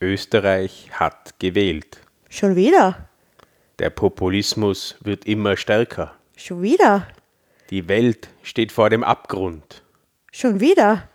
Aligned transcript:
Österreich 0.00 0.90
hat 0.92 1.38
gewählt. 1.40 2.00
Schon 2.28 2.54
wieder? 2.54 3.08
Der 3.80 3.90
Populismus 3.90 4.96
wird 5.00 5.24
immer 5.24 5.56
stärker. 5.56 6.14
Schon 6.36 6.62
wieder? 6.62 7.08
Die 7.70 7.88
Welt 7.88 8.28
steht 8.42 8.70
vor 8.70 8.90
dem 8.90 9.02
Abgrund. 9.02 9.82
Schon 10.30 10.60
wieder? 10.60 11.08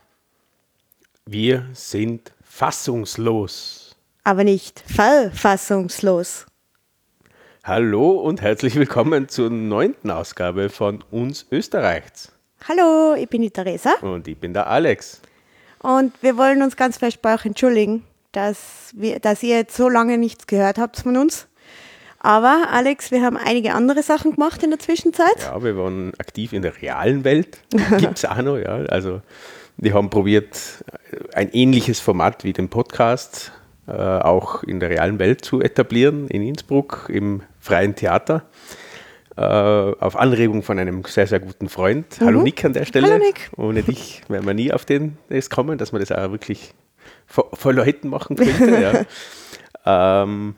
Wir 1.26 1.66
sind 1.74 2.34
fassungslos. 2.44 3.96
Aber 4.26 4.44
nicht 4.44 4.84
verfassungslos. 4.86 6.46
Hallo 7.64 8.12
und 8.20 8.42
herzlich 8.42 8.76
willkommen 8.76 9.30
zur 9.30 9.50
neunten 9.50 10.12
Ausgabe 10.12 10.70
von 10.70 11.02
Uns 11.10 11.46
Österreichs. 11.52 12.34
Hallo, 12.68 13.16
ich 13.16 13.30
bin 13.30 13.42
die 13.42 13.52
Theresa 13.52 13.94
Und 14.02 14.28
ich 14.28 14.38
bin 14.38 14.54
der 14.54 14.68
Alex. 14.68 15.22
und 15.80 16.14
wir 16.22 16.36
wollen 16.38 16.62
uns 16.62 16.76
ganz 16.76 16.98
fest 16.98 17.22
bei 17.22 17.34
euch 17.36 17.46
entschuldigen, 17.46 18.06
dass, 18.34 18.92
wir, 18.94 19.20
dass 19.20 19.42
ihr 19.42 19.56
jetzt 19.56 19.78
so 19.78 19.88
lange 19.88 20.18
nichts 20.18 20.48
gehört 20.48 20.78
habt 20.78 20.98
von 20.98 21.16
uns. 21.16 21.48
Aber 22.20 22.68
Alex, 22.72 23.12
wir 23.12 23.22
haben 23.22 23.38
einige 23.38 23.74
andere 23.74 24.02
Sachen 24.02 24.32
gemacht 24.34 24.64
in 24.64 24.70
der 24.70 24.80
Zwischenzeit. 24.80 25.40
Ja, 25.42 25.64
wir 25.64 25.78
waren 25.78 26.14
aktiv 26.20 26.54
in 26.54 26.62
der 26.62 26.82
realen 26.82 27.24
Welt. 27.24 27.60
Gibt 27.98 28.18
es 28.18 28.26
auch 28.26 28.42
noch, 28.42 28.58
ja. 28.58 28.76
Also, 28.88 29.22
wir 29.78 29.94
haben 29.94 30.10
probiert, 30.10 30.84
ein 31.34 31.52
ähnliches 31.52 32.00
Format 32.00 32.44
wie 32.44 32.54
den 32.54 32.70
Podcast 32.70 33.52
äh, 33.88 33.92
auch 33.92 34.64
in 34.64 34.80
der 34.80 34.90
realen 34.90 35.20
Welt 35.20 35.44
zu 35.44 35.62
etablieren, 35.62 36.28
in 36.30 36.42
Innsbruck 36.44 37.10
im 37.10 37.42
freien 37.60 37.96
Theater. 37.96 38.44
Äh, 39.36 39.42
auf 39.42 40.16
Anregung 40.16 40.64
von 40.64 40.80
einem 40.80 41.04
sehr, 41.06 41.28
sehr 41.28 41.40
guten 41.40 41.68
Freund. 41.68 42.06
Hallo 42.22 42.44
Nick 42.44 42.64
an 42.64 42.74
der 42.74 42.86
Stelle. 42.86 43.08
Mhm. 43.08 43.12
Hallo 43.12 43.24
Nick. 43.26 43.50
Ohne 43.58 43.84
dich 43.84 44.22
wären 44.30 44.46
wir 44.46 44.54
nie 44.54 44.72
auf 44.72 44.86
den 44.86 45.18
das 45.30 45.50
kommen, 45.50 45.78
dass 45.78 45.92
man 45.92 46.00
das 46.00 46.12
auch 46.12 46.32
wirklich 46.32 46.74
vor, 47.26 47.50
vor 47.54 47.74
Leuten 47.74 48.10
machen 48.10 48.36
könnte. 48.36 49.06
ja. 49.86 50.24
ähm, 50.24 50.56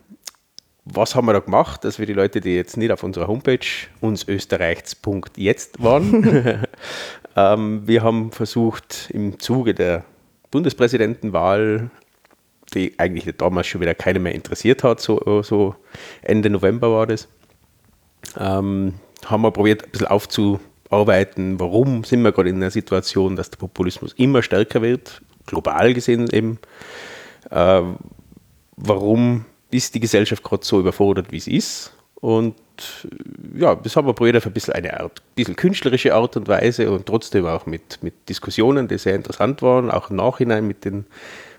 was 0.85 1.15
haben 1.15 1.25
wir 1.25 1.33
da 1.33 1.39
gemacht, 1.39 1.83
dass 1.83 1.97
wir 1.97 2.05
die 2.05 2.13
Leute, 2.13 2.41
die 2.41 2.55
jetzt 2.55 2.77
nicht 2.77 2.91
auf 2.91 3.03
unserer 3.03 3.27
Homepage 3.27 3.65
unsösterreichs.jetzt 4.01 5.83
waren, 5.83 6.63
ähm, 7.35 7.87
wir 7.87 8.03
haben 8.03 8.31
versucht 8.31 9.09
im 9.11 9.39
Zuge 9.39 9.73
der 9.73 10.05
Bundespräsidentenwahl, 10.51 11.89
die 12.75 12.93
eigentlich 12.99 13.25
damals 13.35 13.67
schon 13.67 13.81
wieder 13.81 13.95
keiner 13.95 14.19
mehr 14.19 14.35
interessiert 14.35 14.83
hat, 14.83 15.01
so, 15.01 15.41
so 15.41 15.75
Ende 16.21 16.51
November 16.51 16.91
war 16.91 17.07
das, 17.07 17.27
ähm, 18.37 18.93
haben 19.25 19.41
wir 19.41 19.51
probiert, 19.51 19.85
ein 19.85 19.91
bisschen 19.91 20.07
aufzuarbeiten, 20.07 21.59
warum 21.59 22.03
sind 22.03 22.21
wir 22.21 22.31
gerade 22.31 22.49
in 22.49 22.57
einer 22.57 22.71
Situation, 22.71 23.35
dass 23.35 23.49
der 23.49 23.57
Populismus 23.57 24.13
immer 24.13 24.43
stärker 24.43 24.83
wird, 24.83 25.21
global 25.45 25.93
gesehen 25.93 26.27
eben. 26.31 26.59
Äh, 27.49 27.81
warum 28.77 29.45
ist 29.71 29.95
die 29.95 29.99
Gesellschaft 29.99 30.43
gerade 30.43 30.65
so 30.65 30.79
überfordert, 30.79 31.31
wie 31.31 31.39
sie 31.39 31.55
ist? 31.55 31.93
Und 32.15 32.55
äh, 33.03 33.61
ja, 33.61 33.75
das 33.75 33.95
haben 33.95 34.07
wir 34.07 34.13
probiert 34.13 34.37
auf 34.37 34.45
ein 34.45 34.53
bisschen 34.53 34.73
eine 34.73 34.99
Art, 34.99 35.21
bisschen 35.35 35.55
künstlerische 35.55 36.13
Art 36.13 36.35
und 36.37 36.47
Weise 36.47 36.89
und 36.91 37.05
trotzdem 37.05 37.45
auch 37.45 37.65
mit, 37.65 38.01
mit 38.01 38.29
Diskussionen, 38.29 38.87
die 38.87 38.97
sehr 38.97 39.15
interessant 39.15 39.61
waren, 39.61 39.91
auch 39.91 40.09
im 40.09 40.15
Nachhinein 40.15 40.65
mit, 40.65 40.85
den, 40.85 41.05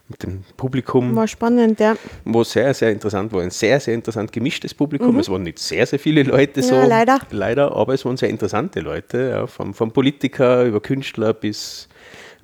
mit 0.09 0.23
dem 0.23 0.45
Publikum 0.57 1.14
War 1.14 1.29
spannend, 1.29 1.79
ja. 1.79 1.97
wo 2.25 2.42
sehr, 2.42 2.75
sehr 2.75 2.91
interessant 2.91 3.33
war. 3.33 3.42
Ein 3.42 3.51
sehr, 3.51 3.79
sehr 3.81 3.95
interessant 3.95 4.33
gemischtes 4.33 4.75
Publikum. 4.75 5.19
Es 5.19 5.29
waren 5.29 5.42
nicht 5.42 5.59
sehr, 5.59 5.87
sehr 5.87 5.98
viele 5.98 6.23
Leute 6.23 6.62
so. 6.62 6.75
Mhm. 6.75 6.81
Ja, 6.81 6.87
leider. 6.87 7.19
Leider, 7.31 7.77
aber 7.77 7.95
es 7.95 8.05
waren 8.05 8.17
sehr 8.17 8.31
interessante 8.31 8.81
Leute, 8.81 9.31
ja, 9.31 9.47
vom, 9.47 9.73
vom 9.73 9.92
Politiker 9.92 10.64
über 10.64 10.81
Künstler 10.81 11.33
bis 11.33 11.89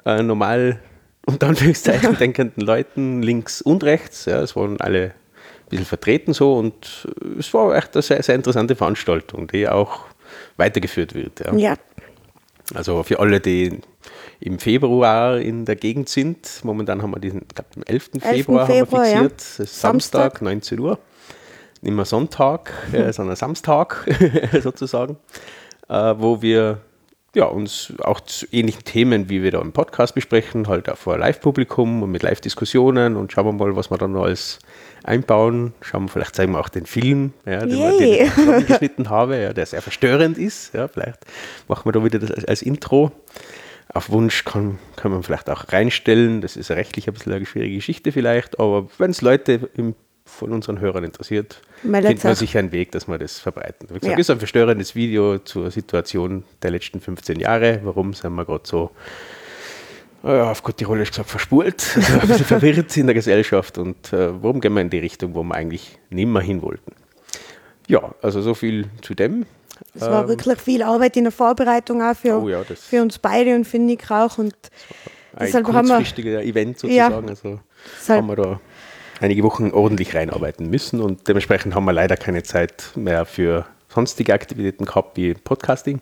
äh, 0.04 0.22
normal, 0.22 0.80
unter 1.26 1.48
Anführungszeichen, 1.48 2.16
denkenden 2.18 2.64
Leuten 2.64 3.22
links 3.22 3.62
und 3.62 3.84
rechts. 3.84 4.24
Ja, 4.24 4.40
es 4.40 4.56
waren 4.56 4.80
alle 4.80 5.04
ein 5.04 5.68
bisschen 5.68 5.86
vertreten 5.86 6.32
so 6.32 6.56
und 6.56 7.08
äh, 7.22 7.38
es 7.38 7.52
war 7.54 7.74
echt 7.76 7.94
eine 7.94 8.02
sehr, 8.02 8.22
sehr 8.22 8.34
interessante 8.34 8.76
Veranstaltung, 8.76 9.46
die 9.48 9.68
auch 9.68 10.00
weitergeführt 10.56 11.14
wird. 11.14 11.40
Ja. 11.40 11.54
Ja, 11.54 11.74
Also 12.74 13.02
für 13.02 13.20
alle, 13.20 13.40
die 13.40 13.80
im 14.40 14.58
Februar 14.58 15.38
in 15.38 15.64
der 15.64 15.76
Gegend 15.76 16.08
sind, 16.08 16.60
momentan 16.64 17.02
haben 17.02 17.12
wir 17.12 17.20
diesen, 17.20 17.42
ich 17.42 17.54
glaube, 17.54 17.70
am 17.76 17.82
11. 17.84 18.10
Februar, 18.18 18.66
Februar, 18.66 19.04
haben 19.04 19.12
ja. 19.12 19.22
wir 19.22 19.30
fixiert, 19.30 19.40
ist 19.40 19.80
Samstag, 19.80 20.20
Samstag. 20.20 20.42
19 20.42 20.80
Uhr. 20.80 20.98
Nicht 21.80 21.94
mehr 21.94 22.04
Sonntag, 22.04 22.72
äh, 22.92 23.12
sondern 23.12 23.36
Samstag 23.36 24.06
sozusagen, 24.62 25.16
äh, 25.88 26.14
wo 26.16 26.42
wir 26.42 26.80
ja, 27.34 27.46
uns 27.46 27.94
auch 28.00 28.20
zu 28.20 28.46
ähnlichen 28.52 28.84
Themen, 28.84 29.30
wie 29.30 29.42
wir 29.42 29.50
da 29.50 29.60
im 29.60 29.72
Podcast 29.72 30.14
besprechen, 30.14 30.68
halt 30.68 30.88
auch 30.90 30.98
vor 30.98 31.16
Live-Publikum 31.16 32.02
und 32.02 32.10
mit 32.10 32.22
Live-Diskussionen 32.22 33.16
und 33.16 33.32
schauen 33.32 33.46
wir 33.46 33.52
mal, 33.52 33.74
was 33.74 33.90
wir 33.90 33.96
dann 33.96 34.12
noch 34.12 34.24
alles 34.24 34.58
einbauen. 35.02 35.72
Schauen 35.80 36.04
wir, 36.04 36.08
vielleicht 36.08 36.36
zeigen 36.36 36.52
wir 36.52 36.60
auch 36.60 36.68
den 36.68 36.84
Film, 36.84 37.32
ja, 37.46 37.60
den, 37.60 37.78
wir, 37.78 37.98
den 37.98 38.26
ich 38.26 38.34
zusammengeschnitten 38.34 39.10
habe, 39.10 39.38
ja, 39.40 39.52
der 39.52 39.64
sehr 39.64 39.80
verstörend 39.80 40.36
ist. 40.36 40.74
Ja, 40.74 40.88
vielleicht 40.88 41.20
machen 41.68 41.86
wir 41.86 41.92
da 41.92 42.04
wieder 42.04 42.18
das 42.18 42.30
als, 42.30 42.44
als 42.44 42.62
Intro. 42.62 43.12
Auf 43.94 44.10
Wunsch 44.10 44.44
kann, 44.44 44.78
kann 44.96 45.12
man 45.12 45.22
vielleicht 45.22 45.50
auch 45.50 45.72
reinstellen. 45.72 46.40
Das 46.40 46.56
ist 46.56 46.70
rechtlich 46.70 47.08
ein 47.08 47.14
bisschen 47.14 47.32
eine 47.32 47.46
schwierige 47.46 47.76
Geschichte 47.76 48.12
vielleicht, 48.12 48.58
aber 48.58 48.88
wenn 48.98 49.10
es 49.10 49.22
Leute 49.22 49.70
im, 49.74 49.94
von 50.24 50.52
unseren 50.52 50.80
Hörern 50.80 51.04
interessiert, 51.04 51.60
Meldet 51.82 52.08
findet 52.10 52.24
man 52.24 52.34
sich. 52.34 52.48
sicher 52.50 52.58
einen 52.60 52.72
Weg, 52.72 52.92
dass 52.92 53.08
wir 53.08 53.18
das 53.18 53.38
verbreiten. 53.40 53.88
Wie 53.90 53.94
gesagt, 53.98 54.04
Ja. 54.12 54.18
ist 54.18 54.30
ein 54.30 54.38
verstörendes 54.38 54.94
Video 54.94 55.38
zur 55.38 55.70
Situation 55.70 56.44
der 56.62 56.70
letzten 56.70 57.00
15 57.00 57.40
Jahre. 57.40 57.80
Warum 57.82 58.14
sind 58.14 58.32
wir 58.34 58.44
gerade 58.44 58.62
so, 58.64 58.90
äh, 60.24 60.28
auf 60.40 60.62
gut 60.62 60.76
Tirolisch 60.76 61.10
gesagt, 61.10 61.28
verspult, 61.30 61.84
also 61.96 62.12
ein 62.20 62.28
bisschen 62.28 62.44
verwirrt 62.46 62.96
in 62.96 63.06
der 63.06 63.14
Gesellschaft 63.14 63.78
und 63.78 64.12
äh, 64.12 64.30
warum 64.42 64.60
gehen 64.60 64.72
wir 64.74 64.80
in 64.80 64.90
die 64.90 64.98
Richtung, 65.00 65.34
wo 65.34 65.42
wir 65.42 65.54
eigentlich 65.54 65.98
nicht 66.10 66.26
mehr 66.28 66.42
hin 66.42 66.62
wollten. 66.62 66.92
Ja, 67.88 68.14
also 68.22 68.40
so 68.42 68.54
viel 68.54 68.86
zu 69.02 69.14
dem. 69.14 69.44
es 69.94 70.02
war 70.02 70.28
wirklich 70.28 70.60
viel 70.60 70.82
Arbeit 70.84 71.16
in 71.16 71.24
der 71.24 71.32
Vorbereitung 71.32 72.00
auch 72.00 72.14
für, 72.16 72.28
Ähm. 72.28 72.42
Oh 72.44 72.48
ja, 72.48 72.62
für 72.62 73.02
uns 73.02 73.18
beide 73.18 73.54
und 73.56 73.64
für 73.66 73.78
Nick 73.80 74.08
auch. 74.10 74.38
Und 74.38 74.54
Ein 75.34 75.46
Deshalb 75.46 75.66
haben 75.72 75.88
wir- 75.88 76.40
Event 76.42 76.80
Ja. 76.84 77.08
sozusagen. 77.10 77.28
Also 77.28 77.60
Deshalb- 77.98 78.18
haben 78.22 78.28
wir 78.28 78.36
da 78.36 78.60
einige 79.22 79.42
Wochen 79.44 79.70
ordentlich 79.70 80.14
reinarbeiten 80.14 80.68
müssen 80.68 81.00
und 81.00 81.28
dementsprechend 81.28 81.74
haben 81.74 81.84
wir 81.84 81.92
leider 81.92 82.16
keine 82.16 82.42
Zeit 82.42 82.90
mehr 82.96 83.24
für 83.24 83.64
sonstige 83.88 84.34
Aktivitäten 84.34 84.84
gehabt 84.84 85.16
wie 85.16 85.34
Podcasting. 85.34 86.00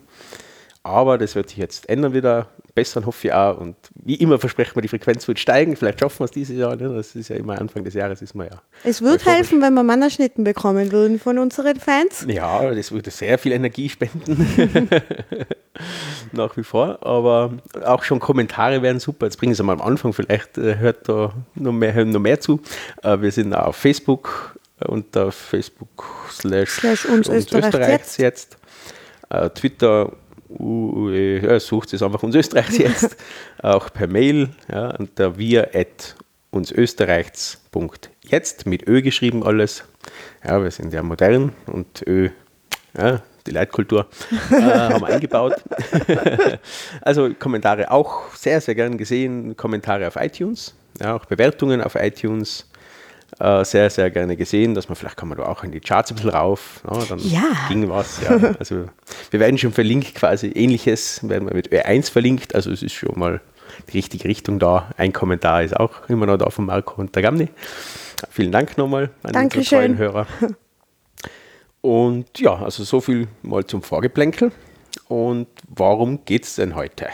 Aber 0.83 1.17
das 1.19 1.35
wird 1.35 1.49
sich 1.49 1.59
jetzt 1.59 1.87
ändern 1.87 2.13
wieder. 2.13 2.47
Bessern 2.73 3.05
hoffe 3.05 3.27
ich 3.27 3.33
auch. 3.33 3.57
Und 3.57 3.75
wie 3.95 4.15
immer 4.15 4.39
versprechen 4.39 4.75
wir, 4.75 4.81
die 4.81 4.87
Frequenz 4.87 5.27
wird 5.27 5.39
steigen. 5.39 5.75
Vielleicht 5.75 5.99
schaffen 5.99 6.19
wir 6.19 6.25
es 6.25 6.31
dieses 6.31 6.57
Jahr. 6.57 6.75
Ne? 6.75 6.93
Das 6.93 7.15
ist 7.15 7.29
ja 7.29 7.35
immer 7.35 7.59
Anfang 7.59 7.83
des 7.83 7.93
Jahres, 7.93 8.21
ist 8.21 8.35
man 8.35 8.47
ja. 8.47 8.61
es 8.83 9.01
würde 9.01 9.23
helfen, 9.25 9.61
wenn 9.61 9.73
wir 9.73 9.83
Mannerschnitten 9.83 10.43
bekommen 10.43 10.91
würden 10.91 11.19
von 11.19 11.37
unseren 11.37 11.79
Fans. 11.79 12.25
Ja, 12.27 12.73
das 12.73 12.91
würde 12.91 13.11
sehr 13.11 13.37
viel 13.37 13.51
Energie 13.51 13.89
spenden. 13.89 14.47
Nach 16.31 16.55
wie 16.57 16.63
vor. 16.63 16.99
Aber 17.05 17.53
auch 17.85 18.03
schon 18.03 18.19
Kommentare 18.19 18.81
wären 18.81 18.99
super. 18.99 19.25
Jetzt 19.25 19.37
bringen 19.37 19.53
Sie 19.53 19.63
mal 19.63 19.73
am 19.73 19.81
Anfang, 19.81 20.13
vielleicht 20.13 20.57
äh, 20.57 20.77
hört 20.77 21.07
da 21.09 21.33
noch 21.55 21.71
mehr, 21.71 21.93
hören 21.93 22.09
noch 22.09 22.19
mehr 22.19 22.39
zu. 22.39 22.59
Äh, 23.03 23.21
wir 23.21 23.31
sind 23.31 23.53
auf 23.53 23.75
Facebook 23.75 24.57
unter 24.87 25.31
Facebook 25.31 26.05
slash, 26.31 26.71
Slash 26.71 27.05
uns 27.05 27.29
Österreichs 27.29 28.17
jetzt. 28.17 28.57
Äh, 29.29 29.49
Twitter, 29.51 30.11
äh, 30.59 31.59
sucht 31.59 31.93
es 31.93 32.01
einfach 32.01 32.23
uns 32.23 32.35
Österreichs 32.35 32.77
jetzt. 32.77 33.17
auch 33.61 33.91
per 33.91 34.07
Mail 34.07 34.51
ja, 34.71 34.95
unter 34.95 35.37
wir 35.37 35.75
at 35.75 36.15
unsösterreichs.jetzt 36.51 38.65
mit 38.65 38.87
Ö 38.87 39.01
geschrieben 39.01 39.43
alles. 39.43 39.83
Ja, 40.43 40.61
wir 40.61 40.71
sind 40.71 40.93
ja 40.93 41.01
modern 41.03 41.53
und 41.67 42.03
Ö, 42.07 42.29
ja, 42.97 43.21
die 43.47 43.51
Leitkultur 43.51 44.07
äh, 44.51 44.61
haben 44.61 45.01
wir 45.01 45.07
eingebaut. 45.07 45.55
also 47.01 47.33
Kommentare 47.33 47.89
auch 47.91 48.33
sehr, 48.35 48.61
sehr 48.61 48.75
gern 48.75 48.97
gesehen. 48.97 49.57
Kommentare 49.57 50.07
auf 50.07 50.15
iTunes, 50.17 50.75
ja, 50.99 51.15
auch 51.15 51.25
Bewertungen 51.25 51.81
auf 51.81 51.95
iTunes. 51.95 52.67
Äh, 53.39 53.63
sehr, 53.65 53.89
sehr 53.89 54.11
gerne 54.11 54.35
gesehen, 54.35 54.75
dass 54.75 54.89
man 54.89 54.95
vielleicht 54.95 55.17
kann 55.17 55.29
man 55.29 55.37
da 55.37 55.45
auch 55.45 55.63
in 55.63 55.71
die 55.71 55.79
Charts 55.79 56.11
ein 56.11 56.15
bisschen 56.15 56.31
rauf. 56.31 56.81
Ja, 56.89 57.03
dann 57.05 57.19
Ja. 57.19 57.41
ging 57.69 57.89
was. 57.89 58.21
Ja. 58.21 58.53
Also 58.59 58.85
wir 59.31 59.39
werden 59.39 59.57
schon 59.57 59.71
verlinkt, 59.71 60.15
quasi 60.15 60.47
ähnliches, 60.47 61.27
werden 61.27 61.47
wir 61.47 61.55
mit 61.55 61.71
Ö1 61.71 62.11
verlinkt. 62.11 62.53
Also 62.55 62.71
es 62.71 62.83
ist 62.83 62.93
schon 62.93 63.17
mal 63.17 63.41
die 63.89 63.97
richtige 63.97 64.25
Richtung 64.27 64.59
da. 64.59 64.91
Ein 64.97 65.13
Kommentar 65.13 65.63
ist 65.63 65.75
auch 65.79 66.09
immer 66.09 66.25
noch 66.25 66.37
da 66.37 66.49
von 66.49 66.65
Marco 66.65 66.99
und 66.99 67.15
der 67.15 67.23
Gamni. 67.23 67.47
Vielen 68.29 68.51
Dank 68.51 68.77
nochmal 68.77 69.03
an 69.03 69.09
unsere 69.23 69.33
Dankeschön. 69.33 69.79
treuen 69.79 69.97
Hörer. 69.97 70.27
Und 71.81 72.37
ja, 72.39 72.55
also 72.61 72.83
so 72.83 73.01
viel 73.01 73.27
mal 73.41 73.65
zum 73.65 73.81
Vorgeplänkel. 73.81 74.51
Und 75.07 75.47
warum 75.67 76.23
geht 76.25 76.43
es 76.45 76.55
denn 76.55 76.75
heute? 76.75 77.07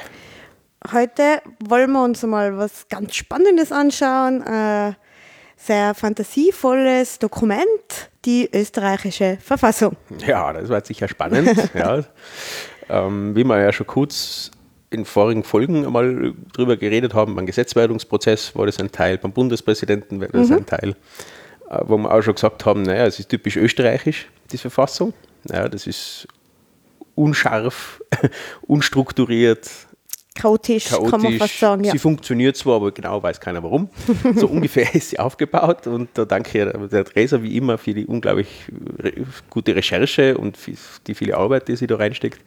Heute 0.91 1.41
wollen 1.63 1.91
wir 1.91 2.03
uns 2.03 2.23
mal 2.23 2.57
was 2.57 2.87
ganz 2.89 3.15
Spannendes 3.15 3.71
anschauen. 3.71 4.41
Äh, 4.45 4.93
sehr 5.57 5.93
fantasievolles 5.93 7.19
Dokument, 7.19 8.09
die 8.25 8.49
österreichische 8.53 9.37
Verfassung. 9.41 9.97
Ja, 10.25 10.53
das 10.53 10.69
war 10.69 10.85
sicher 10.85 11.07
spannend. 11.07 11.69
ja. 11.73 12.03
ähm, 12.89 13.35
wie 13.35 13.43
wir 13.43 13.59
ja 13.59 13.73
schon 13.73 13.87
kurz 13.87 14.51
in 14.89 15.03
vorigen 15.03 15.43
Folgen 15.43 15.85
einmal 15.85 16.33
drüber 16.53 16.77
geredet 16.77 17.13
haben, 17.13 17.35
beim 17.35 17.45
Gesetzwerdungsprozess 17.45 18.55
war 18.55 18.65
das 18.65 18.79
ein 18.79 18.91
Teil, 18.91 19.17
beim 19.17 19.33
Bundespräsidenten 19.33 20.21
war 20.21 20.27
das 20.29 20.49
mhm. 20.49 20.57
ein 20.57 20.65
Teil, 20.65 20.95
äh, 21.69 21.79
wo 21.83 21.97
wir 21.97 22.13
auch 22.13 22.21
schon 22.21 22.35
gesagt 22.35 22.65
haben, 22.65 22.83
naja, 22.83 23.05
es 23.05 23.19
ist 23.19 23.29
typisch 23.29 23.57
österreichisch, 23.57 24.29
die 24.51 24.57
Verfassung. 24.57 25.13
Naja, 25.43 25.67
das 25.67 25.87
ist 25.87 26.27
unscharf, 27.15 28.01
unstrukturiert, 28.61 29.69
chaotisch, 30.37 30.85
chaotisch, 30.85 31.11
kann 31.11 31.21
man 31.21 31.33
fast 31.33 31.59
sagen. 31.59 31.83
Ja. 31.83 31.91
Sie 31.91 31.99
funktioniert 31.99 32.55
zwar, 32.55 32.75
aber 32.75 32.91
genau 32.91 33.21
weiß 33.21 33.39
keiner 33.39 33.63
warum. 33.63 33.89
So 34.35 34.47
ungefähr 34.47 34.93
ist 34.93 35.09
sie 35.09 35.19
aufgebaut 35.19 35.87
und 35.87 36.09
da 36.13 36.25
danke 36.25 36.65
ich 36.65 36.89
der 36.89 37.05
Theresa 37.05 37.41
wie 37.41 37.57
immer 37.57 37.77
für 37.77 37.93
die 37.93 38.05
unglaublich 38.05 38.47
gute 39.49 39.75
Recherche 39.75 40.37
und 40.37 40.57
die 41.07 41.13
viele 41.13 41.37
Arbeit, 41.37 41.67
die 41.67 41.75
sie 41.75 41.87
da 41.87 41.95
reinsteckt. 41.95 42.39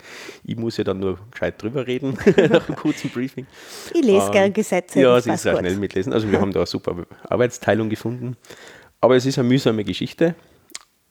Ich 0.44 0.56
muss 0.56 0.76
ja 0.76 0.84
dann 0.84 1.00
nur 1.00 1.18
gescheit 1.30 1.62
drüber 1.62 1.86
reden 1.86 2.16
nach 2.50 2.68
einem 2.68 2.76
kurzen 2.76 3.10
Briefing. 3.10 3.46
Ich 3.92 4.02
lese 4.02 4.26
ähm, 4.26 4.32
gern 4.32 4.52
Gesetze. 4.52 5.00
Ja, 5.00 5.20
sie 5.20 5.32
ist 5.32 5.42
sehr 5.42 5.58
schnell 5.58 5.76
mitlesen. 5.76 6.12
Also 6.12 6.30
wir 6.30 6.40
haben 6.40 6.52
da 6.52 6.60
eine 6.60 6.66
super 6.66 6.96
Arbeitsteilung 7.28 7.88
gefunden. 7.88 8.36
Aber 9.00 9.16
es 9.16 9.24
ist 9.24 9.38
eine 9.38 9.48
mühsame 9.48 9.84
Geschichte. 9.84 10.34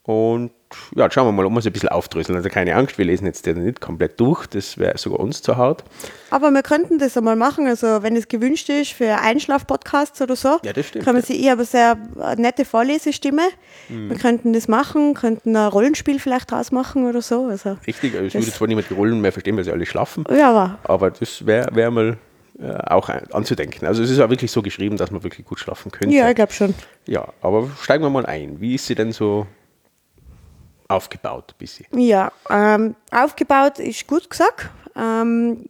Und 0.10 0.50
ja, 0.96 1.12
schauen 1.12 1.28
wir 1.28 1.32
mal, 1.32 1.46
ob 1.46 1.52
wir 1.52 1.60
es 1.60 1.68
ein 1.68 1.72
bisschen 1.72 1.90
aufdröseln. 1.90 2.36
Also 2.36 2.50
keine 2.50 2.74
Angst, 2.74 2.98
wir 2.98 3.06
lesen 3.06 3.28
jetzt 3.28 3.46
den 3.46 3.64
nicht 3.64 3.80
komplett 3.80 4.20
durch, 4.20 4.48
das 4.48 4.80
wäre 4.80 4.98
sogar 4.98 5.20
uns 5.20 5.44
zu 5.44 5.56
hart. 5.56 5.84
Aber 6.32 6.50
wir 6.50 6.64
könnten 6.64 6.98
das 6.98 7.16
einmal 7.16 7.36
machen, 7.36 7.68
also 7.68 8.02
wenn 8.02 8.16
es 8.16 8.28
gewünscht 8.28 8.70
ist 8.70 8.94
für 8.94 9.20
Einschlaf-Podcasts 9.20 10.20
oder 10.20 10.36
so, 10.36 10.58
ja, 10.64 10.74
das 10.74 10.88
stimmt, 10.88 11.06
kann 11.06 11.14
man 11.14 11.24
ja. 11.28 11.36
ich 11.36 11.48
habe 11.52 11.64
sehr 11.64 11.96
nette 12.38 12.66
Vorlesestimme. 12.66 13.50
Mhm. 13.88 14.10
Wir 14.10 14.18
könnten 14.18 14.52
das 14.52 14.68
machen, 14.68 15.14
könnten 15.14 15.56
ein 15.56 15.68
Rollenspiel 15.68 16.18
vielleicht 16.18 16.50
draus 16.50 16.72
machen 16.72 17.08
oder 17.08 17.22
so. 17.22 17.46
Also 17.46 17.78
Richtig, 17.86 18.16
also 18.16 18.26
es 18.26 18.34
würde 18.34 18.52
zwar 18.52 18.68
niemand 18.68 18.90
die 18.90 18.96
Rollen 18.96 19.22
mehr 19.22 19.32
verstehen, 19.32 19.58
weil 19.58 19.64
sie 19.64 19.72
alle 19.72 19.86
schlafen, 19.86 20.24
ja, 20.36 20.50
aber, 20.50 20.80
aber 20.86 21.12
das 21.12 21.46
wäre 21.46 21.76
wär 21.76 21.92
mal 21.92 22.18
äh, 22.60 22.74
auch 22.88 23.10
anzudenken. 23.10 23.86
Also 23.86 24.02
es 24.02 24.10
ist 24.10 24.20
auch 24.20 24.32
wirklich 24.32 24.52
so 24.52 24.64
geschrieben, 24.64 24.98
dass 24.98 25.12
man 25.12 25.22
wirklich 25.22 25.46
gut 25.46 25.60
schlafen 25.60 25.92
könnte. 25.92 26.16
Ja, 26.16 26.28
ich 26.30 26.36
glaube 26.36 26.52
schon. 26.52 26.74
Ja, 27.06 27.28
aber 27.44 27.70
steigen 27.80 28.04
wir 28.04 28.10
mal 28.10 28.26
ein. 28.26 28.60
Wie 28.60 28.74
ist 28.74 28.88
sie 28.88 28.96
denn 28.96 29.12
so 29.12 29.46
aufgebaut 30.90 31.56
bisschen? 31.58 31.86
Ja, 31.98 32.32
ähm, 32.50 32.96
aufgebaut 33.12 33.80
ist 33.80 34.06
gut 34.08 34.30
gesagt. 34.30 34.70
Ähm, 34.96 35.70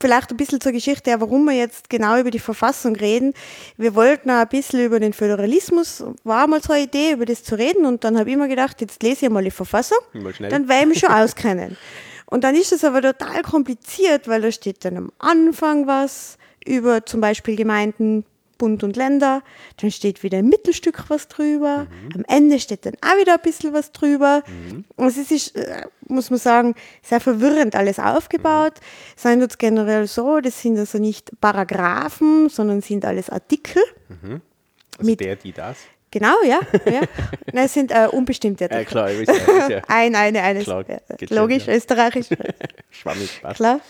vielleicht 0.00 0.30
ein 0.30 0.36
bisschen 0.36 0.60
zur 0.60 0.72
Geschichte, 0.72 1.14
warum 1.18 1.44
wir 1.44 1.54
jetzt 1.54 1.88
genau 1.88 2.18
über 2.18 2.30
die 2.30 2.38
Verfassung 2.38 2.94
reden. 2.96 3.32
Wir 3.78 3.94
wollten 3.94 4.30
auch 4.30 4.40
ein 4.40 4.48
bisschen 4.48 4.84
über 4.84 5.00
den 5.00 5.14
Föderalismus, 5.14 6.04
war 6.24 6.46
mal 6.46 6.62
so 6.62 6.72
eine 6.72 6.82
Idee, 6.82 7.12
über 7.12 7.24
das 7.24 7.42
zu 7.42 7.56
reden 7.56 7.86
und 7.86 8.04
dann 8.04 8.18
habe 8.18 8.30
ich 8.30 8.36
mir 8.36 8.48
gedacht, 8.48 8.80
jetzt 8.80 9.02
lese 9.02 9.26
ich 9.26 9.32
mal 9.32 9.44
die 9.44 9.50
Verfassung, 9.50 9.98
dann 10.12 10.68
werde 10.68 10.82
ich 10.82 10.88
mich 10.88 10.98
schon 10.98 11.08
auskennen. 11.12 11.78
Und 12.26 12.42
dann 12.44 12.56
ist 12.56 12.72
es 12.72 12.84
aber 12.84 13.00
total 13.00 13.42
kompliziert, 13.42 14.26
weil 14.28 14.42
da 14.42 14.50
steht 14.50 14.84
dann 14.84 14.96
am 14.96 15.12
Anfang 15.18 15.86
was 15.86 16.38
über 16.66 17.06
zum 17.06 17.20
Beispiel 17.20 17.54
Gemeinden, 17.54 18.24
Bund 18.58 18.82
und 18.84 18.96
Länder, 18.96 19.42
dann 19.80 19.90
steht 19.90 20.22
wieder 20.22 20.38
im 20.38 20.48
Mittelstück 20.48 21.04
was 21.08 21.28
drüber, 21.28 21.86
mhm. 21.90 22.14
am 22.14 22.24
Ende 22.28 22.60
steht 22.60 22.86
dann 22.86 22.94
auch 23.00 23.18
wieder 23.20 23.34
ein 23.34 23.42
bisschen 23.42 23.72
was 23.72 23.92
drüber. 23.92 24.42
Mhm. 24.46 24.84
Und 24.96 25.06
es 25.06 25.30
ist, 25.30 25.56
äh, 25.56 25.86
muss 26.08 26.30
man 26.30 26.38
sagen, 26.38 26.74
sehr 27.02 27.20
verwirrend 27.20 27.74
alles 27.74 27.98
aufgebaut. 27.98 28.74
Mhm. 28.74 29.16
Sein 29.16 29.40
wird 29.40 29.58
generell 29.58 30.06
so, 30.06 30.40
das 30.40 30.60
sind 30.60 30.78
also 30.78 30.98
nicht 30.98 31.30
Paragraphen, 31.40 32.48
sondern 32.48 32.80
sind 32.80 33.04
alles 33.04 33.30
Artikel. 33.30 33.82
Mhm. 34.08 34.40
Also 34.98 35.10
mit 35.10 35.20
der, 35.20 35.36
die, 35.36 35.52
das? 35.52 35.76
Genau, 36.10 36.42
ja. 36.44 36.60
ja. 36.86 37.00
Nein, 37.52 37.66
es 37.66 37.74
sind 37.74 37.90
äh, 37.90 38.08
unbestimmte 38.10 38.64
Artikel. 38.64 38.82
Ja, 38.82 38.84
klar, 38.84 39.10
ich 39.10 39.28
weiß 39.28 39.68
ja. 39.68 39.82
ein, 39.88 40.14
eine, 40.14 40.42
eines. 40.42 40.64
Klar, 40.64 40.84
logisch, 41.28 41.66
ja. 41.66 41.74
österreichisch. 41.74 42.28
Schwammig, 42.90 43.42
passt. 43.42 43.56
Klar. 43.56 43.80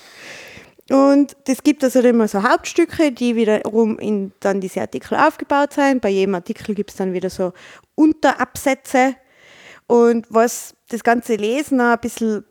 Und 0.91 1.37
es 1.49 1.63
gibt 1.63 1.83
also 1.83 2.01
immer 2.01 2.29
so 2.29 2.43
Hauptstücke, 2.43 3.11
die 3.11 3.35
wiederum 3.35 3.99
in 3.99 4.33
dann 4.41 4.61
diese 4.61 4.81
Artikel 4.81 5.17
aufgebaut 5.17 5.73
sind. 5.73 6.01
Bei 6.01 6.11
jedem 6.11 6.37
Artikel 6.37 6.75
gibt 6.75 6.91
es 6.91 6.97
dann 6.97 7.13
wieder 7.13 7.31
so 7.31 7.53
Unterabsätze. 7.97 9.17
Und 9.89 10.27
was 10.31 10.75
das 10.89 11.03
ganze 11.03 11.35
Lesen 11.37 11.81
auch 11.81 11.95
ein 11.95 12.01
bisschen 12.01 12.45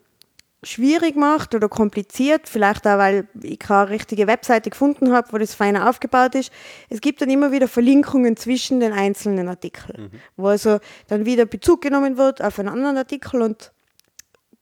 schwierig 0.66 1.16
macht 1.16 1.56
oder 1.56 1.70
kompliziert, 1.70 2.50
vielleicht 2.50 2.88
auch, 2.88 2.98
weil 2.98 3.28
ich 3.42 3.60
keine 3.60 3.90
richtige 3.90 4.28
Webseite 4.28 4.70
gefunden 4.70 5.14
habe, 5.14 5.32
wo 5.32 5.38
das 5.38 5.54
feiner 5.54 5.90
aufgebaut 5.90 6.36
ist. 6.36 6.52
Es 6.90 7.02
gibt 7.02 7.22
dann 7.22 7.30
immer 7.30 7.52
wieder 7.52 7.68
Verlinkungen 7.68 8.36
zwischen 8.36 8.80
den 8.80 8.92
einzelnen 8.92 9.48
Artikeln, 9.48 10.10
mhm. 10.12 10.20
wo 10.36 10.48
also 10.48 10.80
dann 11.08 11.26
wieder 11.26 11.46
Bezug 11.46 11.82
genommen 11.82 12.18
wird 12.18 12.44
auf 12.44 12.60
einen 12.60 12.70
anderen 12.70 12.98
Artikel 12.98 13.42
und 13.42 13.72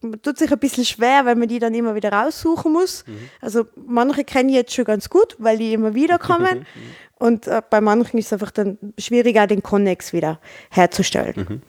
man 0.03 0.21
tut 0.21 0.37
sich 0.37 0.51
ein 0.51 0.59
bisschen 0.59 0.85
schwer, 0.85 1.25
weil 1.25 1.35
man 1.35 1.47
die 1.47 1.59
dann 1.59 1.73
immer 1.73 1.95
wieder 1.95 2.11
raussuchen 2.11 2.71
muss. 2.71 3.05
Mhm. 3.07 3.29
Also 3.41 3.65
manche 3.87 4.23
kenne 4.23 4.49
ich 4.49 4.55
jetzt 4.55 4.73
schon 4.73 4.85
ganz 4.85 5.09
gut, 5.09 5.35
weil 5.39 5.57
die 5.57 5.73
immer 5.73 5.95
wieder 5.95 6.19
kommen. 6.19 6.65
und 7.19 7.47
äh, 7.47 7.61
bei 7.69 7.81
manchen 7.81 8.17
ist 8.17 8.27
es 8.27 8.33
einfach 8.33 8.51
dann 8.51 8.77
schwieriger, 8.97 9.47
den 9.47 9.63
Connex 9.63 10.13
wieder 10.13 10.39
herzustellen. 10.69 11.47
Mhm. 11.49 11.61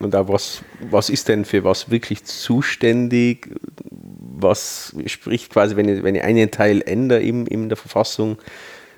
Und 0.00 0.16
auch 0.16 0.28
was, 0.28 0.62
was 0.90 1.10
ist 1.10 1.28
denn 1.28 1.44
für 1.44 1.64
was 1.64 1.90
wirklich 1.90 2.24
zuständig? 2.24 3.54
Was 3.90 4.94
spricht 5.06 5.50
quasi, 5.50 5.76
wenn 5.76 5.88
ich, 5.88 6.02
wenn 6.02 6.14
ich 6.14 6.24
einen 6.24 6.50
Teil 6.50 6.82
ändere 6.84 7.20
in, 7.20 7.46
in 7.46 7.68
der 7.68 7.76
Verfassung, 7.76 8.38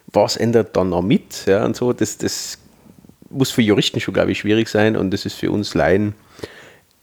was 0.06 0.37
ändert 0.37 0.76
dann 0.76 0.91
noch 0.91 1.02
mit? 1.02 1.46
Ja, 1.46 1.64
und 1.64 1.76
so, 1.76 1.93
das, 1.93 2.17
das 2.19 2.58
muss 3.29 3.50
für 3.50 3.62
Juristen 3.62 4.00
schon, 4.00 4.14
glaube 4.14 4.32
ich, 4.32 4.38
schwierig 4.38 4.69
sein 4.69 4.96
und 4.96 5.11
das 5.11 5.26
ist 5.26 5.35
für 5.35 5.50
uns 5.50 5.75
Laien 5.75 6.14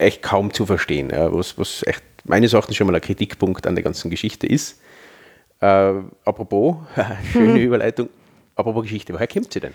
echt 0.01 0.21
kaum 0.21 0.53
zu 0.53 0.65
verstehen, 0.65 1.09
ja, 1.09 1.33
was, 1.33 1.57
was 1.57 1.83
echt 1.85 2.03
meines 2.23 2.53
Erachtens 2.53 2.75
schon 2.75 2.87
mal 2.87 2.95
ein 2.95 3.01
Kritikpunkt 3.01 3.65
an 3.67 3.75
der 3.75 3.83
ganzen 3.83 4.09
Geschichte 4.09 4.47
ist. 4.47 4.79
Äh, 5.59 5.93
apropos, 6.25 6.77
schöne 7.31 7.53
hm. 7.53 7.61
Überleitung, 7.61 8.09
apropos 8.55 8.83
Geschichte, 8.83 9.13
woher 9.13 9.27
kommt 9.27 9.53
sie 9.53 9.59
denn? 9.59 9.73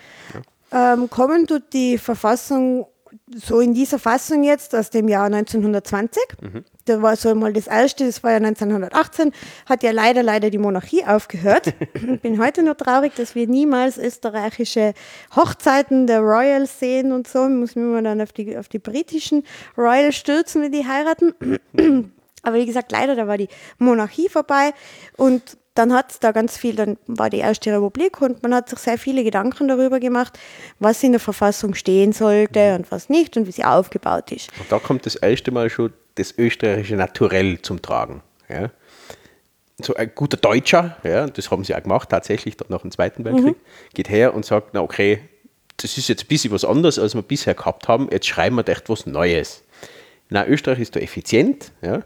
Ja. 0.73 0.95
Ähm, 0.95 1.09
kommen 1.09 1.47
tut 1.47 1.73
die 1.73 1.97
Verfassung 1.97 2.87
so 3.35 3.61
in 3.61 3.75
dieser 3.75 3.99
Fassung 3.99 4.45
jetzt 4.45 4.75
aus 4.75 4.91
dem 4.91 5.09
Jahr 5.09 5.27
1920. 5.27 6.23
Mhm. 6.41 6.65
Da 6.87 7.03
war 7.03 7.17
so 7.17 7.35
mal 7.35 7.53
das 7.53 7.67
erste, 7.67 8.07
das 8.07 8.23
war 8.23 8.31
ja 8.31 8.37
1918, 8.37 9.33
hat 9.67 9.83
ja 9.83 9.91
leider, 9.91 10.23
leider 10.23 10.51
die 10.51 10.59
Monarchie 10.59 11.05
aufgehört. 11.05 11.75
Ich 11.95 12.21
bin 12.23 12.41
heute 12.41 12.63
noch 12.63 12.77
traurig, 12.77 13.13
dass 13.17 13.35
wir 13.35 13.49
niemals 13.49 13.99
österreichische 13.99 14.95
Hochzeiten 15.35 16.07
der 16.07 16.21
Royals 16.21 16.79
sehen 16.79 17.11
und 17.11 17.27
so. 17.27 17.49
Muss 17.49 17.75
man 17.75 18.05
dann 18.05 18.21
auf 18.21 18.33
die, 18.33 18.57
auf 18.57 18.69
die 18.69 18.79
britischen 18.79 19.43
Royals 19.77 20.15
stürzen, 20.15 20.63
wenn 20.63 20.71
die 20.73 20.87
heiraten. 20.87 21.35
Aber 22.43 22.57
wie 22.57 22.67
gesagt, 22.67 22.93
leider, 22.93 23.17
da 23.17 23.27
war 23.27 23.37
die 23.37 23.49
Monarchie 23.79 24.29
vorbei 24.29 24.73
und 25.17 25.59
dann 25.79 25.93
hat 25.93 26.11
es 26.11 26.19
da 26.19 26.33
ganz 26.33 26.57
viel, 26.57 26.75
dann 26.75 26.97
war 27.07 27.31
die 27.31 27.39
erste 27.39 27.73
Republik 27.73 28.21
und 28.21 28.43
man 28.43 28.55
hat 28.55 28.69
sich 28.69 28.79
sehr 28.79 28.99
viele 28.99 29.25
Gedanken 29.25 29.69
darüber 29.69 30.01
gemacht, 30.01 30.39
was 30.79 31.03
in 31.03 31.13
der 31.13 31.21
Verfassung 31.21 31.75
stehen 31.75 32.13
sollte 32.13 32.75
und 32.75 32.91
was 32.91 33.09
nicht 33.09 33.37
und 33.37 33.47
wie 33.47 33.53
sie 33.53 33.65
aufgebaut 33.65 34.33
ist. 34.33 34.51
Und 34.59 34.71
da 34.71 34.79
kommt 34.79 35.07
das 35.07 35.17
erste 35.17 35.51
Mal 35.51 35.71
schon 35.71 35.93
das 36.17 36.37
österreichische 36.37 36.97
Naturell 36.97 37.61
zum 37.61 37.83
Tragen. 37.83 38.23
Ja? 38.49 38.71
So 39.83 39.95
ein 39.95 40.11
guter 40.15 40.39
Deutscher, 40.39 40.97
ja, 41.05 41.27
das 41.27 41.51
haben 41.51 41.63
sie 41.63 41.75
auch 41.75 41.83
gemacht, 41.83 42.09
tatsächlich 42.09 42.57
nach 42.69 42.81
dem 42.81 42.91
Zweiten 42.91 43.25
Weltkrieg, 43.25 43.57
mhm. 43.57 43.93
geht 43.93 44.09
her 44.09 44.35
und 44.35 44.47
sagt, 44.47 44.71
na 44.73 44.81
okay, 44.81 45.21
das 45.77 45.99
ist 45.99 46.09
jetzt 46.09 46.25
ein 46.25 46.29
bisschen 46.29 46.53
was 46.53 46.65
anderes, 46.65 46.99
als 46.99 47.15
wir 47.15 47.21
bisher 47.21 47.55
gehabt 47.55 47.87
haben, 47.87 48.09
jetzt 48.11 48.27
schreiben 48.27 48.57
wir 48.57 48.67
echt 48.67 48.89
was 48.89 49.05
Neues. 49.05 49.63
Na, 50.31 50.47
Österreich 50.47 50.81
ist 50.81 50.97
da 50.97 51.01
effizient, 51.01 51.73
ja. 51.83 52.03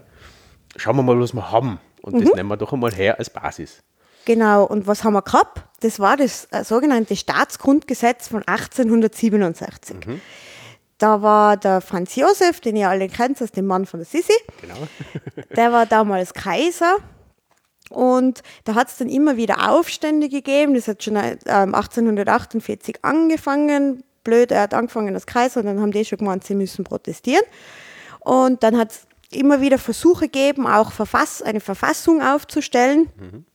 schauen 0.75 0.97
wir 0.97 1.03
mal, 1.03 1.19
was 1.19 1.33
wir 1.33 1.51
haben. 1.51 1.79
Und 2.01 2.15
mhm. 2.15 2.25
das 2.25 2.35
nehmen 2.35 2.49
wir 2.49 2.57
doch 2.57 2.73
einmal 2.73 2.93
her 2.93 3.17
als 3.19 3.29
Basis. 3.29 3.83
Genau, 4.25 4.65
und 4.65 4.87
was 4.87 5.03
haben 5.03 5.13
wir 5.13 5.21
gehabt? 5.21 5.63
Das 5.79 5.99
war 5.99 6.15
das 6.15 6.47
äh, 6.51 6.63
sogenannte 6.63 7.15
Staatsgrundgesetz 7.15 8.27
von 8.27 8.43
1867. 8.45 10.05
Mhm. 10.05 10.21
Da 10.97 11.23
war 11.23 11.57
der 11.57 11.81
Franz 11.81 12.15
Josef, 12.15 12.59
den 12.59 12.75
ihr 12.75 12.89
alle 12.89 13.07
kennt, 13.07 13.41
als 13.41 13.51
den 13.51 13.65
Mann 13.65 13.87
von 13.87 13.99
der 13.99 14.05
Sissi. 14.05 14.33
Genau. 14.61 14.75
der 15.55 15.71
war 15.71 15.87
damals 15.87 16.33
Kaiser. 16.33 16.97
Und 17.89 18.43
da 18.63 18.75
hat 18.75 18.89
es 18.89 18.97
dann 18.97 19.09
immer 19.09 19.35
wieder 19.35 19.71
Aufstände 19.71 20.29
gegeben. 20.29 20.75
Das 20.75 20.87
hat 20.87 21.03
schon 21.03 21.15
äh, 21.15 21.37
1848 21.45 23.03
angefangen. 23.03 24.03
Blöd, 24.23 24.51
er 24.51 24.61
hat 24.61 24.75
angefangen 24.75 25.15
als 25.15 25.25
Kaiser 25.25 25.61
und 25.61 25.65
dann 25.65 25.81
haben 25.81 25.91
die 25.91 26.05
schon 26.05 26.19
gemeint, 26.19 26.43
sie 26.43 26.53
müssen 26.53 26.83
protestieren. 26.83 27.43
Und 28.19 28.61
dann 28.61 28.77
hat 28.77 28.91
es 28.91 29.07
immer 29.31 29.61
wieder 29.61 29.77
Versuche 29.77 30.25
gegeben, 30.25 30.67
auch 30.67 30.91
Verfass 30.91 31.41
eine 31.41 31.59
Verfassung 31.59 32.21
aufzustellen. 32.21 33.09
Mhm. 33.17 33.45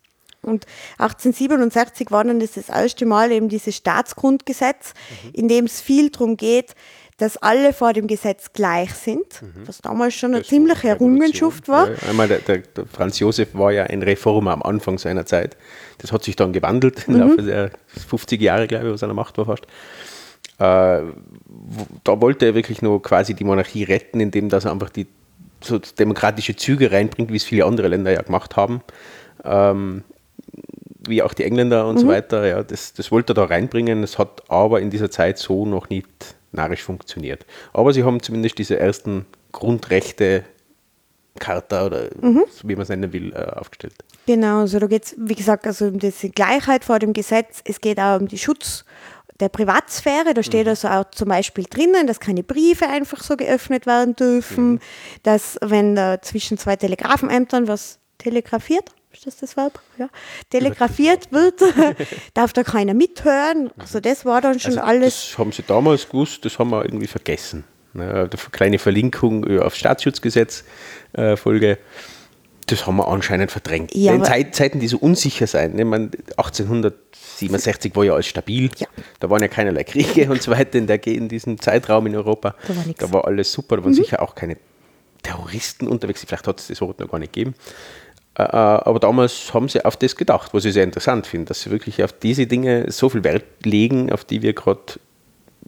Und 0.43 0.65
1867 0.99 2.11
war 2.11 2.23
dann 2.25 2.39
das, 2.39 2.53
das 2.53 2.69
erste 2.69 3.05
Mal 3.05 3.33
eben 3.33 3.49
dieses 3.49 3.77
Staatsgrundgesetz, 3.77 4.95
mhm. 5.25 5.31
in 5.33 5.49
dem 5.49 5.65
es 5.65 5.81
viel 5.81 6.11
darum 6.11 6.37
geht, 6.37 6.75
dass 7.19 7.39
alle 7.39 7.73
vor 7.73 7.95
dem 7.95 8.07
Gesetz 8.07 8.53
gleich 8.53 8.93
sind, 8.93 9.43
mhm. 9.43 9.67
was 9.67 9.79
damals 9.81 10.15
schon 10.15 10.33
eine 10.33 10.41
das 10.41 10.49
ziemliche 10.49 10.89
Errungenschaft 10.89 11.67
war. 11.67 11.91
Ja, 11.91 12.11
einmal 12.11 12.29
der, 12.29 12.41
der, 12.41 12.59
der, 12.59 12.87
Franz 12.87 13.19
Josef 13.19 13.55
war 13.55 13.73
ja 13.73 13.85
ein 13.85 14.03
Reformer 14.03 14.53
am 14.53 14.63
Anfang 14.63 14.99
seiner 14.99 15.25
Zeit. 15.25 15.57
Das 15.99 16.13
hat 16.13 16.23
sich 16.25 16.37
dann 16.37 16.53
gewandelt 16.53 17.09
im 17.09 17.15
mhm. 17.15 17.21
Laufe 17.21 17.43
der 17.43 17.71
50 18.09 18.41
Jahre, 18.41 18.67
glaube 18.67 18.87
ich, 18.87 18.93
was 18.93 19.01
seiner 19.01 19.15
Macht 19.15 19.39
war 19.39 19.47
fast. 19.47 19.65
Äh, 20.59 21.11
da 22.05 22.21
wollte 22.21 22.47
er 22.47 22.55
wirklich 22.55 22.83
nur 22.83 23.03
quasi 23.03 23.35
die 23.35 23.45
Monarchie 23.45 23.85
retten, 23.85 24.21
indem 24.21 24.49
dass 24.49 24.67
er 24.67 24.73
einfach 24.73 24.91
die 24.91 25.07
so 25.63 25.79
demokratische 25.79 26.57
Züge 26.57 26.93
reinbringt, 26.93 27.33
wie 27.33 27.37
es 27.37 27.45
viele 27.45 27.65
andere 27.65 27.89
Länder 27.89 28.13
ja 28.13 28.23
gemacht 28.23 28.57
haben. 28.57 28.83
Ähm, 29.45 30.05
wie 31.09 31.23
auch 31.23 31.35
die 31.35 31.45
Engländer 31.45 31.87
und 31.87 31.99
so 31.99 32.09
weiter. 32.09 32.47
Ja, 32.47 32.63
das, 32.63 32.93
das 32.93 33.13
wollte 33.13 33.33
er 33.33 33.35
da 33.35 33.45
reinbringen. 33.45 34.03
Es 34.03 34.19
hat 34.19 34.43
aber 34.49 34.81
in 34.81 34.91
dieser 34.91 35.11
Zeit 35.11 35.39
so 35.39 35.65
noch 35.65 35.89
nicht 35.89 36.37
narisch 36.53 36.83
funktioniert. 36.83 37.47
Aber 37.73 37.93
sie 37.93 38.03
haben 38.03 38.21
zumindest 38.23 38.59
diese 38.59 38.79
ersten 38.79 39.27
Grundrechte 39.53 40.45
Charta 41.39 41.87
oder 41.87 42.09
so 42.11 42.67
wie 42.67 42.75
man 42.75 42.83
es 42.83 42.89
nennen 42.89 43.13
will, 43.13 43.33
äh, 43.35 43.51
aufgestellt. 43.59 43.95
Genau, 44.27 44.61
also 44.61 44.79
da 44.79 44.87
geht 44.87 45.05
es, 45.05 45.15
wie 45.19 45.35
gesagt, 45.35 45.67
also 45.67 45.87
um 45.87 45.99
diese 45.99 46.31
Gleichheit 46.31 46.83
vor 46.85 46.99
dem 46.99 47.13
Gesetz. 47.13 47.61
Es 47.65 47.81
geht 47.81 48.01
auch 48.01 48.19
um 48.19 48.27
den 48.27 48.39
Schutz 48.39 48.86
der 49.41 49.49
Privatsphäre. 49.49 50.35
Da 50.35 50.43
steht 50.43 50.69
also 50.69 50.89
auch 50.89 51.11
zum 51.11 51.29
Beispiel 51.29 51.65
drinnen, 51.69 52.07
dass 52.07 52.21
keine 52.21 52.43
Briefe 52.43 52.89
einfach 52.89 53.23
so 53.23 53.37
geöffnet 53.37 53.87
werden 53.87 54.17
dürfen, 54.17 54.81
dass 55.23 55.59
wenn 55.61 55.95
da 55.95 56.21
zwischen 56.23 56.59
zwei 56.59 56.77
Telegrafenämtern 56.77 57.69
was 57.69 57.99
telegrafiert, 58.19 58.91
ist 59.13 59.27
das 59.27 59.37
das 59.37 59.57
Verb? 59.57 59.81
Ja. 59.99 60.09
Telegrafiert 60.51 61.33
wird, 61.33 61.61
darf 62.35 62.53
da 62.53 62.63
keiner 62.63 62.95
mithören. 62.95 63.71
Also 63.79 64.01
das 64.01 64.25
war 64.25 64.41
dann 64.41 64.61
schon 64.61 64.73
Also 64.73 64.83
alles. 64.83 65.29
Das 65.31 65.39
haben 65.39 65.53
sie 65.53 65.63
damals 65.63 66.09
gewusst, 66.09 66.45
das 66.45 66.59
haben 66.59 66.71
wir 66.71 66.85
irgendwie 66.85 67.07
vergessen. 67.07 67.65
Ne, 67.95 68.13
eine 68.13 68.29
kleine 68.53 68.79
Verlinkung 68.79 69.49
äh, 69.49 69.59
auf 69.59 69.75
Staatsschutzgesetz 69.75 70.65
äh, 71.15 71.37
Folge. 71.37 71.79
Das 72.67 72.87
haben 72.87 72.97
wir 72.97 73.09
anscheinend 73.09 73.51
verdrängt. 73.51 73.95
Ja, 73.95 74.13
in 74.13 74.25
Zeit, 74.25 74.55
Zeiten, 74.55 74.81
die 74.81 74.89
so 74.89 74.99
unsicher 74.99 75.47
sind. 75.47 75.79
Ich 75.79 75.85
meine, 75.87 76.11
1867 77.37 77.95
war 77.97 78.05
ja 78.05 78.15
alles 78.15 78.27
stabil. 78.27 78.71
Ja. 78.79 78.87
Da 79.21 79.31
waren 79.31 79.43
ja 79.43 79.49
keinerlei 79.49 79.85
Kriege 79.85 80.31
und 80.31 80.43
so 80.43 80.51
weiter 80.51 80.79
in, 80.79 80.87
der, 80.87 81.05
in 81.07 81.29
diesem 81.29 81.61
Zeitraum 81.61 82.07
in 82.07 82.17
Europa. 82.17 82.55
Da 82.67 82.77
war. 82.77 82.87
Mhm. 82.87 82.95
Da 82.99 83.13
war 83.13 83.25
alles 83.27 83.53
super. 83.53 83.77
Da 83.77 83.85
waren 83.85 83.95
sicher 83.95 84.23
auch 84.23 84.35
keine 84.35 84.57
Terroristen 85.23 85.89
unterwegs. 85.89 86.25
Vielleicht 86.27 86.47
hat 86.47 86.61
es 86.61 86.69
das 86.69 86.81
Wort 86.81 87.01
noch 87.01 87.11
gar 87.11 87.19
nicht 87.19 87.33
gegeben. 87.33 87.55
Äh, 88.39 88.43
äh, 88.43 88.47
Aber 88.47 88.99
damals 89.01 89.53
haben 89.53 89.69
sie 89.69 89.85
auf 89.85 89.97
das 89.97 90.17
gedacht, 90.17 90.53
was 90.55 90.65
ich 90.65 90.75
sehr 90.75 90.85
interessant 90.85 91.27
finde, 91.27 91.47
dass 91.47 91.63
sie 91.63 91.71
wirklich 91.71 92.03
auf 92.03 92.13
diese 92.13 92.47
Dinge 92.47 92.91
so 92.91 93.09
viel 93.09 93.25
Wert 93.25 93.45
legen, 93.65 94.13
auf 94.13 94.25
die 94.25 94.43
wir 94.43 94.53
gerade 94.53 94.81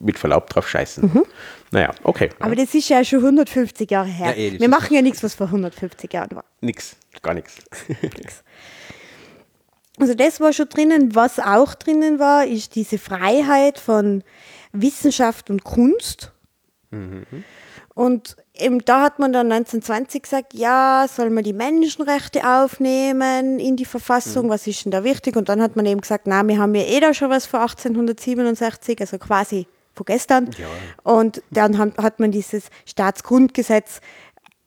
mit 0.00 0.18
Verlaub 0.18 0.48
drauf 0.48 0.68
scheißen. 0.68 1.10
Naja, 1.70 1.90
okay. 2.04 2.28
Mhm. 2.28 2.44
Aber 2.44 2.56
das 2.56 2.74
ist 2.74 2.88
ja 2.88 3.04
schon 3.04 3.18
150 3.20 3.90
Jahre 3.90 4.08
her. 4.08 4.28
Ja, 4.28 4.36
eh, 4.36 4.60
Wir 4.60 4.68
machen 4.68 4.94
ja 4.94 5.02
nichts, 5.02 5.22
was 5.22 5.34
vor 5.34 5.46
150 5.46 6.12
Jahren 6.12 6.36
war. 6.36 6.44
Nix, 6.60 6.96
gar 7.22 7.34
nichts. 7.34 7.56
Also 9.98 10.14
das 10.14 10.40
war 10.40 10.52
schon 10.52 10.68
drinnen. 10.68 11.14
Was 11.14 11.38
auch 11.38 11.74
drinnen 11.74 12.18
war, 12.18 12.46
ist 12.46 12.74
diese 12.74 12.98
Freiheit 12.98 13.78
von 13.78 14.22
Wissenschaft 14.72 15.50
und 15.50 15.64
Kunst. 15.64 16.32
Und 17.94 18.36
eben 18.54 18.84
da 18.84 19.02
hat 19.02 19.18
man 19.18 19.32
dann 19.32 19.50
1920 19.50 20.22
gesagt, 20.22 20.54
ja, 20.54 21.06
soll 21.08 21.30
man 21.30 21.42
die 21.42 21.52
Menschenrechte 21.52 22.48
aufnehmen 22.48 23.58
in 23.58 23.76
die 23.76 23.84
Verfassung, 23.84 24.48
was 24.48 24.66
ist 24.68 24.84
denn 24.84 24.92
da 24.92 25.02
wichtig? 25.02 25.34
Und 25.36 25.48
dann 25.48 25.60
hat 25.60 25.74
man 25.74 25.84
eben 25.84 26.00
gesagt, 26.00 26.28
na, 26.28 26.46
wir 26.46 26.58
haben 26.58 26.74
ja 26.76 26.82
eh 26.82 27.00
da 27.00 27.12
schon 27.12 27.28
was 27.28 27.46
vor 27.46 27.60
1867, 27.60 29.00
also 29.00 29.18
quasi 29.18 29.66
von 29.94 30.04
gestern. 30.06 30.50
Ja. 30.56 30.68
Und 31.02 31.42
dann 31.50 31.76
hat, 31.76 32.20
man 32.20 32.30
dieses 32.30 32.70
Staatsgrundgesetz 32.86 34.00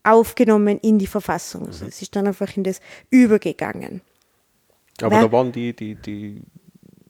aufgenommen 0.04 0.78
in 0.78 0.98
die 0.98 1.06
Verfassung. 1.06 1.66
Also 1.66 1.86
es 1.86 2.02
ist 2.02 2.14
dann 2.14 2.26
einfach 2.26 2.54
in 2.56 2.64
das 2.64 2.80
übergegangen. 3.10 4.02
Aber 5.00 5.10
Wer- 5.16 5.22
da 5.22 5.32
waren 5.32 5.52
die, 5.52 5.74
die, 5.74 5.94
die 5.94 6.42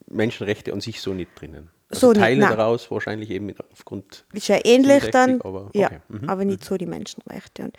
Menschenrechte 0.08 0.72
an 0.72 0.80
sich 0.80 1.00
so 1.00 1.12
nicht 1.12 1.30
drinnen. 1.40 1.70
Also 1.88 2.06
So 2.08 2.12
nicht, 2.12 2.20
Teile 2.22 2.40
nein. 2.40 2.56
daraus 2.56 2.90
wahrscheinlich 2.90 3.30
eben 3.30 3.52
aufgrund. 3.72 4.24
Ist 4.32 4.48
ja 4.48 4.56
ähnlich 4.64 5.02
67, 5.04 5.10
dann, 5.12 5.40
aber 5.42 5.70
ja, 5.74 5.86
okay. 5.88 5.98
Mhm. 6.08 6.28
aber 6.28 6.44
nicht 6.44 6.64
so 6.64 6.76
die 6.76 6.86
Menschenrechte. 6.86 7.64
Und 7.64 7.76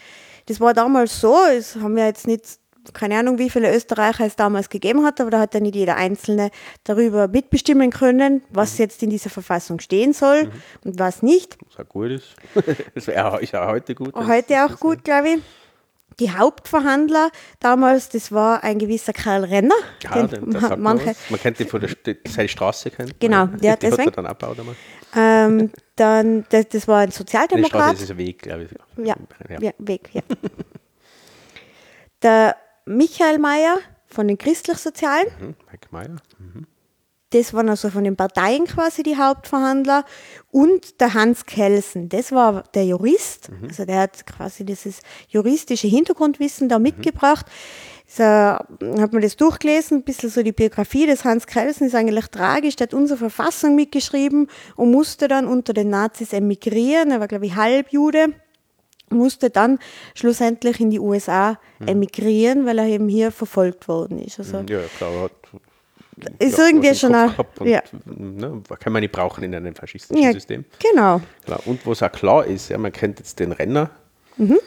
das 0.47 0.59
war 0.59 0.73
damals 0.73 1.19
so, 1.19 1.35
es 1.55 1.75
haben 1.77 1.95
wir 1.95 2.05
jetzt 2.05 2.27
nicht, 2.27 2.59
keine 2.93 3.17
Ahnung, 3.17 3.39
wie 3.39 3.49
viele 3.49 3.73
Österreicher 3.75 4.25
es 4.25 4.35
damals 4.35 4.69
gegeben 4.69 5.03
hat, 5.05 5.19
aber 5.21 5.31
da 5.31 5.39
hat 5.39 5.53
ja 5.55 5.59
nicht 5.61 5.75
jeder 5.75 5.95
Einzelne 5.95 6.51
darüber 6.83 7.27
mitbestimmen 7.27 7.89
können, 7.91 8.33
Mhm. 8.35 8.41
was 8.51 8.77
jetzt 8.77 9.01
in 9.01 9.09
dieser 9.09 9.29
Verfassung 9.31 9.79
stehen 9.79 10.13
soll 10.13 10.51
und 10.83 10.99
was 10.99 11.23
nicht. 11.23 11.57
Was 11.75 11.83
auch 11.85 11.89
gut 11.89 12.11
ist. 12.11 12.35
Das 12.93 13.07
wäre 13.07 13.41
ist 13.41 13.55
auch 13.55 13.67
heute 13.67 13.95
gut. 13.95 14.13
Heute 14.13 14.65
auch 14.65 14.79
gut, 14.79 15.03
glaube 15.03 15.29
ich. 15.29 15.39
Die 16.19 16.31
Hauptverhandler 16.31 17.29
damals, 17.59 18.09
das 18.09 18.31
war 18.31 18.63
ein 18.63 18.79
gewisser 18.79 19.13
Karl 19.13 19.43
Renner. 19.43 19.75
Ja, 20.03 20.25
den 20.25 20.51
den, 20.51 20.61
man, 20.61 20.81
manche, 20.81 21.15
man 21.29 21.39
kennt 21.39 21.59
den 21.59 21.67
von 21.67 21.81
der 21.81 21.89
seine 22.27 22.47
Straße 22.49 22.91
kennt. 22.91 23.19
Genau, 23.19 23.45
ja, 23.45 23.47
die 23.47 23.69
hat 23.71 23.83
er 23.83 23.89
deswegen. 23.91 24.11
dann 24.11 24.25
abgebaut 24.27 24.59
einmal. 24.59 24.75
ähm, 25.15 25.71
dann, 25.95 26.45
das, 26.49 26.67
das 26.69 26.87
war 26.87 26.99
ein 26.99 27.11
Sozialdemokrat. 27.11 27.69
Straße 27.97 28.03
ist 28.03 28.11
ein 28.11 28.17
Weg, 28.17 28.39
glaube 28.43 28.63
ich. 28.63 29.05
Ja, 29.05 29.15
ja. 29.59 29.71
Weg, 29.79 30.09
ja. 30.13 30.21
Der 32.21 32.55
Michael 32.85 33.39
Mayer 33.39 33.77
von 34.07 34.27
den 34.27 34.37
Christlich-Sozialen, 34.37 35.27
Mhm. 35.39 35.55
Mike 35.71 35.87
Meyer. 35.91 36.15
Das 37.33 37.53
waren 37.53 37.69
also 37.69 37.89
von 37.89 38.03
den 38.03 38.15
Parteien 38.15 38.65
quasi 38.65 39.03
die 39.03 39.17
Hauptverhandler. 39.17 40.05
Und 40.51 41.01
der 41.01 41.13
Hans 41.13 41.45
Kelsen, 41.45 42.09
das 42.09 42.31
war 42.31 42.63
der 42.73 42.85
Jurist, 42.85 43.49
also 43.67 43.85
der 43.85 44.01
hat 44.01 44.25
quasi 44.25 44.65
dieses 44.65 44.99
juristische 45.29 45.87
Hintergrundwissen 45.87 46.69
da 46.69 46.79
mitgebracht. 46.79 47.45
So, 48.05 48.23
hat 48.23 49.11
man 49.11 49.21
das 49.21 49.37
durchgelesen, 49.37 49.99
ein 49.99 50.03
bisschen 50.03 50.29
so 50.29 50.43
die 50.43 50.51
Biografie 50.51 51.07
des 51.07 51.23
Hans 51.23 51.47
Kelsen 51.47 51.87
ist 51.87 51.95
eigentlich 51.95 52.27
tragisch. 52.27 52.75
Der 52.75 52.85
hat 52.87 52.93
unsere 52.93 53.17
Verfassung 53.17 53.75
mitgeschrieben 53.75 54.47
und 54.75 54.91
musste 54.91 55.27
dann 55.27 55.47
unter 55.47 55.73
den 55.73 55.89
Nazis 55.89 56.33
emigrieren. 56.33 57.09
Er 57.09 57.19
war, 57.19 57.27
glaube 57.27 57.47
ich, 57.47 57.55
Halbjude 57.55 58.33
musste 59.09 59.49
dann 59.49 59.79
schlussendlich 60.15 60.79
in 60.79 60.89
die 60.89 60.99
USA 60.99 61.59
emigrieren, 61.85 62.65
weil 62.65 62.79
er 62.79 62.85
eben 62.85 63.07
hier 63.07 63.31
verfolgt 63.31 63.87
worden 63.87 64.19
ist. 64.19 64.39
Also 64.39 64.57
Ja, 64.67 64.81
klar. 64.97 65.11
er 65.11 65.21
Hat, 65.23 65.31
ist 66.39 66.57
ja, 66.57 66.65
irgendwie 66.67 66.95
schon 66.95 67.15
ein, 67.15 67.33
ja, 67.63 67.81
ne, 68.05 68.61
kann 68.79 68.93
man 68.93 69.01
nicht 69.01 69.11
brauchen 69.11 69.43
in 69.43 69.53
einem 69.55 69.75
faschistischen 69.75 70.23
ja, 70.23 70.31
System. 70.31 70.65
genau. 70.79 71.21
Klar. 71.45 71.61
Und 71.65 71.85
was 71.85 72.03
auch 72.03 72.11
klar 72.11 72.45
ist, 72.45 72.69
ja, 72.69 72.77
man 72.77 72.91
kennt 72.91 73.19
jetzt 73.19 73.39
den 73.39 73.51
Renner. 73.51 73.89
Mhm. 74.37 74.59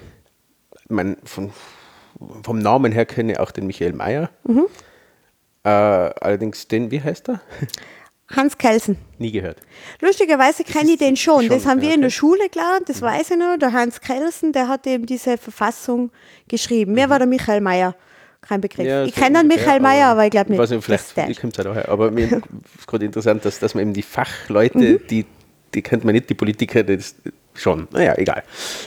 Man, 0.88 1.16
von, 1.24 1.52
vom 2.42 2.58
Namen 2.58 2.92
her 2.92 3.06
kenne 3.06 3.32
ich 3.32 3.38
auch 3.38 3.50
den 3.50 3.66
Michael 3.66 3.92
Mayer. 3.92 4.30
Mhm. 4.44 4.66
Äh, 5.64 5.68
allerdings 5.68 6.68
den, 6.68 6.90
wie 6.90 7.02
heißt 7.02 7.28
er? 7.28 7.40
Hans 8.28 8.58
Kelsen. 8.58 8.98
Nie 9.18 9.30
gehört. 9.30 9.60
Lustigerweise 10.00 10.64
kenne 10.64 10.92
ich 10.92 10.98
den 10.98 11.16
schon. 11.16 11.42
schon, 11.42 11.48
Das 11.48 11.64
haben 11.64 11.80
wir 11.80 11.94
in 11.94 12.00
der 12.00 12.08
okay. 12.08 12.16
Schule 12.16 12.48
gelernt, 12.48 12.88
das 12.88 13.00
weiß 13.00 13.30
ich 13.30 13.36
noch. 13.36 13.56
Der 13.56 13.72
Hans 13.72 14.00
Kelsen, 14.00 14.52
der 14.52 14.66
hat 14.66 14.86
eben 14.86 15.06
diese 15.06 15.38
Verfassung 15.38 16.10
geschrieben. 16.48 16.92
Mir 16.92 17.08
war 17.08 17.18
der 17.18 17.28
Michael 17.28 17.60
Mayer 17.60 17.94
kein 18.48 18.60
Begriff. 18.60 18.86
Ja, 18.86 19.04
ich 19.04 19.14
kenne 19.14 19.42
Michael 19.44 19.80
Mayer, 19.80 20.08
aber 20.08 20.24
ich 20.24 20.30
glaube 20.30 20.50
nicht, 20.50 20.58
Ich 20.58 20.62
weiß 20.62 20.70
nicht, 20.70 20.84
vielleicht 20.84 21.40
kommt 21.40 21.54
es 21.58 21.60
auch 21.60 21.64
daher. 21.74 21.88
Aber 21.88 22.10
mir 22.10 22.24
ist 22.78 22.86
gerade 22.86 23.04
interessant, 23.04 23.44
dass, 23.44 23.58
dass 23.58 23.74
man 23.74 23.82
eben 23.82 23.92
die 23.94 24.02
Fachleute, 24.02 24.78
Mhm. 24.78 25.00
die, 25.08 25.26
die 25.74 25.82
kennt 25.82 26.04
man 26.04 26.14
nicht, 26.14 26.28
die 26.30 26.34
Politiker, 26.34 26.82
das 26.82 27.14
schon. 27.54 27.88
Naja, 27.90 28.14
egal. 28.16 28.42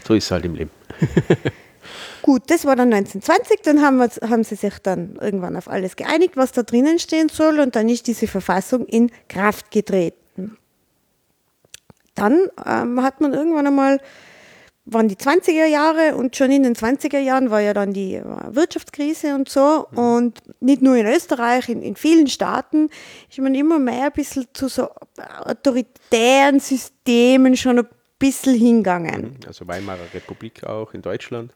So 0.08 0.14
ist 0.14 0.26
es 0.26 0.32
halt 0.32 0.46
im 0.46 0.56
Leben. 0.56 0.72
Gut, 2.22 2.44
das 2.48 2.66
war 2.66 2.76
dann 2.76 2.94
1920, 2.94 3.62
dann 3.64 3.82
haben, 3.82 3.98
wir, 3.98 4.10
haben 4.30 4.44
sie 4.44 4.56
sich 4.56 4.78
dann 4.84 5.18
irgendwann 5.22 5.56
auf 5.56 5.68
alles 5.70 5.96
geeinigt, 5.96 6.36
was 6.36 6.52
da 6.52 6.64
drinnen 6.64 7.00
stehen 7.00 7.30
soll 7.30 7.60
und 7.60 7.76
dann 7.76 7.88
ist 7.90 8.08
diese 8.08 8.28
Verfassung 8.28 8.86
in 8.86 9.10
Kraft 9.30 9.72
getreten. 9.72 10.58
Dann 12.16 12.48
ähm, 12.66 13.02
hat 13.02 13.22
man 13.22 13.34
irgendwann 13.34 13.66
einmal, 13.68 14.02
waren 14.92 15.08
die 15.08 15.16
20er 15.16 15.66
Jahre 15.66 16.16
und 16.16 16.36
schon 16.36 16.52
in 16.52 16.64
den 16.64 16.76
20er 16.76 17.20
Jahren 17.20 17.50
war 17.50 17.62
ja 17.62 17.74
dann 17.74 17.94
die 17.94 18.16
äh, 18.16 18.24
Wirtschaftskrise 18.50 19.36
und 19.36 19.50
so 19.50 19.88
und 19.94 20.40
nicht 20.60 20.82
nur 20.82 20.96
in 20.96 21.06
Österreich, 21.06 21.70
in, 21.70 21.82
in 21.82 21.96
vielen 21.96 22.28
Staaten 22.28 22.90
ist 23.30 23.40
man 23.40 23.56
immer 23.56 23.80
mehr 23.80 24.06
ein 24.06 24.12
bisschen 24.12 24.48
zu 24.54 24.68
so 24.68 24.90
autoritären 25.44 26.60
Systemen 26.60 27.56
schon 27.56 27.80
ein 27.80 27.88
bisschen 28.18 28.56
hingegangen 28.56 29.38
Also 29.48 29.68
Weimarer 29.68 30.14
Republik 30.14 30.64
auch 30.64 30.94
in 30.94 31.02
Deutschland. 31.02 31.54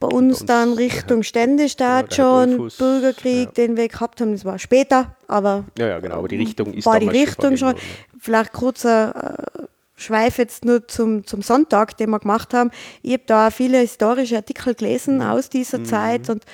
bei 0.00 0.06
uns 0.06 0.40
uns 0.40 0.46
dann 0.46 0.72
Richtung 0.74 1.22
Ständestaat 1.22 2.10
genau, 2.10 2.44
schon, 2.44 2.50
Dollfuß, 2.50 2.78
Bürgerkrieg, 2.78 3.46
ja. 3.46 3.52
den 3.52 3.76
wir 3.76 3.88
gehabt 3.88 4.20
haben, 4.20 4.32
das 4.32 4.44
war 4.44 4.58
später, 4.58 5.16
aber 5.26 5.64
Ja, 5.78 5.88
ja, 5.88 6.00
genau. 6.00 6.16
Aber 6.16 6.28
die 6.28 6.36
Richtung 6.36 6.72
ist 6.72 6.86
war 6.86 7.00
die 7.00 7.08
Richtung 7.08 7.56
schon. 7.56 7.74
Vielleicht 8.20 8.52
kurzer 8.52 9.67
äh, 9.98 10.00
Schweif 10.00 10.38
jetzt 10.38 10.64
nur 10.64 10.86
zum, 10.88 11.26
zum 11.26 11.42
Sonntag, 11.42 11.96
den 11.96 12.10
wir 12.10 12.18
gemacht 12.20 12.54
haben. 12.54 12.70
Ich 13.02 13.12
habe 13.14 13.24
da 13.26 13.50
viele 13.50 13.78
historische 13.78 14.36
Artikel 14.36 14.74
gelesen 14.74 15.16
Mhm. 15.16 15.22
aus 15.22 15.48
dieser 15.50 15.82
Zeit 15.84 16.30
und 16.30 16.44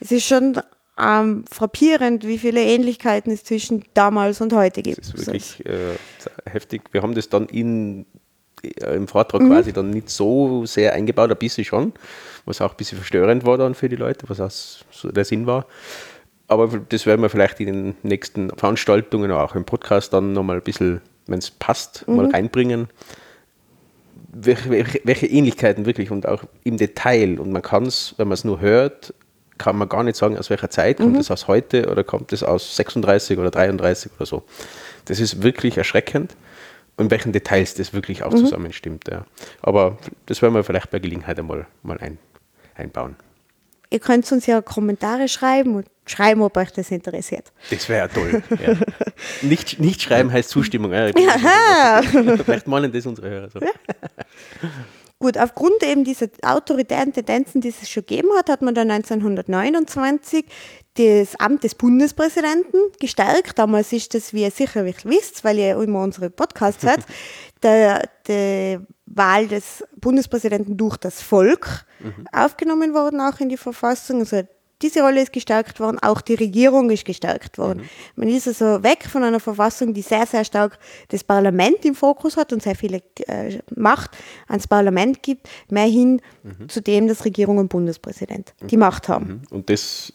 es 0.00 0.10
ist 0.12 0.24
schon 0.26 0.60
ähm, 0.98 1.44
frappierend, 1.50 2.24
wie 2.26 2.38
viele 2.38 2.62
Ähnlichkeiten 2.62 3.32
es 3.32 3.42
zwischen 3.42 3.84
damals 3.94 4.40
und 4.40 4.52
heute 4.52 4.80
gibt. 4.82 4.98
Das 4.98 5.08
ist 5.08 5.26
wirklich 5.26 5.66
äh, 5.66 5.96
heftig. 6.48 6.82
Wir 6.92 7.02
haben 7.02 7.14
das 7.16 7.28
dann 7.28 7.46
in, 7.46 8.06
äh, 8.62 8.94
im 8.94 9.08
Vortrag 9.08 9.42
Mhm. 9.42 9.48
quasi 9.48 9.72
dann 9.72 9.90
nicht 9.90 10.08
so 10.08 10.64
sehr 10.66 10.92
eingebaut, 10.94 11.30
ein 11.32 11.36
bisschen 11.36 11.64
schon, 11.64 11.92
was 12.44 12.60
auch 12.60 12.70
ein 12.70 12.76
bisschen 12.76 12.98
verstörend 12.98 13.44
war 13.44 13.58
dann 13.58 13.74
für 13.74 13.88
die 13.88 13.96
Leute, 13.96 14.28
was 14.28 14.40
auch 14.40 14.52
so 14.92 15.10
der 15.10 15.24
Sinn 15.24 15.46
war. 15.48 15.66
Aber 16.46 16.68
das 16.88 17.06
werden 17.06 17.22
wir 17.22 17.28
vielleicht 17.30 17.58
in 17.58 17.66
den 17.66 17.96
nächsten 18.04 18.50
Veranstaltungen, 18.56 19.32
auch 19.32 19.56
im 19.56 19.64
Podcast 19.64 20.12
dann 20.12 20.32
nochmal 20.32 20.56
ein 20.58 20.62
bisschen, 20.62 21.00
wenn 21.26 21.38
es 21.38 21.50
passt, 21.50 22.04
Mhm. 22.06 22.16
mal 22.16 22.30
reinbringen. 22.30 22.88
Welche, 24.36 24.70
welche, 25.04 25.26
Ähnlichkeiten 25.26 25.86
wirklich 25.86 26.10
und 26.10 26.26
auch 26.26 26.42
im 26.64 26.76
Detail. 26.76 27.38
Und 27.38 27.52
man 27.52 27.62
kann 27.62 27.86
es, 27.86 28.14
wenn 28.16 28.26
man 28.28 28.34
es 28.34 28.44
nur 28.44 28.60
hört, 28.60 29.14
kann 29.58 29.76
man 29.76 29.88
gar 29.88 30.02
nicht 30.02 30.16
sagen, 30.16 30.36
aus 30.36 30.50
welcher 30.50 30.70
Zeit, 30.70 30.98
kommt 30.98 31.16
es 31.18 31.30
aus 31.30 31.46
heute 31.46 31.88
oder 31.88 32.02
kommt 32.02 32.32
es 32.32 32.42
aus 32.42 32.74
36 32.74 33.38
oder 33.38 33.52
33 33.52 34.10
oder 34.16 34.26
so. 34.26 34.42
Das 35.04 35.20
ist 35.20 35.44
wirklich 35.44 35.78
erschreckend 35.78 36.34
in 36.98 37.10
welchen 37.10 37.32
Details 37.32 37.74
das 37.74 37.92
wirklich 37.92 38.22
auch 38.22 38.32
zusammenstimmt. 38.34 39.08
Ja. 39.10 39.24
Aber 39.62 39.98
das 40.26 40.42
werden 40.42 40.54
wir 40.54 40.64
vielleicht 40.64 40.90
bei 40.90 40.98
Gelegenheit 40.98 41.38
einmal 41.38 41.66
mal 41.82 41.98
ein, 41.98 42.18
einbauen. 42.74 43.16
Ihr 43.90 44.00
könnt 44.00 44.30
uns 44.30 44.46
ja 44.46 44.60
Kommentare 44.60 45.28
schreiben 45.28 45.76
und 45.76 45.86
schreiben, 46.06 46.42
ob 46.42 46.56
euch 46.56 46.70
das 46.70 46.90
interessiert. 46.90 47.52
Das 47.70 47.88
wäre 47.88 48.06
ja 48.06 48.08
toll. 48.08 48.42
Ja. 48.64 48.76
Nicht, 49.42 49.80
nicht 49.80 50.02
schreiben 50.02 50.32
heißt 50.32 50.48
Zustimmung. 50.48 50.92
Ja. 50.92 51.10
Vielleicht 52.44 52.66
meinen 52.66 52.92
das 52.92 53.06
unsere 53.06 53.28
Hörer 53.28 53.50
so. 53.50 53.60
Gut, 55.18 55.38
aufgrund 55.38 55.82
eben 55.82 56.04
dieser 56.04 56.28
autoritären 56.42 57.12
Tendenzen, 57.12 57.60
die 57.60 57.68
es 57.68 57.88
schon 57.88 58.02
gegeben 58.02 58.28
hat, 58.36 58.48
hat 58.48 58.62
man 58.62 58.74
dann 58.74 58.90
1929 58.90 60.44
das 60.94 61.36
Amt 61.36 61.64
des 61.64 61.74
Bundespräsidenten 61.74 62.78
gestärkt. 63.00 63.58
Damals 63.58 63.92
ist 63.92 64.14
das, 64.14 64.32
wie 64.32 64.42
ihr 64.42 64.50
sicherlich 64.50 65.04
wisst, 65.04 65.42
weil 65.44 65.58
ihr 65.58 65.76
immer 65.80 66.02
unsere 66.02 66.30
Podcasts 66.30 66.84
hört, 66.84 67.00
der, 67.62 68.08
die 68.28 68.78
Wahl 69.06 69.48
des 69.48 69.84
Bundespräsidenten 69.96 70.76
durch 70.76 70.96
das 70.96 71.22
Volk 71.22 71.84
aufgenommen 72.32 72.94
worden, 72.94 73.20
auch 73.20 73.40
in 73.40 73.48
die 73.48 73.56
Verfassung. 73.56 74.20
Also 74.20 74.42
diese 74.82 75.00
Rolle 75.02 75.22
ist 75.22 75.32
gestärkt 75.32 75.80
worden, 75.80 75.98
auch 76.00 76.20
die 76.20 76.34
Regierung 76.34 76.90
ist 76.90 77.04
gestärkt 77.04 77.58
worden. 77.58 77.88
Man 78.16 78.28
ist 78.28 78.46
also 78.46 78.82
weg 78.82 79.04
von 79.04 79.22
einer 79.22 79.40
Verfassung, 79.40 79.94
die 79.94 80.02
sehr, 80.02 80.26
sehr 80.26 80.44
stark 80.44 80.78
das 81.08 81.24
Parlament 81.24 81.84
im 81.84 81.94
Fokus 81.94 82.36
hat 82.36 82.52
und 82.52 82.62
sehr 82.62 82.74
viele 82.74 83.02
äh, 83.26 83.58
Macht 83.74 84.10
ans 84.48 84.66
Parlament 84.66 85.22
gibt, 85.22 85.48
mehr 85.70 85.86
hin 85.86 86.20
zu 86.68 86.80
dem, 86.80 87.08
dass 87.08 87.24
Regierung 87.24 87.58
und 87.58 87.68
Bundespräsident 87.68 88.54
die 88.60 88.76
Macht 88.76 89.08
haben. 89.08 89.42
Und 89.50 89.70
das 89.70 90.12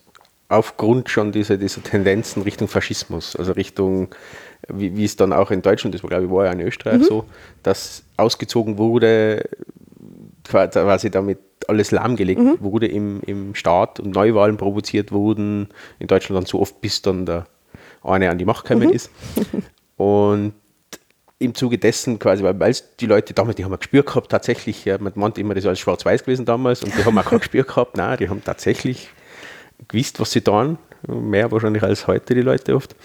aufgrund 0.50 1.10
schon 1.10 1.32
dieser, 1.32 1.58
dieser 1.58 1.82
Tendenzen 1.84 2.42
Richtung 2.42 2.68
Faschismus, 2.68 3.36
also 3.36 3.52
Richtung, 3.54 4.10
wie, 4.68 4.96
wie 4.96 5.06
es 5.06 5.16
dann 5.16 5.32
auch 5.32 5.52
in 5.52 5.62
Deutschland, 5.62 5.94
das 5.94 6.04
war 6.04 6.10
glaube 6.10 6.26
ich 6.26 6.32
war 6.32 6.46
ja 6.46 6.52
in 6.52 6.62
Österreich 6.62 7.04
so, 7.04 7.26
dass 7.64 8.04
ausgezogen 8.18 8.78
wurde, 8.78 9.48
quasi 10.50 11.10
damit 11.10 11.40
alles 11.68 11.92
lahmgelegt 11.92 12.42
wurde 12.62 12.88
im, 12.88 13.22
im 13.22 13.56
Staat 13.56 14.00
und 14.00 14.16
Neuwahlen 14.16 14.58
provoziert 14.58 15.12
wurden, 15.12 15.70
in 16.00 16.08
Deutschland 16.08 16.38
dann 16.38 16.46
so 16.46 16.60
oft, 16.60 16.82
bis 16.82 17.02
dann 17.02 17.26
der 17.26 17.46
eine 18.04 18.30
an 18.30 18.38
die 18.38 18.46
Macht 18.46 18.66
gekommen 18.66 18.90
ist. 18.90 19.12
Und 19.98 20.54
im 21.38 21.56
Zuge 21.56 21.78
dessen 21.78 22.20
quasi, 22.20 22.44
weil 22.44 22.76
die 23.00 23.06
Leute 23.06 23.34
damals, 23.34 23.56
die 23.56 23.64
haben 23.64 23.74
ein 23.74 23.80
Gespür 23.80 24.04
gehabt, 24.04 24.30
tatsächlich, 24.30 24.86
man 25.00 25.14
meint 25.16 25.38
immer, 25.38 25.54
das 25.54 25.64
war 25.64 25.70
alles 25.70 25.80
schwarz-weiß 25.80 26.24
gewesen 26.24 26.46
damals 26.46 26.84
und 26.84 26.98
die 26.98 27.06
haben 27.06 27.18
auch 27.18 27.26
kein 27.26 27.40
Gespür 27.40 27.64
gehabt, 27.64 27.96
nein, 27.96 28.18
die 28.18 28.30
haben 28.30 28.44
tatsächlich 28.44 29.10
gewusst, 29.88 30.20
was 30.20 30.32
sie 30.32 30.42
tun, 30.42 30.78
mehr 31.08 31.52
wahrscheinlich 31.52 31.84
als 31.84 32.08
heute 32.08 32.36
die 32.36 32.42
Leute 32.42 32.76
oft, 32.76 32.96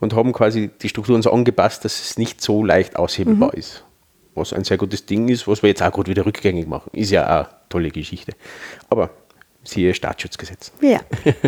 und 0.00 0.14
haben 0.14 0.32
quasi 0.32 0.70
die 0.82 0.90
Strukturen 0.90 1.22
so 1.22 1.32
angepasst, 1.32 1.84
dass 1.86 1.98
es 1.98 2.18
nicht 2.18 2.42
so 2.42 2.62
leicht 2.62 2.96
aushebelbar 2.96 3.54
ist. 3.54 3.85
Was 4.36 4.52
ein 4.52 4.64
sehr 4.64 4.76
gutes 4.76 5.06
Ding 5.06 5.28
ist, 5.28 5.48
was 5.48 5.62
wir 5.62 5.70
jetzt 5.70 5.82
auch 5.82 5.90
gut 5.90 6.08
wieder 6.08 6.24
rückgängig 6.24 6.68
machen. 6.68 6.90
Ist 6.92 7.10
ja 7.10 7.24
auch 7.24 7.46
eine 7.46 7.56
tolle 7.68 7.90
Geschichte. 7.90 8.32
Aber 8.88 9.10
siehe 9.64 9.94
Staatsschutzgesetz. 9.94 10.72
Ja. 10.80 11.00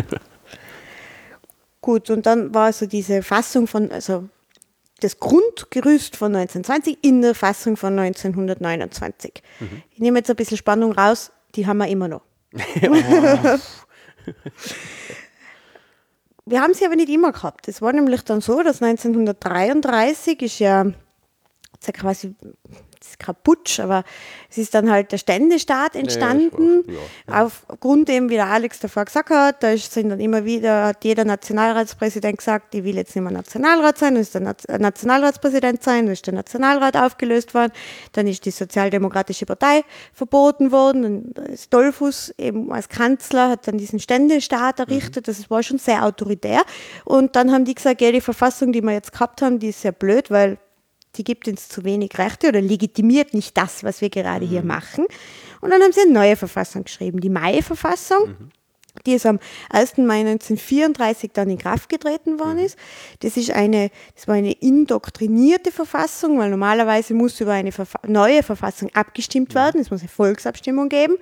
Gut, 1.81 2.09
und 2.09 2.25
dann 2.25 2.53
war 2.53 2.65
also 2.65 2.85
diese 2.85 3.23
Fassung 3.23 3.65
von, 3.67 3.91
also 3.91 4.27
das 4.99 5.19
Grundgerüst 5.19 6.17
von 6.17 6.35
1920 6.35 6.97
in 7.03 7.21
der 7.21 7.35
Fassung 7.35 7.77
von 7.77 7.97
1929. 7.97 9.41
Ich 9.91 9.99
nehme 9.99 10.19
jetzt 10.19 10.29
ein 10.29 10.35
bisschen 10.35 10.57
Spannung 10.57 10.91
raus, 10.91 11.31
die 11.55 11.65
haben 11.67 11.77
wir 11.77 11.87
immer 11.87 12.09
noch. 12.09 12.21
wir 16.45 16.61
haben 16.61 16.73
sie 16.73 16.85
aber 16.85 16.95
nicht 16.95 17.09
immer 17.09 17.31
gehabt. 17.31 17.67
Es 17.67 17.81
war 17.81 17.93
nämlich 17.93 18.23
dann 18.23 18.41
so, 18.41 18.61
dass 18.61 18.81
1933 18.81 20.41
ist 20.41 20.59
ja, 20.59 20.91
ist 21.81 21.87
ja 21.87 21.93
quasi, 21.93 22.35
das 22.99 23.09
ist 23.11 23.19
kein 23.19 23.35
Putsch, 23.41 23.79
aber 23.79 24.03
es 24.49 24.57
ist 24.57 24.73
dann 24.73 24.91
halt 24.91 25.13
der 25.13 25.17
Ständestaat 25.17 25.95
entstanden. 25.95 26.83
ja. 27.27 27.43
Aufgrund 27.45 28.09
eben, 28.09 28.29
wie 28.29 28.33
der 28.35 28.47
Alex 28.47 28.79
davor 28.79 29.05
gesagt 29.05 29.29
hat, 29.29 29.63
da 29.63 29.71
ist- 29.71 29.93
sind 29.93 30.09
dann 30.09 30.19
immer 30.19 30.43
wieder, 30.43 30.87
hat 30.87 31.05
jeder 31.05 31.23
Nationalratspräsident 31.23 32.37
gesagt, 32.37 32.75
ich 32.75 32.83
will 32.83 32.97
jetzt 32.97 33.15
nicht 33.15 33.23
mehr 33.23 33.31
Nationalrat 33.31 33.97
sein, 33.97 34.15
dann 34.15 34.21
ist 34.21 34.35
der 34.35 34.41
äh, 34.67 34.77
Nationalratspräsident 34.77 35.81
sein, 35.81 36.05
dann 36.05 36.13
ist 36.13 36.25
der 36.27 36.33
Nationalrat 36.33 36.97
aufgelöst 36.97 37.53
worden, 37.53 37.71
dann 38.11 38.27
ist 38.27 38.43
die 38.45 38.51
Sozialdemokratische 38.51 39.45
Partei 39.45 39.83
verboten 40.13 40.73
worden, 40.73 41.31
dann 41.33 41.45
ist 41.45 41.73
Dollfuß 41.73 42.33
eben 42.37 42.71
als 42.73 42.89
Kanzler, 42.89 43.49
hat 43.51 43.67
dann 43.67 43.77
diesen 43.77 43.99
Ständestaat 43.99 44.79
errichtet, 44.79 45.29
das 45.29 45.49
war 45.49 45.63
schon 45.63 45.77
sehr 45.77 46.03
autoritär. 46.05 46.61
Und 47.05 47.37
dann 47.37 47.53
haben 47.53 47.63
die 47.63 47.75
gesagt, 47.75 48.01
ja, 48.01 48.11
die 48.11 48.19
Verfassung, 48.21 48.73
die 48.73 48.81
wir 48.81 48.91
jetzt 48.91 49.13
gehabt 49.13 49.41
haben, 49.41 49.59
die 49.59 49.69
ist 49.69 49.81
sehr 49.81 49.93
blöd, 49.93 50.29
weil 50.29 50.57
die 51.15 51.23
gibt 51.23 51.47
uns 51.47 51.69
zu 51.69 51.83
wenig 51.83 52.17
Rechte 52.17 52.49
oder 52.49 52.61
legitimiert 52.61 53.33
nicht 53.33 53.57
das, 53.57 53.83
was 53.83 54.01
wir 54.01 54.09
gerade 54.09 54.45
hier 54.45 54.63
machen. 54.63 55.05
Und 55.61 55.71
dann 55.71 55.81
haben 55.81 55.91
sie 55.91 56.01
eine 56.01 56.11
neue 56.11 56.35
Verfassung 56.35 56.83
geschrieben, 56.83 57.19
die 57.19 57.29
Mai-Verfassung. 57.29 58.35
Die 59.05 59.13
ist 59.13 59.25
am 59.25 59.39
1. 59.69 59.97
Mai 59.97 60.19
1934 60.21 61.31
dann 61.33 61.49
in 61.49 61.57
Kraft 61.57 61.89
getreten 61.89 62.39
worden 62.39 62.59
ist. 62.59 62.77
Das 63.21 63.37
ist 63.37 63.51
eine, 63.51 63.91
das 64.15 64.27
war 64.27 64.35
eine 64.35 64.51
indoktrinierte 64.51 65.71
Verfassung, 65.71 66.39
weil 66.39 66.49
normalerweise 66.49 67.13
muss 67.13 67.39
über 67.39 67.53
eine 67.53 67.71
Verfa 67.71 67.99
neue 68.07 68.43
Verfassung 68.43 68.89
abgestimmt 68.93 69.55
werden. 69.55 69.79
Es 69.79 69.91
muss 69.91 70.01
eine 70.01 70.09
Volksabstimmung 70.09 70.89
geben. 70.89 71.17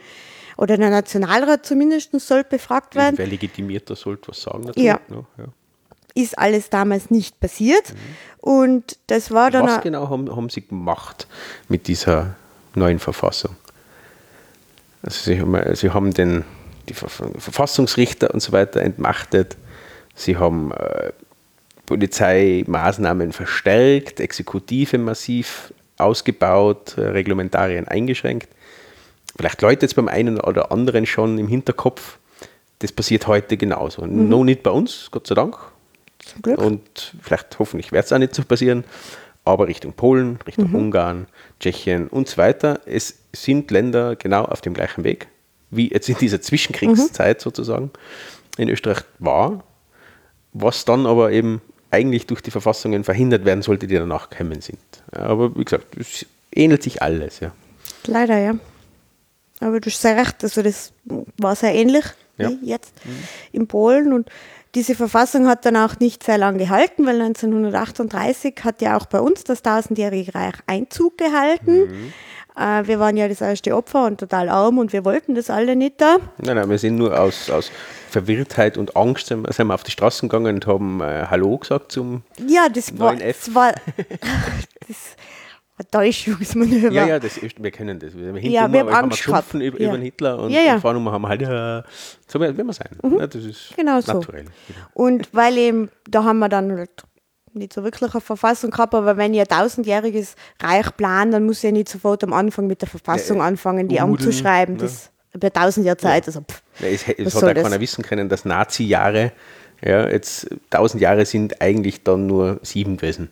Oder 0.58 0.78
der 0.78 0.89
Nationalrat 0.89 1.65
zumindest 1.65 2.19
soll 2.19 2.43
befragt 2.43 2.95
werden. 2.95 3.17
Wer 3.17 3.28
legitimiert, 3.28 3.89
das 3.89 4.00
sollte 4.00 4.30
was 4.30 4.41
sagen. 4.41 4.71
Ja. 4.76 5.00
ne? 5.08 5.26
ja. 5.38 5.45
Ist 6.17 6.39
alles 6.39 6.69
damals 6.71 7.12
nicht 7.12 7.39
passiert. 7.39 7.93
Und 8.39 8.97
das 9.06 9.30
war 9.32 9.51
dann. 9.51 9.65
Was 9.67 9.82
genau 9.82 10.10
haben, 10.10 10.36
haben 10.36 10.49
Sie 10.49 10.62
gemacht 10.62 11.27
mit 11.69 11.88
dieser 11.88 12.36
neuen 12.73 12.97
Verfassung? 12.97 13.56
Also 15.03 15.19
Sie 15.32 15.39
haben, 15.39 15.75
Sie 15.75 15.91
haben 15.91 16.13
den, 16.13 16.43
die 16.89 16.95
Verf- 16.95 17.39
Verfassungsrichter 17.39 18.34
und 18.34 18.39
so 18.39 18.51
weiter 18.51 18.82
entmachtet. 18.82 19.58
Sie 20.15 20.38
haben 20.38 20.71
äh, 20.71 21.12
Polizeimaßnahmen 21.86 23.32
verstärkt, 23.32 24.19
Exekutive 24.19 24.97
massiv 24.97 25.71
ausgebaut, 25.97 26.97
äh, 26.97 27.01
Reglementarien 27.01 27.88
eingeschränkt. 27.88 28.49
Vielleicht 29.38 29.62
läutet 29.62 29.91
es 29.91 29.93
beim 29.93 30.08
einen 30.08 30.39
oder 30.39 30.71
anderen 30.71 31.06
schon 31.06 31.38
im 31.38 31.47
Hinterkopf. 31.47 32.17
Das 32.80 32.91
passiert 32.91 33.27
heute 33.27 33.56
genauso. 33.58 34.06
Noch 34.06 34.43
nicht 34.43 34.63
bei 34.63 34.71
uns, 34.71 35.10
Gott 35.12 35.27
sei 35.27 35.36
Dank. 35.36 35.58
Zum 36.32 36.42
Glück. 36.42 36.60
Und 36.60 37.16
vielleicht 37.22 37.58
hoffentlich 37.60 37.92
wird 37.92 38.06
es 38.06 38.13
auch 38.13 38.18
nicht 38.18 38.36
so 38.36 38.44
passieren, 38.44 38.84
aber 39.46 39.68
Richtung 39.68 39.94
Polen, 39.94 40.40
Richtung 40.46 40.74
Ungarn, 40.74 41.28
Tschechien 41.60 42.08
und 42.08 42.28
so 42.28 42.38
weiter. 42.38 42.82
Es 42.86 43.20
sind 43.34 43.72
Länder 43.72 44.16
genau 44.16 44.44
auf 44.44 44.62
dem 44.62 44.74
gleichen 44.74 45.04
Weg, 45.04 45.28
wie 45.72 45.90
jetzt 45.92 46.10
in 46.10 46.18
dieser 46.18 46.42
Zwischenkriegszeit 46.42 47.40
sozusagen 47.42 47.92
in 48.58 48.70
Österreich 48.70 49.04
war, 49.20 49.63
was 50.54 50.86
dann 50.86 51.06
aber 51.06 51.32
eben 51.32 51.62
eigentlich 51.92 52.26
durch 52.28 52.42
die 52.42 52.52
Verfassungen 52.52 53.04
verhindert 53.04 53.46
werden 53.46 53.62
sollte, 53.62 53.88
die 53.88 53.96
danach 53.96 54.30
gekommen 54.30 54.60
sind. 54.62 54.80
Aber 55.12 55.56
wie 55.56 55.63
gesagt, 55.63 55.96
es 55.98 56.26
ähnelt 56.54 56.84
sich 56.84 57.02
alles. 57.02 57.40
Ja. 57.40 57.52
Leider, 58.06 58.38
ja. 58.40 58.56
Aber 59.60 59.80
du 59.80 59.90
hast 59.90 60.02
sehr 60.02 60.18
recht, 60.18 60.44
also 60.44 60.62
das 60.62 60.92
war 61.38 61.56
sehr 61.56 61.74
ähnlich 61.74 62.06
Ja. 62.38 62.50
wie 62.50 62.68
jetzt 62.68 62.94
in 63.52 63.68
Polen. 63.68 64.13
Und 64.13 64.30
diese 64.78 64.94
Verfassung 64.94 65.48
hat 65.48 65.66
dann 65.66 65.76
auch 65.76 66.00
nicht 66.00 66.22
sehr 66.22 66.38
lange 66.38 66.60
gehalten, 66.60 67.08
weil 67.08 67.20
1938 67.20 68.54
hat 68.63 68.80
ja 68.80 68.96
auch 68.96 69.08
bei 69.08 69.20
uns 69.20 69.44
das 69.44 69.63
tausendjährige 69.63 70.36
Reich 70.36 70.54
Einzug 70.68 71.18
gehalten. 71.18 72.12
Äh, 72.56 72.88
wir 72.88 73.00
waren 73.00 73.18
ja 73.18 73.28
das 73.28 73.42
erste 73.42 73.76
Opfer 73.76 74.06
und 74.06 74.20
total 74.20 74.50
arm 74.50 74.78
und 74.78 74.94
wir 74.94 75.04
wollten 75.04 75.34
das 75.34 75.50
alle 75.50 75.76
nicht 75.76 76.00
da. 76.00 76.18
Nein, 76.38 76.58
nein, 76.58 76.70
wir 76.70 76.78
sind 76.78 76.96
nur 76.96 77.20
aus, 77.20 77.50
aus 77.50 77.72
Verwirrtheit 78.12 78.78
und 78.78 78.96
Angst 78.96 79.28
sind 79.28 79.48
wir 79.68 79.74
auf 79.74 79.84
die 79.84 79.90
Straßen 79.90 80.30
gegangen 80.30 80.58
und 80.58 80.68
haben 80.68 81.02
äh, 81.02 81.26
Hallo 81.28 81.58
gesagt 81.58 81.92
zum. 81.92 82.22
Ja, 82.48 82.70
das 82.70 83.00
war, 83.00 83.13
9F. 83.13 83.26
das 83.40 83.56
war 83.56 83.74
das 84.88 84.98
war 85.78 85.86
Täuschungsmanöver. 85.90 86.92
Ja, 86.92 87.06
ja, 87.08 87.20
das 87.20 87.38
ist, 87.38 87.62
wir 87.62 87.72
kennen 87.72 88.00
das. 88.00 88.16
Wir, 88.18 88.34
hinten 88.34 88.50
Ja, 88.50 88.66
immer, 88.66 88.74
wir 88.74 88.80
haben 88.96 89.06
Angst 89.06 89.24
gehabt. 89.26 89.54
über, 89.54 89.80
Ja. 89.80 89.88
über 89.90 89.98
den 89.98 90.02
Hitler 90.02 90.40
und, 90.40 90.50
Ja, 90.52 90.62
ja. 90.62 90.74
und 90.76 90.82
vorne 90.82 91.12
haben 91.12 91.22
wir 91.22 91.30
halt, 91.30 91.42
ja, 91.42 91.84
so 92.28 92.40
werden 92.40 92.58
wir 92.58 92.74
sein. 92.74 92.90
Ja, 93.20 93.28
das 93.28 93.44
ist 93.44 93.74
Genau 93.76 94.02
so. 94.02 94.13
naturell. 94.13 94.46
Und 94.94 95.30
weil 95.34 95.58
eben, 95.58 95.90
da 96.10 96.24
haben 96.24 96.40
wir 96.40 96.50
dann 96.50 96.72
halt 96.78 96.90
nicht 97.54 97.74
so 97.74 97.84
wirklich 97.84 98.12
eine 98.13 98.22
Verfassung 98.22 98.70
gehabt, 98.72 98.94
aber 98.94 99.18
wenn 99.18 99.34
ihr 99.34 99.42
ein 99.42 99.48
tausendjähriges 99.48 100.36
Reich 100.62 100.96
plant, 100.96 101.34
dann 101.34 101.46
muss 101.46 101.63
ihr 101.63 101.72
nicht 101.72 101.90
sofort 101.90 102.24
am 102.24 102.34
Anfang 102.34 102.68
mit 102.68 102.82
der 102.82 102.90
Verfassung 102.90 103.38
äh, 103.38 103.42
anfangen, 103.42 103.88
die 103.88 104.00
anzuschreiben. 104.00 104.76
ne? 104.76 104.82
Das 104.82 105.12
über 105.34 105.52
tausend 105.52 105.86
Jahre 105.86 105.98
Zeit. 105.98 106.26
Also, 106.28 106.42
pff, 106.42 106.62
es 106.82 107.08
es 107.08 107.36
hat 107.36 107.44
ja 107.44 107.54
das? 107.54 107.63
keiner 107.63 107.80
wissen 107.80 108.04
können, 108.04 108.30
dass 108.30 108.46
Nazi-Jahre, 108.46 109.32
ja, 109.84 110.08
jetzt 110.10 110.48
1000 110.72 111.02
Jahre 111.02 111.26
sind 111.26 111.62
eigentlich 111.62 112.04
dann 112.04 112.26
nur 112.28 112.60
sieben 112.63 112.98
gewesen. 112.98 113.30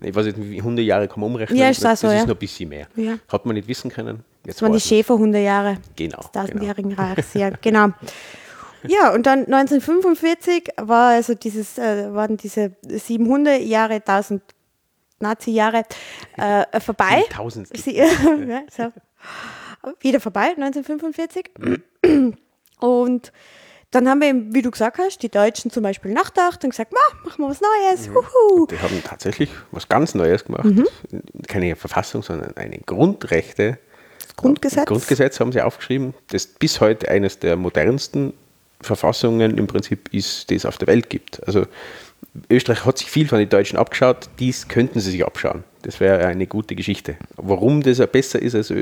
Ich 0.00 0.14
weiß 0.14 0.26
nicht, 0.26 0.38
wie 0.38 0.58
100 0.58 0.84
Jahre 0.84 1.08
kann 1.08 1.20
man 1.20 1.30
umrechnen. 1.30 1.56
Mhm. 1.56 1.62
Ja, 1.62 1.70
ist 1.70 1.84
auch 1.84 1.90
das 1.90 2.00
so, 2.00 2.06
ist 2.06 2.14
ja. 2.14 2.22
noch 2.22 2.34
ein 2.34 2.38
bisschen 2.38 2.68
mehr. 2.68 2.86
Ja. 2.94 3.18
Hat 3.28 3.44
man 3.46 3.54
nicht 3.54 3.66
wissen 3.66 3.90
können. 3.90 4.22
Jetzt 4.44 4.56
das 4.56 4.62
waren 4.62 4.72
die. 4.72 4.80
Schäferhunderjahre 4.80 5.78
Genau. 5.96 6.18
des 6.18 6.30
tausendjährigen 6.30 6.92
Reichs. 6.92 7.34
Ja, 7.34 7.50
genau. 7.60 7.88
Ja, 8.86 9.12
und 9.12 9.26
dann 9.26 9.40
1945 9.46 10.68
war 10.76 11.10
also 11.10 11.34
dieses, 11.34 11.78
äh, 11.78 12.12
waren 12.14 12.36
diese 12.36 12.72
700 12.82 13.60
Jahre, 13.60 13.94
1000 13.94 14.42
Nazi-Jahre 15.18 15.82
äh, 16.36 16.80
vorbei. 16.80 17.24
1000. 17.30 17.76
Sie, 17.76 17.96
ja, 17.96 18.06
so. 18.70 18.92
Wieder 20.00 20.20
vorbei, 20.20 20.54
1945. 20.56 21.50
Und 22.80 23.32
dann 23.90 24.08
haben 24.08 24.20
wir, 24.20 24.28
eben, 24.28 24.54
wie 24.54 24.62
du 24.62 24.70
gesagt 24.70 24.98
hast, 24.98 25.18
die 25.22 25.28
Deutschen 25.28 25.70
zum 25.70 25.82
Beispiel 25.82 26.12
nachgedacht 26.12 26.62
und 26.64 26.70
gesagt, 26.70 26.92
machen 26.92 27.38
wir 27.38 27.48
was 27.48 27.60
Neues. 27.60 28.08
Huhu. 28.08 28.66
Die 28.66 28.78
haben 28.78 29.02
tatsächlich 29.04 29.50
was 29.70 29.88
ganz 29.88 30.14
Neues 30.14 30.44
gemacht. 30.44 30.64
Mhm. 30.64 30.86
Keine 31.46 31.76
Verfassung, 31.76 32.22
sondern 32.22 32.56
eine 32.56 32.78
Grundrechte. 32.78 33.78
Das 34.20 34.36
Grundgesetz. 34.36 34.86
Grundgesetz 34.86 35.40
haben 35.40 35.52
sie 35.52 35.62
aufgeschrieben, 35.62 36.14
das 36.28 36.46
bis 36.46 36.80
heute 36.80 37.08
eines 37.08 37.38
der 37.38 37.56
modernsten 37.56 38.32
Verfassungen 38.80 39.56
im 39.56 39.66
Prinzip 39.66 40.12
ist, 40.12 40.50
die 40.50 40.56
es 40.56 40.66
auf 40.66 40.76
der 40.78 40.88
Welt 40.88 41.08
gibt. 41.08 41.46
Also 41.46 41.66
Österreich 42.50 42.84
hat 42.84 42.98
sich 42.98 43.10
viel 43.10 43.28
von 43.28 43.38
den 43.38 43.48
Deutschen 43.48 43.78
abgeschaut, 43.78 44.28
dies 44.38 44.68
könnten 44.68 45.00
sie 45.00 45.12
sich 45.12 45.24
abschauen. 45.24 45.64
Das 45.82 46.00
wäre 46.00 46.26
eine 46.26 46.46
gute 46.46 46.74
Geschichte. 46.74 47.16
Warum 47.36 47.82
das 47.82 47.98
ja 47.98 48.06
besser 48.06 48.40
ist 48.42 48.54
als 48.54 48.72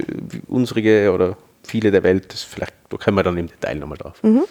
unsere 0.49 1.13
oder 1.13 1.37
viele 1.63 1.91
der 1.91 2.03
Welt, 2.03 2.33
das 2.33 2.43
vielleicht, 2.43 2.73
da 2.89 2.97
kommen 2.97 3.17
wir 3.17 3.23
dann 3.23 3.37
im 3.37 3.47
Detail 3.47 3.77
nochmal 3.77 3.99
drauf. 3.99 4.23
Mhm. 4.23 4.45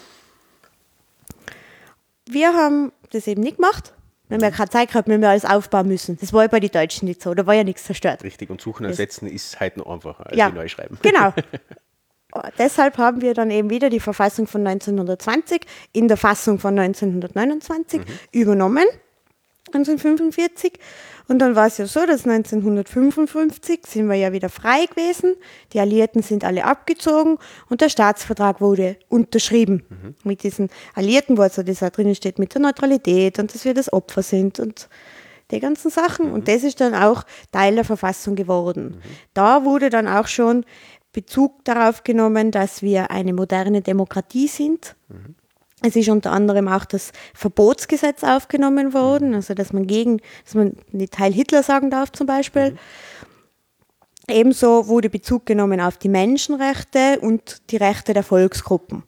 Wir 2.28 2.54
haben 2.54 2.92
das 3.10 3.26
eben 3.26 3.42
nicht 3.42 3.56
gemacht. 3.56 3.92
Wir 4.28 4.36
haben 4.36 4.42
ja 4.44 4.50
keine 4.50 4.70
Zeit 4.70 4.88
gehabt, 4.88 5.06
wir 5.06 5.14
haben 5.16 5.24
alles 5.24 5.44
aufbauen 5.44 5.86
müssen. 5.86 6.16
Das 6.18 6.32
war 6.32 6.42
ja 6.42 6.48
bei 6.48 6.58
den 6.58 6.70
Deutschen 6.70 7.06
nicht 7.06 7.22
so, 7.22 7.34
da 7.34 7.46
war 7.46 7.54
ja 7.54 7.62
nichts 7.62 7.84
zerstört. 7.84 8.24
Richtig, 8.24 8.48
und 8.48 8.60
Suchen 8.60 8.84
und 8.84 8.90
Ersetzen 8.90 9.26
ist 9.28 9.60
halt 9.60 9.76
noch 9.76 9.86
einfacher 9.86 10.26
als 10.26 10.36
Ja, 10.36 10.48
neu 10.48 10.66
schreiben. 10.66 10.98
genau. 11.02 11.32
Deshalb 12.58 12.98
haben 12.98 13.20
wir 13.20 13.32
dann 13.32 13.50
eben 13.52 13.70
wieder 13.70 13.90
die 13.90 14.00
Verfassung 14.00 14.48
von 14.48 14.66
1920 14.66 15.60
in 15.92 16.08
der 16.08 16.16
Fassung 16.16 16.58
von 16.58 16.76
1929 16.76 18.00
übernommen, 18.32 18.86
1945. 19.74 20.78
Und 21.26 21.38
dann 21.38 21.56
war 21.56 21.66
es 21.66 21.78
ja 21.78 21.86
so, 21.86 22.00
dass 22.06 22.26
1955 22.26 23.80
sind 23.86 24.08
wir 24.08 24.16
ja 24.16 24.32
wieder 24.32 24.50
frei 24.50 24.84
gewesen, 24.86 25.36
die 25.72 25.80
Alliierten 25.80 26.22
sind 26.22 26.44
alle 26.44 26.64
abgezogen 26.64 27.38
und 27.70 27.80
der 27.80 27.88
Staatsvertrag 27.88 28.60
wurde 28.60 28.96
unterschrieben 29.08 29.84
mit 30.22 30.42
diesen 30.42 30.68
Alliierten, 30.94 31.38
wo 31.38 31.42
also 31.42 31.62
das 31.62 31.82
auch 31.82 31.90
drinnen 31.90 32.14
steht 32.14 32.38
mit 32.38 32.52
der 32.52 32.60
Neutralität 32.60 33.38
und 33.38 33.54
dass 33.54 33.64
wir 33.64 33.72
das 33.72 33.90
Opfer 33.90 34.22
sind 34.22 34.60
und 34.60 34.88
die 35.50 35.60
ganzen 35.60 35.90
Sachen. 35.90 36.30
Und 36.30 36.48
das 36.48 36.62
ist 36.62 36.80
dann 36.80 36.94
auch 36.94 37.24
Teil 37.52 37.74
der 37.74 37.84
Verfassung 37.84 38.34
geworden. 38.34 39.00
Da 39.32 39.64
wurde 39.64 39.88
dann 39.88 40.08
auch 40.08 40.26
schon 40.26 40.64
Bezug 41.12 41.64
darauf 41.64 42.02
genommen, 42.02 42.50
dass 42.50 42.82
wir 42.82 43.10
eine 43.10 43.32
moderne 43.32 43.80
Demokratie 43.80 44.48
sind. 44.48 44.96
Es 45.86 45.96
ist 45.96 46.08
unter 46.08 46.32
anderem 46.32 46.66
auch 46.68 46.86
das 46.86 47.12
Verbotsgesetz 47.34 48.24
aufgenommen 48.24 48.94
worden, 48.94 49.34
also 49.34 49.52
dass 49.52 49.72
man 49.74 49.86
gegen, 49.86 50.20
dass 50.44 50.54
man 50.54 50.76
nicht 50.92 51.18
Heil 51.18 51.32
Hitler 51.32 51.62
sagen 51.62 51.90
darf 51.90 52.10
zum 52.10 52.26
Beispiel. 52.26 52.76
Ebenso 54.28 54.88
wurde 54.88 55.10
Bezug 55.10 55.44
genommen 55.44 55.80
auf 55.82 55.98
die 55.98 56.08
Menschenrechte 56.08 57.18
und 57.20 57.70
die 57.70 57.76
Rechte 57.76 58.14
der 58.14 58.22
Volksgruppen. 58.22 59.02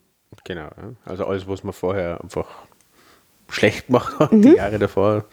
Genau, 0.44 0.68
also 1.06 1.24
alles, 1.26 1.48
was 1.48 1.64
man 1.64 1.72
vorher 1.72 2.20
einfach 2.22 2.46
schlecht 3.48 3.86
gemacht 3.86 4.18
hat, 4.18 4.32
Mhm. 4.32 4.42
die 4.42 4.48
Jahre 4.56 4.78
davor, 4.78 5.24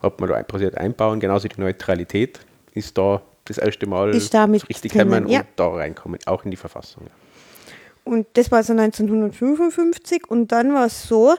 hat 0.00 0.20
man 0.20 0.30
da 0.30 0.40
passiert 0.44 0.78
einbauen. 0.78 1.18
Genauso 1.18 1.48
die 1.48 1.60
Neutralität 1.60 2.38
ist 2.74 2.96
da 2.96 3.20
das 3.44 3.58
erste 3.58 3.88
Mal 3.88 4.10
Ist 4.14 4.32
da 4.32 4.44
richtig 4.44 4.92
gekommen 4.92 5.26
ja. 5.26 5.40
und 5.40 5.48
da 5.56 5.68
reinkommen, 5.68 6.20
auch 6.26 6.44
in 6.44 6.52
die 6.52 6.56
Verfassung. 6.56 7.08
Und 8.04 8.26
das 8.34 8.50
war 8.50 8.62
so 8.62 8.72
1955 8.72 10.28
und 10.28 10.52
dann 10.52 10.74
war 10.74 10.86
es 10.86 11.08
so, 11.08 11.34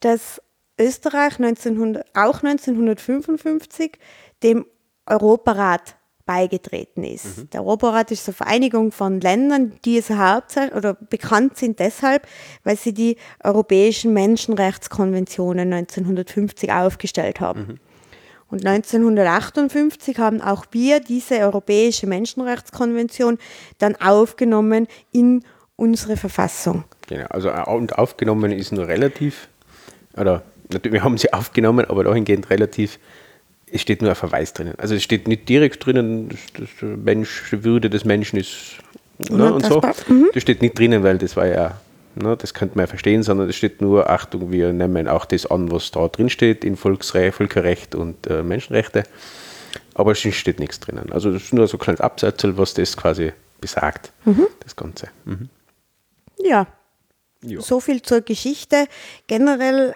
dass 0.00 0.42
Österreich 0.78 1.38
1900, 1.38 2.06
auch 2.14 2.42
1955 2.42 3.98
dem 4.42 4.66
Europarat 5.06 5.96
beigetreten 6.24 7.02
ist. 7.02 7.52
Der 7.52 7.62
Europarat 7.62 8.10
ist 8.10 8.28
eine 8.28 8.34
Vereinigung 8.34 8.92
von 8.92 9.20
Ländern, 9.20 9.72
die 9.84 9.98
es 9.98 10.10
hauptsächlich 10.10 10.74
oder 10.74 10.94
bekannt 10.94 11.56
sind 11.56 11.78
deshalb, 11.78 12.26
weil 12.62 12.76
sie 12.76 12.94
die 12.94 13.16
europäischen 13.42 14.12
Menschenrechtskonventionen 14.12 15.72
1950 15.72 16.72
aufgestellt 16.72 17.40
haben. 17.40 17.80
Und 18.48 18.66
1958 18.66 20.18
haben 20.18 20.40
auch 20.42 20.66
wir 20.72 21.00
diese 21.00 21.38
Europäische 21.38 22.06
Menschenrechtskonvention 22.06 23.38
dann 23.78 23.96
aufgenommen 23.96 24.86
in 25.10 25.42
unsere 25.76 26.16
Verfassung. 26.16 26.84
Genau, 27.08 27.26
also 27.30 27.48
äh, 27.48 27.64
und 27.64 27.98
aufgenommen 27.98 28.52
ist 28.52 28.72
nur 28.72 28.88
relativ, 28.88 29.48
oder 30.16 30.42
natürlich, 30.70 30.94
wir 30.94 31.04
haben 31.04 31.18
sie 31.18 31.32
aufgenommen, 31.32 31.86
aber 31.86 32.04
dahingehend 32.04 32.50
relativ, 32.50 32.98
es 33.70 33.80
steht 33.80 34.02
nur 34.02 34.10
ein 34.10 34.16
Verweis 34.16 34.52
drinnen. 34.52 34.74
Also 34.78 34.94
es 34.94 35.02
steht 35.02 35.28
nicht 35.28 35.48
direkt 35.48 35.84
drinnen, 35.84 36.30
der 36.80 36.88
Mensch, 36.88 37.50
die 37.50 37.64
Würde 37.64 37.88
des 37.88 38.04
Menschen 38.04 38.38
ist 38.38 38.76
ne, 39.30 39.52
und 39.52 39.64
so. 39.64 39.80
Mhm. 40.08 40.28
Das 40.34 40.42
steht 40.42 40.62
nicht 40.62 40.78
drinnen, 40.78 41.02
weil 41.02 41.18
das 41.18 41.36
war 41.36 41.46
ja, 41.46 41.80
ne, 42.14 42.36
das 42.36 42.52
könnte 42.52 42.76
man 42.76 42.84
ja 42.84 42.86
verstehen, 42.88 43.22
sondern 43.22 43.48
es 43.48 43.56
steht 43.56 43.80
nur, 43.80 44.10
Achtung, 44.10 44.52
wir 44.52 44.72
nehmen 44.72 45.08
auch 45.08 45.24
das 45.24 45.46
an, 45.46 45.70
was 45.72 45.90
da 45.90 46.06
drin 46.08 46.28
steht, 46.28 46.64
in 46.64 46.76
Volksrecht, 46.76 47.36
Völkerrecht 47.36 47.94
und 47.94 48.26
äh, 48.26 48.42
Menschenrechte. 48.42 49.04
Aber 49.94 50.12
es 50.12 50.20
steht 50.20 50.60
nichts 50.60 50.80
drinnen. 50.80 51.12
Also 51.12 51.32
das 51.32 51.44
ist 51.44 51.52
nur 51.54 51.66
so 51.66 51.76
ein 51.76 51.80
kleines 51.80 52.00
Absatzel, 52.00 52.58
was 52.58 52.74
das 52.74 52.96
quasi 52.96 53.32
besagt, 53.60 54.12
das 54.60 54.76
Ganze. 54.76 55.08
Mhm. 55.24 55.48
Ja, 56.42 56.66
Ja. 57.42 57.60
so 57.60 57.80
viel 57.80 58.02
zur 58.02 58.20
Geschichte. 58.20 58.86
Generell, 59.26 59.94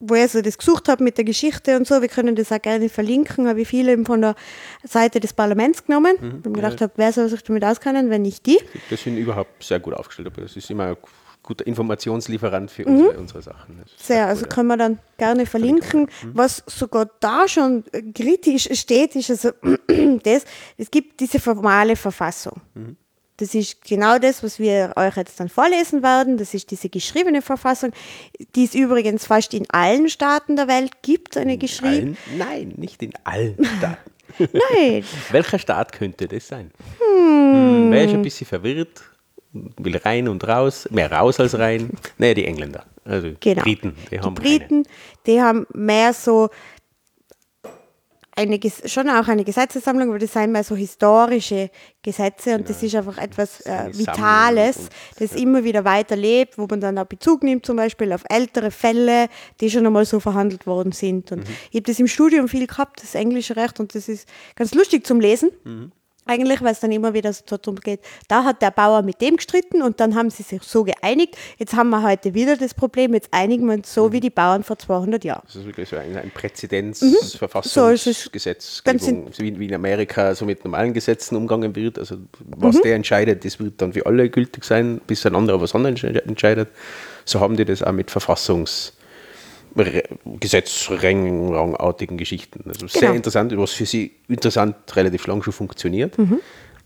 wo 0.00 0.14
ich 0.14 0.30
so 0.32 0.42
das 0.42 0.58
gesucht 0.58 0.88
habe 0.88 1.02
mit 1.04 1.16
der 1.18 1.24
Geschichte 1.24 1.76
und 1.76 1.86
so, 1.86 2.00
wir 2.02 2.08
können 2.08 2.36
das 2.36 2.52
auch 2.52 2.60
gerne 2.60 2.88
verlinken, 2.88 3.48
habe 3.48 3.62
ich 3.62 3.68
viele 3.68 3.92
eben 3.92 4.04
von 4.06 4.20
der 4.20 4.34
Seite 4.82 5.20
des 5.20 5.32
Parlaments 5.32 5.84
genommen. 5.84 6.16
Mhm. 6.20 6.42
und 6.44 6.52
gedacht 6.54 6.80
habe, 6.80 6.92
wer 6.96 7.12
soll 7.12 7.28
sich 7.28 7.42
damit 7.42 7.64
auskennen, 7.64 8.10
wenn 8.10 8.22
nicht 8.22 8.44
die? 8.46 8.58
Das 8.90 9.02
sind 9.02 9.16
überhaupt 9.16 9.62
sehr 9.62 9.80
gut 9.80 9.94
aufgestellt, 9.94 10.28
aber 10.28 10.42
das 10.42 10.56
ist 10.56 10.70
immer 10.70 10.84
ein 10.88 10.96
guter 11.42 11.66
Informationslieferant 11.66 12.70
für 12.70 12.86
unsere, 12.86 13.18
unsere 13.18 13.42
Sachen. 13.42 13.76
Mhm. 13.76 13.82
Sehr, 13.98 14.24
cool, 14.24 14.28
also 14.30 14.42
ja. 14.42 14.48
können 14.48 14.68
wir 14.68 14.76
dann 14.78 14.98
gerne 15.18 15.46
verlinken. 15.46 16.08
Was 16.32 16.62
sogar 16.66 17.08
da 17.20 17.46
schon 17.46 17.84
äh, 17.92 18.02
kritisch 18.02 18.68
steht, 18.72 19.14
ist 19.14 19.30
also 19.30 19.50
das, 20.24 20.44
es 20.78 20.90
gibt 20.90 21.20
diese 21.20 21.38
formale 21.38 21.96
Verfassung. 21.96 22.60
Das 23.36 23.54
ist 23.54 23.84
genau 23.84 24.18
das, 24.18 24.42
was 24.44 24.58
wir 24.60 24.92
euch 24.96 25.16
jetzt 25.16 25.40
dann 25.40 25.48
vorlesen 25.48 26.02
werden. 26.02 26.36
Das 26.36 26.54
ist 26.54 26.70
diese 26.70 26.88
geschriebene 26.88 27.42
Verfassung, 27.42 27.90
die 28.54 28.64
es 28.64 28.74
übrigens 28.74 29.26
fast 29.26 29.54
in 29.54 29.68
allen 29.70 30.08
Staaten 30.08 30.54
der 30.54 30.68
Welt 30.68 31.02
gibt, 31.02 31.36
eine 31.36 31.58
geschriebene. 31.58 32.16
Nein, 32.38 32.74
nicht 32.76 33.02
in 33.02 33.12
allen 33.24 33.56
Staaten. 33.78 34.10
Nein, 34.38 35.04
Welcher 35.30 35.58
Staat 35.58 35.92
könnte 35.92 36.28
das 36.28 36.48
sein? 36.48 36.70
Hm. 36.98 37.90
Wer 37.90 38.04
ist 38.04 38.14
ein 38.14 38.22
bisschen 38.22 38.46
verwirrt, 38.46 39.02
will 39.52 39.96
rein 39.96 40.28
und 40.28 40.46
raus, 40.46 40.88
mehr 40.90 41.10
raus 41.10 41.38
als 41.40 41.58
rein. 41.58 41.90
Naja, 42.18 42.34
die 42.34 42.44
Engländer, 42.44 42.84
also 43.04 43.30
genau. 43.38 43.62
Briten, 43.62 43.94
die 44.10 44.20
haben 44.20 44.34
die 44.34 44.42
Briten, 44.42 44.82
die 45.26 45.40
haben 45.40 45.66
mehr 45.72 46.12
so 46.12 46.50
eine, 48.36 48.58
schon 48.86 49.08
auch 49.08 49.28
eine 49.28 49.44
Gesetzessammlung, 49.44 50.08
aber 50.10 50.18
das 50.18 50.32
sind 50.32 50.52
mehr 50.52 50.64
so 50.64 50.74
historische 50.74 51.70
Gesetze 52.02 52.56
und 52.56 52.68
das 52.68 52.82
ist 52.82 52.94
einfach 52.94 53.18
etwas 53.18 53.60
äh, 53.62 53.90
Vitales, 53.92 54.76
und- 54.78 54.90
das 55.20 55.32
immer 55.34 55.62
wieder 55.64 55.84
weiterlebt, 55.84 56.58
wo 56.58 56.66
man 56.68 56.80
dann 56.80 56.98
auch 56.98 57.06
Bezug 57.06 57.42
nimmt, 57.42 57.64
zum 57.64 57.76
Beispiel 57.76 58.12
auf 58.12 58.24
ältere 58.28 58.70
Fälle, 58.70 59.28
die 59.60 59.70
schon 59.70 59.86
einmal 59.86 60.04
so 60.04 60.20
verhandelt 60.20 60.66
worden 60.66 60.92
sind. 60.92 61.30
Und 61.32 61.44
ich 61.70 61.76
habe 61.76 61.82
das 61.82 61.98
im 61.98 62.06
Studium 62.08 62.48
viel 62.48 62.66
gehabt, 62.66 63.02
das 63.02 63.14
englische 63.14 63.56
Recht, 63.56 63.78
und 63.80 63.94
das 63.94 64.08
ist 64.08 64.28
ganz 64.56 64.74
lustig 64.74 65.06
zum 65.06 65.20
Lesen. 65.20 65.50
Eigentlich, 66.26 66.62
weil 66.62 66.72
es 66.72 66.80
dann 66.80 66.90
immer 66.92 67.12
wieder 67.12 67.32
so 67.32 67.56
darum 67.58 67.78
geht, 67.80 68.00
da 68.28 68.44
hat 68.44 68.62
der 68.62 68.70
Bauer 68.70 69.02
mit 69.02 69.20
dem 69.20 69.36
gestritten 69.36 69.82
und 69.82 70.00
dann 70.00 70.14
haben 70.14 70.30
sie 70.30 70.42
sich 70.42 70.62
so 70.62 70.82
geeinigt. 70.84 71.36
Jetzt 71.58 71.74
haben 71.74 71.90
wir 71.90 72.02
heute 72.02 72.32
wieder 72.32 72.56
das 72.56 72.72
Problem, 72.72 73.12
jetzt 73.12 73.28
einigen 73.32 73.66
wir 73.66 73.74
uns 73.74 73.92
so 73.92 74.10
wie 74.12 74.20
die 74.20 74.30
Bauern 74.30 74.62
vor 74.64 74.78
200 74.78 75.22
Jahren. 75.24 75.42
Das 75.44 75.56
ist 75.56 75.66
wirklich 75.66 75.88
so 75.88 75.96
ein, 75.96 76.16
ein 76.16 76.30
Mhm. 79.26 79.32
So 79.32 79.42
wie, 79.42 79.58
wie 79.58 79.66
in 79.66 79.74
Amerika 79.74 80.34
so 80.34 80.46
mit 80.46 80.64
normalen 80.64 80.94
Gesetzen 80.94 81.36
umgangen 81.36 81.76
wird. 81.76 81.98
Also 81.98 82.16
was 82.46 82.80
der 82.80 82.94
entscheidet, 82.96 83.44
das 83.44 83.60
wird 83.60 83.80
dann 83.82 83.92
für 83.92 84.06
alle 84.06 84.30
gültig 84.30 84.64
sein, 84.64 85.00
bis 85.06 85.26
ein 85.26 85.34
anderer 85.34 85.60
was 85.60 85.74
anderes 85.74 86.02
entscheidet. 86.02 86.68
So 87.26 87.40
haben 87.40 87.56
die 87.56 87.64
das 87.64 87.82
auch 87.82 87.92
mit 87.92 88.10
Verfassungs 88.10 88.94
Re- 88.94 89.03
Gesetzrangartigen 90.40 92.16
Geschichten. 92.16 92.64
Also 92.68 92.86
sehr 92.86 93.00
Genau. 93.02 93.14
interessant, 93.14 93.56
was 93.56 93.72
für 93.72 93.86
sie 93.86 94.12
interessant 94.28 94.76
relativ 94.96 95.26
lang 95.26 95.42
schon 95.42 95.52
funktioniert. 95.52 96.16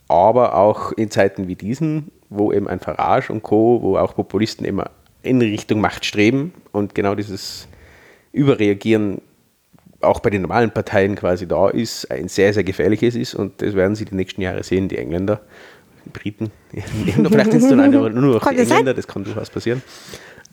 Aber 0.09 0.55
auch 0.57 0.93
in 0.93 1.11
Zeiten 1.11 1.49
wie 1.49 1.55
diesen, 1.55 2.11
wo 2.31 2.53
eben 2.53 2.67
ein 2.69 2.81
Farage 2.81 3.33
und 3.33 3.43
Co., 3.43 3.81
wo 3.83 3.97
auch 3.99 4.15
Populisten 4.15 4.65
immer 4.65 4.91
in 5.23 5.41
Richtung 5.41 5.81
Macht 5.81 6.05
streben 6.05 6.55
und 6.73 6.95
genau 6.95 7.15
dieses 7.15 7.69
Überreagieren 8.33 9.21
auch 10.01 10.21
bei 10.21 10.31
den 10.31 10.43
normalen 10.43 10.71
Parteien 10.71 11.17
quasi 11.17 11.49
da 11.49 11.69
ist, 11.69 12.09
ein 12.11 12.29
sehr, 12.29 12.55
sehr 12.55 12.63
gefährliches 12.63 13.17
ist 13.17 13.35
und 13.35 13.61
das 13.61 13.75
werden 13.75 13.97
sie 13.97 14.05
die 14.05 14.15
nächsten 14.15 14.41
Jahre 14.41 14.63
sehen, 14.63 14.87
die 14.89 14.97
Engländer, 14.97 15.41
die 16.05 16.11
Briten, 16.11 16.53
vielleicht 16.73 17.51
sind 17.51 17.63
es 17.65 17.69
dann 17.69 17.91
nur 17.91 18.09
noch 18.11 18.49
die? 18.49 18.57
Engländer, 18.59 18.95
das 18.95 19.09
kann 19.09 19.25
durchaus 19.25 19.51
passieren. 19.51 19.83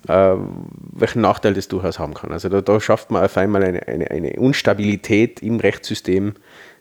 äh, 0.08 0.34
welchen 0.96 1.22
Nachteil 1.22 1.54
das 1.54 1.68
durchaus 1.68 2.00
haben 2.00 2.14
kann. 2.14 2.32
Also 2.32 2.50
da, 2.50 2.62
da 2.62 2.80
schafft 2.80 3.12
man 3.12 3.24
auf 3.24 3.38
einmal 3.38 3.64
eine, 3.64 3.88
eine, 3.88 4.10
eine 4.10 4.34
Unstabilität 4.40 5.42
im 5.44 5.60
Rechtssystem, 5.60 6.36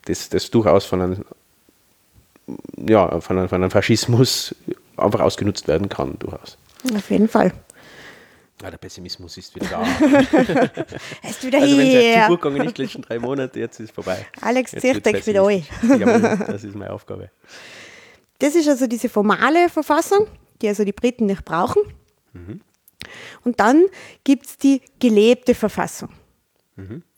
das, 0.07 0.29
das 0.29 0.51
durchaus 0.51 0.85
von 0.85 1.03
einem, 1.03 1.25
ja, 2.77 3.21
von, 3.21 3.39
einem, 3.39 3.49
von 3.49 3.63
einem 3.63 3.71
Faschismus 3.71 4.55
einfach 4.97 5.21
ausgenutzt 5.21 5.67
werden 5.67 5.89
kann, 5.89 6.17
durchaus. 6.19 6.57
Auf 6.95 7.11
jeden 7.11 7.29
Fall. 7.29 7.53
Ja, 8.63 8.71
der 8.71 8.79
Pessimismus 8.79 9.37
ist 9.37 9.55
wieder 9.57 9.67
da. 9.67 9.83
Er 11.23 11.31
ist 11.31 11.45
wieder 11.45 11.61
Also 11.61 11.77
wenn 11.77 11.87
es 11.87 11.93
hier. 11.93 12.27
gut 12.29 12.41
gegangen 12.41 12.67
ist, 12.69 12.79
die 12.79 12.83
letzten 12.83 13.03
drei 13.03 13.19
Monate, 13.19 13.59
jetzt 13.59 13.81
ist 13.81 13.91
es 13.91 13.95
vorbei. 13.95 14.25
Alex 14.41 14.71
dich 14.71 14.83
wieder 14.85 15.01
pessimistisch. 15.01 15.69
Jawohl, 15.83 16.47
das 16.47 16.63
ist 16.65 16.75
meine 16.77 16.93
Aufgabe. 16.93 17.31
Das 18.39 18.55
ist 18.55 18.69
also 18.69 18.87
diese 18.87 19.09
formale 19.09 19.69
Verfassung, 19.69 20.29
die 20.63 20.69
also 20.69 20.85
die 20.85 20.93
Briten 20.93 21.27
nicht 21.27 21.45
brauchen. 21.45 21.83
Und 23.45 23.61
dann 23.61 23.85
gibt 24.25 24.47
es 24.47 24.59
die 24.59 24.81
gelebte 24.99 25.55
Verfassung. 25.55 26.11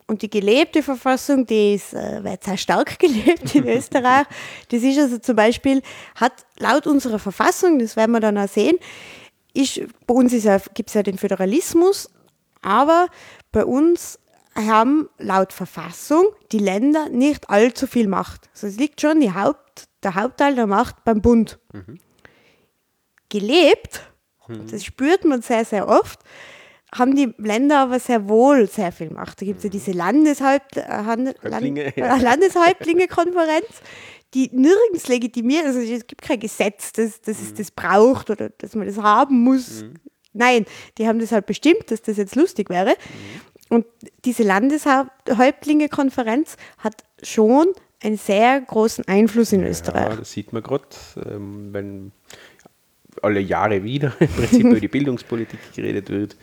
Und 0.09 0.23
die 0.23 0.31
gelebte 0.31 0.83
Verfassung, 0.83 1.47
die 1.47 1.75
ist, 1.75 1.93
äh, 1.93 2.39
sehr 2.43 2.57
stark 2.57 2.99
gelebt 2.99 3.55
in 3.55 3.67
Österreich. 3.67 4.27
Das 4.69 4.83
ist 4.83 4.99
also 4.99 5.19
zum 5.19 5.35
Beispiel, 5.35 5.83
hat 6.15 6.47
laut 6.59 6.87
unserer 6.87 7.19
Verfassung, 7.19 7.79
das 7.79 7.97
werden 7.97 8.13
wir 8.13 8.21
dann 8.21 8.39
auch 8.39 8.49
sehen, 8.49 8.79
ist, 9.53 9.81
bei 10.07 10.15
uns 10.15 10.33
ja, 10.45 10.59
gibt 10.75 10.91
es 10.91 10.95
ja 10.95 11.03
den 11.03 11.19
Föderalismus, 11.19 12.11
aber 12.63 13.09
bei 13.53 13.65
uns 13.65 14.19
haben 14.55 15.09
laut 15.19 15.53
Verfassung 15.53 16.27
die 16.53 16.59
Länder 16.59 17.09
nicht 17.09 17.51
allzu 17.51 17.87
viel 17.87 18.07
Macht. 18.07 18.49
Also 18.53 18.67
es 18.67 18.77
liegt 18.77 19.01
schon 19.01 19.21
die 19.21 19.33
Haupt, 19.33 19.89
der 20.03 20.15
Hauptteil 20.15 20.55
der 20.55 20.67
Macht 20.67 21.05
beim 21.05 21.21
Bund. 21.21 21.59
Gelebt, 23.29 24.03
das 24.71 24.85
spürt 24.85 25.25
man 25.25 25.43
sehr, 25.43 25.65
sehr 25.65 25.89
oft, 25.89 26.21
haben 26.95 27.17
die 27.17 27.35
Länder 27.39 27.81
aber 27.81 27.99
sehr 27.99 28.29
wohl 28.29 28.69
sehr 28.69 28.93
viel 28.93 29.11
Macht. 29.11 29.41
Da 29.43 29.47
gibt 29.47 29.59
es 29.59 29.65
ja 29.65 29.71
diese 29.71 29.91
Landeshaupt, 29.93 30.77
äh, 30.77 30.83
Han- 30.89 31.33
Häuptlinge, 31.43 31.85
Land, 31.85 31.97
ja. 31.97 32.17
Landeshäuptlinge-Konferenz, 32.17 33.67
die 34.35 34.51
nirgends 34.53 35.09
legitimiert, 35.09 35.65
also 35.67 35.79
es 35.81 36.07
gibt 36.07 36.23
kein 36.23 36.39
Gesetz, 36.41 36.93
das, 36.93 37.21
das 37.21 37.41
es 37.41 37.55
das 37.55 37.71
braucht 37.71 38.31
oder 38.31 38.49
dass 38.51 38.75
man 38.75 38.87
das 38.87 38.99
haben 38.99 39.41
muss. 39.41 39.85
Nein, 40.33 40.67
die 40.99 41.09
haben 41.09 41.19
das 41.19 41.33
halt 41.33 41.47
bestimmt, 41.47 41.91
dass 41.91 42.03
das 42.03 42.17
jetzt 42.19 42.37
lustig 42.37 42.69
wäre. 42.71 42.95
Und 43.69 43.85
diese 44.25 44.43
Landeshäuptlinge-Konferenz 44.45 46.57
hat 46.79 47.03
schon 47.23 47.67
einen 48.03 48.19
sehr 48.19 48.61
großen 48.61 49.09
Einfluss 49.09 49.53
in 49.53 49.65
Österreich. 49.65 50.11
Ja, 50.11 50.17
das 50.17 50.33
sieht 50.33 50.53
man 50.53 50.63
gerade, 50.63 50.85
ähm, 51.25 51.69
wenn 51.73 52.13
alle 53.23 53.41
Jahre 53.41 53.83
wieder 53.85 54.13
im 54.21 54.29
Prinzip 54.29 54.65
über 54.67 54.81
die 54.81 54.89
Bildungspolitik 54.97 55.59
geredet 55.75 56.11
wird, 56.11 56.37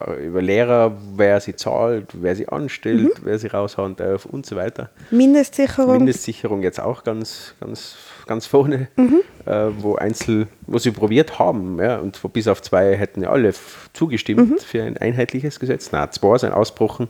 äh, 0.00 0.26
über 0.26 0.42
Lehrer, 0.42 0.96
wer 1.16 1.40
sie 1.40 1.54
zahlt, 1.56 2.06
wer 2.14 2.34
sie 2.36 2.48
anstellt, 2.48 3.18
Mhm. 3.20 3.24
wer 3.24 3.38
sie 3.38 3.48
raushauen 3.48 3.96
darf 3.96 4.24
und 4.26 4.46
so 4.46 4.56
weiter. 4.56 4.90
Mindestsicherung. 5.10 5.96
Mindestsicherung 5.98 6.62
jetzt 6.62 6.80
auch 6.80 7.04
ganz, 7.04 7.54
ganz, 7.60 7.96
ganz 8.26 8.46
vorne, 8.46 8.88
Mhm. 8.96 9.20
äh, 9.46 9.66
wo 9.78 9.96
Einzel, 9.96 10.48
wo 10.66 10.78
sie 10.78 10.90
probiert 10.90 11.38
haben, 11.38 11.78
ja, 11.80 11.98
und 11.98 12.22
wo 12.24 12.28
bis 12.28 12.48
auf 12.48 12.62
zwei 12.62 12.96
hätten 12.96 13.22
ja 13.22 13.30
alle 13.30 13.52
zugestimmt 13.92 14.50
Mhm. 14.50 14.58
für 14.58 14.82
ein 14.82 14.96
einheitliches 14.96 15.60
Gesetz. 15.60 15.90
Na, 15.92 16.10
zwei 16.10 16.38
sind 16.38 16.52
ausgebrochen 16.52 17.08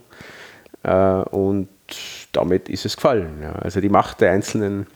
äh, 0.83 0.91
und 0.93 1.69
damit 2.31 2.69
ist 2.69 2.85
es 2.85 2.95
gefallen. 2.95 3.39
Ja. 3.41 3.53
Also 3.53 3.79
die 3.79 3.89
Macht 3.89 4.21
der 4.21 4.31
einzelnen 4.31 4.87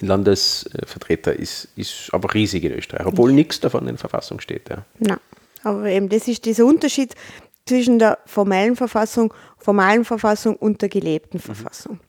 Landesvertreter 0.00 1.34
ist, 1.34 1.68
ist 1.76 2.08
aber 2.12 2.32
riesig 2.34 2.64
in 2.64 2.72
Österreich, 2.72 3.06
obwohl 3.06 3.32
nichts 3.32 3.60
davon 3.60 3.82
in 3.82 3.94
der 3.94 3.98
Verfassung 3.98 4.40
steht. 4.40 4.68
Ja. 4.68 4.84
Nein, 4.98 5.18
aber 5.62 5.86
eben 5.86 6.08
das 6.08 6.28
ist 6.28 6.44
dieser 6.44 6.64
Unterschied 6.64 7.14
zwischen 7.66 7.98
der 7.98 8.18
formellen 8.26 8.76
Verfassung, 8.76 9.32
formalen 9.58 10.04
Verfassung 10.04 10.56
und 10.56 10.82
der 10.82 10.88
gelebten 10.88 11.38
Verfassung. 11.38 12.00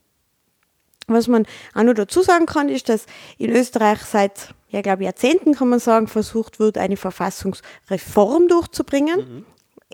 Was 1.08 1.28
man 1.28 1.46
auch 1.74 1.84
noch 1.84 1.93
dazu 1.93 2.22
sagen 2.22 2.46
kann, 2.46 2.69
ist, 2.69 2.89
dass 2.89 3.06
in 3.38 3.52
Österreich 3.52 4.00
seit, 4.02 4.54
ja, 4.69 4.82
glaube 4.82 5.04
Jahrzehnten 5.04 5.54
kann 5.54 5.69
man 5.69 5.80
sagen, 5.80 6.08
versucht 6.08 6.60
wird, 6.60 6.78
eine 6.78 6.98
Verfassungsreform 6.98 8.48
durchzubringen. 8.48 9.46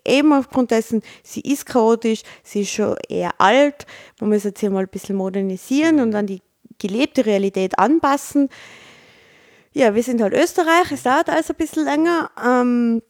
Eben 0.06 0.32
aufgrund 0.32 0.72
dessen, 0.72 1.02
sie 1.24 1.42
ist 1.42 1.66
chaotisch, 1.66 2.22
sie 2.44 2.62
ist 2.62 2.70
schon 2.70 2.96
eher 3.10 3.32
alt, 3.40 3.86
man 4.22 4.30
muss 4.30 4.44
jetzt 4.46 4.60
hier 4.62 4.70
mal 4.70 4.84
ein 4.84 4.88
bisschen 4.88 5.18
modernisieren 5.18 6.00
und 6.00 6.16
an 6.16 6.26
die 6.26 6.42
gelebte 6.80 7.26
Realität 7.26 7.78
anpassen. 7.78 8.50
Ja, 9.74 9.94
wir 9.94 10.04
sind 10.04 10.22
halt 10.22 10.34
Österreich, 10.34 10.92
es 10.92 11.04
dauert 11.04 11.30
also 11.30 11.54
ein 11.54 11.58
bisschen 11.58 11.86
länger. 11.86 12.32
Ähm, 12.44 13.02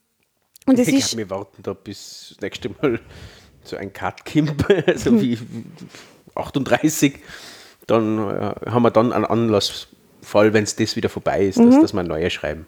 und 0.66 0.78
es 0.78 0.88
ich 0.88 1.00
ist, 1.00 1.18
wir 1.18 1.30
warten 1.30 1.64
da 1.64 1.74
bis 1.74 2.30
das 2.30 2.42
nächste 2.42 2.70
Mal 2.70 3.00
so 3.64 3.78
ein 3.78 3.94
Cut 3.94 4.26
kommt, 4.26 4.66
also 4.88 5.22
wie 5.22 5.38
38. 6.36 7.20
Dann 7.88 8.20
äh, 8.20 8.70
haben 8.70 8.84
wir 8.84 8.92
dann 8.92 9.14
einen 9.14 9.26
Anlassfall, 9.26 10.54
wenn 10.54 10.64
es 10.64 10.76
das 10.76 10.96
wieder 10.96 11.10
vorbei 11.10 11.46
ist, 11.46 11.58
dass, 11.58 11.80
dass 11.80 11.94
wir 11.94 12.04
neue 12.04 12.30
schreiben. 12.30 12.68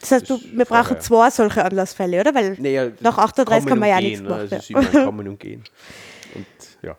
das 0.00 0.12
heißt, 0.12 0.30
du, 0.30 0.40
wir 0.52 0.64
brauchen 0.64 1.00
vorher. 1.00 1.00
zwei 1.00 1.30
solche 1.30 1.64
Anlassfälle, 1.64 2.20
oder? 2.20 2.34
Weil 2.34 2.56
Naja, 2.60 2.90
nach 3.00 3.18
38 3.18 3.68
kann 3.68 3.78
man 3.78 3.88
ja 3.88 4.00
nichts 4.00 4.22
machen. 4.22 4.48
ne? 4.48 4.56
Ist 4.56 4.70
immer 4.70 4.80
ein 4.80 5.04
kommen 5.04 5.28
und 5.28 5.40
gehen. 5.40 5.64
Und 6.34 6.46
ja. 6.82 6.96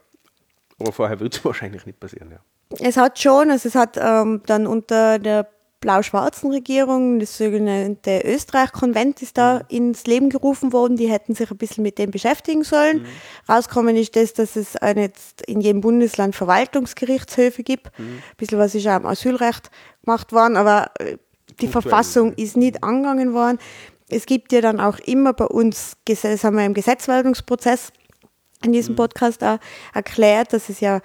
Aber 0.80 0.92
vorher 0.92 1.20
wird 1.20 1.36
es 1.36 1.46
wahrscheinlich 1.46 1.86
nicht 1.86 2.00
passieren, 2.00 2.32
ja. 2.32 2.40
Es 2.80 2.98
hat 2.98 3.20
schon, 3.20 3.52
also 3.52 3.68
es 3.68 3.76
hat 3.76 3.98
ähm, 3.98 4.42
dann 4.46 4.68
unter 4.68 5.20
der 5.20 5.48
blau-schwarzen 5.82 6.52
Regierung, 6.52 7.20
das 7.20 7.38
sogenannte 7.38 8.22
Österreich-Konvent 8.24 9.22
ist 9.24 9.38
da 9.38 9.62
ins 9.68 10.06
Leben 10.06 10.30
gerufen 10.30 10.72
worden, 10.72 10.96
die 10.96 11.10
hätten 11.10 11.34
sich 11.34 11.50
ein 11.50 11.58
bisschen 11.58 11.82
mit 11.82 11.98
dem 11.98 12.12
beschäftigen 12.12 12.64
sollen. 12.64 13.06
Rauskommen 13.50 13.96
ist 13.96 14.16
das, 14.16 14.34
dass 14.34 14.56
es 14.56 14.76
jetzt 14.96 15.42
in 15.48 15.60
jedem 15.60 15.82
Bundesland 15.82 16.36
Verwaltungsgerichtshöfe 16.36 17.64
gibt. 17.64 17.88
Ein 17.98 18.22
bisschen 18.38 18.60
was 18.60 18.76
ist 18.76 18.88
auch 18.88 18.98
im 18.98 19.08
Asylrecht 19.08 19.72
gemacht 20.06 20.32
worden, 20.32 20.56
aber 20.56 20.92
äh, 21.00 21.18
die 21.60 21.66
Punktuell, 21.66 21.72
Verfassung 21.72 22.34
ist 22.34 22.56
nicht 22.56 22.84
angegangen 22.84 23.34
worden. 23.34 23.58
Es 24.08 24.26
gibt 24.26 24.52
ja 24.52 24.62
dann 24.62 24.80
auch 24.80 25.00
immer 25.00 25.34
bei 25.34 25.46
uns, 25.46 25.98
das 26.06 26.44
haben 26.44 26.58
wir 26.58 26.66
im 26.66 26.74
Gesetzwerdungsprozess 26.74 27.92
in 28.64 28.74
diesem 28.74 28.96
Podcast 28.96 29.44
auch 29.44 29.58
erklärt, 29.94 30.54
dass 30.54 30.70
es 30.70 30.80
ja 30.80 31.02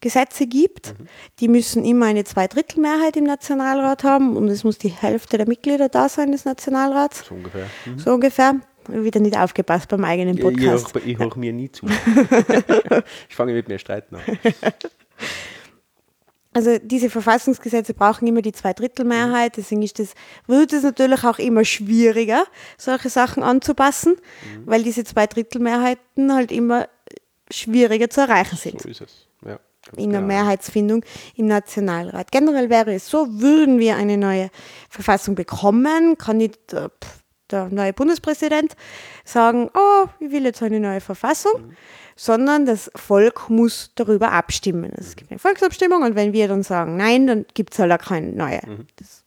Verfassungsgesetze 0.00 0.46
gibt. 0.46 0.94
Die 1.40 1.48
müssen 1.48 1.84
immer 1.84 2.06
eine 2.06 2.24
Zweidrittelmehrheit 2.24 3.16
im 3.16 3.24
Nationalrat 3.24 4.04
haben 4.04 4.36
und 4.36 4.48
es 4.48 4.64
muss 4.64 4.78
die 4.78 4.88
Hälfte 4.88 5.38
der 5.38 5.48
Mitglieder 5.48 5.88
da 5.88 6.08
sein 6.08 6.32
des 6.32 6.44
Nationalrats. 6.44 7.24
So 7.26 7.34
ungefähr. 7.34 7.66
Mhm. 7.86 7.98
So 7.98 8.12
ungefähr. 8.12 8.60
Wieder 8.88 9.18
nicht 9.18 9.36
aufgepasst 9.36 9.88
beim 9.88 10.04
eigenen 10.04 10.38
Podcast. 10.38 10.94
ich, 10.96 11.06
ich 11.06 11.18
höre 11.18 11.36
mir 11.36 11.52
nie 11.52 11.72
zu. 11.72 11.86
ich 13.28 13.34
fange 13.34 13.52
mit 13.52 13.68
mir 13.68 13.78
streiten 13.78 14.16
an. 14.16 14.22
Also 16.52 16.78
diese 16.82 17.10
Verfassungsgesetze 17.10 17.92
brauchen 17.92 18.26
immer 18.26 18.40
die 18.40 18.52
Zweidrittelmehrheit, 18.52 19.58
deswegen 19.58 19.82
ist 19.82 19.98
das, 19.98 20.14
wird 20.46 20.72
es 20.72 20.84
natürlich 20.84 21.22
auch 21.22 21.38
immer 21.38 21.66
schwieriger, 21.66 22.46
solche 22.78 23.10
Sachen 23.10 23.42
anzupassen, 23.42 24.16
weil 24.64 24.82
diese 24.82 25.04
Zweidrittelmehrheiten 25.04 26.32
halt 26.32 26.50
immer 26.50 26.88
schwieriger 27.50 28.08
zu 28.08 28.22
erreichen 28.22 28.56
sind. 28.56 28.80
So 28.80 28.88
ist 28.88 29.02
es. 29.02 29.25
In 29.96 30.10
der. 30.10 30.20
Mehrheitsfindung 30.20 31.04
im 31.36 31.46
Nationalrat. 31.46 32.32
Generell 32.32 32.70
wäre 32.70 32.94
es 32.94 33.08
so, 33.08 33.26
würden 33.30 33.78
wir 33.78 33.96
eine 33.96 34.16
neue 34.16 34.50
Verfassung 34.88 35.34
bekommen, 35.34 36.18
kann 36.18 36.38
nicht 36.38 36.72
äh, 36.72 36.88
der 37.50 37.68
neue 37.68 37.92
Bundespräsident 37.92 38.76
sagen, 39.24 39.70
oh, 39.74 40.06
ich 40.20 40.30
will 40.30 40.44
jetzt 40.44 40.62
eine 40.62 40.80
neue 40.80 41.00
Verfassung, 41.00 41.74
sondern 42.16 42.66
das 42.66 42.90
Volk 42.96 43.48
muss 43.48 43.92
darüber 43.94 44.32
abstimmen. 44.32 44.92
Es 44.96 45.16
gibt 45.16 45.30
eine 45.30 45.38
Volksabstimmung 45.38 46.02
und 46.02 46.16
wenn 46.16 46.32
wir 46.32 46.48
dann 46.48 46.62
sagen 46.62 46.96
nein, 46.96 47.26
dann 47.26 47.46
gibt 47.54 47.72
es 47.72 47.78
halt 47.78 47.92
auch 47.92 48.04
keine 48.04 48.32
neue. 48.32 48.60
Das, 48.96 49.22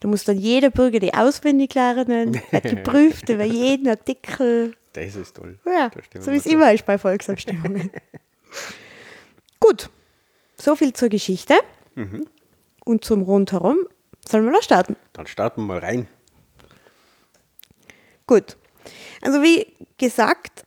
da 0.00 0.08
muss 0.08 0.24
dann 0.24 0.38
jeder 0.38 0.70
Bürger 0.70 0.98
die 0.98 1.14
auswendig 1.14 1.74
lernen, 1.74 2.40
wird 2.50 2.64
geprüft 2.64 3.28
über 3.28 3.44
jeden 3.44 3.88
Artikel. 3.88 4.74
Das 4.92 5.16
ist 5.16 5.36
toll. 5.36 5.58
Ja, 5.64 5.88
Da 5.88 6.02
stimmen 6.02 6.24
so 6.24 6.32
wie 6.32 6.36
es 6.36 6.46
immer 6.46 6.72
ist 6.72 6.84
bei 6.84 6.98
Volksabstimmungen. 6.98 7.90
Gut, 9.60 9.90
so 10.56 10.76
viel 10.76 10.92
zur 10.92 11.08
Geschichte 11.08 11.54
Mhm. 11.94 12.26
und 12.84 13.04
zum 13.04 13.22
Rundherum. 13.22 13.76
Sollen 14.28 14.44
wir 14.44 14.52
noch 14.52 14.62
starten? 14.62 14.96
Dann 15.14 15.26
starten 15.26 15.62
wir 15.62 15.66
mal 15.74 15.78
rein. 15.78 16.06
Gut. 18.26 18.56
Also 19.22 19.42
wie 19.42 19.66
gesagt, 19.96 20.64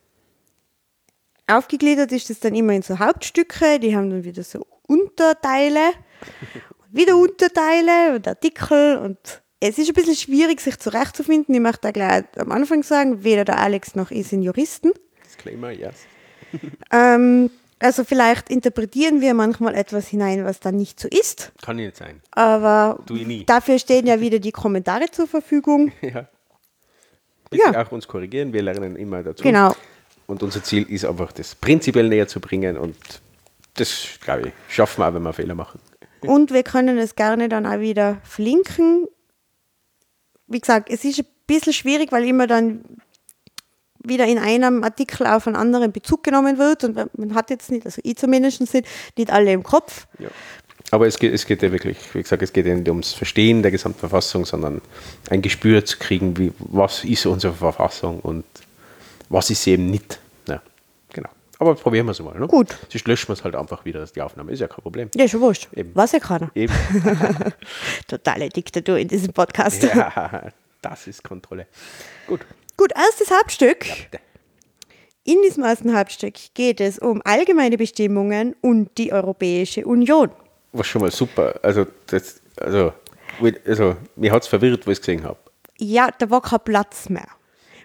aufgegliedert 1.48 2.12
ist 2.12 2.30
es 2.30 2.40
dann 2.40 2.56
immer 2.56 2.74
in 2.74 2.82
so 2.82 3.00
Hauptstücke, 3.00 3.80
die 3.80 3.96
haben 3.96 4.10
dann 4.10 4.24
wieder 4.24 4.44
so 4.44 4.66
Unterteile, 4.88 5.92
wieder 6.92 7.16
Unterteile 7.18 8.16
und 8.16 8.28
Artikel 8.28 8.98
und 8.98 9.18
es 9.60 9.78
ist 9.78 9.90
ein 9.90 9.94
bisschen 9.94 10.16
schwierig, 10.16 10.60
sich 10.60 10.80
zurechtzufinden. 10.80 11.54
Ich 11.54 11.62
möchte 11.62 11.82
da 11.82 11.92
gleich 11.92 12.24
am 12.38 12.52
Anfang 12.52 12.82
sagen, 12.84 13.24
weder 13.24 13.46
der 13.46 13.60
Alex 13.60 13.94
noch 13.96 14.10
ich 14.10 14.28
sind 14.28 14.42
Juristen. 14.42 14.92
Disclaimer, 15.24 15.70
yes. 15.72 15.96
Ähm, 16.92 17.52
also 17.82 18.04
vielleicht 18.04 18.50
interpretieren 18.50 19.22
wir 19.22 19.34
manchmal 19.34 19.76
etwas 19.76 20.08
hinein, 20.08 20.46
was 20.46 20.60
dann 20.60 20.78
nicht 20.78 21.00
so 21.00 21.08
ist. 21.10 21.52
Kann 21.62 21.76
nicht 21.78 21.98
sein. 21.98 22.22
Aber 22.32 23.00
dafür 23.46 23.80
stehen 23.80 24.08
ja 24.08 24.20
wieder 24.22 24.40
die 24.40 24.52
Kommentare 24.52 25.10
zur 25.12 25.28
Verfügung. 25.28 25.92
Ja. 26.02 26.28
Bitte 27.50 27.64
Ja. 27.74 27.86
auch 27.86 27.92
uns 27.92 28.08
korrigieren, 28.08 28.54
wir 28.54 28.62
lernen 28.62 28.96
immer 28.96 29.22
dazu. 29.24 29.44
Genau. 29.44 29.76
Und 30.26 30.42
unser 30.42 30.64
Ziel 30.64 30.84
ist 30.90 31.04
einfach, 31.04 31.34
das 31.34 31.54
prinzipiell 31.54 32.08
näher 32.08 32.26
zu 32.28 32.40
bringen 32.40 32.78
und 32.78 32.96
das, 33.74 34.08
glaube 34.24 34.48
ich, 34.48 34.54
schaffen 34.74 35.02
wir 35.02 35.10
auch, 35.10 35.14
wenn 35.14 35.24
wir 35.24 35.34
Fehler 35.34 35.56
machen. 35.56 35.80
Und 36.22 36.54
wir 36.54 36.64
können 36.64 36.98
es 36.98 37.16
gerne 37.16 37.50
dann 37.50 37.66
auch 37.66 37.80
wieder 37.82 38.22
verlinken. 38.24 39.06
Wie 40.48 40.60
gesagt, 40.60 40.90
es 40.90 41.04
ist 41.04 41.20
ein 41.20 41.26
bisschen 41.48 41.74
schwierig, 41.74 42.12
weil 42.14 42.26
immer 42.26 42.48
dann 42.48 42.86
wieder 44.04 44.26
in 44.26 44.38
einem 44.38 44.84
Artikel 44.84 45.28
auf 45.28 45.48
einen 45.48 45.56
anderen 45.56 45.92
Bezug 45.92 46.24
genommen 46.24 46.58
wird 46.58 46.84
und 46.84 47.18
man 47.18 47.36
hat 47.36 47.50
jetzt 47.50 47.72
nicht, 47.72 47.86
also 47.86 48.02
ich 48.04 48.18
zumindest 48.18 48.62
nicht, 48.62 48.88
nicht 49.18 49.32
alle 49.32 49.52
im 49.52 49.64
Kopf. 49.64 50.08
Ja. 50.20 50.30
Aber 50.92 51.08
es 51.08 51.18
geht, 51.18 51.34
es 51.34 51.46
geht 51.46 51.62
ja 51.62 51.72
wirklich, 51.72 51.98
wie 52.14 52.22
gesagt, 52.22 52.42
es 52.42 52.52
geht 52.52 52.66
ja 52.66 52.76
nicht 52.76 52.90
ums 52.90 53.14
Verstehen 53.14 53.62
der 53.62 53.72
Gesamtverfassung, 53.72 54.46
sondern 54.46 54.82
ein 55.30 55.42
Gespür 55.42 55.86
zu 55.86 55.98
kriegen, 55.98 56.38
wie, 56.38 56.52
was 56.60 57.06
ist 57.06 57.26
unsere 57.26 57.54
Verfassung 57.54 58.20
und 58.20 58.44
was 59.30 59.50
ist 59.50 59.64
sie 59.64 59.72
eben 59.72 59.86
nicht. 59.86 60.20
Ja, 60.48 60.62
genau. 61.14 61.30
Aber 61.60 61.76
probieren 61.76 62.08
wir 62.08 62.12
es 62.12 62.20
mal. 62.20 62.38
Ne? 62.38 62.48
Gut. 62.48 62.76
Sonst 62.90 63.08
löschen 63.08 63.30
wir 63.30 63.34
es 63.34 63.44
halt 63.44 63.56
einfach 63.56 63.86
wieder, 63.86 64.06
die 64.06 64.22
Aufnahme. 64.22 64.52
Ist 64.52 64.60
ja 64.60 64.68
kein 64.68 64.82
Problem. 64.82 65.10
Ja, 65.16 65.28
schon 65.28 65.40
wurscht. 65.40 65.70
Eben. 65.74 65.92
Was 65.94 66.12
ja 66.12 66.20
keiner. 66.20 66.52
Eben. 66.56 66.74
Totale 68.08 68.50
Diktatur 68.50 68.98
in 68.98 69.08
diesem 69.08 69.32
Podcast. 69.32 69.84
ja, 69.84 70.50
das 70.82 71.08
ist 71.08 71.24
Kontrolle. 71.24 71.68
Gut. 72.28 72.42
Gut, 72.78 72.92
erstes 72.96 73.32
Hauptstück. 73.32 73.86
In 75.24 75.42
diesem 75.44 75.64
ersten 75.64 75.96
Hauptstück 75.96 76.34
geht 76.56 76.82
es 76.82 76.98
um 76.98 77.22
allgemeine 77.24 77.78
Bestimmungen 77.78 78.56
und 78.62 78.98
die 78.98 79.14
Europäische 79.14 79.86
Union. 79.86 80.32
War 80.72 80.84
schon 80.84 81.02
mal 81.02 81.12
super. 81.12 81.60
Also, 81.62 81.86
das, 82.08 82.42
also, 82.58 82.94
also 83.66 83.96
mir 84.16 84.32
hat 84.32 84.44
es 84.44 84.48
verwirrt, 84.48 84.88
wo 84.88 84.92
ich 84.92 84.98
es 84.98 85.02
gesehen 85.02 85.24
habe. 85.24 85.38
Ja, 85.78 86.10
da 86.18 86.30
war 86.30 86.42
kein 86.42 86.60
Platz 86.64 87.10
mehr. 87.10 87.28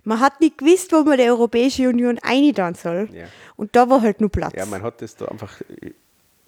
Man 0.04 0.20
hat 0.20 0.40
nicht 0.40 0.58
gewusst, 0.58 0.92
wo 0.92 1.02
man 1.02 1.18
die 1.18 1.24
Europäische 1.24 1.88
Union 1.88 2.18
einladen 2.22 2.74
soll. 2.74 3.08
Ja. 3.12 3.26
Und 3.56 3.74
da 3.74 3.90
war 3.90 4.00
halt 4.00 4.20
nur 4.20 4.30
Platz. 4.30 4.54
Ja, 4.56 4.64
man 4.64 4.82
hat 4.82 5.02
das 5.02 5.16
da 5.16 5.26
einfach 5.26 5.60
äh, 5.62 5.92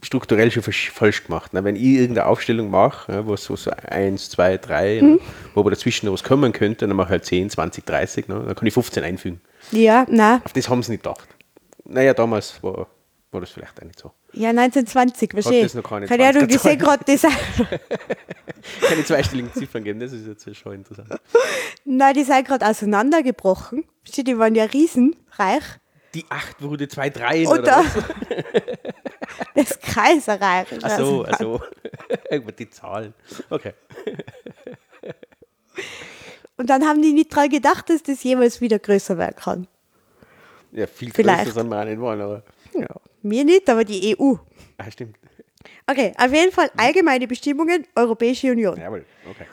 strukturell 0.03 0.51
schon 0.51 0.63
falsch- 0.63 1.25
gemacht. 1.27 1.53
Ne? 1.55 1.65
Wenn 1.65 1.75
ich 1.77 1.83
irgendeine 1.83 2.27
Aufstellung 2.27 2.71
mache, 2.71 3.13
ja, 3.13 3.27
wo 3.27 3.35
es 3.35 3.45
so, 3.45 3.57
so 3.57 3.71
1, 3.71 4.31
2, 4.31 4.59
3, 4.59 5.01
Mhm. 5.03 5.09
ne, 5.15 5.19
wo 5.55 5.61
aber 5.61 5.71
dazwischen 5.71 6.07
noch 6.07 6.13
was 6.13 6.23
kommen 6.23 6.53
könnte, 6.53 6.87
dann 6.87 6.97
mache 6.97 7.07
ich 7.09 7.11
halt 7.13 7.25
10, 7.25 7.51
20, 7.51 7.85
30, 7.85 8.29
ne? 8.29 8.43
dann 8.47 8.55
kann 8.55 8.67
ich 8.67 8.75
15 8.75 9.03
einfügen. 9.05 9.41
ja, 9.73 10.07
nein. 10.09 10.41
Auf 10.45 10.53
das 10.53 10.69
haben 10.69 10.83
sie 10.83 10.93
nicht 10.93 11.03
gedacht. 11.03 11.27
Naja, 11.85 12.15
damals 12.15 12.63
war, 12.63 12.87
war 13.33 13.41
das 13.41 13.51
vielleicht 13.51 13.81
auch 13.81 13.85
nicht 13.87 13.99
so. 13.99 14.13
Ja, 14.35 14.51
1920, 14.51 15.33
verstehe. 15.33 15.63
das 15.63 15.75
noch 15.75 15.83
keine 15.83 16.07
Keine 16.07 16.27
Ahnung, 16.29 16.43
20er 16.45 16.55
ich 16.55 16.61
sehe 16.61 16.77
gerade 16.77 17.03
das. 17.07 17.23
Keine 18.87 19.05
zweistelligen 19.05 19.53
Ziffern 19.55 19.83
geben, 19.85 20.01
das 20.01 20.13
ist 20.13 20.27
jetzt 20.27 20.57
schon 20.57 20.75
interessant. 20.75 21.09
Nein, 21.85 22.15
die 22.15 22.25
sind 22.25 22.47
gerade 22.47 22.67
auseinandergebrochen. 22.67 23.85
Die 24.17 24.39
waren 24.39 24.55
ja 24.55 24.65
riesenreich. 24.65 25.63
Die 26.15 26.25
8 26.29 26.61
wurde 26.63 26.89
2, 26.89 27.11
3 27.11 27.41
Und 27.47 27.59
oder 27.61 27.63
da, 27.63 27.83
was? 27.85 27.95
das 29.55 29.79
Kaiserreich. 29.81 30.67
Ach 30.83 30.99
so, 30.99 31.25
auseinander- 31.25 31.29
ach 31.33 31.39
so. 31.39 31.61
Über 32.37 32.53
die 32.53 32.71
Zahlen. 32.71 33.15
Okay. 33.51 33.73
Und 36.57 36.69
dann 36.71 36.85
haben 36.85 37.01
die 37.03 37.13
nicht 37.13 37.35
dran 37.35 37.49
gedacht, 37.49 37.89
dass 37.89 38.03
das 38.03 38.23
jemals 38.25 38.61
wieder 38.61 38.79
größer 38.79 39.17
werden 39.17 39.37
kann. 39.37 39.69
Ja, 40.73 40.87
viel 40.87 41.13
Vielleicht. 41.13 41.45
größer 41.45 41.61
sind 41.61 41.69
wir 41.69 41.81
auch 41.81 41.85
nicht 41.85 42.01
wollen, 42.01 42.21
aber. 42.21 42.43
Ja. 42.75 42.89
Mir 43.23 43.45
nicht, 43.45 43.69
aber 43.71 43.85
die 43.85 44.17
EU. 44.19 44.35
Ah, 44.77 44.91
stimmt. 44.91 45.17
Okay, 45.87 46.13
auf 46.19 46.33
jeden 46.33 46.53
Fall 46.53 46.71
allgemeine 46.77 47.27
Bestimmungen, 47.27 47.87
Europäische 47.95 48.51
Union. 48.53 48.77
Jawohl, 48.79 49.05
okay. 49.29 49.47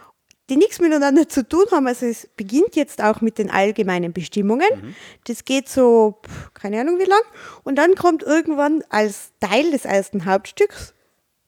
Die 0.50 0.58
nichts 0.58 0.80
miteinander 0.80 1.28
zu 1.28 1.48
tun 1.48 1.66
haben. 1.72 1.88
Also 1.88 2.06
es 2.06 2.28
beginnt 2.38 2.76
jetzt 2.76 3.02
auch 3.04 3.22
mit 3.22 3.38
den 3.38 3.50
allgemeinen 3.50 4.14
Bestimmungen. 4.14 4.68
Mhm. 4.82 4.96
Das 5.26 5.44
geht 5.46 5.68
so, 5.70 6.20
keine 6.54 6.80
Ahnung 6.82 7.00
wie 7.00 7.06
lang. 7.06 7.22
Und 7.64 7.76
dann 7.78 7.96
kommt 7.96 8.22
irgendwann 8.24 8.84
als 8.90 9.32
Teil 9.40 9.72
des 9.72 9.86
ersten 9.86 10.26
Hauptstücks 10.26 10.94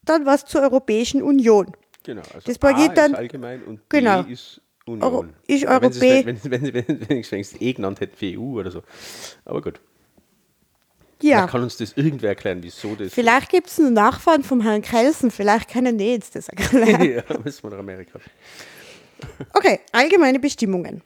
dann 0.04 0.26
was 0.26 0.46
zur 0.46 0.62
Europäischen 0.62 1.22
Union. 1.22 1.68
Genau. 2.04 2.22
Also 2.34 2.40
Das 2.52 2.62
A 2.62 2.68
beginnt 2.74 2.98
dann- 2.98 3.12
ist 3.12 3.18
allgemein 3.18 3.64
und 3.64 3.82
genau. 3.90 4.24
B 4.24 4.32
ist 4.34 4.62
Union. 4.86 5.04
Euro- 5.04 5.26
ist 5.48 5.64
Ja, 5.64 5.82
wenn 5.82 5.90
nicht- 5.92 6.02
wenn, 6.02 6.44
wenn, 6.52 6.74
wenn, 6.74 7.10
wenn, 7.10 7.18
ich 7.18 7.32
es 7.32 7.62
eh 7.62 7.74
genannt 7.74 8.00
hätte 8.00 8.16
EU 8.26 8.58
oder 8.60 8.72
so. 8.72 8.84
Aber 9.44 9.62
gut. 9.62 9.82
Ja, 11.22 11.38
Vielleicht 11.40 11.52
kann 11.52 11.64
uns 11.64 11.78
das 11.78 11.94
irgendwer 11.94 12.30
erklären, 12.30 12.60
wieso 12.62 12.96
das. 12.96 13.12
vielleicht 13.14 13.50
gibt 13.50 13.68
es 13.68 13.80
einen 13.80 13.94
Nachfahren 13.94 14.44
vom 14.44 14.62
Herrn 14.62 14.84
Kelsen, 14.84 15.32
vielleicht 15.32 15.68
können 15.72 15.98
die 15.98 16.12
jetzt 16.12 16.36
das 16.36 16.48
erklären. 16.50 17.04
ja, 17.28 17.40
müssen 17.44 17.64
wir 17.64 17.72
nach 17.72 17.80
Amerika. 17.80 18.20
Okay, 19.54 19.80
allgemeine 19.92 20.40
Bestimmungen. 20.40 21.02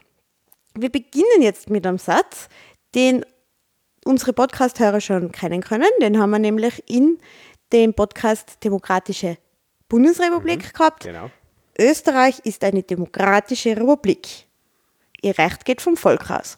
Wir 0.75 0.89
beginnen 0.89 1.41
jetzt 1.41 1.69
mit 1.69 1.85
einem 1.85 1.97
Satz, 1.97 2.47
den 2.95 3.25
unsere 4.05 4.33
Podcast-Hörer 4.33 5.01
schon 5.01 5.31
kennen 5.31 5.61
können. 5.61 5.89
Den 6.01 6.19
haben 6.19 6.29
wir 6.31 6.39
nämlich 6.39 6.83
in 6.89 7.19
dem 7.71 7.93
Podcast 7.93 8.63
Demokratische 8.63 9.37
Bundesrepublik 9.89 10.73
gehabt. 10.73 11.03
Genau. 11.03 11.29
Österreich 11.77 12.39
ist 12.45 12.63
eine 12.63 12.83
demokratische 12.83 13.75
Republik. 13.77 14.47
Ihr 15.21 15.37
Recht 15.37 15.65
geht 15.65 15.81
vom 15.81 15.97
Volk 15.97 16.29
aus. 16.31 16.57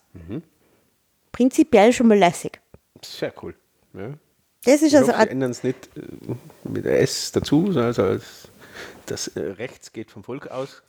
Prinzipiell 1.32 1.92
schon 1.94 2.08
mal 2.08 2.18
lässig. 2.18 2.60
Sehr 3.04 3.34
cool. 3.42 3.56
Ja. 3.94 4.14
Das 4.66 4.76
ist 4.76 4.84
Ich 4.94 4.98
also 4.98 5.12
ein- 5.12 5.28
ändern 5.28 5.52
es 5.52 5.64
nicht 5.64 5.90
äh, 5.98 6.02
mit 6.70 6.86
S 6.86 7.32
dazu, 7.34 7.66
sondern 7.66 7.86
also 7.86 8.04
als 8.04 8.48
das 9.06 9.28
äh, 9.30 9.40
Rechts 9.40 9.92
geht 9.94 10.12
vom 10.12 10.24
Volk 10.24 10.48
aus. 10.48 10.82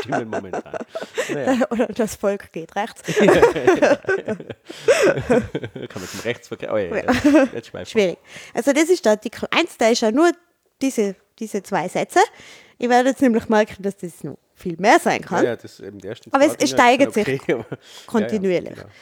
Stimmen 0.00 0.28
momentan. 0.30 0.78
Naja, 1.32 1.66
oder 1.70 1.86
das 1.86 2.14
Volk 2.16 2.52
geht 2.52 2.74
rechts. 2.76 3.02
kann 3.12 4.38
man 5.94 6.08
zum 6.08 6.20
Rechtsverkehr. 6.24 6.72
Oh, 6.72 6.76
ja, 6.76 6.96
ja. 6.96 7.02
Jetzt 7.52 7.68
schweifen 7.68 7.74
wir. 7.74 7.86
Schwierig. 7.86 8.18
Also 8.54 8.72
das 8.72 8.88
ist 8.88 9.04
der 9.04 9.12
Artikel 9.12 9.46
1, 9.50 9.76
da 9.78 9.88
ist 9.88 10.00
ja 10.02 10.10
nur 10.10 10.30
diese, 10.80 11.16
diese 11.38 11.62
zwei 11.62 11.88
Sätze. 11.88 12.20
Ich 12.78 12.88
werde 12.88 13.10
jetzt 13.10 13.22
nämlich 13.22 13.48
merken, 13.48 13.82
dass 13.82 13.96
das 13.96 14.24
noch 14.24 14.38
viel 14.54 14.76
mehr 14.78 14.98
sein 14.98 15.22
kann. 15.22 15.44
Ja, 15.44 15.50
ja, 15.50 15.56
das 15.56 15.80
eben 15.80 15.98
ersten 16.00 16.32
Aber 16.32 16.44
es- 16.44 16.70
steigert 16.70 17.14
sind 17.14 17.26
sich 17.26 17.40
kontinuierlich. 18.06 18.70
Ja, 18.70 18.76
ja, 18.76 18.82
genau. 18.82 18.94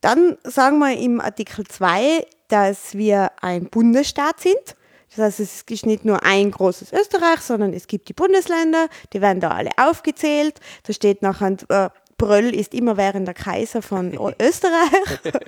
Dann 0.00 0.36
sagen 0.44 0.78
wir 0.80 0.96
im 0.98 1.20
Artikel 1.20 1.64
2, 1.66 2.26
dass 2.48 2.94
wir 2.94 3.30
ein 3.40 3.66
Bundesstaat 3.70 4.40
sind. 4.40 4.76
Das 5.14 5.26
heißt, 5.26 5.40
es 5.40 5.64
ist 5.68 5.86
nicht 5.86 6.04
nur 6.04 6.22
ein 6.24 6.50
großes 6.50 6.92
Österreich, 6.92 7.40
sondern 7.40 7.72
es 7.74 7.86
gibt 7.86 8.08
die 8.08 8.14
Bundesländer, 8.14 8.88
die 9.12 9.20
werden 9.20 9.40
da 9.40 9.50
alle 9.50 9.70
aufgezählt. 9.76 10.58
Da 10.84 10.92
steht 10.92 11.20
nachher, 11.22 11.56
äh, 11.68 11.90
Bröll 12.16 12.54
ist 12.54 12.72
immer 12.72 12.96
während 12.96 13.26
der 13.26 13.34
Kaiser 13.34 13.82
von 13.82 14.14
Österreich. 14.40 15.20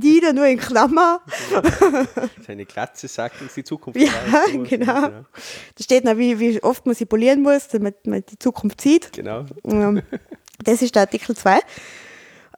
Nieder 0.00 0.32
nur 0.32 0.46
in 0.46 0.58
Klammer. 0.58 1.20
Seine 2.46 2.64
Glatze 2.64 3.08
sagt 3.08 3.42
uns 3.42 3.54
die 3.54 3.64
Zukunft. 3.64 4.00
Ja, 4.00 4.10
genau. 4.46 4.64
genau. 4.64 5.00
Da 5.00 5.24
steht 5.84 6.04
noch, 6.04 6.16
wie, 6.16 6.38
wie 6.38 6.62
oft 6.62 6.86
man 6.86 6.94
sie 6.94 7.04
polieren 7.04 7.42
muss, 7.42 7.68
damit 7.68 8.06
man 8.06 8.24
die 8.24 8.38
Zukunft 8.38 8.80
sieht. 8.80 9.12
Genau. 9.12 9.44
Ähm, 9.64 10.02
das 10.64 10.82
ist 10.82 10.94
der 10.94 11.02
Artikel 11.02 11.36
2. 11.36 11.60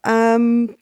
Ähm, 0.07 0.77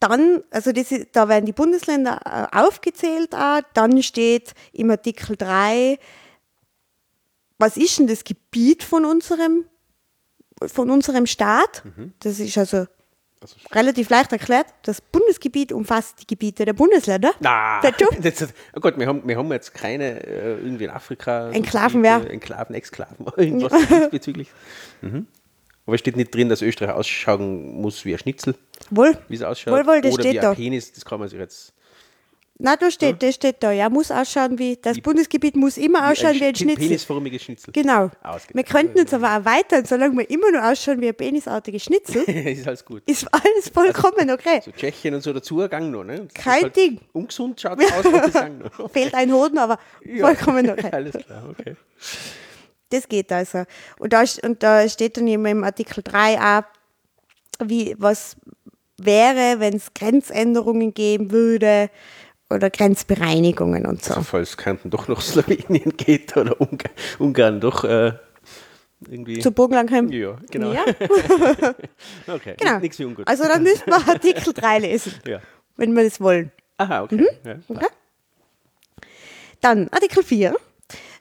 dann, 0.00 0.42
also 0.50 0.72
das 0.72 0.90
ist, 0.90 1.08
da 1.12 1.28
werden 1.28 1.46
die 1.46 1.52
Bundesländer 1.52 2.48
äh, 2.52 2.56
aufgezählt. 2.56 3.34
Auch. 3.34 3.60
Dann 3.74 4.02
steht 4.02 4.54
im 4.72 4.90
Artikel 4.90 5.36
3, 5.36 5.98
was 7.58 7.76
ist 7.76 7.98
denn 7.98 8.06
das 8.06 8.24
Gebiet 8.24 8.82
von 8.82 9.04
unserem, 9.04 9.66
von 10.66 10.90
unserem 10.90 11.26
Staat? 11.26 11.82
Das 12.20 12.40
ist 12.40 12.56
also 12.56 12.86
Also, 13.42 13.56
relativ 13.72 14.10
leicht 14.10 14.32
erklärt. 14.32 14.66
Das 14.82 15.00
Bundesgebiet 15.00 15.72
umfasst 15.72 16.20
die 16.20 16.26
Gebiete 16.26 16.64
der 16.64 16.74
Bundesländer. 16.74 17.32
na, 17.40 17.80
du? 17.80 18.06
das, 18.22 18.48
oh 18.74 18.80
Gott, 18.80 18.98
wir 18.98 19.06
haben, 19.06 19.26
wir 19.26 19.36
haben 19.36 19.50
jetzt 19.52 19.72
keine 19.74 20.22
äh, 20.26 20.56
irgendwie 20.62 20.84
in 20.84 20.90
Afrika. 20.90 21.48
so 21.48 21.52
Enklaven, 21.52 22.04
ja. 22.04 22.20
Enklaven, 22.20 22.74
Exklaven, 22.74 23.26
irgendwas 23.36 23.72
diesbezüglich. 23.88 24.48
Mhm. 25.02 25.26
Aber 25.90 25.96
es 25.96 26.00
steht 26.02 26.16
nicht 26.16 26.32
drin, 26.32 26.48
dass 26.48 26.62
Österreich 26.62 26.94
ausschauen 26.94 27.80
muss 27.80 28.04
wie 28.04 28.12
ein 28.12 28.18
Schnitzel, 28.20 28.54
Wohl, 28.90 29.18
wie 29.26 29.34
es 29.34 29.42
ausschaut. 29.42 29.74
wohl, 29.74 29.84
wohl, 29.88 30.00
das 30.00 30.14
oder 30.14 30.22
wie 30.22 30.28
steht 30.28 30.38
ein 30.38 30.42
da. 30.50 30.54
Penis, 30.54 30.92
das 30.92 31.04
kann 31.04 31.18
man 31.18 31.28
sich 31.28 31.36
jetzt. 31.36 31.72
Na, 32.62 32.76
da 32.76 32.92
steht, 32.92 33.20
das 33.24 33.34
steht 33.34 33.56
da. 33.60 33.72
Ja, 33.72 33.88
muss 33.88 34.12
ausschauen 34.12 34.56
wie, 34.60 34.76
das 34.80 35.00
Bundesgebiet 35.00 35.56
muss 35.56 35.76
immer 35.78 36.08
ausschauen 36.08 36.34
wie 36.34 36.44
ein 36.44 36.54
Sch- 36.54 36.58
Schnitzel. 36.58 36.86
Penisförmiges 36.86 37.42
Schnitzel. 37.42 37.72
Genau. 37.72 38.10
Ausgezeichnet. 38.22 38.54
Wir 38.54 38.62
könnten 38.64 39.00
uns 39.00 39.12
aber 39.14 39.26
erweitern, 39.28 39.84
solange 39.84 40.16
wir 40.18 40.30
immer 40.30 40.52
nur 40.52 40.64
ausschauen 40.70 41.00
wie 41.00 41.08
ein 41.08 41.14
penisartiges 41.16 41.82
Schnitzel, 41.82 42.22
ist 42.28 42.68
alles 42.68 42.84
gut. 42.84 43.02
ist 43.06 43.26
alles 43.34 43.68
vollkommen 43.74 44.30
okay. 44.30 44.60
So 44.64 44.70
Tschechien 44.70 45.12
und 45.14 45.22
so 45.22 45.32
dazu 45.32 45.56
gang 45.68 45.90
noch, 45.90 46.04
ne? 46.04 46.28
Das 46.32 46.34
Kein 46.44 46.62
halt 46.64 46.76
Ding. 46.76 47.00
Ungesund 47.14 47.60
schaut 47.60 47.80
es 47.82 47.90
aus, 47.92 48.04
das 48.04 48.32
gang 48.34 48.62
noch. 48.78 48.90
Fehlt 48.92 49.12
ein 49.14 49.32
Hoden, 49.32 49.58
aber 49.58 49.78
vollkommen 50.20 50.70
okay. 50.70 50.88
Alles 50.92 51.16
klar, 51.16 51.42
okay. 51.50 51.74
Das 52.90 53.08
geht 53.08 53.32
also. 53.32 53.64
Und 53.98 54.12
da, 54.12 54.22
ist- 54.22 54.42
und 54.44 54.62
da 54.62 54.88
steht 54.88 55.16
dann 55.16 55.26
eben 55.28 55.46
im 55.46 55.64
Artikel 55.64 56.02
3 56.02 56.38
auch, 56.40 56.62
wie, 57.66 57.94
was 57.98 58.36
wäre, 58.98 59.60
wenn 59.60 59.74
es 59.74 59.94
Grenzänderungen 59.94 60.92
geben 60.92 61.30
würde 61.30 61.88
oder 62.50 62.68
Grenzbereinigungen 62.68 63.86
und 63.86 64.02
so. 64.02 64.14
Also, 64.14 64.24
falls 64.24 64.56
Kanten 64.56 64.90
doch 64.90 65.08
noch 65.08 65.20
Slowenien 65.22 65.96
geht 65.96 66.36
oder 66.36 66.60
Ungarn, 66.60 66.92
Ungarn 67.18 67.60
doch 67.60 67.84
äh, 67.84 68.12
irgendwie. 69.08 69.38
Zu 69.38 69.52
Bogenlangheim. 69.52 70.10
ja, 70.10 70.36
genau. 70.50 70.72
Ja. 70.72 70.84
okay, 72.26 72.56
Genau. 72.58 72.78
nichts 72.80 72.98
wie 72.98 73.04
ungut. 73.04 73.26
Also 73.28 73.44
dann 73.44 73.62
müssen 73.62 73.86
wir 73.86 73.94
Artikel 74.08 74.52
3 74.52 74.78
lesen, 74.80 75.14
ja. 75.26 75.40
wenn 75.76 75.92
wir 75.94 76.04
das 76.04 76.20
wollen. 76.20 76.50
Aha, 76.76 77.02
okay. 77.04 77.16
Mhm. 77.16 77.26
Ja. 77.44 77.56
Okay? 77.68 77.86
Dann 79.60 79.88
Artikel 79.90 80.22
4 80.22 80.56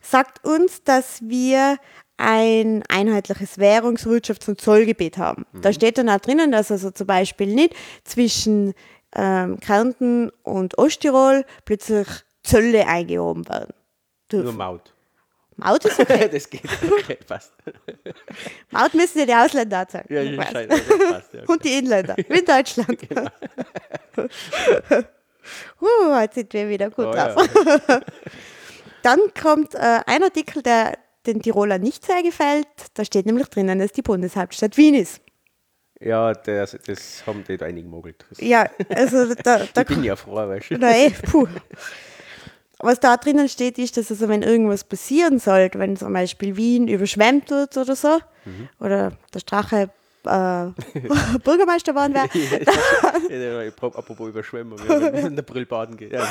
sagt 0.10 0.45
uns, 0.45 0.84
dass 0.84 1.22
wir 1.22 1.78
ein 2.18 2.84
einheitliches 2.89 3.57
Währungs-, 3.60 4.05
Wirtschafts- 4.05 4.49
und 4.49 4.60
Zollgebiet 4.60 5.18
haben. 5.18 5.45
Da 5.62 5.72
steht 5.72 5.97
dann 5.97 6.10
auch 6.10 6.20
drinnen, 6.20 6.51
dass 6.51 6.70
also 6.72 6.91
zum 6.91 7.07
Beispiel 7.07 7.47
nicht 7.47 7.74
zwischen 8.03 8.74
ähm, 9.16 9.60
Kärnten 9.60 10.30
und 10.43 10.78
Osttirol 10.78 11.45
plötzlich 11.66 12.07
Zölle 12.43 12.88
eingehoben 12.88 13.47
werden. 13.47 13.74
Nur 14.32 14.43
dürfen. 14.43 14.57
Maut. 14.57 14.93
Maut 15.55 15.84
ist 15.86 15.99
okay. 15.99 16.30
das 16.32 16.49
geht. 16.49 16.62
Okay, 17.01 17.18
passt. 17.28 17.53
Maut 18.72 18.93
müssen 18.93 19.20
ja 19.20 19.26
die 19.26 19.34
Ausländer 19.34 19.88
zahlen. 19.88 20.05
Ja, 20.10 20.22
ja, 20.22 20.38
Passt. 20.41 20.53
passt. 21.10 21.34
Ja. 21.34 21.41
Und 21.47 21.64
die 21.64 21.78
Inländer, 21.80 22.16
wie 22.18 22.39
in 22.39 22.45
Deutschland. 22.45 22.99
uh, 25.82 26.20
jetzt 26.22 26.36
sind 26.36 26.53
wir 26.53 26.70
wieder 26.70 26.89
gut 26.89 27.05
Oh, 27.07 27.12
drauf. 27.12 27.36
ja. 27.88 28.01
Dann 29.04 29.20
kommt 29.39 29.76
äh, 29.76 30.00
ein 30.06 30.24
Artikel, 30.24 30.62
der 30.62 30.97
den 31.26 31.41
Tiroler 31.41 31.78
nicht 31.80 32.06
sehr 32.06 32.24
gefällt. 32.24 32.68
Da 32.93 33.04
steht 33.06 33.26
nämlich 33.26 33.47
drinnen, 33.47 33.80
dass 33.80 33.91
die 33.91 34.02
Bundeshauptstadt 34.02 34.78
Wien 34.78 34.95
ist. 34.95 35.22
ja, 36.00 36.34
das, 36.34 36.78
das 36.86 37.26
haben 37.28 37.43
die 37.47 37.58
da 37.58 37.66
einigen 37.66 37.89
mogelt. 37.89 38.26
Das- 38.30 38.39
Ja, 38.41 38.70
also 38.89 39.34
da, 39.36 39.66
da 39.74 39.82
Ich 39.82 39.88
bin 39.88 40.04
ja 40.04 40.16
froh, 40.16 40.36
weißt 40.36 40.72
du. 40.72 40.78
Na 40.78 40.91
eh, 40.95 41.10
puh. 41.12 41.47
Was 42.82 43.00
da 43.02 43.18
drinnen 43.18 43.50
steht, 43.50 43.78
ist, 43.78 43.97
dass 43.97 44.10
also, 44.10 44.30
wenn 44.30 44.41
irgendwas 44.41 44.86
passieren 44.86 45.38
sollte, 45.39 45.78
wenn 45.80 45.97
zum 45.97 46.14
Beispiel 46.14 46.56
Wien 46.56 46.88
überschwemmt 46.88 47.50
wird 47.50 47.76
oder 47.78 47.95
so, 47.95 48.20
Mhm. 48.45 48.70
oder 48.80 49.12
der 49.34 49.39
Strache 49.39 49.89
äh, 50.26 51.39
Bürgermeister 51.43 51.93
geworden 51.93 52.13
wäre, 52.13 52.30
Ja, 53.30 53.61
ja, 53.63 53.70
apropos 53.70 54.30
überschwemmen, 54.30 54.78
wenn 54.88 55.36
der 55.36 55.43
Brill 55.43 55.65
baden 55.65 55.97
geht. 55.97 56.11
Ja, 56.11 56.28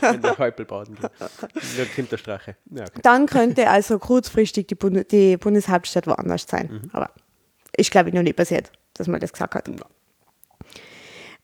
wenn 0.00 0.22
der 0.22 0.38
Häupl 0.38 0.64
baden 0.64 0.96
geht. 0.96 1.10
Dann 1.18 1.88
kommt 1.94 2.12
der 2.12 2.18
Strache. 2.18 2.56
Ja, 2.70 2.82
okay. 2.82 3.00
dann 3.02 3.26
könnte 3.26 3.68
also 3.68 3.98
kurzfristig 3.98 4.66
die, 4.66 4.74
Bund 4.74 5.10
die 5.10 5.36
Bundeshauptstadt 5.36 6.06
woanders 6.06 6.46
sein. 6.48 6.68
Mhm. 6.70 6.90
Aber 6.92 7.10
ist, 7.76 7.90
glaube 7.90 8.08
ich, 8.08 8.14
noch 8.14 8.22
nicht 8.22 8.36
passiert, 8.36 8.70
dass 8.94 9.06
man 9.08 9.20
das 9.20 9.32
gesagt 9.32 9.54
hat. 9.54 9.68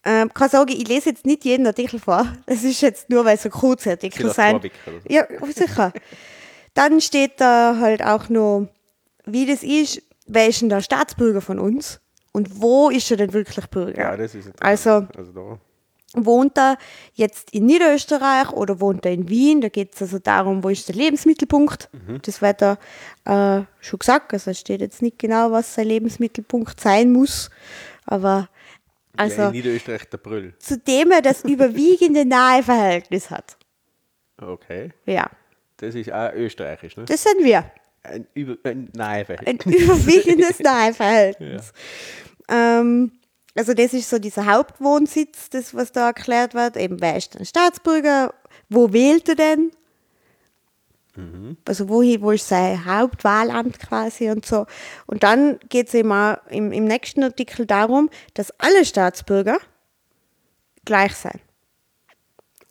Ähm, 0.05 0.35
kann 0.35 0.49
sagen, 0.49 0.73
ich 0.73 0.89
lese 0.89 1.11
jetzt 1.11 1.27
nicht 1.27 1.45
jeden 1.45 1.67
Artikel 1.67 2.01
vor. 2.01 2.27
Das 2.47 2.65
ist 2.65 2.81
jetzt 2.81 3.09
nur, 3.09 3.25
weil 3.25 3.37
es 3.37 3.43
so 3.43 3.51
kurze 3.51 3.91
Artikel 3.91 4.31
so. 4.31 4.43
Ja, 5.09 5.27
sicher. 5.55 5.93
Dann 6.75 7.01
steht 7.01 7.41
da 7.41 7.77
halt 7.79 8.03
auch 8.03 8.29
noch, 8.29 8.69
wie 9.27 9.47
das 9.47 9.63
ist, 9.63 10.03
wer 10.35 10.49
ist 10.49 10.61
denn 10.63 10.69
der 10.69 10.81
Staatsbürger 10.81 11.41
von 11.41 11.59
uns 11.59 12.01
und 12.33 12.61
wo 12.61 12.91
ist 12.91 13.11
er 13.11 13.17
denn 13.19 13.33
wirklich 13.33 13.65
Bürger? 13.69 13.99
Ja, 14.01 14.17
das 14.17 14.35
ist 14.35 14.51
Also 14.63 15.07
also 15.17 15.33
da. 15.33 15.59
wohnt 16.15 16.57
er 16.59 16.79
jetzt 17.15 17.53
in 17.55 17.67
Niederösterreich 17.67 18.51
oder 18.53 18.81
wohnt 18.81 19.05
er 19.07 19.13
in 19.13 19.29
Wien? 19.29 19.61
Da 19.61 19.69
geht 19.69 19.95
es 19.95 20.03
also 20.03 20.19
darum, 20.19 20.63
wo 20.65 20.69
ist 20.69 20.89
der 20.89 20.95
Lebensmittelpunkt. 20.97 21.89
Mhm. 21.93 22.21
Das 22.23 22.41
wird 22.43 22.63
da 22.63 22.79
äh, 23.25 23.65
schon 23.81 23.99
gesagt. 23.99 24.33
Also 24.33 24.51
es 24.51 24.59
steht 24.61 24.81
jetzt 24.81 25.03
nicht 25.03 25.19
genau, 25.19 25.51
was 25.53 25.75
sein 25.75 25.87
Lebensmittelpunkt 25.87 26.81
sein 26.81 27.13
muss. 27.13 27.51
Aber 28.07 28.49
ja, 29.19 29.25
also 29.25 29.43
in 29.45 29.51
Niederösterreich 29.53 30.09
der 30.09 30.19
Brüll. 30.19 30.55
zu 30.59 30.79
dem 30.79 31.11
er 31.13 31.23
das 31.23 31.45
überwiegende 31.45 32.25
nahe 32.25 32.63
Verhältnis 32.63 33.31
hat. 33.31 33.57
Okay. 34.41 34.91
Ja, 35.07 35.31
Das 35.77 35.95
ist 35.95 36.11
auch 36.13 36.33
österreichisch, 36.33 36.97
ne? 36.97 37.05
das 37.05 37.23
sind 37.23 37.45
wir. 37.45 37.65
Ein, 38.05 38.27
über, 38.35 38.57
ein 38.69 38.91
nahe 38.95 39.25
Ein 39.47 39.59
überwiegendes 39.59 40.59
nahe 40.61 40.93
Verhältnis. 40.93 41.73
Ähm, 42.49 43.13
also 43.55 43.75
das 43.75 43.93
ist 43.93 44.11
so 44.11 44.19
dieser 44.19 44.47
Hauptwohnsitz, 44.47 45.51
das 45.51 45.75
was 45.75 45.93
da 45.93 46.09
erklärt 46.09 46.55
wird. 46.55 46.77
Eben, 46.77 47.01
wer 47.01 47.17
ist 47.17 47.35
denn 47.35 47.45
Staatsbürger? 47.45 48.35
Wo 48.69 48.93
wählt 48.93 49.29
er 49.29 49.37
denn? 49.37 49.71
Also 51.69 51.89
wohin, 51.91 52.23
wo 52.23 52.31
ist 52.31 52.49
sein 52.49 52.87
Hauptwahlamt 52.87 53.79
quasi 53.79 54.31
und 54.31 54.47
so. 54.47 54.67
Und 55.07 55.23
dann 55.23 55.59
geht 55.69 55.89
es 55.89 55.95
eben 55.95 56.11
auch 56.11 56.39
im, 56.49 56.73
im 56.73 56.85
nächsten 56.85 57.23
Artikel 57.23 57.67
darum, 57.67 58.09
dass 58.33 58.51
alle 58.59 58.85
Staatsbürger 58.85 59.59
gleich 60.87 61.15
sein. 61.15 61.39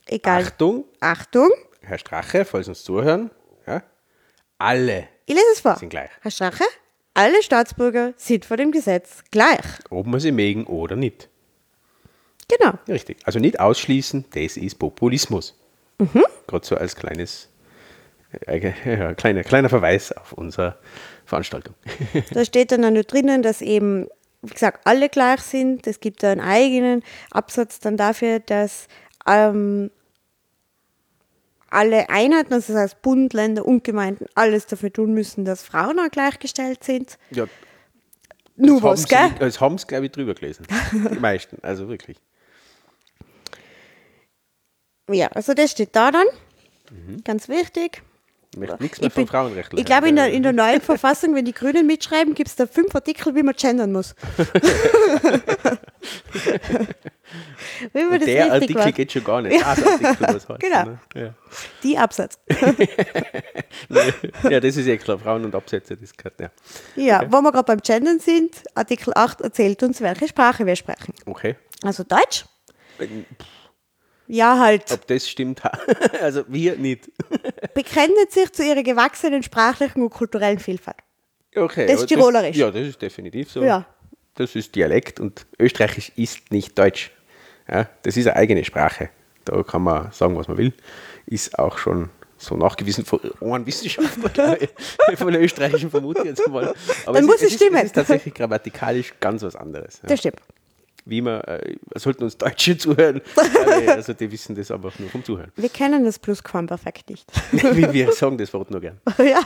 Egal. 0.07 0.43
Achtung, 0.43 0.86
Achtung, 0.99 1.49
Herr 1.82 1.99
Strache, 1.99 2.43
falls 2.43 2.65
Sie 2.65 2.71
uns 2.71 2.84
zuhören, 2.84 3.29
ja, 3.67 3.84
alle, 4.57 5.07
ich 5.32 5.38
lese 5.38 5.47
es 5.53 5.59
vor. 5.61 5.77
Sind 5.77 5.89
gleich. 5.89 6.09
Herr 6.21 6.32
Strache, 6.32 6.65
alle 7.13 7.41
Staatsbürger 7.41 8.13
sind 8.17 8.43
vor 8.43 8.57
dem 8.57 8.71
Gesetz 8.71 9.23
gleich. 9.32 9.59
ob 9.89 10.05
man 10.05 10.19
sie 10.19 10.32
mögen 10.34 10.65
oder 10.65 10.97
nicht. 10.97 11.29
Genau. 12.49 12.73
Richtig. 12.89 13.19
Also 13.23 13.39
nicht 13.39 13.59
ausschließen, 13.61 14.25
das 14.34 14.57
ist 14.57 14.75
Populismus. 14.75 15.57
Mhm. 15.99 16.23
Gerade 16.47 16.65
so 16.65 16.75
als 16.75 16.97
kleines, 16.97 17.47
äh, 18.45 18.73
ja, 18.86 19.13
kleiner, 19.13 19.43
kleiner 19.43 19.69
Verweis 19.69 20.11
auf 20.11 20.34
unsere 20.34 20.77
Veranstaltung. 21.25 21.75
Da 22.34 22.43
steht 22.43 22.73
dann 22.73 22.84
auch 22.84 22.91
noch 22.91 23.05
drinnen, 23.05 23.41
dass 23.41 23.61
eben, 23.61 24.09
wie 24.41 24.51
gesagt, 24.51 24.82
alle 24.86 25.07
gleich 25.07 25.39
sind. 25.39 25.88
Es 25.88 26.01
gibt 26.01 26.23
da 26.23 26.34
einen 26.34 26.41
eigenen 26.41 27.03
Absatz 27.29 27.79
dann 27.79 27.95
dafür, 27.95 28.39
dass 28.39 28.88
ähm, 29.25 29.91
alle 31.72 32.09
Einheiten, 32.09 32.53
also 32.53 32.74
das 32.74 32.82
heißt 32.82 33.01
Bund, 33.01 33.34
Länder 33.34 33.65
und 33.65 33.84
Gemeinden, 33.84 34.26
alles 34.36 34.67
dafür 34.67 34.91
tun 34.93 35.13
müssen, 35.13 35.45
dass 35.45 35.63
Frauen 35.63 35.99
auch 35.99 36.11
gleichgestellt 36.11 36.84
sind. 36.84 37.17
Ja, 37.32 37.45
Nur 38.55 38.82
das 38.82 39.03
was, 39.03 39.07
gell? 39.07 39.30
sie, 39.30 39.39
das 39.39 39.59
haben 39.59 39.78
sie, 39.78 39.88
glaube 39.88 40.05
ich, 40.05 40.11
drüber 40.11 40.36
gelesen. 40.36 40.67
Die 40.91 40.97
meisten, 41.19 41.57
also 41.63 41.88
wirklich. 41.88 42.17
Ja, 45.09 45.28
also 45.28 45.53
das 45.53 45.72
steht 45.72 45.95
da 45.95 46.11
dann. 46.11 46.28
Ganz 47.24 47.47
wichtig. 47.47 48.03
Ich 48.54 48.60
möchte 48.60 48.84
nichts 48.84 48.99
mehr 48.99 49.08
Ich, 49.08 49.14
von 49.14 49.28
Frauenrechten 49.28 49.80
ich 49.80 49.86
glaube, 49.86 50.10
in 50.10 50.18
der, 50.18 50.30
in 50.30 50.43
der 50.43 50.52
neuen 50.52 50.82
Verfassung, 50.82 51.34
wenn 51.36 51.45
die 51.45 51.54
Grünen 51.54 51.88
mitschreiben, 51.88 52.34
gibt 52.34 52.49
es 52.49 52.56
da 52.58 52.68
fünf 52.68 52.93
Artikel, 52.93 53.34
wie 53.34 53.43
man 53.43 53.56
gendern 53.56 53.93
muss. 53.93 54.14
wie 57.93 58.04
man 58.04 58.20
Der 58.20 58.52
Artikel 58.52 58.76
macht. 58.76 58.95
geht 58.95 59.14
schon 59.14 59.24
gar 59.24 59.41
nicht. 59.41 59.62
Das 59.62 59.68
Artikel, 59.68 60.18
was 60.20 60.49
heißt, 60.49 60.60
Genau. 60.60 60.84
Ne? 60.84 60.99
Ja. 61.16 61.34
Die 61.82 61.97
Absatz. 61.97 62.39
ja, 64.49 64.60
das 64.60 64.76
ist 64.76 64.86
ja 64.86 64.97
klar. 64.97 65.18
Frauen 65.18 65.45
und 65.45 65.56
Absätze, 65.56 65.95
das 65.95 66.12
gehört, 66.16 66.41
ja. 66.41 66.52
Ja, 66.97 67.24
wo 67.32 67.41
wir 67.41 67.54
gerade 67.54 67.66
beim 67.66 67.80
Gendern 67.80 68.20
sind, 68.20 68.64
Artikel 68.76 69.14
8 69.16 69.39
erzählt 69.41 69.82
uns, 69.82 70.02
welche 70.02 70.28
Sprache 70.28 70.66
wir 70.66 70.76
sprechen. 70.76 71.14
Okay. 71.26 71.56
Also 71.84 72.04
Deutsch? 72.04 72.43
Ja, 74.28 74.59
halt. 74.59 74.91
Ob 74.91 75.05
das 75.07 75.30
stimmt, 75.30 75.61
also 76.22 76.43
wir 76.47 76.78
nicht. 76.78 77.09
Bekennen 77.74 78.15
sich 78.30 78.51
zu 78.53 78.63
ihrer 78.63 78.84
gewachsenen 78.84 79.43
sprachlichen 79.43 80.01
und 80.01 80.09
kulturellen 80.09 80.59
Vielfalt. 80.59 80.97
Okay. 81.55 81.86
Das 81.88 82.01
ist 82.01 82.07
Tirolerisch. 82.07 82.55
ja, 82.55 82.72
das 82.72 82.88
ist 82.88 83.01
definitiv 83.01 83.51
so. 83.51 83.61
Ja. 83.61 83.86
Das 84.36 84.55
ist 84.55 84.74
Dialekt 84.76 85.19
und 85.19 85.45
Österreichisch 85.59 86.11
ist 86.15 86.51
nicht 86.51 86.78
Deutsch. 86.80 87.11
Ja, 87.69 87.89
das 88.03 88.15
ist 88.15 88.28
eine 88.28 88.38
eigene 88.38 88.63
Sprache. 88.63 89.09
Da 89.43 89.61
kann 89.63 89.84
man 89.84 90.11
sagen, 90.11 90.38
was 90.38 90.47
man 90.47 90.57
will. 90.57 90.74
Ist 91.26 91.59
auch 91.59 91.78
schon 91.78 92.09
so 92.38 92.55
nachgewiesen 92.55 93.05
von 93.05 93.19
einem 93.41 93.65
Wissenschaftler, 93.65 94.57
von 95.15 95.32
der 95.32 95.41
österreichischen 95.41 95.91
vermute 95.91 96.22
ich 96.22 96.28
jetzt 96.28 96.47
mal. 96.47 96.74
Aber 97.05 97.13
Dann 97.13 97.24
es 97.24 97.26
muss 97.26 97.36
ist, 97.36 97.41
es 97.41 97.47
ist, 97.49 97.55
stimmen. 97.57 97.78
Es 97.78 97.84
ist 97.86 97.95
tatsächlich 97.95 98.34
grammatikalisch 98.34 99.13
ganz 99.19 99.43
was 99.43 99.55
anderes. 99.55 99.99
Ja. 100.01 100.09
Das 100.09 100.19
stimmt. 100.19 100.39
Wie 101.06 101.22
man, 101.22 101.41
äh, 101.41 101.76
sollten 101.95 102.24
uns 102.24 102.38
Deutsche 102.38 102.78
zuhören, 102.78 103.22
also 103.88 104.14
die 104.14 104.32
wissen 104.32 104.56
das 104.56 104.70
einfach 104.72 104.97
nur 104.99 105.10
vom 105.10 105.24
Zuhören. 105.24 105.52
Wir 105.56 105.70
kennen 105.70 106.04
das 106.06 106.20
Plusquamperfekt 106.20 107.10
nicht. 107.10 107.32
Wie 107.52 107.91
wir 107.91 108.12
sagen 108.14 108.38
das 108.38 108.54
Wort 108.54 108.70
nur 108.72 108.82
gern. 108.82 108.99
ja, 109.18 109.41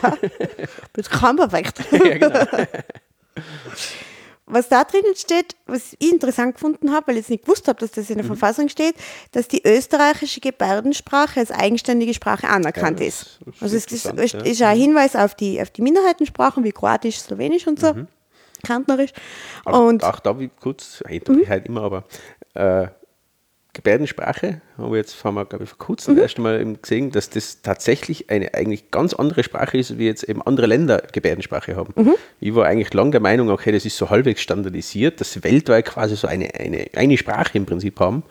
Plusquamperfekt. 0.92 1.80
Ja, 1.92 2.18
genau. 2.18 2.46
Was 4.48 4.68
da 4.68 4.84
drinnen 4.84 5.16
steht, 5.16 5.56
was 5.66 5.94
ich 5.98 6.12
interessant 6.12 6.54
gefunden 6.54 6.92
habe, 6.92 7.08
weil 7.08 7.14
ich 7.16 7.22
jetzt 7.22 7.30
nicht 7.30 7.44
gewusst 7.44 7.66
habe, 7.66 7.80
dass 7.80 7.90
das 7.90 8.08
in 8.10 8.16
der 8.18 8.24
Mhm. 8.24 8.28
Verfassung 8.28 8.68
steht, 8.68 8.94
dass 9.32 9.48
die 9.48 9.66
österreichische 9.66 10.38
Gebärdensprache 10.40 11.40
als 11.40 11.50
eigenständige 11.50 12.14
Sprache 12.14 12.46
anerkannt 12.48 13.00
Ja, 13.00 13.06
ist. 13.06 13.40
Also 13.60 13.76
es 13.76 13.86
ist, 13.86 14.04
ja. 14.04 14.12
ist 14.42 14.62
ein 14.62 14.76
Hinweis 14.78 15.16
auf 15.16 15.34
die, 15.34 15.60
auf 15.60 15.70
die 15.70 15.82
Minderheitensprachen 15.82 16.62
wie 16.62 16.70
Kroatisch, 16.70 17.18
Slowenisch 17.18 17.66
und 17.66 17.80
so, 17.80 17.92
Kärntnerisch. 18.62 19.12
Mhm. 19.66 19.72
Auch, 19.72 19.86
Und 19.86 20.04
auch 20.04 20.20
da 20.20 20.38
wie 20.38 20.50
kurz, 20.60 21.02
mhm. 21.08 21.48
halt 21.48 21.66
immer, 21.66 21.82
aber 21.82 22.04
äh, 22.54 22.88
Gebärdensprache 23.76 24.62
haben 24.78 24.90
wir 24.90 24.96
jetzt, 24.96 25.22
haben 25.22 25.34
wir, 25.34 25.44
glaube 25.44 25.64
ich, 25.64 25.70
vor 25.70 25.78
kurzem 25.78 26.14
Mhm. 26.14 26.20
erst 26.20 26.38
mal 26.38 26.58
eben 26.58 26.80
gesehen, 26.80 27.10
dass 27.10 27.28
das 27.28 27.60
tatsächlich 27.60 28.30
eine 28.30 28.54
eigentlich 28.54 28.90
ganz 28.90 29.12
andere 29.12 29.42
Sprache 29.42 29.76
ist, 29.76 29.98
wie 29.98 30.06
jetzt 30.06 30.22
eben 30.24 30.40
andere 30.40 30.66
Länder 30.66 31.02
Gebärdensprache 31.12 31.76
haben. 31.76 31.92
Mhm. 31.94 32.14
Ich 32.40 32.54
war 32.54 32.64
eigentlich 32.66 32.94
lange 32.94 33.10
der 33.10 33.20
Meinung, 33.20 33.50
okay, 33.50 33.72
das 33.72 33.84
ist 33.84 33.98
so 33.98 34.08
halbwegs 34.08 34.40
standardisiert, 34.40 35.20
dass 35.20 35.32
sie 35.32 35.44
weltweit 35.44 35.84
quasi 35.84 36.16
so 36.16 36.26
eine, 36.26 36.54
eine, 36.54 36.86
eine 36.94 37.18
Sprache 37.18 37.58
im 37.58 37.66
Prinzip 37.66 38.00
haben. 38.00 38.22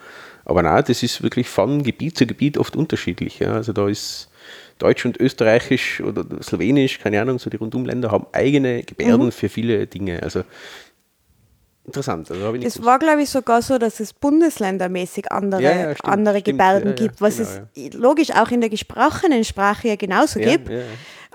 Aber 0.45 0.63
nein, 0.63 0.83
das 0.87 1.03
ist 1.03 1.21
wirklich 1.21 1.47
von 1.47 1.83
Gebiet 1.83 2.17
zu 2.17 2.25
Gebiet 2.25 2.57
oft 2.57 2.75
unterschiedlich. 2.75 3.39
Ja. 3.39 3.53
Also 3.53 3.71
da 3.71 3.87
ist 3.87 4.29
Deutsch 4.77 5.05
und 5.05 5.19
Österreichisch 5.19 6.01
oder 6.01 6.25
Slowenisch, 6.43 6.99
keine 6.99 7.21
Ahnung, 7.21 7.39
so 7.39 7.49
die 7.49 7.57
Rundumländer 7.57 8.11
haben 8.11 8.27
eigene 8.33 8.83
Gebärden 8.83 9.27
Mhm. 9.27 9.31
für 9.31 9.47
viele 9.49 9.87
Dinge. 9.87 10.21
Also 10.21 10.43
interessant. 11.85 12.29
Also 12.31 12.43
Es 12.55 12.73
gewusst. 12.73 12.85
war, 12.85 12.99
glaube 12.99 13.21
ich, 13.21 13.29
sogar 13.29 13.61
so, 13.61 13.77
dass 13.77 13.99
es 13.99 14.13
bundesländermäßig 14.13 15.31
andere, 15.31 15.61
Ja, 15.61 15.71
ja, 15.71 15.95
stimmt, 15.95 16.05
andere 16.13 16.39
stimmt, 16.39 16.57
Gebärden 16.59 16.89
ja, 16.89 16.95
gibt, 16.95 17.21
was 17.21 17.37
genau, 17.37 17.49
es 17.75 17.93
logisch 17.93 18.31
auch 18.31 18.51
in 18.51 18.61
der 18.61 18.69
gesprochenen 18.69 19.43
Sprache 19.43 19.87
ja 19.89 19.95
genauso 19.95 20.39
gibt. 20.39 20.69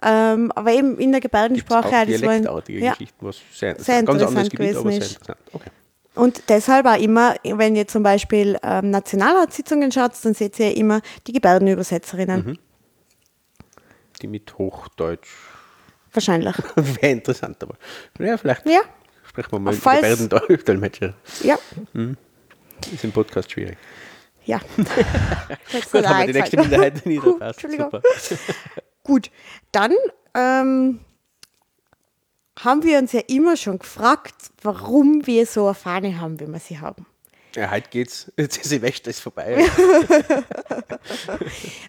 Ähm, 0.03 0.51
aber 0.53 0.73
eben 0.73 0.99
in 0.99 1.13
der 1.13 1.21
Gebärdensprache, 1.21 1.89
auch 1.89 2.07
das 2.07 2.23
war 2.23 2.35
ja, 2.69 2.93
Geschichten, 2.93 3.17
was 3.27 3.37
sehr, 3.53 3.79
sehr 3.79 4.03
ganz 4.03 4.09
anderes 4.23 4.31
interessant 4.31 4.51
Gebiet, 4.51 4.77
aber 4.77 4.85
gewesen 4.85 4.91
sehr 4.93 5.03
ist. 5.03 5.13
interessant. 5.19 5.39
Okay. 5.53 5.71
Und 6.15 6.43
deshalb 6.49 6.87
auch 6.87 6.99
immer, 6.99 7.35
wenn 7.45 7.77
ihr 7.77 7.87
zum 7.87 8.03
Beispiel 8.03 8.59
ähm, 8.63 8.91
Nationalratssitzungen 8.91 9.93
schaut, 9.93 10.13
dann 10.23 10.35
seht 10.35 10.59
ihr 10.59 10.75
immer 10.77 11.03
die 11.27 11.33
Gebärdenübersetzerinnen. 11.35 12.45
Mhm. 12.47 12.59
Die 14.23 14.27
mit 14.27 14.57
Hochdeutsch 14.59 15.29
Wahrscheinlich. 16.13 16.55
wäre 16.77 17.13
interessant, 17.13 17.63
aber 17.63 17.77
ja, 18.19 18.37
vielleicht 18.37 18.67
Ja, 18.67 18.81
sprechen 19.29 19.53
wir 19.53 19.59
mal 19.61 19.73
über 19.75 19.83
Falls- 19.83 20.19
Gebärdendolmetscher. 20.19 21.15
ja, 21.43 21.59
Ist 22.93 23.05
im 23.05 23.13
Podcast 23.13 23.51
schwierig. 23.53 23.79
ja. 24.45 24.59
Gut, 25.93 26.07
haben 26.07 26.19
wir 26.21 26.27
die 26.27 26.33
nächste 26.33 26.57
Minderheit 26.57 27.07
niederpasst. 27.07 27.61
Super. 27.61 28.03
Gut, 29.05 29.31
dann 29.73 29.93
ähm, 30.35 31.01
haben 32.59 32.83
wir 32.83 32.99
uns 32.99 33.13
ja 33.13 33.21
immer 33.29 33.57
schon 33.57 33.79
gefragt, 33.79 34.35
warum 34.63 35.27
wir 35.27 35.47
so 35.47 35.67
eine 35.67 35.75
Fahne 35.75 36.21
haben, 36.21 36.41
wie 36.41 36.47
wir 36.49 36.59
sie 36.59 36.79
haben. 36.81 37.07
Ja, 37.57 37.71
heute 37.71 37.89
geht's. 37.91 38.31
Jetzt 38.37 38.63
Silvester 38.65 39.11
ist 39.11 39.21
vorbei. 39.21 39.65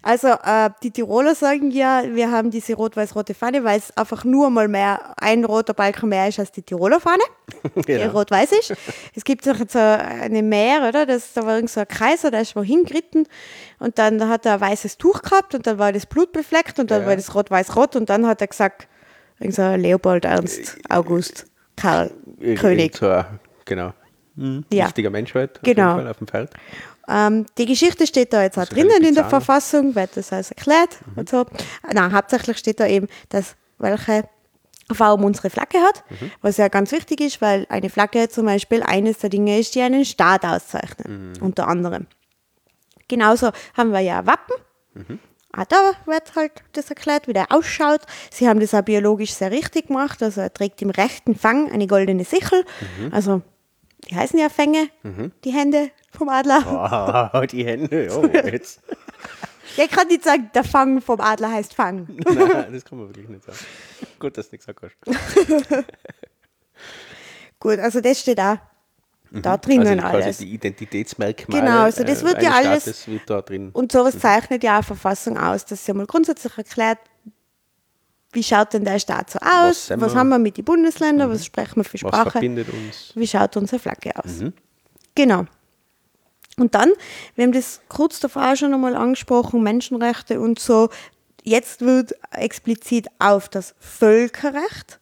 Also 0.02 0.28
äh, 0.28 0.70
die 0.82 0.90
Tiroler 0.90 1.34
sagen 1.34 1.70
ja, 1.70 2.02
wir 2.08 2.30
haben 2.30 2.50
diese 2.50 2.74
rot-weiß-rote 2.74 3.34
Fahne, 3.34 3.62
weil 3.64 3.78
es 3.78 3.96
einfach 3.96 4.24
nur 4.24 4.50
mal 4.50 4.68
mehr 4.68 5.14
ein 5.18 5.44
roter 5.44 5.74
Balken 5.74 6.08
mehr 6.08 6.28
ist 6.28 6.38
als 6.38 6.50
die 6.52 6.62
Tiroler 6.62 7.00
Fahne, 7.00 7.22
die 7.76 7.82
Genau. 7.82 8.12
rot-weiß 8.12 8.52
ist. 8.52 8.74
Es 9.14 9.24
gibt 9.24 9.44
noch 9.46 9.56
so 9.68 9.78
eine 9.78 10.42
Meer, 10.42 10.88
oder? 10.88 11.06
Das, 11.06 11.32
da 11.34 11.44
war 11.46 11.56
irgend 11.56 11.70
so 11.70 11.80
ein 11.80 11.88
Kaiser, 11.88 12.30
der 12.30 12.40
ist 12.42 12.56
wohin 12.56 12.84
geritten 12.84 13.26
und 13.78 13.98
dann 13.98 14.28
hat 14.28 14.46
er 14.46 14.54
ein 14.54 14.60
weißes 14.60 14.98
Tuch 14.98 15.22
gehabt 15.22 15.54
und 15.54 15.66
dann 15.66 15.78
war 15.78 15.92
das 15.92 16.06
Blut 16.06 16.32
befleckt 16.32 16.78
und 16.78 16.90
dann 16.90 17.02
Ja. 17.02 17.08
war 17.08 17.16
das 17.16 17.34
rot-weiß-rot 17.34 17.96
und 17.96 18.08
dann 18.10 18.26
hat 18.26 18.40
er 18.40 18.46
gesagt, 18.48 18.88
irgend 19.38 19.54
so 19.54 19.74
Leopold, 19.74 20.24
Ernst, 20.24 20.78
August, 20.88 21.46
Karl, 21.76 22.10
Irgend- 22.40 22.60
König. 22.60 23.00
genau. 23.64 23.92
Mhm. 24.34 24.64
Ja. 24.72 24.86
Wichtiger 24.86 25.10
Mensch 25.10 25.34
halt. 25.34 25.56
Auf 25.58 25.62
Genau. 25.62 25.94
Fall 25.94 26.08
auf 26.08 26.18
dem 26.18 26.26
Feld. 26.28 26.50
Ähm, 27.08 27.46
die 27.58 27.66
Geschichte 27.66 28.06
steht 28.06 28.32
da 28.32 28.42
jetzt 28.42 28.58
auch 28.58 28.64
drinnen 28.66 28.96
in 28.98 29.02
der 29.14 29.22
Bizarro. 29.24 29.28
Verfassung, 29.28 29.94
wird 29.94 30.16
das 30.16 30.32
alles 30.32 30.50
erklärt 30.50 30.98
und 31.16 31.28
so. 31.28 31.44
Nein, 31.92 32.12
hauptsächlich 32.14 32.56
steht 32.58 32.78
da 32.80 32.86
eben, 32.86 33.08
dass 33.28 33.56
welche 33.78 34.24
Form 34.92 35.24
unsere 35.24 35.50
Flagge 35.50 35.78
hat, 35.78 36.04
was 36.42 36.58
ja 36.58 36.68
ganz 36.68 36.92
wichtig 36.92 37.20
ist, 37.20 37.40
weil 37.42 37.66
eine 37.70 37.90
Flagge 37.90 38.28
zum 38.28 38.46
Beispiel 38.46 38.82
eines 38.82 39.18
der 39.18 39.30
Dinge 39.30 39.58
ist, 39.58 39.74
die 39.74 39.80
einen 39.82 40.04
Staat 40.04 40.44
auszeichnen, 40.44 41.32
unter 41.40 41.66
anderem. 41.66 42.06
Genauso 43.08 43.50
haben 43.76 43.90
wir 43.92 44.00
ja 44.00 44.24
Wappen. 44.26 44.54
Auch 45.54 45.64
da 45.64 45.92
wird 46.06 46.34
halt 46.34 46.52
das 46.72 46.88
erklärt, 46.88 47.28
wie 47.28 47.32
der 47.34 47.52
ausschaut. 47.52 48.00
Sie 48.30 48.48
haben 48.48 48.60
das 48.60 48.72
auch 48.74 48.82
biologisch 48.82 49.32
sehr 49.32 49.50
richtig 49.50 49.88
gemacht. 49.88 50.22
Also 50.22 50.40
er 50.40 50.52
trägt 50.54 50.80
im 50.82 50.88
rechten 50.90 51.34
Fang 51.34 51.70
eine 51.70 51.86
goldene 51.86 52.24
Sichel. 52.24 52.64
Also 53.10 53.42
die 54.10 54.16
heißen 54.16 54.38
ja 54.38 54.48
Fänge, 54.48 54.88
die 55.44 55.50
Hände 55.52 55.90
vom 56.10 56.28
Adler. 56.28 57.30
Oh, 57.34 57.46
die 57.46 57.64
Hände. 57.64 58.08
Oh, 58.16 58.26
jetzt. 58.26 58.80
Ja, 59.74 59.84
ich 59.84 59.90
kann 59.90 60.06
nicht 60.08 60.22
sagen, 60.22 60.50
der 60.54 60.64
Fang 60.64 61.00
vom 61.00 61.18
Adler 61.18 61.50
heißt 61.50 61.72
Fang. 61.72 62.06
Nein, 62.26 62.72
das 62.74 62.84
kann 62.84 62.98
man 62.98 63.08
wirklich 63.08 63.26
nicht 63.26 63.42
sagen. 63.42 63.56
Gut, 64.18 64.36
dass 64.36 64.50
du 64.50 64.54
nichts 64.56 64.66
gesagt 64.66 64.94
hast. 65.06 65.84
Gut, 67.58 67.78
also 67.78 68.00
das 68.02 68.20
steht 68.20 68.38
auch 68.38 68.58
da 69.30 69.56
drinnen 69.56 70.00
also 70.00 70.18
alles. 70.24 70.38
die 70.38 70.52
Identitätsmerkmale 70.52 71.62
Genau, 71.62 71.80
also 71.84 72.04
das 72.04 72.22
wird 72.22 72.36
eines 72.36 72.44
ja 72.44 72.52
alles- 72.52 72.82
Staates 72.82 73.08
wird 73.08 73.30
da 73.30 73.40
drin. 73.40 73.70
Und 73.72 73.92
sowas 73.92 74.18
zeichnet 74.18 74.62
ja 74.62 74.78
auch 74.80 74.84
Verfassung 74.84 75.38
aus, 75.38 75.64
dass 75.64 75.86
sie 75.86 75.94
mal 75.94 76.04
grundsätzlich 76.04 76.58
erklärt, 76.58 76.98
wie 78.32 78.42
schaut 78.42 78.72
denn 78.72 78.84
der 78.84 78.98
Staat 78.98 79.30
so 79.30 79.38
aus, 79.38 79.90
was, 79.90 80.14
wir? 80.14 80.18
haben 80.18 80.28
wir 80.30 80.38
mit 80.38 80.56
den 80.56 80.64
Bundesländern, 80.64 81.30
was 81.30 81.44
sprechen 81.44 81.76
wir 81.76 81.84
für 81.84 81.94
Was 81.94 82.00
Sprache, 82.00 82.30
verbindet 82.32 82.68
uns? 82.68 83.12
wie 83.14 83.26
schaut 83.26 83.56
unsere 83.56 83.78
Flagge 83.78 84.12
aus. 84.16 84.40
Genau. 85.14 85.44
Und 86.58 86.74
dann, 86.74 86.90
wir 87.34 87.44
haben 87.44 87.52
das 87.52 87.80
kurz 87.88 88.20
davor 88.20 88.52
auch 88.52 88.56
schon 88.56 88.74
einmal 88.74 88.94
angesprochen, 88.94 89.62
Menschenrechte 89.62 90.40
und 90.40 90.58
so. 90.58 90.90
Jetzt 91.42 91.80
wird 91.80 92.14
explizit 92.30 93.08
auf 93.18 93.48
das 93.48 93.74
Völkerrecht 93.78 95.00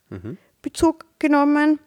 Bezug 0.62 1.04
genommen, 1.18 1.78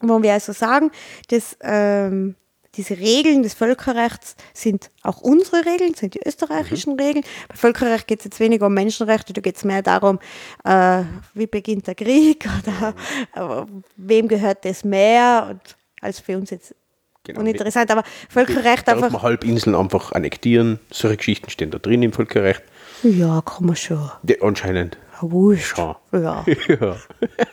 wo 0.00 0.22
wir 0.22 0.32
also 0.32 0.52
sagen, 0.52 0.90
dass 1.28 1.56
ähm, 1.60 2.34
diese 2.76 2.96
Regeln 2.98 3.42
des 3.42 3.54
Völkerrechts 3.54 4.36
sind 4.54 4.90
auch 5.02 5.20
unsere 5.20 5.64
Regeln, 5.66 5.94
sind 5.94 6.14
die 6.14 6.20
österreichischen 6.24 6.98
Regeln. 6.98 7.24
Bei 7.48 7.56
Völkerrecht 7.56 8.06
geht 8.06 8.20
es 8.20 8.24
jetzt 8.26 8.40
weniger 8.40 8.66
um 8.66 8.74
Menschenrechte, 8.74 9.32
da 9.32 9.40
geht 9.40 9.56
es 9.56 9.64
mehr 9.64 9.82
darum, 9.82 10.18
äh, 10.64 11.02
wie 11.34 11.46
beginnt 11.46 11.86
der 11.86 11.94
Krieg 11.96 12.46
oder 13.34 13.62
äh, 13.62 13.66
wem 13.96 14.28
gehört 14.28 14.64
das 14.64 14.84
mehr 14.84 15.48
und 15.50 15.76
als 16.00 16.20
für 16.20 16.36
uns 16.36 16.50
jetzt 16.50 16.74
Genau. 17.22 17.40
uninteressant, 17.40 17.90
aber 17.90 18.02
Völkerrecht 18.30 18.88
Darf 18.88 18.94
einfach. 18.96 19.10
man 19.10 19.20
Halbinseln 19.22 19.76
einfach 19.76 20.12
annektieren? 20.12 20.80
Solche 20.90 21.18
Geschichten 21.18 21.50
stehen 21.50 21.70
da 21.70 21.76
drin 21.78 22.02
im 22.02 22.14
Völkerrecht. 22.14 22.62
Ja, 23.02 23.42
kann 23.42 23.66
man 23.66 23.76
schon. 23.76 24.10
Ja, 24.22 24.36
anscheinend. 24.40 24.96
Wurscht. 25.20 25.76
Schon. 25.76 25.94
Ja. 26.12 26.44
Ja. 26.68 26.96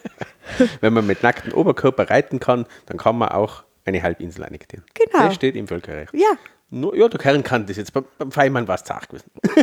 Wenn 0.82 0.94
man 0.94 1.06
mit 1.06 1.22
nacktem 1.22 1.52
Oberkörper 1.54 2.10
reiten 2.10 2.40
kann, 2.40 2.66
dann 2.86 2.96
kann 2.98 3.18
man 3.18 3.28
auch 3.30 3.64
eine 3.88 4.02
Halbinsel 4.04 4.44
annektieren. 4.44 4.86
Genau. 4.94 5.26
Das 5.26 5.36
steht 5.36 5.56
im 5.56 5.68
Völkerrecht. 5.68 6.14
ja, 6.14 6.32
Nur, 6.70 6.96
ja, 6.96 7.08
der 7.08 7.20
Kern 7.20 7.44
kann 7.44 7.66
das 7.66 7.78
jetzt. 7.78 7.94
Beim, 7.94 8.06
beim 8.18 8.32
Feimann 8.32 8.68
war 8.68 8.76
es 8.76 8.84
zart 8.84 9.10
gewesen. 9.10 9.32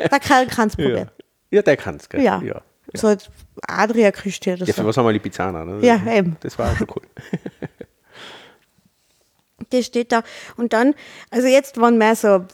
der 0.00 0.20
Kerl 0.20 0.46
kann 0.46 0.68
es 0.68 0.74
Ja. 0.76 0.84
probieren. 0.84 1.10
ja, 1.50 1.62
der 1.62 1.76
kann 1.76 1.96
es, 1.96 2.08
gell? 2.08 2.22
Ja. 2.22 2.40
ja. 2.42 2.60
So 2.94 3.06
als 3.06 3.30
Adria-Küste 3.68 4.54
oder 4.54 4.66
Ja, 4.66 4.74
für 4.74 4.82
so. 4.82 4.86
was 4.88 4.96
haben 4.96 5.06
wir 5.06 5.12
Lipizzaner? 5.12 5.64
Ne? 5.64 5.86
Ja, 5.86 6.00
eben. 6.12 6.36
Das 6.40 6.58
war 6.58 6.72
auch 6.72 6.76
schon 6.76 6.88
cool. 6.94 7.02
Das 9.70 9.86
steht 9.86 10.12
da. 10.12 10.22
Und 10.56 10.72
dann, 10.72 10.94
also 11.30 11.46
jetzt 11.46 11.80
waren 11.80 11.96
mehr 11.96 12.16
so, 12.16 12.44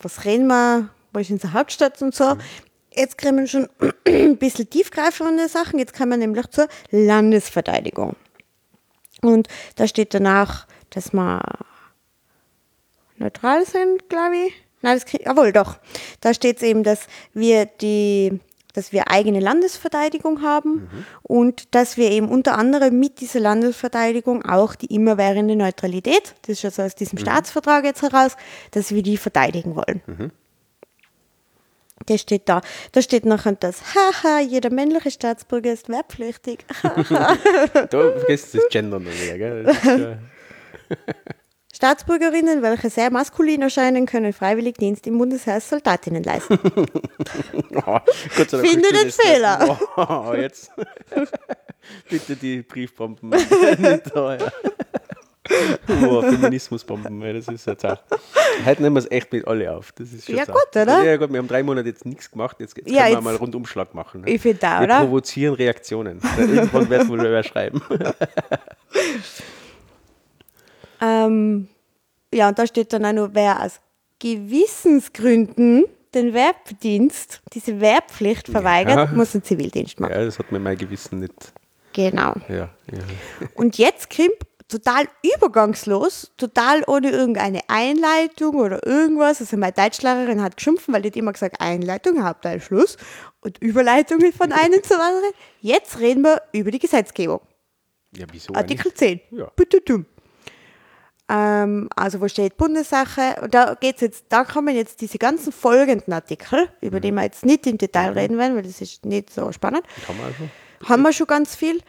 was 0.00 0.24
reden 0.24 0.46
wir, 0.46 0.88
wo 1.12 1.18
ist 1.20 1.30
unsere 1.30 1.52
Hauptstadt 1.52 2.00
und 2.00 2.14
so. 2.14 2.36
Jetzt 2.94 3.18
kriegen 3.18 3.36
wir 3.38 3.46
schon 3.46 3.68
ein 4.06 4.36
bisschen 4.38 4.70
tiefgreifende 4.70 5.48
Sachen. 5.48 5.78
Jetzt 5.78 5.94
kommen 5.94 6.10
wir 6.12 6.16
nämlich 6.18 6.46
zur 6.50 6.68
Landesverteidigung. 6.90 8.16
Und 9.22 9.48
da 9.76 9.86
steht 9.86 10.14
danach, 10.14 10.66
dass 10.90 11.12
wir 11.12 11.40
neutral 13.16 13.64
sind, 13.64 14.08
glaube 14.08 14.36
ich. 14.46 14.52
Nein, 14.82 14.96
das 14.96 15.06
krieg, 15.06 15.24
jawohl, 15.24 15.52
doch. 15.52 15.78
Da 16.20 16.34
steht 16.34 16.56
es 16.56 16.62
eben, 16.62 16.82
dass 16.82 17.06
wir 17.32 17.66
die 17.66 18.40
dass 18.74 18.92
wir 18.92 19.10
eigene 19.10 19.40
Landesverteidigung 19.40 20.42
haben 20.42 20.88
und 21.22 21.74
dass 21.74 21.96
wir 21.96 22.10
eben 22.10 22.28
unter 22.28 22.56
anderem 22.56 22.98
mit 22.98 23.20
dieser 23.20 23.40
Landesverteidigung 23.40 24.44
auch 24.44 24.74
die 24.74 24.86
immerwährende 24.86 25.56
Neutralität, 25.56 26.34
das 26.42 26.58
ist 26.58 26.64
also 26.64 26.82
aus 26.82 26.94
diesem 26.94 27.18
Staatsvertrag 27.18 27.84
jetzt 27.84 28.02
heraus, 28.02 28.36
dass 28.70 28.94
wir 28.94 29.02
die 29.02 29.18
verteidigen 29.18 29.76
wollen. 29.76 30.32
Das 32.06 32.20
steht 32.20 32.48
da. 32.48 32.60
Da 32.92 33.02
steht 33.02 33.24
nachher 33.24 33.52
das, 33.52 33.94
haha, 33.94 34.40
jeder 34.40 34.70
männliche 34.70 35.10
Staatsbürger 35.10 35.72
ist 35.72 35.88
wehrpflichtig. 35.88 36.64
Da 37.90 38.12
vergisst 38.12 38.54
du 38.54 38.58
das 38.58 38.68
Gendern 38.70 39.04
noch 39.04 39.12
wieder, 39.12 39.38
gell? 39.38 40.18
Staatsbürgerinnen, 41.74 42.62
welche 42.62 42.90
sehr 42.90 43.10
maskulin 43.10 43.62
erscheinen, 43.62 44.04
können 44.06 44.32
freiwillig 44.32 44.76
Dienst 44.76 45.06
im 45.06 45.16
Bundesheer 45.16 45.54
als 45.54 45.70
Soldatinnen 45.70 46.22
leisten. 46.22 46.58
oh, 47.86 47.98
Finde 48.36 48.88
du 48.88 48.92
den 48.92 49.10
Fehler. 49.10 49.78
Oh, 49.96 50.34
jetzt. 50.34 50.70
Bitte 52.10 52.36
die 52.36 52.62
Briefbomben 52.62 53.30
nicht 53.30 54.14
da, 54.14 54.38
Oh, 56.06 56.22
Feminismusbomben, 56.22 57.20
das 57.34 57.48
ist 57.48 57.66
jetzt 57.66 57.84
auch. 57.84 57.98
Heute 58.64 58.82
nehmen 58.82 58.94
wir 58.96 59.00
es 59.00 59.10
echt 59.10 59.32
mit 59.32 59.46
alle 59.46 59.72
auf. 59.74 59.90
Das 59.92 60.12
ist 60.12 60.26
schon 60.26 60.36
Ja, 60.36 60.44
gut, 60.44 60.54
oder? 60.70 61.02
Ja, 61.02 61.16
gut, 61.16 61.30
wir 61.32 61.38
haben 61.38 61.48
drei 61.48 61.62
Monate 61.62 61.88
jetzt 61.88 62.04
nichts 62.06 62.30
gemacht. 62.30 62.56
Jetzt, 62.60 62.76
jetzt 62.76 62.88
Ja, 62.88 63.02
können 63.02 63.06
wir 63.08 63.14
jetzt- 63.16 63.24
mal 63.24 63.30
einen 63.30 63.38
Rundumschlag 63.38 63.92
machen. 63.94 64.20
Ne? 64.20 64.30
Ich 64.30 64.40
finde 64.40 64.66
auch, 64.66 64.78
Wir 64.80 64.84
oder? 64.84 65.00
provozieren 65.00 65.54
Reaktionen. 65.54 66.20
Irgendwann 66.38 66.88
wird 66.88 67.08
wohl 67.08 67.20
wer 67.22 67.42
schreiben. 67.42 67.82
Ähm, 71.00 71.68
ja, 72.32 72.48
und 72.48 72.58
da 72.58 72.66
steht 72.66 72.92
dann 72.92 73.04
auch 73.04 73.12
noch, 73.12 73.30
wer 73.32 73.60
aus 73.64 73.80
Gewissensgründen 74.20 75.84
den 76.14 76.32
Wehrdienst, 76.34 77.40
diese 77.52 77.80
Wehrpflicht 77.80 78.48
verweigert, 78.48 78.96
Ja. 78.96 79.06
muss 79.16 79.34
einen 79.34 79.42
Zivildienst 79.42 79.98
machen. 79.98 80.12
Ja, 80.12 80.24
das 80.24 80.38
hat 80.38 80.52
mir 80.52 80.60
mein 80.60 80.76
Gewissen 80.78 81.20
nicht. 81.20 81.52
Genau. 81.94 82.34
Ja, 82.48 82.54
ja. 82.56 82.70
Und 83.54 83.78
jetzt 83.78 84.14
kommt 84.14 84.30
total 84.72 85.06
übergangslos, 85.36 86.32
total 86.36 86.82
ohne 86.86 87.10
irgendeine 87.10 87.60
Einleitung 87.68 88.56
oder 88.56 88.84
irgendwas. 88.86 89.40
Also 89.40 89.56
meine 89.56 89.72
Deutschlehrerin 89.72 90.42
hat 90.42 90.56
geschimpft, 90.56 90.90
weil 90.92 91.02
die 91.02 91.08
hat 91.08 91.16
immer 91.16 91.32
gesagt, 91.32 91.60
Einleitung, 91.60 92.24
Hauptteil, 92.24 92.60
Schluss 92.60 92.96
und 93.40 93.58
Überleitungen 93.62 94.32
von 94.32 94.52
einem 94.52 94.82
zum 94.84 95.00
anderen. 95.00 95.32
Jetzt 95.60 95.98
reden 96.00 96.22
wir 96.22 96.42
über 96.52 96.70
die 96.70 96.78
Gesetzgebung. 96.78 97.40
Ja, 98.16 98.26
wieso 98.30 98.52
Artikel 98.54 98.92
10. 98.92 99.20
Ja. 99.30 99.50
Ähm, 101.28 101.88
also 101.96 102.20
wo 102.20 102.28
steht 102.28 102.56
Bundessache? 102.56 103.36
Und 103.40 103.54
da 103.54 103.74
geht's 103.74 104.00
jetzt, 104.02 104.26
da 104.28 104.44
kommen 104.44 104.74
jetzt 104.74 105.00
diese 105.00 105.18
ganzen 105.18 105.52
folgenden 105.52 106.12
Artikel, 106.12 106.68
über 106.80 107.00
die 107.00 107.12
wir 107.12 107.22
jetzt 107.22 107.46
nicht 107.46 107.66
im 107.66 107.78
Detail 107.78 108.12
reden 108.12 108.38
werden, 108.38 108.56
weil 108.56 108.62
das 108.62 108.80
ist 108.80 109.06
nicht 109.06 109.32
so 109.32 109.50
spannend. 109.52 109.84
Kann 110.06 110.16
man 110.18 110.26
also? 110.26 110.48
Haben 110.88 111.02
wir 111.02 111.12
schon 111.12 111.26
ganz 111.26 111.54
viel. 111.54 111.80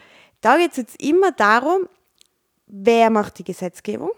Da 0.41 0.57
geht 0.57 0.71
es 0.71 0.77
jetzt 0.77 1.01
immer 1.01 1.31
darum, 1.31 1.87
wer 2.67 3.09
macht 3.09 3.39
die 3.39 3.43
Gesetzgebung, 3.43 4.11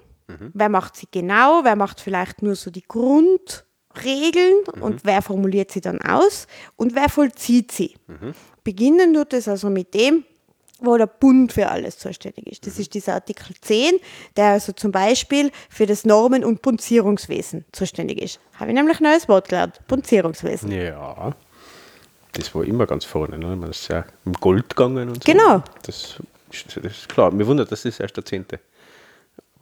wer 0.54 0.70
macht 0.70 0.96
sie 0.96 1.08
genau, 1.10 1.62
wer 1.64 1.76
macht 1.76 2.02
vielleicht 2.02 2.42
nur 2.42 2.56
so 2.56 2.72
die 2.72 2.84
Grundregeln 2.84 4.64
und 4.82 5.06
wer 5.06 5.22
formuliert 5.22 5.72
sie 5.72 5.82
dann 5.82 6.02
aus 6.02 6.48
und 6.76 6.96
wer 6.96 7.10
vollzieht 7.10 7.72
sie. 7.72 7.96
Beginnen 8.64 9.14
tut 9.14 9.34
es 9.34 9.48
also 9.48 9.70
mit 9.70 9.94
dem, 9.94 10.26
wo 10.80 10.98
der 10.98 11.08
Bund 11.08 11.54
für 11.54 11.70
alles 11.70 11.98
zuständig 11.98 12.48
ist. 12.48 12.68
Das 12.68 12.80
ist 12.80 12.94
dieser 12.94 13.14
Artikel 13.14 13.56
10, 13.60 13.94
der 14.36 14.46
also 14.48 14.74
zum 14.74 14.92
Beispiel 14.92 15.52
für 15.70 15.86
das 15.86 16.06
Normen- 16.06 16.44
und 16.44 16.62
Punzierungswesen 16.62 17.66
zuständig 17.72 18.22
ist. 18.22 18.40
Habe 18.60 18.72
ich 18.72 18.76
nämlich 18.76 19.00
ein 19.00 19.04
neues 19.04 19.30
Wort 19.30 19.50
gelernt. 19.50 19.80
Punzierungswesen. 19.88 20.72
Ja. 20.72 21.34
Das 22.34 22.54
war 22.54 22.66
immer 22.66 22.86
ganz 22.86 23.06
vorne. 23.06 23.38
Ne? 23.38 23.56
Man 23.56 23.70
ist 23.70 23.88
ja 23.88 24.06
im 24.26 24.34
Gold 24.34 24.76
gegangen 24.76 25.08
und 25.08 25.24
so. 25.24 25.32
Genau. 25.32 25.64
Das, 25.84 26.22
das 26.50 26.78
ist 26.78 27.10
klar. 27.10 27.32
Mir 27.32 27.46
wundert, 27.48 27.72
das 27.72 27.86
erst 27.86 28.18
der 28.18 28.26
zehnte 28.26 28.60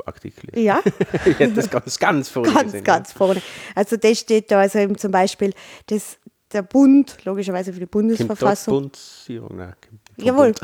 Artikel 0.06 0.50
ist. 0.50 0.62
Ja. 0.62 0.82
ich 1.26 1.40
hätte 1.40 1.54
das 1.54 1.70
ganz, 1.70 1.98
ganz 2.00 2.30
vorne 2.30 2.52
ganz, 2.52 2.64
gesehen. 2.66 2.84
ganz 2.84 3.12
vorne. 3.12 3.42
Also 3.76 3.98
das 3.98 4.20
steht 4.20 4.52
da, 4.52 4.60
also 4.60 4.80
eben 4.80 4.98
zum 4.98 5.12
Beispiel, 5.12 5.54
dass 5.88 6.18
der 6.52 6.62
Bund, 6.62 7.18
logischerweise 7.26 7.74
für 7.74 7.80
die 7.80 7.86
Bundesverfassung. 7.86 8.74
Bundesierung? 8.74 9.58
Nein, 9.58 9.74
vom 10.16 10.26
Jawohl. 10.26 10.54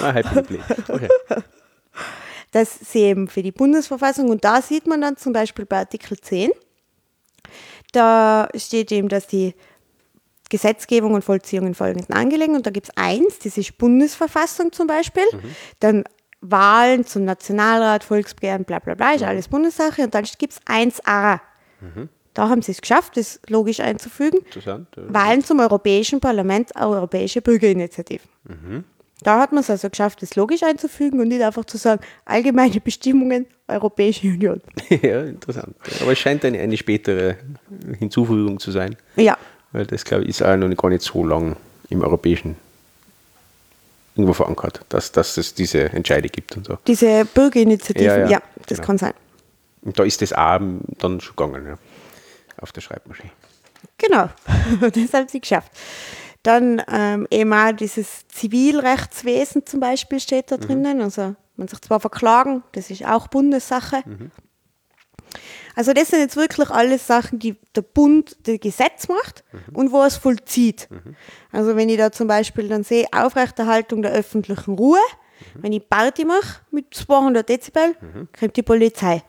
Ah. 0.00 0.14
Okay. 0.88 1.08
dass 2.50 2.78
sie 2.80 3.00
eben 3.00 3.28
für 3.28 3.42
die 3.42 3.52
Bundesverfassung, 3.52 4.30
und 4.30 4.42
da 4.42 4.62
sieht 4.62 4.86
man 4.86 5.02
dann 5.02 5.18
zum 5.18 5.34
Beispiel 5.34 5.66
bei 5.66 5.80
Artikel 5.80 6.18
10, 6.18 6.50
da 7.92 8.48
steht 8.54 8.90
eben, 8.92 9.10
dass 9.10 9.26
die 9.26 9.54
Gesetzgebung 10.50 11.14
und 11.14 11.22
Vollziehung 11.22 11.66
in 11.66 11.74
folgenden 11.74 12.14
Angelegenheiten, 12.14 12.56
und 12.56 12.66
da 12.66 12.70
gibt 12.70 12.88
es 12.88 12.96
eins, 12.96 13.38
das 13.38 13.56
ist 13.58 13.78
Bundesverfassung 13.78 14.72
zum 14.72 14.86
Beispiel, 14.86 15.24
dann 15.80 16.04
Wahlen 16.40 17.04
zum 17.04 17.24
Nationalrat, 17.24 18.04
Volksbegehren, 18.04 18.64
bla 18.64 18.78
bla 18.78 18.94
bla, 18.94 19.14
ist 19.14 19.24
alles 19.24 19.48
Bundessache, 19.48 20.02
und 20.04 20.14
dann 20.14 20.24
gibt 20.38 20.52
es 20.52 20.60
1a. 20.62 21.40
Da 22.34 22.50
haben 22.50 22.60
sie 22.60 22.72
es 22.72 22.82
geschafft, 22.82 23.16
das 23.16 23.40
logisch 23.48 23.80
einzufügen. 23.80 24.40
Interessant. 24.40 24.88
ja. 24.94 25.02
Wahlen 25.08 25.42
zum 25.42 25.58
Europäischen 25.58 26.20
Parlament, 26.20 26.70
Europäische 26.76 27.40
Bürgerinitiative. 27.40 28.22
Da 29.22 29.40
hat 29.40 29.52
man 29.52 29.62
es 29.62 29.70
also 29.70 29.88
geschafft, 29.88 30.20
das 30.20 30.36
logisch 30.36 30.62
einzufügen 30.62 31.20
und 31.20 31.28
nicht 31.28 31.42
einfach 31.42 31.64
zu 31.64 31.78
sagen, 31.78 32.02
allgemeine 32.26 32.80
Bestimmungen, 32.80 33.46
Europäische 33.66 34.28
Union. 34.28 34.60
ja, 34.90 35.22
interessant. 35.22 35.74
Aber 36.02 36.12
es 36.12 36.18
scheint 36.18 36.44
eine, 36.44 36.58
eine 36.58 36.76
spätere 36.76 37.36
Hinzufügung 37.98 38.60
zu 38.60 38.70
sein. 38.70 38.96
Ja, 39.16 39.38
Weil 39.76 39.84
das, 39.84 40.06
glaube 40.06 40.24
ich, 40.24 40.30
ist 40.30 40.42
auch 40.42 40.56
noch 40.56 40.74
gar 40.74 40.88
nicht 40.88 41.02
so 41.02 41.22
lang 41.22 41.54
im 41.90 42.00
Europäischen 42.00 42.56
irgendwo 44.14 44.32
verankert, 44.32 44.80
dass, 44.88 45.12
dass 45.12 45.36
es 45.36 45.52
diese 45.52 45.90
Entscheide 45.90 46.30
gibt 46.30 46.56
und 46.56 46.66
so. 46.66 46.78
diese 46.86 47.26
Bürgerinitiativen, 47.26 48.06
Ja, 48.06 48.16
ja, 48.20 48.30
ja, 48.30 48.42
das 48.66 48.78
genau. 48.78 48.86
kann 48.86 48.96
sein. 48.96 49.12
Und 49.82 49.98
da 49.98 50.04
ist 50.04 50.22
das 50.22 50.32
auch 50.32 50.58
dann 50.96 51.20
schon 51.20 51.36
gegangen, 51.36 51.66
ja. 51.66 51.78
Auf 52.58 52.72
der 52.72 52.80
Schreibmaschine. 52.80 53.28
Genau, 53.98 54.30
das 54.80 55.12
haben 55.12 55.28
sie 55.28 55.42
geschafft. 55.42 55.70
Dann 56.42 56.82
ähm, 56.90 57.26
eben 57.30 57.52
auch 57.52 57.72
dieses 57.72 58.26
Zivilrechtswesen 58.28 59.66
zum 59.66 59.80
Beispiel 59.80 60.20
steht 60.20 60.50
da 60.50 60.56
drinnen. 60.56 61.02
Also 61.02 61.36
man 61.56 61.68
sich 61.68 61.82
zwar 61.82 62.00
verklagen, 62.00 62.62
das 62.72 62.90
ist 62.90 63.04
auch 63.04 63.28
Bundessache. 63.28 64.02
Also 65.74 65.92
das 65.92 66.08
sind 66.08 66.20
jetzt 66.20 66.36
wirklich 66.36 66.70
alles 66.70 67.06
Sachen, 67.06 67.38
die 67.38 67.56
der 67.74 67.82
Bund 67.82 68.36
das 68.44 68.58
Gesetz 68.60 69.08
macht 69.08 69.44
und 69.72 69.92
wo 69.92 70.02
es 70.02 70.16
vollzieht. 70.16 70.88
Also 71.52 71.76
wenn 71.76 71.88
ich 71.88 71.98
da 71.98 72.10
zum 72.12 72.28
Beispiel 72.28 72.68
dann 72.68 72.82
sehe, 72.84 73.06
Aufrechterhaltung 73.12 74.02
der 74.02 74.12
öffentlichen 74.12 74.74
Ruhe, 74.74 74.98
wenn 75.54 75.72
ich 75.72 75.86
Party 75.88 76.24
mache 76.24 76.60
mit 76.70 76.94
200 76.94 77.46
Dezibel, 77.48 77.94
kommt 78.38 78.56
die 78.56 78.62
Polizei, 78.62 79.22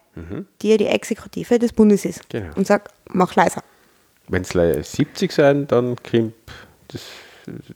die 0.61 0.69
ja 0.69 0.77
die 0.77 0.87
Exekutive 0.87 1.59
des 1.59 1.73
Bundes 1.73 2.05
ist 2.05 2.29
Genau. 2.29 2.55
und 2.55 2.65
sagt, 2.65 2.93
mach 3.09 3.35
leiser. 3.35 3.63
Wenn 4.29 4.41
es 4.43 4.91
70 4.91 5.31
sein, 5.31 5.67
dann 5.67 5.95
kommt 6.09 6.33
das, 6.89 7.01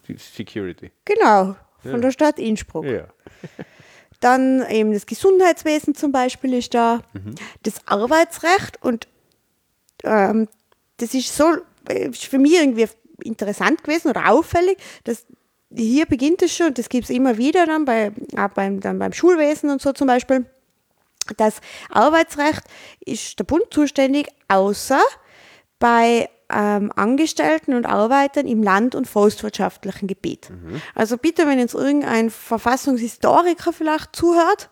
die 0.07 0.15
Security. 0.17 0.91
Genau, 1.05 1.55
von 1.83 2.01
der 2.01 2.11
Stadt 2.11 2.39
Innsbruck. 2.39 2.85
Ja. 2.85 3.05
Dann 4.21 4.65
eben 4.69 4.93
das 4.93 5.05
Gesundheitswesen 5.05 5.95
zum 5.95 6.13
Beispiel 6.13 6.53
ist 6.53 6.73
da, 6.73 7.01
das 7.63 7.75
Arbeitsrecht 7.85 8.81
und 8.81 9.07
ähm, 10.03 10.47
das 10.97 11.13
ist 11.13 11.35
so, 11.35 11.57
äh, 11.89 12.09
ist 12.09 12.25
für 12.25 12.37
mich 12.37 12.53
irgendwie 12.53 12.87
interessant 13.23 13.83
gewesen 13.83 14.09
oder 14.09 14.29
auffällig, 14.29 14.77
dass 15.03 15.25
hier 15.73 16.05
beginnt 16.05 16.41
es 16.41 16.55
schon, 16.55 16.73
das 16.73 16.89
gibt 16.89 17.05
es 17.05 17.09
immer 17.09 17.37
wieder 17.37 17.65
dann, 17.65 17.85
bei, 17.85 18.11
auch 18.37 18.49
beim, 18.49 18.79
dann 18.79 18.99
beim 18.99 19.13
Schulwesen 19.13 19.69
und 19.69 19.81
so 19.81 19.91
zum 19.91 20.07
Beispiel, 20.07 20.45
das 21.37 21.61
Arbeitsrecht 21.89 22.63
ist 22.99 23.39
der 23.39 23.43
Bund 23.43 23.65
zuständig, 23.71 24.27
außer 24.47 25.01
bei 25.79 26.29
ähm, 26.53 26.91
Angestellten 26.95 27.73
und 27.73 27.85
Arbeitern 27.85 28.47
im 28.47 28.61
land- 28.63 28.95
und 28.95 29.07
forstwirtschaftlichen 29.07 30.07
Gebiet. 30.07 30.49
Also 30.95 31.17
bitte, 31.17 31.47
wenn 31.47 31.59
jetzt 31.59 31.73
irgendein 31.75 32.29
Verfassungshistoriker 32.29 33.73
vielleicht 33.73 34.15
zuhört, 34.15 34.69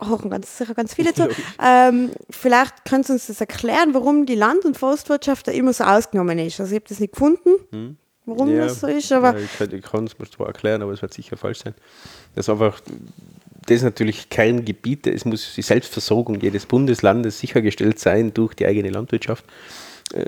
hochen 0.00 0.30
ganz 0.30 0.56
sicher 0.56 0.74
ganz 0.74 0.94
viele 0.94 1.12
zu, 1.14 1.28
ähm, 1.62 2.10
vielleicht 2.30 2.84
können 2.84 3.02
Sie 3.04 3.12
uns 3.12 3.26
das 3.26 3.40
erklären, 3.40 3.94
warum 3.94 4.26
die 4.26 4.34
Land- 4.36 4.64
und 4.64 4.76
Forstwirtschaft 4.76 5.48
da 5.48 5.52
immer 5.52 5.72
so 5.72 5.84
ausgenommen 5.84 6.38
ist. 6.38 6.60
Also 6.60 6.72
ich 6.72 6.80
habe 6.80 6.88
das 6.88 7.00
nicht 7.00 7.12
gefunden, 7.14 7.96
warum 8.26 8.48
Ja, 8.48 8.64
das 8.64 8.80
so 8.80 8.86
ist, 8.86 9.10
aber 9.12 9.32
ja, 9.36 9.38
ich, 9.44 9.58
kann- 9.58 9.72
ich 9.74 9.82
kann 9.82 10.04
es 10.06 10.18
mir 10.18 10.30
zwar 10.30 10.46
erklären, 10.48 10.82
aber 10.82 10.92
es 10.92 11.02
wird 11.02 11.12
sicher 11.14 11.36
falsch 11.36 11.60
sein. 11.64 11.74
Das 12.34 12.46
ist 12.46 12.50
einfach, 12.50 12.80
das 13.66 13.76
ist 13.78 13.82
natürlich 13.82 14.28
Kerngebiete. 14.30 15.10
Es 15.12 15.24
muss 15.24 15.52
die 15.54 15.62
Selbstversorgung 15.62 16.40
jedes 16.40 16.64
Bundeslandes 16.66 17.40
sichergestellt 17.40 17.98
sein 17.98 18.32
durch 18.32 18.54
die 18.54 18.66
eigene 18.66 18.90
Landwirtschaft. 18.90 19.44
Äh, 20.14 20.24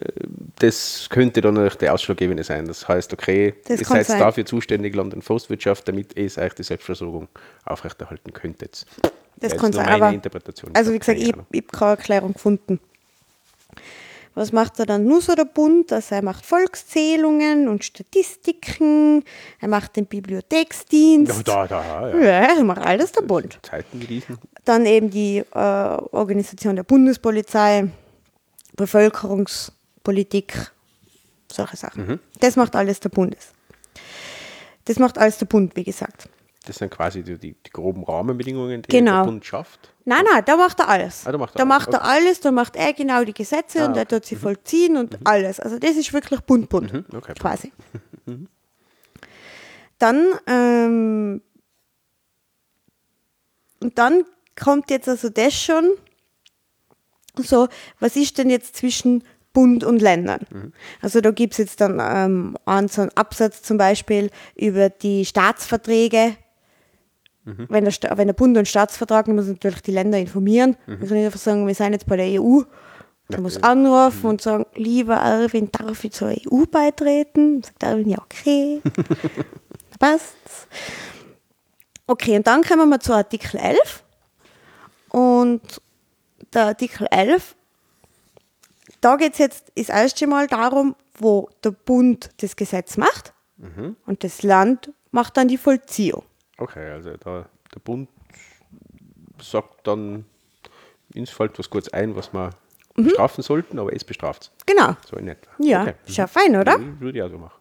Das 0.59 1.07
könnte 1.11 1.41
dann 1.41 1.55
natürlich 1.55 1.79
der 1.79 1.95
Ausschlaggebende 1.95 2.45
sein. 2.45 2.67
Das 2.67 2.87
heißt, 2.87 3.13
okay, 3.13 3.55
Das 3.67 3.81
ihr 3.81 3.87
seid 3.87 4.07
sein. 4.07 4.19
dafür 4.21 4.45
zuständig, 4.45 4.95
Land- 4.95 5.15
und 5.15 5.23
Forstwirtschaft, 5.23 5.89
damit 5.89 6.17
ihr 6.17 6.31
euch 6.37 6.55
die 6.55 6.63
Selbstversorgung 6.63 7.29
aufrechterhalten 7.65 8.33
könntet. 8.33 8.85
Das 9.37 9.53
Wäre 9.53 9.61
kann 9.61 9.73
sein, 9.73 9.87
meine 9.87 10.05
aber- 10.05 10.15
Interpretation. 10.15 10.71
Also 10.75 10.93
wie 10.93 10.99
gesagt, 10.99 11.19
ich, 11.19 11.29
ich 11.29 11.35
habe 11.35 11.63
keine 11.73 11.91
Erklärung 11.93 12.33
gefunden. 12.35 12.79
Was 14.35 14.53
macht 14.53 14.79
er 14.79 14.87
dann 14.87 15.05
nur 15.07 15.21
so 15.21 15.35
der 15.35 15.45
Bund? 15.45 15.93
Also 15.93 16.15
er 16.15 16.23
macht 16.23 16.47
Volkszählungen 16.47 17.67
und 17.69 17.85
Statistiken, 17.85 19.25
er 19.61 19.69
macht 19.69 19.97
den 19.97 20.07
Bibliotheksdienst. 20.07 21.49
Ja, 21.49 21.67
da, 21.67 21.67
da, 21.67 22.09
ja. 22.11 22.17
Ja, 22.19 22.57
er 22.59 22.65
macht 22.65 22.81
alles 22.81 23.11
der 23.13 23.23
Bund. 23.23 23.59
Zeiten. 23.63 24.01
Dann 24.65 24.87
eben 24.87 25.11
die 25.11 25.39
äh, 25.39 25.45
Organisation 25.59 26.77
der 26.77 26.85
Bundespolizei, 26.85 27.89
Bevölkerungspolitik, 28.81 30.71
solche 31.51 31.77
Sachen. 31.77 32.21
Das 32.41 32.57
macht 32.57 32.75
alles 32.77 33.01
der 33.01 33.09
Bundes. 33.11 33.53
Das 34.87 34.99
macht 34.99 35.19
alles 35.19 35.39
der 35.39 35.47
Bund, 35.47 35.77
wie 35.77 35.85
gesagt. 35.85 36.29
Das 36.67 36.77
sind 36.77 36.91
quasi 36.91 37.23
die, 37.23 37.39
die, 37.39 37.55
die 37.55 37.71
groben 37.71 38.05
Rahmenbedingungen, 38.05 38.83
die 38.83 38.89
Genau. 38.91 39.23
der 39.25 39.31
Bund 39.31 39.45
schafft. 39.45 39.93
Nein, 40.05 40.25
nein, 40.31 40.43
da 40.45 40.57
macht 40.57 40.79
er 40.81 40.89
alles. 40.89 41.27
Ah, 41.27 41.33
da 41.33 41.39
macht 41.39 41.55
er 41.55 41.59
da 41.59 41.63
alles, 41.65 41.69
macht 41.69 41.95
er 41.95 42.01
okay. 42.01 42.09
alles, 42.11 42.41
da 42.41 42.51
macht 42.51 42.77
er 42.77 42.93
genau 42.93 43.25
die 43.25 43.33
Gesetze 43.35 43.83
Ah, 43.83 43.87
und 43.87 43.97
er 43.97 44.07
tut 44.09 44.25
sie 44.27 44.37
vollziehen 44.37 44.97
und 44.97 45.19
alles. 45.27 45.59
Also 45.61 45.79
das 45.79 45.93
ist 45.97 46.13
wirklich 46.13 46.41
bunt, 46.41 46.69
bunt, 46.69 46.93
Mhm, 46.93 47.05
okay. 47.15 47.35
quasi. 47.39 47.73
Dann, 49.99 50.27
ähm, 50.47 51.43
und 53.83 53.99
dann 53.99 54.25
kommt 54.59 54.91
jetzt 54.91 55.09
also 55.09 55.29
das 55.29 55.55
schon, 55.55 55.91
so, 57.37 57.69
was 58.01 58.17
ist 58.17 58.39
denn 58.39 58.51
jetzt 58.51 58.77
zwischen 58.77 59.25
Bund 59.53 59.83
und 59.85 60.01
Ländern? 60.01 60.41
Mhm. 60.51 60.73
Also 61.03 61.21
da 61.21 61.31
gibt 61.31 61.55
es 61.55 61.59
jetzt 61.59 61.81
dann 61.81 62.01
ähm, 62.01 62.57
einen, 62.67 62.89
so 62.89 63.03
einen 63.03 63.11
Absatz 63.17 63.63
zum 63.63 63.79
Beispiel 63.79 64.31
über 64.55 64.89
die 64.91 65.25
Staatsverträge, 65.25 66.35
Mhm. 67.47 67.67
wenn, 67.71 67.85
der, 67.85 67.91
Sta- 67.91 68.19
wenn 68.19 68.27
der 68.29 68.35
Bund 68.35 68.55
einen 68.55 68.67
Staatsvertrag, 68.67 69.25
dann 69.25 69.35
muss 69.35 69.47
natürlich 69.47 69.81
die 69.81 69.93
Länder 69.93 70.19
informieren. 70.19 70.77
Mhm. 70.87 70.99
Man 70.99 71.09
kann 71.09 71.17
nicht 71.17 71.25
einfach 71.25 71.41
sagen, 71.41 71.67
wir 71.67 71.75
sind 71.75 71.93
jetzt 71.95 72.07
bei 72.07 72.17
der 72.19 72.39
EU. 72.39 72.61
Man 73.31 73.43
muss 73.43 73.63
anrufen 73.63 74.21
Mhm. 74.25 74.29
und 74.29 74.43
sagen, 74.43 74.67
lieber 74.75 75.15
Erwin, 75.15 75.71
darf 75.73 76.05
ich 76.05 76.13
zur 76.13 76.29
EU 76.29 76.65
beitreten? 76.71 77.63
Sagt 77.63 77.83
Erwin, 77.83 78.11
ja, 78.11 78.19
okay. 78.19 78.83
da 78.85 79.97
passt's. 79.99 80.67
Okay, 82.07 82.37
und 82.37 82.47
dann 82.47 82.63
kommen 82.63 82.91
wir 82.91 83.01
zu 83.01 83.15
Artikel 83.15 83.57
11. 83.59 84.05
Und 85.09 85.63
der 86.53 86.67
Artikel 86.67 87.07
11, 87.11 87.55
da 89.01 89.17
geht 89.17 89.33
es 89.35 89.39
jetzt 89.39 89.73
das 89.77 89.89
erste 89.89 90.27
Mal 90.27 90.47
darum, 90.47 90.95
wo 91.19 91.49
der 91.65 91.71
Bund 91.73 92.31
das 92.39 92.57
Gesetz 92.57 92.97
macht 92.97 93.33
und 94.07 94.25
das 94.25 94.43
Land 94.43 94.91
macht 95.11 95.37
dann 95.37 95.49
die 95.49 95.59
Vollziehung. 95.59 96.25
Okay, 96.59 96.91
also 96.91 97.17
da, 97.17 97.47
der 97.75 97.81
Bund 97.81 98.09
sagt 99.41 99.87
dann, 99.87 100.25
uns 101.15 101.31
fällt 101.31 101.59
was 101.59 101.69
kurz 101.71 101.89
ein, 101.89 102.15
was 102.17 102.33
wir 102.33 102.51
bestrafen 102.95 103.43
sollten, 103.43 103.79
aber 103.79 103.95
es 103.95 104.05
bestraft 104.05 104.51
Genau. 104.67 104.95
So 105.09 105.17
in 105.17 105.29
etwa. 105.29 105.51
Ja, 105.59 105.83
Okay. 105.83 105.95
ist 106.07 106.17
ja 106.17 106.27
fein, 106.27 106.57
oder? 106.57 106.79
Mhm, 106.79 107.01
Würde 107.01 107.19
ich 107.19 107.25
auch 107.25 107.31
so 107.31 107.39
machen. 107.39 107.59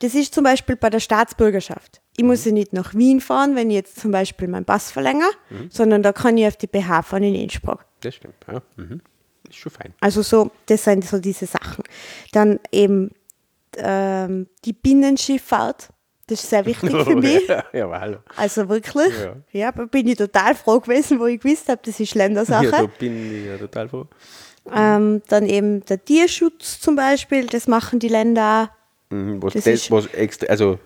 Das 0.00 0.14
ist 0.14 0.32
zum 0.34 0.44
Beispiel 0.44 0.76
bei 0.76 0.88
der 0.90 1.00
Staatsbürgerschaft. 1.00 2.00
Ich 2.16 2.24
muss 2.24 2.44
ja 2.44 2.52
nicht 2.52 2.72
nach 2.72 2.94
Wien 2.94 3.20
fahren, 3.20 3.56
wenn 3.56 3.70
ich 3.70 3.76
jetzt 3.76 4.00
zum 4.00 4.10
Beispiel 4.12 4.48
meinen 4.48 4.64
Pass 4.64 4.90
verlängere, 4.90 5.30
sondern 5.70 6.02
da 6.02 6.12
kann 6.12 6.36
ich 6.38 6.46
auf 6.46 6.56
die 6.56 6.66
BH 6.66 7.02
fahren 7.02 7.22
in 7.22 7.34
Innsbruck. 7.34 7.84
Das 8.00 8.14
stimmt. 8.14 8.34
Ja. 8.50 8.62
Mhm. 8.76 9.00
Ist 9.48 9.56
schon 9.58 9.72
fein. 9.72 9.94
Also 10.00 10.22
so, 10.22 10.50
das 10.66 10.84
sind 10.84 11.04
so 11.04 11.18
diese 11.18 11.46
Sachen. 11.46 11.84
Dann 12.32 12.60
eben 12.72 13.10
ähm, 13.76 14.46
die 14.64 14.72
Binnenschifffahrt, 14.72 15.88
das 16.26 16.42
ist 16.44 16.50
sehr 16.50 16.64
wichtig 16.66 16.90
für 16.90 17.16
mich. 17.16 17.48
ja, 17.48 17.64
ja, 17.72 17.84
aber 17.84 18.00
hallo. 18.00 18.18
Also 18.36 18.68
wirklich, 18.68 19.12
Ja. 19.18 19.36
ja, 19.52 19.72
da 19.72 19.84
bin 19.86 20.06
ich 20.08 20.16
total 20.16 20.54
froh 20.54 20.80
gewesen, 20.80 21.18
wo 21.18 21.26
ich 21.26 21.40
gewusst 21.40 21.68
habe, 21.68 21.80
das 21.84 21.98
ist 22.00 22.14
Ländersache. 22.14 22.64
Ja, 22.66 22.70
da 22.70 22.86
bin 22.86 23.34
ich 23.40 23.46
ja 23.46 23.58
total 23.58 23.88
froh. 23.88 24.06
ähm, 24.72 25.22
dann 25.28 25.46
eben 25.46 25.84
der 25.86 26.04
Tierschutz 26.04 26.80
zum 26.80 26.94
Beispiel, 26.96 27.46
das 27.46 27.66
machen 27.66 27.98
die 27.98 28.08
Länder 28.08 28.70
auch. 28.70 29.14
Mhm, 29.14 29.42
was 29.42 29.54
Das 29.54 29.64
das, 29.64 29.74
ist- 29.74 29.90
was 29.90 30.06
extra, 30.08 30.46
also 30.46 30.78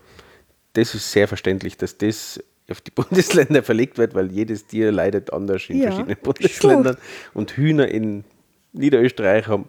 das 0.73 0.95
ist 0.95 1.11
sehr 1.13 1.29
verständlich, 1.29 1.77
dass 1.77 1.99
das 1.99 2.43
auf 2.71 2.81
die 2.81 2.91
Bundesländer 2.95 3.63
verlegt 3.63 3.99
wird, 3.99 4.15
weil 4.15 4.31
jedes 4.33 4.67
Tier 4.67 4.91
leidet 4.93 5.33
anders 5.33 5.63
in 5.69 5.79
Ja, 5.79 5.91
verschiedenen 5.91 6.17
Bundesländern. 6.23 6.97
Und 7.35 7.53
Hühner 7.57 7.89
in 7.89 8.25
Niederösterreich 8.73 9.47
haben 9.49 9.69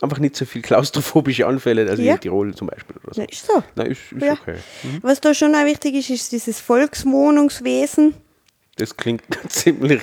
einfach 0.00 0.18
nicht 0.18 0.36
so 0.36 0.44
viel 0.44 0.60
klaustrophobische 0.62 1.46
Anfälle, 1.46 1.88
also 1.88 2.02
Ja. 2.02 2.14
in 2.14 2.20
Tirol 2.20 2.54
zum 2.54 2.66
Beispiel 2.68 2.96
oder 3.02 3.14
so. 3.14 3.20
Ja, 3.22 3.26
ist 3.30 3.46
so. 3.46 3.62
Nein, 3.76 3.86
ist, 3.92 4.12
ist 4.12 4.22
Ja. 4.22 4.32
okay. 4.34 4.56
Was 5.02 5.20
da 5.20 5.32
schon 5.34 5.54
auch 5.54 5.64
wichtig 5.64 5.94
ist, 5.94 6.10
ist 6.10 6.32
dieses 6.32 6.60
Volkswohnungswesen. 6.60 8.14
Das 8.76 8.96
klingt 8.96 9.22
ziemlich 9.48 10.02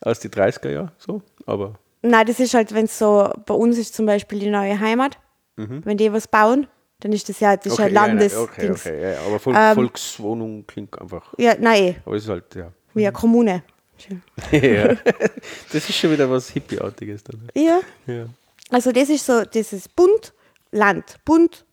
aus 0.00 0.20
die 0.20 0.28
30er 0.28 0.70
Jahren 0.70 0.92
so, 0.98 1.22
aber 1.46 1.74
Nein, 2.02 2.26
das 2.26 2.38
ist 2.38 2.52
halt, 2.52 2.74
wenn 2.74 2.84
es 2.84 2.98
so, 2.98 3.30
bei 3.46 3.54
uns 3.54 3.78
ist 3.78 3.94
zum 3.94 4.04
Beispiel 4.04 4.38
die 4.38 4.50
neue 4.50 4.78
Heimat, 4.78 5.18
wenn 5.56 5.96
die 5.96 6.12
was 6.12 6.28
bauen, 6.28 6.66
dann 7.00 7.12
ist 7.12 7.28
das 7.28 7.40
ja, 7.40 7.56
das 7.56 7.66
ist 7.66 7.78
ja 7.78 7.84
okay, 7.86 7.94
ja, 7.94 8.00
nein, 8.00 8.10
Landes. 8.18 8.36
okay, 8.36 8.60
Dings. 8.62 8.80
okay, 8.86 9.02
ja, 9.02 9.10
ja, 9.10 9.20
aber 9.26 9.38
Volk, 9.38 9.56
Ähm, 9.58 9.74
Volkswohnung 9.74 10.66
klingt 10.66 10.98
einfach, 11.00 11.34
Ja, 11.38 11.54
nein, 11.58 11.96
aber 12.06 12.16
es 12.16 12.24
ist 12.24 12.28
halt, 12.30 12.54
ja. 12.54 12.72
wie 12.94 13.06
eine 13.06 13.12
Kommune. 13.12 13.62
ja. 14.50 14.96
Das 15.72 15.88
ist 15.88 15.94
schon 15.94 16.10
wieder 16.12 16.28
was 16.30 16.50
Hippieartiges 16.50 17.22
dann. 17.24 17.48
Ja, 17.54 17.80
Ja. 18.06 18.26
also 18.70 18.90
das 18.92 19.08
ist 19.08 19.24
so, 19.26 19.42
das 19.44 19.72
ist 19.72 19.94
Bund, 19.94 20.32
Land. 20.72 21.16
Bund 21.24 21.64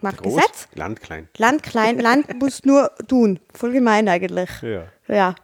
macht 0.00 0.22
Groß, 0.22 0.34
Gesetz, 0.36 0.68
Land 0.74 1.00
klein. 1.00 1.28
Land 1.36 1.62
klein, 1.62 1.98
Land 1.98 2.34
muss 2.40 2.64
nur 2.64 2.90
tun. 3.06 3.38
Voll 3.54 3.72
gemein 3.72 4.08
eigentlich. 4.08 4.50
Ja. 4.62 4.86
Ja. 5.08 5.34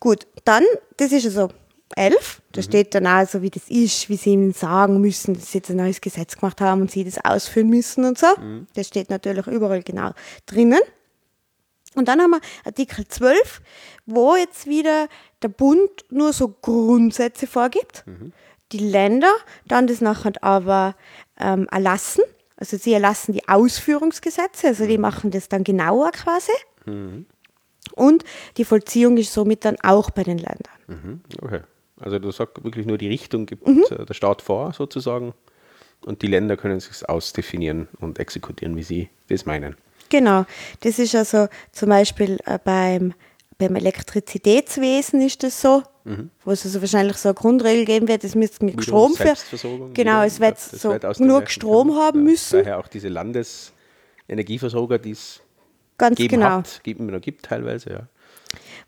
Gut, 0.00 0.26
dann, 0.44 0.64
das 0.96 1.12
ist 1.12 1.26
also 1.26 1.50
11. 1.96 2.42
Da 2.52 2.62
steht 2.62 2.94
dann 2.94 3.06
auch 3.06 3.26
so, 3.28 3.42
wie 3.42 3.50
das 3.50 3.68
ist, 3.68 4.08
wie 4.08 4.16
sie 4.16 4.30
ihnen 4.30 4.52
sagen 4.52 5.00
müssen, 5.00 5.34
dass 5.34 5.52
sie 5.52 5.58
jetzt 5.58 5.70
ein 5.70 5.76
neues 5.76 6.00
Gesetz 6.00 6.36
gemacht 6.36 6.60
haben 6.60 6.82
und 6.82 6.90
sie 6.90 7.04
das 7.04 7.24
ausführen 7.24 7.68
müssen 7.68 8.04
und 8.04 8.18
so. 8.18 8.26
Das 8.74 8.86
steht 8.86 9.10
natürlich 9.10 9.46
überall 9.46 9.82
genau 9.82 10.12
drinnen. 10.46 10.80
Und 11.96 12.06
dann 12.06 12.20
haben 12.20 12.30
wir 12.30 12.40
Artikel 12.64 13.06
12, 13.08 13.60
wo 14.06 14.36
jetzt 14.36 14.66
wieder 14.68 15.08
der 15.42 15.48
Bund 15.48 15.90
nur 16.10 16.32
so 16.32 16.48
Grundsätze 16.48 17.46
vorgibt. 17.48 18.04
Die 18.72 18.78
Länder 18.78 19.32
dann 19.66 19.88
das 19.88 20.00
nachher 20.00 20.32
aber 20.42 20.94
ähm, 21.38 21.66
erlassen. 21.72 22.22
Also 22.56 22.76
sie 22.76 22.92
erlassen 22.92 23.32
die 23.32 23.48
Ausführungsgesetze, 23.48 24.68
also 24.68 24.86
die 24.86 24.98
machen 24.98 25.30
das 25.32 25.48
dann 25.48 25.64
genauer 25.64 26.12
quasi. 26.12 26.52
Und 27.94 28.24
die 28.56 28.64
Vollziehung 28.64 29.16
ist 29.16 29.32
somit 29.32 29.64
dann 29.64 29.76
auch 29.82 30.10
bei 30.10 30.22
den 30.22 30.38
Ländern. 30.38 30.74
Mhm, 30.86 31.20
Okay. 31.42 31.60
Also 32.00 32.18
du 32.18 32.30
sagst 32.30 32.62
wirklich 32.64 32.86
nur 32.86 32.98
die 32.98 33.08
Richtung 33.08 33.46
gibt 33.46 33.66
Mhm. 33.66 33.84
äh, 33.90 34.04
der 34.04 34.14
Staat 34.14 34.42
vor 34.42 34.72
sozusagen 34.72 35.34
und 36.04 36.22
die 36.22 36.26
Länder 36.26 36.56
können 36.56 36.80
sich 36.80 37.08
ausdefinieren 37.08 37.88
und 38.00 38.18
exekutieren, 38.18 38.76
wie 38.76 38.82
sie 38.82 39.08
das 39.28 39.46
meinen. 39.46 39.76
Genau, 40.08 40.44
das 40.80 40.98
ist 40.98 41.14
also 41.14 41.46
zum 41.72 41.90
Beispiel 41.90 42.38
äh, 42.44 42.58
beim, 42.62 43.14
beim 43.58 43.76
Elektrizitätswesen 43.76 45.20
ist 45.20 45.42
das 45.42 45.60
so, 45.60 45.82
wo 46.44 46.50
es 46.50 46.64
also 46.64 46.80
wahrscheinlich 46.80 47.16
so 47.18 47.28
eine 47.28 47.34
Grundregel 47.34 47.84
geben 47.84 48.08
wird, 48.08 48.24
es 48.24 48.34
müsste 48.34 48.64
mit 48.64 48.82
Strom 48.82 49.14
für, 49.14 49.34
genau, 49.94 50.22
es 50.22 50.40
wird 50.40 50.58
so 50.58 50.96
nur 51.18 51.46
Strom 51.46 51.94
haben 51.94 52.20
Ja, 52.20 52.24
müssen, 52.24 52.58
Daher 52.64 52.78
auch 52.78 52.88
diese 52.88 53.08
Landesenergieversorger, 53.08 54.98
die 54.98 55.12
es 55.12 55.40
ganz 55.98 56.18
genau. 56.18 56.46
hat, 56.46 56.80
noch 56.86 57.20
gibt 57.20 57.44
teilweise, 57.44 57.90
ja. 57.90 58.08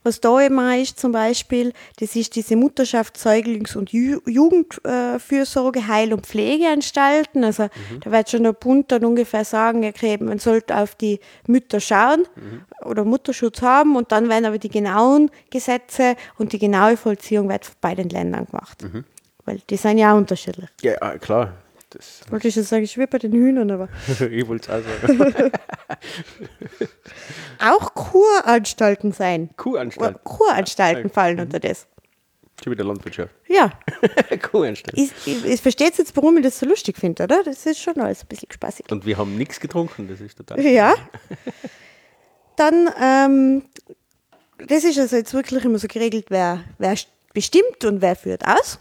Was 0.04 0.20
da 0.20 0.40
immer 0.40 0.76
ist 0.76 0.98
zum 0.98 1.12
Beispiel, 1.12 1.72
das 2.00 2.16
ist 2.16 2.34
diese 2.36 2.56
Mutterschaft, 2.56 3.16
Säuglings- 3.16 3.76
und 3.76 3.92
Ju 3.92 4.20
Jugendfürsorge, 4.26 5.86
Heil- 5.86 6.12
und 6.12 6.26
Pflegeanstalten. 6.26 7.44
Also 7.44 7.68
da 8.02 8.10
wird 8.10 8.30
schon 8.30 8.42
der 8.42 8.52
Bund 8.52 8.90
dann 8.90 9.04
ungefähr 9.04 9.44
sagen, 9.44 9.84
okay, 9.84 10.18
man 10.20 10.38
sollte 10.38 10.76
auf 10.76 10.94
die 10.94 11.20
Mütter 11.46 11.80
schauen 11.80 12.26
oder 12.84 13.04
Mutterschutz 13.04 13.62
haben 13.62 13.96
und 13.96 14.12
dann 14.12 14.28
werden 14.28 14.44
aber 14.44 14.58
die 14.58 14.68
genauen 14.68 15.30
Gesetze 15.50 16.16
und 16.38 16.52
die 16.52 16.58
genaue 16.58 16.96
Vollziehung 16.96 17.48
wird 17.48 17.70
bei 17.80 17.94
den 17.94 18.08
Ländern 18.08 18.46
gemacht. 18.46 18.84
Weil 19.44 19.60
die 19.68 19.76
sind 19.76 19.98
ja 19.98 20.12
auch 20.12 20.18
unterschiedlich. 20.18 20.68
Ja, 20.82 20.94
ah, 21.00 21.18
klar. 21.18 21.54
Das, 21.92 22.22
Wollte 22.30 22.48
ich 22.48 22.54
schon 22.54 22.62
sagen, 22.62 22.84
ich 22.84 22.96
wie 22.96 23.06
bei 23.06 23.18
den 23.18 23.32
Hühnern, 23.32 23.70
aber 23.70 23.88
ich 24.30 24.48
wollte 24.48 24.72
es 24.72 24.84
auch 24.84 25.06
sagen. 25.06 25.52
auch 27.58 27.94
Kuranstalten 27.94 29.12
sein. 29.12 29.50
Kuhanstalt. 29.56 30.24
Kuranstalten 30.24 31.10
fallen 31.10 31.40
unter 31.40 31.60
das. 31.60 31.86
Schon 32.62 32.72
wieder 32.72 32.84
Landwirtschaft. 32.84 33.34
Ja, 33.48 33.72
Kuhanstalt. 34.42 34.96
Ich, 34.96 35.12
ich 35.26 35.60
verstehe 35.60 35.88
jetzt, 35.88 36.16
warum 36.16 36.36
ich 36.38 36.44
das 36.44 36.58
so 36.58 36.66
lustig 36.66 36.96
finde, 36.96 37.24
oder? 37.24 37.42
Das 37.44 37.66
ist 37.66 37.80
schon 37.80 38.00
alles 38.00 38.22
ein 38.22 38.28
bisschen 38.28 38.50
spaßig. 38.50 38.90
Und 38.90 39.04
wir 39.04 39.18
haben 39.18 39.36
nichts 39.36 39.60
getrunken, 39.60 40.08
das 40.08 40.20
ist 40.20 40.36
total. 40.36 40.60
Ja. 40.60 40.94
Dann, 42.56 42.88
ähm, 43.00 43.62
das 44.68 44.84
ist 44.84 44.98
also 44.98 45.16
jetzt 45.16 45.34
wirklich 45.34 45.64
immer 45.64 45.78
so 45.78 45.88
geregelt, 45.88 46.26
wer, 46.28 46.62
wer 46.78 46.94
bestimmt 47.34 47.84
und 47.84 48.00
wer 48.00 48.14
führt 48.14 48.46
aus. 48.46 48.78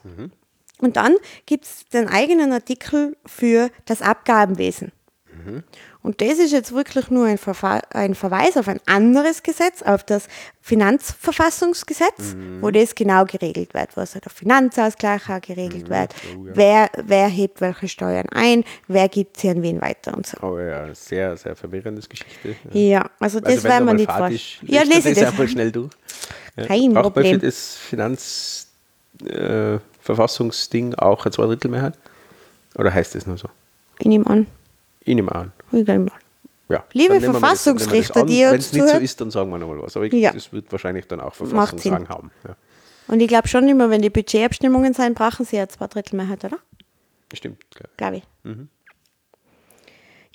Und 0.82 0.98
dann 0.98 1.16
gibt 1.46 1.66
es 1.66 1.86
den 1.94 2.08
eigenen 2.10 2.52
Artikel 2.52 3.16
für 3.26 3.70
das 3.86 4.02
Abgabenwesen. 4.02 4.92
Und 6.04 6.22
das 6.22 6.38
ist 6.38 6.52
jetzt 6.52 6.72
wirklich 6.72 7.10
nur 7.10 7.26
ein, 7.26 7.40
Verfa 7.40 7.80
ein 7.92 8.14
Verweis 8.14 8.58
auf 8.58 8.68
ein 8.68 8.80
anderes 8.86 9.42
Gesetz, 9.42 9.82
auf 9.82 10.04
das 10.04 10.28
Finanzverfassungsgesetz, 10.62 12.36
wo 12.60 12.70
das 12.70 12.94
genau 12.96 13.26
geregelt 13.26 13.74
wird, 13.74 13.96
wo 13.96 14.02
also 14.02 14.20
der 14.20 14.32
Finanzausgleich 14.32 15.30
auch 15.30 15.42
geregelt 15.42 15.90
wird, 15.90 16.14
Oh 16.38 16.46
ja. 16.48 16.52
wer, 16.56 16.90
wer 17.06 17.28
hebt 17.28 17.62
welche 17.62 17.88
Steuern 17.88 18.28
ein, 18.32 18.64
wer 18.88 19.10
gibt 19.10 19.38
sie 19.38 19.50
an 19.50 19.62
wen 19.64 19.82
weiter 19.82 20.16
und 20.16 20.28
so. 20.28 20.38
Oh 20.46 20.60
ja, 20.60 20.94
sehr, 20.94 21.36
sehr 21.38 21.56
verwirrendes 21.56 22.08
Geschichte. 22.10 22.56
Ja, 22.72 23.10
also 23.20 23.40
das 23.40 23.54
Also 23.54 23.64
wenn 23.64 23.72
werden 23.72 23.86
wir 23.88 23.94
nicht 23.94 24.06
Fahrt 24.06 24.20
vor. 24.20 24.30
ist, 24.30 24.58
Ja, 24.64 24.84
lese 24.84 25.10
das 25.10 25.18
das. 25.20 25.28
einfach 25.30 25.48
schnell 25.48 25.72
durch. 25.72 25.92
Ja. 26.56 26.66
Kein 26.68 26.94
Braucht 26.94 27.04
man 27.06 27.14
Problem. 27.14 27.40
für 27.40 27.46
das 27.46 27.76
Finanzverfassungsding 27.78 28.68
äh, 29.28 29.80
Verfassungsding 30.02 30.95
auch 30.95 31.26
eine 31.26 31.32
Zweidrittelmehrheit? 31.32 31.93
Oder 32.76 32.93
heißt 32.93 33.16
das 33.16 33.28
nur 33.28 33.38
so? 33.38 33.47
Ich 33.99 34.06
nehme 34.06 34.26
an. 34.28 34.47
Ich 35.02 35.16
nehme 35.16 35.34
an. 35.34 35.52
Ich 35.72 35.86
nehme 35.88 36.12
an. 36.12 36.20
Ja, 36.70 36.84
Liebe 36.93 37.20
Verfassungsrichter, 37.20 38.26
die 38.26 38.45
uns 38.45 38.52
Wenn 38.52 38.60
es 38.60 38.72
nicht 38.74 38.88
so 38.89 38.97
ist, 38.97 39.22
dann 39.22 39.30
sagen 39.32 39.49
wir 39.52 39.58
nochmal 39.58 39.82
was. 39.82 39.95
Aber 39.97 40.06
ich, 40.06 40.14
Ja. 40.14 40.32
das 40.32 40.54
wird 40.54 40.72
wahrscheinlich 40.72 41.06
dann 41.08 41.20
auch. 41.20 41.34
Verfassungsrang 41.34 42.08
haben. 42.08 42.32
Ja, 42.47 42.56
Und 43.08 43.20
ich 43.20 43.28
glaube 43.28 43.49
schon 43.49 43.68
immer, 43.68 43.89
wenn 43.89 44.02
die 44.02 44.10
Budgetabstimmungen 44.10 44.93
sein, 44.93 45.14
brauchen 45.14 45.45
sie 45.45 45.58
ja 45.58 45.68
zwei 45.68 45.88
Drittel 45.88 46.16
Mehrheit, 46.16 46.45
oder? 46.45 46.58
stimmt. 47.34 47.64
Glaube 47.97 48.18
ich. 48.18 48.24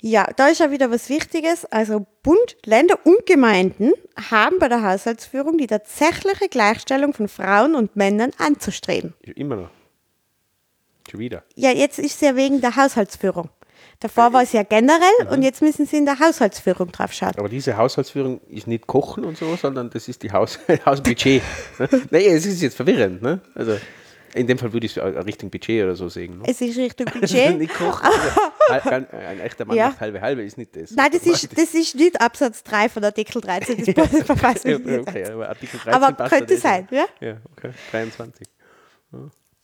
Ja, 0.01 0.27
da 0.35 0.47
ist 0.47 0.59
ja 0.59 0.69
wieder 0.71 0.91
was 0.91 1.09
Wichtiges. 1.09 1.65
Also 1.65 2.05
Bund, 2.21 2.57
Länder 2.65 2.99
und 3.03 3.25
Gemeinden 3.25 3.93
haben 4.29 4.59
bei 4.59 4.67
der 4.67 4.83
Haushaltsführung 4.83 5.57
die 5.57 5.67
tatsächliche 5.67 6.49
Gleichstellung 6.49 7.13
von 7.13 7.27
Frauen 7.27 7.75
und 7.75 7.95
Männern 7.95 8.31
anzustreben. 8.37 9.15
Immer 9.35 9.55
noch. 9.55 9.69
Schon 11.09 11.19
wieder. 11.19 11.43
Ja, 11.55 11.71
jetzt 11.71 11.99
ist 11.99 12.15
es 12.15 12.21
ja 12.21 12.35
wegen 12.35 12.61
der 12.61 12.75
Haushaltsführung. 12.75 13.49
Davor 13.99 14.31
war 14.31 14.43
es 14.43 14.51
ja 14.51 14.61
generell 14.61 15.27
und 15.31 15.41
jetzt 15.41 15.63
müssen 15.63 15.87
sie 15.87 15.97
in 15.97 16.05
der 16.05 16.19
Haushaltsführung 16.19 16.91
drauf 16.91 17.13
schauen. 17.13 17.33
Aber 17.37 17.49
diese 17.49 17.77
Haushaltsführung 17.77 18.41
ist 18.47 18.67
nicht 18.67 18.85
Kochen 18.85 19.25
und 19.25 19.37
so, 19.37 19.55
sondern 19.55 19.89
das 19.89 20.07
ist 20.07 20.21
die 20.21 20.31
Haus 20.31 20.59
Hausbudget. 20.85 21.41
ne? 21.79 21.89
nee, 22.11 22.27
es 22.27 22.45
ist 22.45 22.61
jetzt 22.61 22.75
verwirrend. 22.75 23.23
Ne? 23.23 23.41
Also, 23.55 23.77
In 24.33 24.45
dem 24.47 24.57
Fall 24.57 24.73
würde 24.73 24.85
ich 24.85 24.95
es 24.97 25.03
Richtung 25.25 25.49
Budget 25.49 25.83
oder 25.83 25.95
so 25.95 26.09
sehen. 26.09 26.39
Ne? 26.39 26.43
Es 26.47 26.61
ist 26.61 26.77
Richtung 26.77 27.05
Budget. 27.13 27.57
nicht 27.57 27.73
kochen. 27.73 28.05
Also, 28.69 28.89
halb- 28.91 29.13
ein 29.13 29.39
echter 29.39 29.65
Mann 29.65 29.77
Ja. 29.77 29.89
macht 29.89 29.99
halbe 30.01 30.21
halbe, 30.21 30.43
ist 30.43 30.57
nicht 30.57 30.75
das. 30.75 30.91
Nein, 30.91 31.09
das 31.11 31.25
ist, 31.25 31.57
das 31.57 31.73
ist 31.73 31.95
nicht 31.95 32.19
Absatz 32.19 32.63
3 32.63 32.89
von 32.89 33.03
Artikel 33.03 33.41
13 33.41 33.77
des 33.83 33.93
Bundesverfassungsgesetzes. 33.95 35.07
okay, 35.07 35.25
aber 35.31 35.49
Artikel 35.49 35.79
13 35.79 36.03
Aber 36.03 36.29
könnte 36.29 36.53
ja 36.55 36.59
sein, 36.59 36.87
ja? 36.91 37.05
Ja, 37.21 37.37
okay. 37.55 37.71
23. 37.91 38.47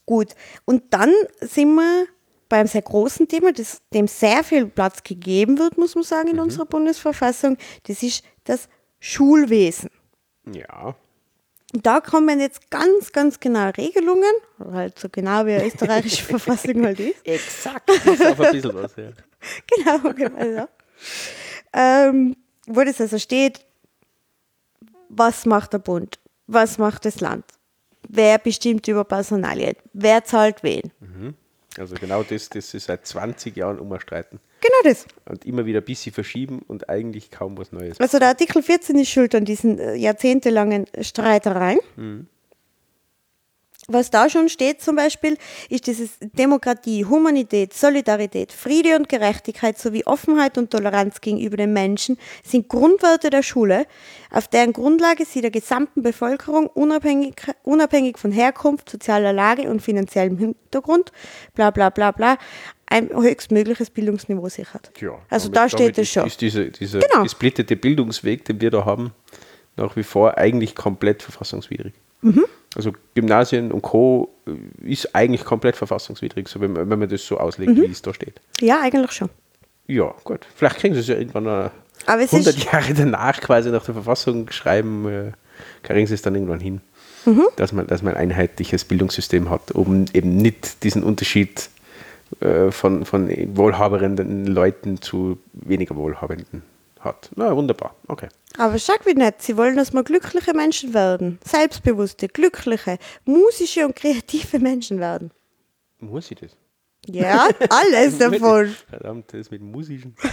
Gut. 0.06 0.30
Und 0.66 0.84
dann 0.94 1.12
sind 1.42 1.76
wir 1.76 2.06
beim 2.50 2.68
sehr 2.68 2.82
großen 2.82 3.28
Thema, 3.28 3.52
das, 3.52 3.82
dem 3.94 4.08
sehr 4.08 4.44
viel 4.44 4.68
Platz 4.68 5.02
gegeben 5.04 5.58
wird, 5.60 5.78
muss 5.78 5.96
man 5.96 6.04
sagen, 6.04 6.30
in 6.30 6.40
unserer 6.40 6.66
Bundesverfassung. 6.66 7.58
Das 7.88 8.04
ist 8.04 8.24
das 8.44 8.68
Schulwesen. 9.00 9.90
Ja. 10.54 10.96
Da 11.74 12.02
kommen 12.02 12.40
jetzt 12.40 12.70
ganz, 12.70 13.12
ganz 13.12 13.40
genaue 13.40 13.76
Regelungen, 13.76 14.34
halt 14.72 15.00
so 15.00 15.10
genau 15.10 15.46
wie 15.46 15.54
eine 15.54 15.66
österreichische 15.68 16.24
Verfassung 16.38 16.86
halt 16.86 17.00
ist. 17.00 17.26
Exakt. 17.26 17.90
Das 17.90 18.06
ist 18.06 18.26
auf 18.26 18.40
ein 18.40 18.52
bisschen 18.52 18.76
was, 18.76 18.96
ja. 18.96 19.10
Genau, 19.76 20.14
genau. 20.14 20.46
Ja. 20.46 20.70
Ähm, 21.74 22.36
wo 22.68 22.84
das 22.84 23.02
also 23.02 23.18
steht, 23.18 23.66
was 25.10 25.46
macht 25.46 25.74
der 25.74 25.80
Bund, 25.80 26.20
was 26.48 26.78
macht 26.78 27.06
das 27.06 27.20
Land, 27.20 27.46
wer 28.08 28.38
bestimmt 28.38 28.88
über 28.88 29.04
Personalien, 29.04 29.76
wer 29.94 30.24
zahlt 30.24 30.64
wen. 30.64 30.92
Also 31.78 31.96
genau 31.96 32.24
das, 32.24 32.50
das 32.50 32.74
ist 32.74 32.86
seit 32.86 33.06
20 33.08 33.56
Jahren 33.56 33.80
umstreiten. 33.80 34.40
Genau 34.64 34.94
das. 34.94 35.06
Und 35.26 35.46
immer 35.46 35.66
wieder 35.66 35.82
ein 35.82 35.86
bisschen 35.86 36.14
verschieben 36.14 36.62
und 36.68 36.90
eigentlich 36.90 37.32
kaum 37.32 37.58
was 37.58 37.74
Neues. 37.74 38.00
Also 38.00 38.18
der 38.18 38.30
Artikel 38.30 38.64
14 38.64 38.98
ist 38.98 39.10
schuld 39.10 39.36
an 39.36 39.44
diesen 39.44 39.78
äh, 39.78 39.96
jahrzehntelangen 39.96 40.86
Streitereien. 41.02 41.80
Was 43.90 44.10
da 44.12 44.30
schon 44.30 44.48
steht 44.48 44.82
zum 44.82 44.96
Beispiel, 44.96 45.38
ist 45.70 45.88
dieses 45.88 46.12
Demokratie, 46.22 47.04
Humanität, 47.06 47.74
Solidarität, 47.74 48.52
Friede 48.54 48.96
und 48.96 49.10
Gerechtigkeit 49.10 49.78
sowie 49.78 50.06
Offenheit 50.06 50.58
und 50.58 50.72
Toleranz 50.72 51.20
gegenüber 51.20 51.58
den 51.58 51.74
Menschen 51.74 52.18
sind 52.46 52.70
Grundwerte 52.70 53.30
der 53.30 53.44
Schule, 53.44 53.86
auf 54.32 54.48
deren 54.48 54.72
Grundlage 54.74 55.26
sie 55.26 55.42
der 55.42 55.52
gesamten 55.52 56.02
Bevölkerung 56.02 56.68
unabhängig, 56.68 57.36
unabhängig 57.64 58.18
von 58.18 58.32
Herkunft, 58.32 58.90
sozialer 58.90 59.34
Lage 59.34 59.64
und 59.70 59.82
finanziellem 59.82 60.38
Hintergrund, 60.38 61.12
bla 61.54 61.70
bla 61.72 61.90
bla 61.90 62.12
bla, 62.12 62.38
ein 62.86 63.10
höchstmögliches 63.10 63.90
Bildungsniveau 63.90 64.48
sichert. 64.50 64.92
Tja, 64.94 65.18
also 65.30 65.50
damit- 65.50 65.56
da 65.74 65.78
steht 65.78 65.98
es 65.98 66.10
schon. 66.10 66.26
Ist 66.28 66.40
dieser 66.42 66.66
dieser 66.66 67.00
Genau. 67.00 67.24
gesplittete 67.24 67.76
Bildungsweg, 67.76 68.46
den 68.46 68.62
wir 68.62 68.72
da 68.72 68.86
haben, 68.86 69.12
nach 69.76 69.96
wie 69.96 70.04
vor 70.04 70.38
eigentlich 70.38 70.74
komplett 70.76 71.22
verfassungswidrig. 71.24 71.94
Mhm. 72.22 72.46
Also 72.76 72.92
Gymnasien 73.14 73.72
und 73.72 73.82
Co. 73.82 74.30
ist 74.84 75.14
eigentlich 75.16 75.44
komplett 75.46 75.76
verfassungswidrig, 75.76 76.48
so 76.48 76.60
wenn, 76.62 76.74
man- 76.74 76.90
wenn 76.90 77.00
man 77.00 77.10
das 77.10 77.26
so 77.26 77.38
auslegt, 77.38 77.72
Mhm. 77.78 77.82
wie 77.84 77.92
es 77.92 78.02
da 78.02 78.14
steht. 78.14 78.42
Ja, 78.62 78.82
eigentlich 78.82 79.12
schon. 79.12 79.30
Ja, 79.88 80.14
gut. 80.24 80.46
Vielleicht 80.56 80.78
kriegen 80.78 80.94
sie 80.94 81.02
es 81.02 81.08
ja 81.08 81.16
irgendwann 81.16 81.46
es 82.24 82.32
100 82.32 82.58
ist- 82.58 82.72
Jahre 82.72 82.94
danach 82.94 83.40
quasi 83.42 83.70
nach 83.70 83.86
der 83.86 83.94
Verfassung 83.94 84.50
schreiben, 84.50 85.08
äh, 85.08 85.32
kriegen 85.84 86.08
sie 86.08 86.14
es 86.16 86.22
dann 86.22 86.36
irgendwann 86.36 86.60
hin. 86.60 86.82
Mhm. 87.26 87.44
Dass, 87.56 87.72
man, 87.74 87.88
dass 87.88 88.02
man 88.02 88.16
ein 88.16 88.32
einheitliches 88.32 88.84
Bildungssystem 88.86 89.50
hat, 89.50 89.72
um 89.72 90.06
eben 90.14 90.36
nicht 90.38 90.84
diesen 90.84 91.04
Unterschied 91.04 91.70
äh, 92.42 92.72
von, 92.72 93.06
von 93.06 93.30
wohlhabenden 93.56 94.48
Leuten 94.48 95.02
zu 95.02 95.38
weniger 95.54 95.96
wohlhabenden 95.96 96.64
hat. 97.04 97.30
Na, 97.36 97.56
wunderbar. 97.56 97.96
Okay. 98.08 98.30
Aber 98.58 98.78
schau 98.80 98.94
wie 99.06 99.14
nett, 99.16 99.42
sie 99.42 99.58
wollen, 99.58 99.76
dass 99.76 99.94
wir 99.94 100.04
glückliche 100.04 100.54
Menschen 100.54 100.94
werden. 100.94 101.40
Selbstbewusste, 101.46 102.28
glückliche, 102.28 102.98
musische 103.26 103.86
und 103.86 103.96
kreative 103.96 104.60
Menschen 104.60 105.00
werden. 105.00 105.32
Muss 106.00 106.30
ich 106.32 106.40
das? 106.40 106.52
Ja, 107.06 107.48
alles 107.70 108.18
davon. 108.20 108.76
Verdammt, 108.90 109.34
das 109.34 109.52
mit 109.52 109.62
Musischen. 109.62 110.16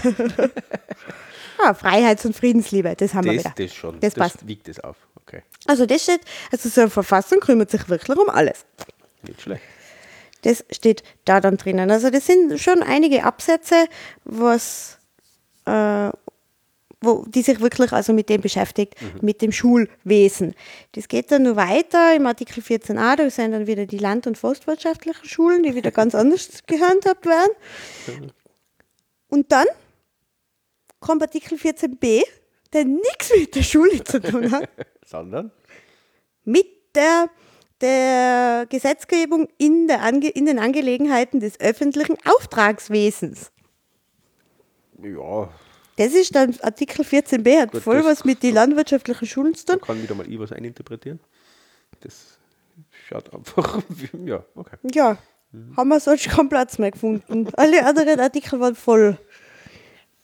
Ah, 1.62 1.74
Freiheits- 1.74 2.24
und 2.24 2.34
Friedensliebe, 2.34 2.94
das 2.96 3.12
haben 3.12 3.26
wir 3.26 3.34
Das, 3.34 3.44
wieder. 3.44 3.54
das 3.66 3.74
schon. 3.74 4.00
Das 4.00 4.14
passt. 4.14 4.46
wiegt 4.48 4.66
es 4.68 4.80
auf. 4.80 4.96
Okay. 5.16 5.42
Also 5.66 5.84
das 5.84 6.02
steht, 6.04 6.22
also 6.50 6.70
so 6.70 6.80
eine 6.80 6.88
Verfassung 6.90 7.40
kümmert 7.40 7.70
sich 7.70 7.86
wirklich 7.88 8.16
um 8.16 8.30
alles. 8.30 8.64
Nicht 9.26 9.42
schlecht. 9.42 9.62
Das 10.40 10.64
steht 10.70 11.02
da 11.26 11.38
dann 11.40 11.58
drinnen. 11.58 11.90
Also 11.90 12.08
das 12.08 12.24
sind 12.26 12.58
schon 12.58 12.82
einige 12.82 13.24
Absätze, 13.24 13.88
was, 14.24 14.98
äh, 15.66 16.08
wo, 17.01 17.24
die 17.26 17.42
sich 17.42 17.61
wirklich 17.61 17.92
also 17.92 18.12
mit 18.12 18.28
dem 18.28 18.40
beschäftigt, 18.40 18.94
mit 19.22 19.40
dem 19.42 19.53
Schulwesen. 19.53 20.55
Das 20.92 21.09
geht 21.09 21.32
dann 21.32 21.44
nur 21.44 21.57
weiter 21.57 22.14
im 22.14 22.26
Artikel 22.26 22.62
14a, 22.62 23.16
da 23.16 23.30
sind 23.30 23.53
dann 23.53 23.66
wieder 23.66 23.86
die 23.86 23.98
land- 23.98 24.26
und 24.26 24.36
forstwirtschaftlichen 24.36 25.24
Schulen, 25.24 25.62
die 25.62 25.74
wieder 25.74 25.90
ganz 25.90 26.14
anders 26.14 26.62
gehandhabt 26.66 27.26
werden. 27.26 28.32
Und 29.28 29.51
dann 29.53 29.66
kommt 30.98 31.22
Artikel 31.22 31.57
14b, 31.57 32.22
der 32.72 32.84
nichts 32.84 33.32
mit 33.36 33.55
der 33.55 33.62
Schule 33.62 34.05
zu 34.05 34.20
tun 34.20 34.51
hat 34.51 34.68
Sondern? 35.07 35.51
mit 36.44 36.66
der, 36.94 37.30
der 37.80 38.66
Gesetzgebung 38.68 39.48
in, 39.59 39.86
der 39.86 40.03
Ange 40.03 40.28
in 40.28 40.46
den 40.46 40.59
Angelegenheiten 40.59 41.40
des 41.40 41.59
öffentlichen 41.61 42.16
Auftragswesens. 42.24 43.53
Ja, 45.03 45.51
Das 46.01 46.14
ist 46.14 46.34
dann 46.34 46.57
Artikel 46.62 47.05
14b, 47.05 47.61
hat 47.61 47.72
Gut, 47.72 47.82
voll 47.82 48.03
was 48.07 48.24
mit 48.24 48.42
den 48.42 48.55
landwirtschaftlichen 48.55 49.26
Schulen 49.26 49.55
zu 49.55 49.66
tun. 49.66 49.82
kann 49.82 50.03
wieder 50.03 50.14
mal 50.14 50.26
ich 50.32 50.38
was 50.38 50.51
eininterpretieren. 50.51 51.20
Das 52.01 52.38
schaut 53.07 53.34
einfach, 53.34 53.82
ja, 54.24 54.42
okay. 54.55 54.76
Ja, 54.94 55.18
haben 55.76 55.88
wir 55.88 56.01
sonst 56.01 56.30
keinen 56.30 56.48
Platz 56.48 56.78
mehr 56.78 56.90
gefunden. 56.90 57.48
Alle 57.53 57.84
anderen 57.84 58.18
Artikel 58.18 58.59
waren 58.61 58.76
voll. 58.76 59.18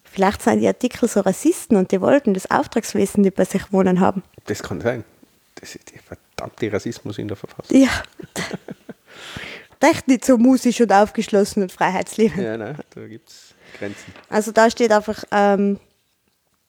Vielleicht 0.03 0.41
sind 0.41 0.61
die 0.61 0.67
Artikel 0.67 1.11
so 1.11 1.21
Rassisten 1.21 1.77
und 1.77 1.93
die 1.93 2.01
wollten 2.01 2.33
das 2.33 2.51
Auftragswesen 2.51 3.21
nicht 3.21 3.37
bei 3.37 3.45
sich 3.45 3.71
wohnen 3.71 4.01
haben. 4.01 4.23
Das 4.47 4.63
kann 4.63 4.81
sein. 4.81 5.05
Das 5.57 5.75
ist 5.75 5.93
der 5.93 6.01
verdammte 6.01 6.73
Rassismus 6.73 7.19
in 7.19 7.29
der 7.29 7.37
Verfassung. 7.37 7.79
Ja. 7.79 7.91
Echt 9.81 10.09
nicht 10.09 10.25
so 10.25 10.39
musisch 10.39 10.81
und 10.81 10.91
aufgeschlossen 10.91 11.65
und 11.65 11.71
freiheitsliebend. 11.71 12.43
Ja, 12.43 12.57
nein, 12.57 12.79
da 12.95 13.07
gibt 13.07 13.29
es 13.29 13.55
Grenzen. 13.79 14.13
Also 14.29 14.53
da 14.53 14.71
steht 14.71 14.93
einfach, 14.93 15.25
ähm, 15.33 15.79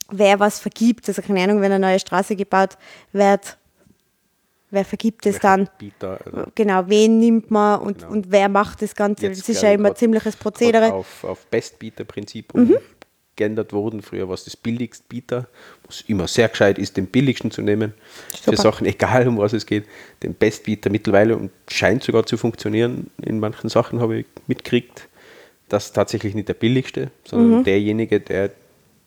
wer 0.10 0.40
was 0.40 0.60
vergibt. 0.60 1.08
Also 1.08 1.22
keine 1.22 1.44
Ahnung, 1.44 1.62
wenn 1.62 1.72
eine 1.72 1.86
neue 1.88 2.00
Straße 2.00 2.36
gebaut 2.36 2.78
wird, 3.14 3.58
wer 4.70 4.86
vergibt 4.86 5.26
es 5.26 5.40
dann? 5.40 5.70
Bieter, 5.78 6.20
also 6.26 6.44
Genau, 6.56 6.84
wen 6.88 7.20
nimmt 7.20 7.52
man 7.52 7.80
und, 7.82 8.00
Genau. 8.00 8.12
und 8.12 8.32
wer 8.32 8.50
macht 8.50 8.82
das 8.82 8.96
Ganze? 8.96 9.28
Jetzt, 9.28 9.42
das 9.42 9.50
ist 9.50 9.62
ja 9.62 9.72
immer 9.72 9.90
grad- 9.90 9.98
ziemliches 9.98 10.36
Prozedere. 10.36 10.88
Mhm. 10.88 10.94
Auf, 10.94 11.24
auf 11.24 11.46
Bestbieter-Prinzip 11.48 12.54
umgeändert 12.54 13.72
worden. 13.74 14.02
Früher 14.02 14.28
war 14.28 14.34
es 14.36 14.44
das 14.44 14.58
billigste 14.58 15.06
Bieter, 15.08 15.48
was 15.86 16.02
immer 16.02 16.28
sehr 16.28 16.50
gescheit 16.50 16.78
ist, 16.80 16.98
den 16.98 17.08
billigsten 17.08 17.52
zu 17.52 17.62
nehmen. 17.62 17.94
Für 18.42 18.52
Super. 18.52 18.62
Sachen, 18.62 18.88
egal 18.88 19.28
um 19.28 19.38
was 19.38 19.54
es 19.54 19.66
geht, 19.66 19.86
den 20.24 20.34
Bestbieter 20.34 20.90
mittlerweile 20.90 21.36
und 21.38 21.52
scheint 21.70 22.04
sogar 22.04 22.26
zu 22.26 22.38
funktionieren. 22.38 23.10
In 23.22 23.40
manchen 23.40 23.70
Sachen 23.70 24.00
habe 24.02 24.20
ich 24.20 24.26
mitgekriegt, 24.48 25.08
dass 25.70 25.92
tatsächlich 25.94 26.34
nicht 26.36 26.48
der 26.48 26.54
billigste, 26.54 27.12
sondern 27.26 27.60
Mhm. 27.60 27.64
derjenige, 27.64 28.20
der 28.20 28.52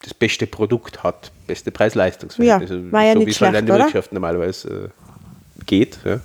das 0.03 0.15
beste 0.15 0.47
Produkt 0.47 1.03
hat, 1.03 1.31
beste 1.47 1.71
Preis-Leistungs-Verhältnis. 1.71 2.71
Ja, 2.71 2.77
Also 2.77 2.93
war 2.93 3.05
ja 3.05 3.13
so 3.15 3.27
wie 3.27 3.31
es 3.31 3.41
halt 3.41 3.55
in 3.57 3.67
der? 3.67 3.79
Wirtschaft 3.79 4.13
normalerweise 4.13 4.91
äh, 4.93 5.65
geht, 5.67 5.99
ja, 6.05 6.21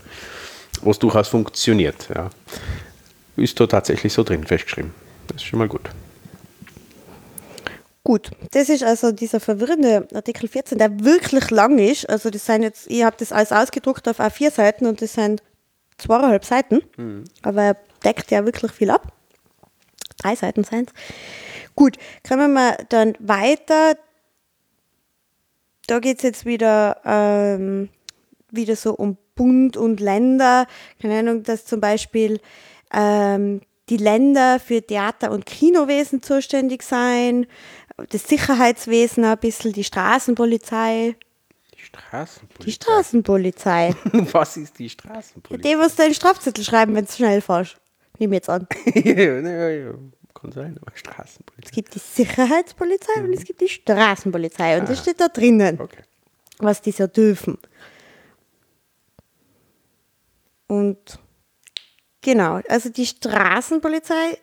wo 0.81 0.91
es 0.91 0.99
durchaus 0.99 1.27
funktioniert. 1.27 2.07
Ja. 2.13 2.29
Ist 3.35 3.59
da 3.59 3.67
tatsächlich 3.67 4.13
so 4.13 4.23
drin 4.23 4.45
festgeschrieben. 4.45 4.91
Das 5.27 5.37
ist 5.37 5.43
schon 5.43 5.59
mal 5.59 5.67
gut. 5.67 5.89
Gut, 8.03 8.29
das 8.51 8.69
ist 8.69 8.83
also 8.83 9.11
dieser 9.11 9.39
verwirrende 9.39 10.07
Artikel 10.13 10.47
14, 10.47 10.77
der 10.77 10.99
wirklich 11.03 11.49
lang 11.49 11.79
ist. 11.79 12.07
Also 12.07 12.29
das 12.29 12.45
sind 12.45 12.61
jetzt, 12.61 12.85
ich 12.89 13.03
habe 13.03 13.15
das 13.17 13.31
alles 13.31 13.51
ausgedruckt 13.51 14.07
auf 14.07 14.19
A4 14.19 14.51
Seiten 14.51 14.85
und 14.85 15.01
das 15.01 15.13
sind 15.13 15.41
zweieinhalb 15.97 16.45
Seiten. 16.45 16.83
Aber 17.41 17.61
er 17.63 17.77
deckt 18.03 18.29
ja 18.29 18.45
wirklich 18.45 18.71
viel 18.71 18.91
ab. 18.91 19.11
Drei 20.17 20.35
Seiten 20.35 20.63
sind 20.63 20.93
Gut, 21.75 21.97
kommen 22.27 22.53
wir 22.53 22.77
dann 22.89 23.15
weiter. 23.19 23.97
Da 25.87 25.99
geht 25.99 26.17
es 26.17 26.23
jetzt 26.23 26.45
wieder, 26.45 27.01
ähm, 27.05 27.89
wieder 28.49 28.75
so 28.77 28.93
um 28.93 29.17
Bund 29.35 29.75
und 29.75 29.99
Länder. 29.99 30.67
Keine 31.01 31.19
Ahnung, 31.19 31.43
dass 31.43 31.65
zum 31.65 31.81
Beispiel 31.81 32.39
ähm, 32.93 33.61
die 33.89 33.97
Länder 33.97 34.59
für 34.59 34.81
Theater- 34.81 35.31
und 35.31 35.45
Kinowesen 35.45 36.23
zuständig 36.23 36.81
sein, 36.81 37.45
das 38.09 38.27
Sicherheitswesen 38.27 39.25
ein 39.25 39.37
bisschen, 39.37 39.73
die 39.73 39.83
Straßenpolizei. 39.83 41.15
Die 41.73 41.81
Straßenpolizei. 41.81 42.65
Die 42.65 42.71
Straßenpolizei. 42.71 43.95
Was 44.31 44.57
ist 44.57 44.79
die 44.79 44.89
Straßenpolizei? 44.89 45.69
Die, 45.69 45.77
was 45.77 45.95
deinen 45.95 46.13
Strafzettel 46.13 46.63
schreiben, 46.63 46.95
wenn 46.95 47.05
du 47.05 47.11
schnell 47.11 47.41
fährst. 47.41 47.77
Nimm 48.19 48.33
jetzt 48.33 48.49
an. 48.49 48.67
kann 50.33 50.51
sein, 50.51 50.77
aber 50.81 50.91
Es 50.93 50.99
Straßenpolizei. 50.99 51.71
gibt 51.71 51.95
die 51.95 51.99
Sicherheitspolizei 51.99 53.23
und 53.23 53.33
es 53.33 53.43
gibt 53.43 53.61
die 53.61 53.69
Straßenpolizei. 53.69 54.79
Und 54.79 54.89
das 54.89 54.99
steht 54.99 55.19
da 55.19 55.27
drinnen. 55.29 55.79
Okay. 55.79 56.03
was 56.59 56.81
die 56.81 56.91
so 56.91 57.07
dürfen. 57.07 57.57
Und 60.67 61.19
Genau, 62.25 62.59
also 62.69 62.89
die 62.89 63.05
Straßenpolizei 63.05 64.39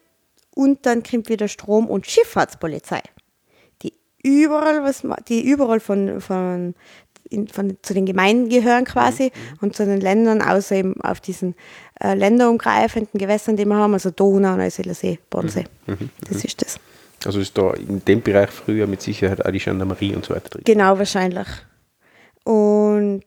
und 0.54 0.86
dann 0.86 1.02
kommt 1.02 1.28
wieder 1.28 1.48
Strom- 1.48 1.90
und 1.90 2.06
Schifffahrtspolizei, 2.06 3.02
die 3.82 3.92
überall 4.22 4.84
was 4.84 5.02
die 5.26 5.44
überall 5.44 5.80
von, 5.80 6.20
von, 6.20 6.76
in, 7.32 7.48
von 7.48 7.76
zu 7.82 7.94
den 7.94 8.06
Gemeinden 8.06 8.48
gehören 8.48 8.84
quasi 8.84 9.32
und 9.60 9.74
zu 9.74 9.84
den 9.84 10.00
Ländern, 10.00 10.42
außer 10.42 10.76
eben 10.76 11.00
auf 11.00 11.20
diesen 11.20 11.54
äh, 12.00 12.14
länderumgreifenden 12.14 13.18
Gewässern, 13.18 13.56
die 13.56 13.64
wir 13.64 13.76
haben, 13.76 13.94
also 13.94 14.10
Donau, 14.10 14.56
Neusiedler 14.56 14.94
See, 14.94 15.18
Bodensee. 15.30 15.64
Das 16.28 16.44
ist 16.44 16.62
das. 16.62 16.78
Also 17.24 17.40
ist 17.40 17.56
da 17.56 17.72
in 17.74 18.04
dem 18.04 18.20
Bereich 18.20 18.50
früher 18.50 18.86
mit 18.86 19.00
Sicherheit 19.02 19.44
auch 19.44 19.50
die 19.50 19.58
Gendarmerie 19.58 20.14
und 20.14 20.24
so 20.24 20.34
weiter 20.34 20.48
drin. 20.50 20.62
Genau, 20.64 20.98
wahrscheinlich. 20.98 21.46
Und 22.44 23.22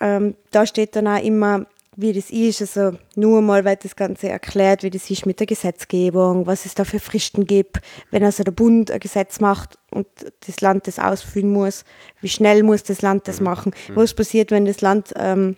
ähm, 0.00 0.34
da 0.50 0.66
steht 0.66 0.96
dann 0.96 1.06
auch 1.06 1.22
immer, 1.22 1.66
wie 2.00 2.12
das 2.12 2.30
ist, 2.30 2.60
also 2.62 2.96
nur 3.16 3.42
mal 3.42 3.64
wird 3.64 3.84
das 3.84 3.96
Ganze 3.96 4.28
erklärt, 4.28 4.82
wie 4.82 4.90
das 4.90 5.10
ist 5.10 5.26
mit 5.26 5.38
der 5.40 5.46
Gesetzgebung, 5.46 6.46
was 6.46 6.66
es 6.66 6.74
da 6.74 6.84
für 6.84 7.00
Fristen 7.00 7.46
gibt, 7.46 7.78
wenn 8.10 8.24
also 8.24 8.42
der 8.42 8.52
Bund 8.52 8.90
ein 8.90 9.00
Gesetz 9.00 9.40
macht 9.40 9.78
und 9.90 10.06
das 10.46 10.60
Land 10.60 10.86
das 10.86 10.98
ausführen 10.98 11.52
muss, 11.52 11.84
wie 12.20 12.28
schnell 12.28 12.62
muss 12.62 12.82
das 12.82 13.02
Land 13.02 13.28
das 13.28 13.40
machen, 13.40 13.72
was 13.94 14.14
passiert, 14.14 14.50
wenn 14.50 14.64
das 14.64 14.80
Land 14.80 15.12
ähm, 15.16 15.56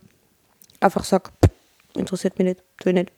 einfach 0.81 1.05
sagt, 1.05 1.33
"Pff, 1.45 1.53
interessiert 1.97 2.39
mich 2.39 2.47
nicht, 2.49 2.63
tu 2.81 2.89
ich 2.89 2.95
nicht. 2.95 3.13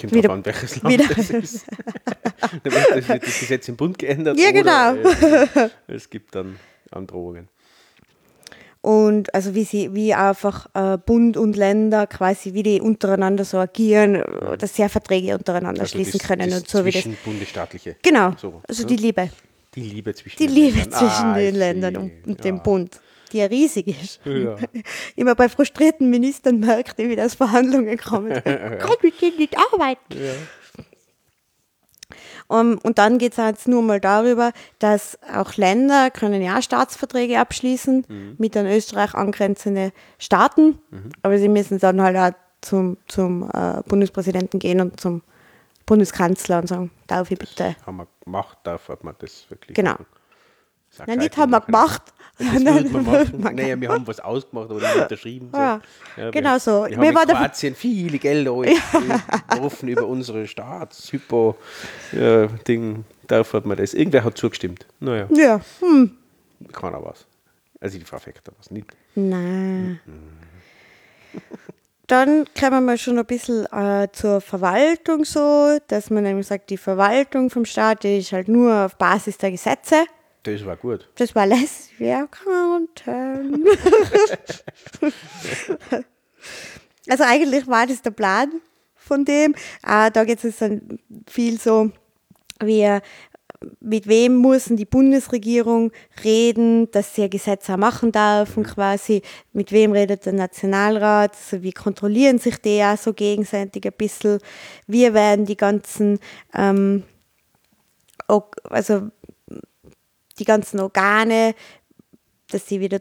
Kommt 0.00 0.14
Wieder- 0.14 0.30
an, 0.30 0.44
welches 0.46 0.82
Land 0.82 0.94
wieder- 0.98 1.14
das 1.14 1.30
ist. 1.30 1.66
Dann 2.64 3.08
wird 3.08 3.22
das, 3.26 3.38
Gesetz 3.40 3.68
im 3.68 3.76
Bund 3.76 3.98
geändert. 3.98 4.38
Ja, 4.38 4.50
genau. 4.50 4.94
äh, 4.94 5.68
es 5.88 6.08
gibt 6.08 6.34
dann 6.34 6.56
Androhungen. 6.90 7.48
Und 8.82 9.34
also 9.34 9.54
wie 9.54 9.64
sie, 9.64 9.94
wie 9.94 10.14
einfach 10.14 10.66
äh, 10.74 10.96
Bund 10.96 11.36
und 11.36 11.54
Länder 11.56 12.06
quasi, 12.06 12.54
wie 12.54 12.62
die 12.62 12.80
untereinander 12.80 13.44
so 13.44 13.58
agieren, 13.58 14.22
dass 14.58 14.74
sie 14.74 14.82
ja 14.82 14.88
Verträge 14.88 15.34
untereinander 15.36 15.82
Also 15.82 15.92
schließen 15.96 16.18
das- 16.18 16.26
können 16.26 16.48
das 16.50 16.60
und 16.60 16.68
so 16.68 16.84
wie 16.86 16.90
das. 16.90 17.04
bundesstaatliche. 17.24 17.96
Genau, 18.02 18.32
So, 18.38 18.62
also 18.66 18.82
ne? 18.82 18.86
die 18.88 18.96
Liebe. 18.96 19.28
Die 19.74 19.82
Liebe 19.82 20.14
zwischen 20.14 20.38
Die 20.38 20.46
den 20.46 20.54
Liebe 20.54 20.78
Ländern. 20.78 20.98
zwischen 20.98 21.24
Ah, 21.26 21.34
den 21.38 21.54
Ländern 21.54 21.96
und, 21.98 22.12
und 22.26 22.38
ja. 22.38 22.42
dem 22.42 22.62
Bund, 22.62 22.98
die 23.32 23.38
ja 23.38 23.46
riesig 23.46 23.86
ist. 23.88 24.18
Ja. 24.24 24.56
Immer 25.16 25.34
bei 25.34 25.48
frustrierten 25.50 26.08
Ministern 26.08 26.58
merkt 26.60 26.98
ihr, 26.98 27.10
wie 27.10 27.16
das 27.16 27.34
Verhandlungen 27.34 27.98
kommen. 27.98 28.32
Kann 28.42 28.96
mit 29.02 29.20
denen 29.20 29.36
nicht 29.36 29.56
arbeiten. 29.58 30.00
Ja. 30.14 30.32
Um, 32.50 32.78
und 32.82 32.98
dann 32.98 33.18
geht 33.18 33.32
es 33.32 33.38
jetzt 33.38 33.68
nur 33.68 33.80
mal 33.80 34.00
darüber, 34.00 34.50
dass 34.80 35.16
auch 35.32 35.54
Länder 35.54 36.10
können 36.10 36.42
ja 36.42 36.60
Staatsverträge 36.60 37.38
abschließen 37.38 38.04
Mhm. 38.08 38.34
mit 38.38 38.56
an 38.56 38.66
Österreich 38.66 39.14
angrenzende 39.14 39.92
Staaten, 40.18 40.80
aber 41.22 41.38
sie 41.38 41.48
müssen 41.48 41.78
dann 41.78 42.02
halt 42.02 42.16
auch 42.16 42.36
zum, 42.60 42.96
zum 43.06 43.48
äh, 43.54 43.82
Bundespräsidenten 43.86 44.58
gehen 44.58 44.80
und 44.80 44.98
zum 44.98 45.22
Bundeskanzler 45.86 46.58
und 46.58 46.66
sagen, 46.66 46.90
darf 47.06 47.30
ich 47.30 47.38
bitte. 47.38 47.76
Haben 47.86 47.98
wir 47.98 48.06
gemacht, 48.24 48.58
darf 48.64 48.90
man 49.02 49.14
das 49.20 49.48
wirklich 49.48 49.76
Genau. 49.76 49.94
Nein, 51.06 51.18
nicht 51.18 51.36
haben 51.36 51.50
wir 51.52 51.60
gemacht. 51.60 52.02
Das 52.40 52.64
würde 52.64 52.88
man 52.90 53.04
machen. 53.04 53.40
man 53.40 53.54
Naja, 53.54 53.80
wir 53.80 53.88
haben 53.90 54.06
was 54.06 54.18
ausgemacht, 54.20 54.70
nicht 54.70 54.96
unterschrieben. 54.96 55.50
So. 55.52 55.58
Ja, 55.58 55.80
wir- 56.16 56.30
genau 56.30 56.58
so. 56.58 56.86
Wir 56.88 56.98
Mir 56.98 57.14
haben 57.14 57.28
in 57.28 57.36
Kroatien 57.36 57.74
viele 57.74 58.18
Gelder 58.18 58.52
geworfen 59.50 59.88
über 59.88 60.06
unsere 60.06 60.46
Staatshypo 60.46 61.56
ja, 62.12 62.46
Ding. 62.66 63.04
Darf 63.26 63.52
hat 63.52 63.66
man 63.66 63.76
das. 63.76 63.94
Irgendwer 63.94 64.24
hat 64.24 64.36
zugestimmt. 64.38 64.86
Naja, 64.98 65.28
Ja, 65.32 65.60
hm. 65.80 66.16
keiner 66.72 67.04
was. 67.04 67.26
Also 67.80 67.98
die 67.98 68.04
Frau 68.04 68.18
Fechter 68.18 68.52
was 68.58 68.70
nicht. 68.70 68.86
Nein. 69.14 70.00
Dann 72.06 72.44
kommen 72.58 72.84
wir 72.86 72.98
schon 72.98 73.18
ein 73.18 73.24
bisschen 73.24 73.66
äh, 73.72 74.08
zur 74.12 74.40
Verwaltung 74.40 75.24
so, 75.24 75.78
dass 75.86 76.10
man 76.10 76.24
nämlich 76.24 76.48
sagt, 76.48 76.70
die 76.70 76.76
Verwaltung 76.76 77.50
vom 77.50 77.64
Staat 77.64 78.02
die 78.02 78.18
ist 78.18 78.32
halt 78.32 78.48
nur 78.48 78.74
auf 78.86 78.96
Basis 78.96 79.38
der 79.38 79.52
Gesetze. 79.52 80.06
Das 80.42 80.64
war 80.64 80.76
gut. 80.76 81.08
Das 81.16 81.34
war 81.34 81.46
less 81.46 81.90
wir 81.98 82.28
counten. 82.28 83.66
also 87.08 87.24
eigentlich 87.24 87.66
war 87.66 87.86
das 87.86 88.00
der 88.00 88.12
Plan 88.12 88.50
von 88.94 89.24
dem. 89.24 89.54
Äh, 89.86 90.10
da 90.10 90.24
geht 90.24 90.42
es 90.42 90.58
dann 90.58 90.98
viel 91.28 91.60
so, 91.60 91.90
wie 92.60 92.82
äh, 92.82 93.00
mit 93.80 94.08
wem 94.08 94.36
muss 94.36 94.66
die 94.70 94.86
Bundesregierung 94.86 95.92
reden, 96.24 96.90
dass 96.92 97.14
sie 97.14 97.24
ein 97.24 97.30
Gesetz 97.30 97.68
auch 97.68 97.76
machen 97.76 98.12
dürfen 98.12 98.64
quasi, 98.64 99.22
mit 99.52 99.72
wem 99.72 99.92
redet 99.92 100.24
der 100.24 100.32
Nationalrat, 100.32 101.36
also 101.36 101.62
wie 101.62 101.72
kontrollieren 101.72 102.38
sich 102.38 102.56
die 102.56 102.82
auch 102.82 102.96
so 102.96 103.12
gegenseitig 103.12 103.84
ein 103.84 103.92
bisschen, 103.92 104.38
wie 104.86 105.12
werden 105.12 105.44
die 105.44 105.56
ganzen, 105.56 106.18
ähm, 106.54 107.02
also 108.64 109.10
die 110.40 110.44
ganzen 110.44 110.80
Organe, 110.80 111.54
dass 112.50 112.66
sie 112.66 112.80
wieder 112.80 113.00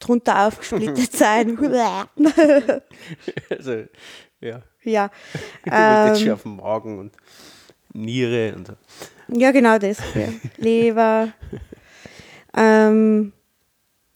drunter 0.00 0.46
aufgesplittet 0.46 1.12
sein. 1.12 1.58
Also, 3.50 3.84
ja. 4.40 4.62
ja. 4.82 5.10
Jetzt 5.64 6.20
schon 6.20 6.28
Ähm, 6.28 6.32
auf 6.32 6.42
dem 6.42 6.56
Magen 6.56 6.98
und 6.98 7.16
Niere 7.92 8.54
und 8.56 8.68
so. 8.68 8.72
ja, 9.28 9.50
genau 9.50 9.78
das. 9.78 9.98
Ja. 10.14 10.28
Leber. 10.56 11.32
Ähm, 12.56 13.32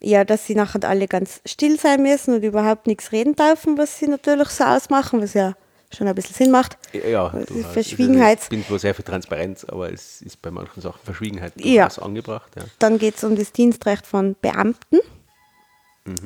ja, 0.01 0.25
dass 0.25 0.47
sie 0.47 0.55
nachher 0.55 0.85
alle 0.85 1.09
ganz 1.09 1.41
still 1.45 1.79
sein 1.79 2.03
müssen 2.03 2.35
und 2.35 2.43
überhaupt 2.45 2.87
nichts 2.87 3.13
reden 3.13 3.35
dürfen, 3.35 3.77
was 3.79 3.99
sie 3.99 4.07
natürlich 4.07 4.49
so 4.49 4.65
ausmachen, 4.65 5.21
was 5.21 5.35
ja 5.35 5.55
schon 5.95 6.07
ein 6.09 6.15
bisschen 6.15 6.35
Sinn 6.35 6.51
macht. 6.51 6.77
Ja, 6.93 7.29
Das 7.31 7.47
du 7.47 7.55
ist 7.55 7.65
hast- 7.67 7.73
Verschwiegenheit. 7.73 8.41
Ich 8.43 8.49
bin 8.49 8.65
zwar 8.65 8.79
sehr 8.79 8.95
für 8.95 9.05
Transparenz, 9.05 9.65
aber 9.65 9.93
es 9.93 10.21
ist 10.23 10.41
bei 10.43 10.51
manchen 10.51 10.81
Sachen 10.81 11.01
Verschwiegenheit 11.05 11.53
Ja. 11.57 11.87
angebracht. 11.87 12.51
Ja. 12.57 12.65
Dann 12.79 12.99
geht 12.99 13.17
es 13.17 13.25
um 13.25 13.37
das 13.37 13.53
Dienstrecht 13.53 14.07
von 14.07 14.37
Beamten. 14.41 14.99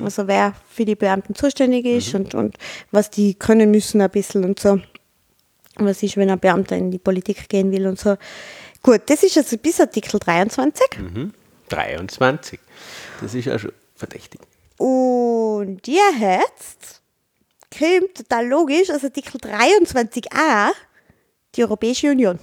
Also 0.02 0.26
wer 0.26 0.54
für 0.68 0.84
die 0.84 0.96
Beamten 0.96 1.36
zuständig 1.36 1.84
ist 1.84 2.12
und, 2.14 2.34
und 2.34 2.56
was 2.90 3.10
die 3.10 3.34
können 3.34 3.70
müssen 3.70 4.00
ein 4.00 4.10
bisschen 4.10 4.44
und 4.44 4.58
so. 4.58 4.80
Was 5.76 6.02
ist, 6.02 6.16
wenn 6.16 6.28
ein 6.30 6.40
Beamter 6.40 6.76
in 6.76 6.90
die 6.90 6.98
Politik 6.98 7.48
gehen 7.48 7.70
will 7.70 7.86
und 7.86 8.00
so. 8.00 8.16
Gut, 8.82 9.02
das 9.06 9.22
ist 9.22 9.36
also 9.36 9.56
bis 9.56 9.80
Artikel 9.80 10.18
23. 10.18 10.84
Mhm. 10.98 11.32
23. 11.68 12.58
Das 13.20 13.34
ist 13.34 13.44
ja 13.44 13.56
schon 13.56 13.70
verdächtig. 13.94 14.40
Und 14.78 15.86
jetzt 15.86 17.02
kommt 17.76 18.14
total 18.14 18.46
logisch, 18.48 18.90
also 18.90 19.06
Artikel 19.06 19.38
23a, 19.40 20.70
die 21.54 21.62
Europäische 21.62 22.10
Union. 22.10 22.38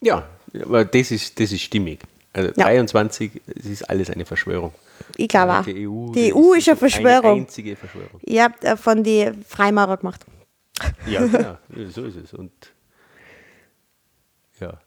Ja, 0.00 0.28
aber 0.62 0.84
das 0.84 1.10
ist, 1.10 1.38
das 1.38 1.52
ist 1.52 1.62
stimmig. 1.62 2.00
Also 2.32 2.48
Ja. 2.56 2.64
23, 2.66 3.40
es 3.58 3.66
ist 3.66 3.90
alles 3.90 4.08
eine 4.10 4.24
Verschwörung. 4.24 4.72
Ich 5.16 5.28
glaube 5.28 5.52
auch. 5.58 5.64
Die 5.64 5.86
EU, 5.88 6.12
Die 6.12 6.32
EU 6.34 6.52
ist 6.54 6.68
eine 6.68 6.76
Verschwörung. 6.76 7.30
Eine 7.32 7.40
einzige 7.42 7.74
Verschwörung. 7.76 8.20
Ihr 8.22 8.44
habt 8.44 8.64
äh, 8.64 8.76
von 8.76 9.02
den 9.02 9.44
Freimaurer 9.44 9.96
gemacht. 9.96 10.24
Ja, 11.06 11.26
genau. 11.26 11.38
Ja, 11.76 11.88
so 11.90 12.04
ist 12.04 12.16
es. 12.16 12.32
Und 12.34 12.52
ja, 14.60 14.78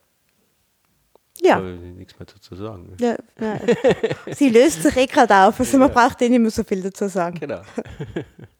Ja. 1.42 1.56
da 1.56 1.56
habe 1.56 1.74
ich 1.74 1.80
nichts 1.98 2.18
mehr 2.20 2.28
dazu 2.34 2.56
sagen. 2.56 2.96
ja, 3.00 3.16
ja. 3.40 3.60
Sie 4.34 4.50
löst 4.50 4.82
sich 4.84 4.96
eh 4.96 5.06
gerade 5.08 5.36
auf, 5.36 5.60
also 5.60 5.78
man 5.78 5.92
braucht 5.92 6.22
eh 6.22 6.30
nicht 6.30 6.40
mehr 6.40 6.52
so 6.52 6.64
viel 6.64 6.82
dazu 6.82 7.08
sagen. 7.10 7.40
Genau. 7.40 7.62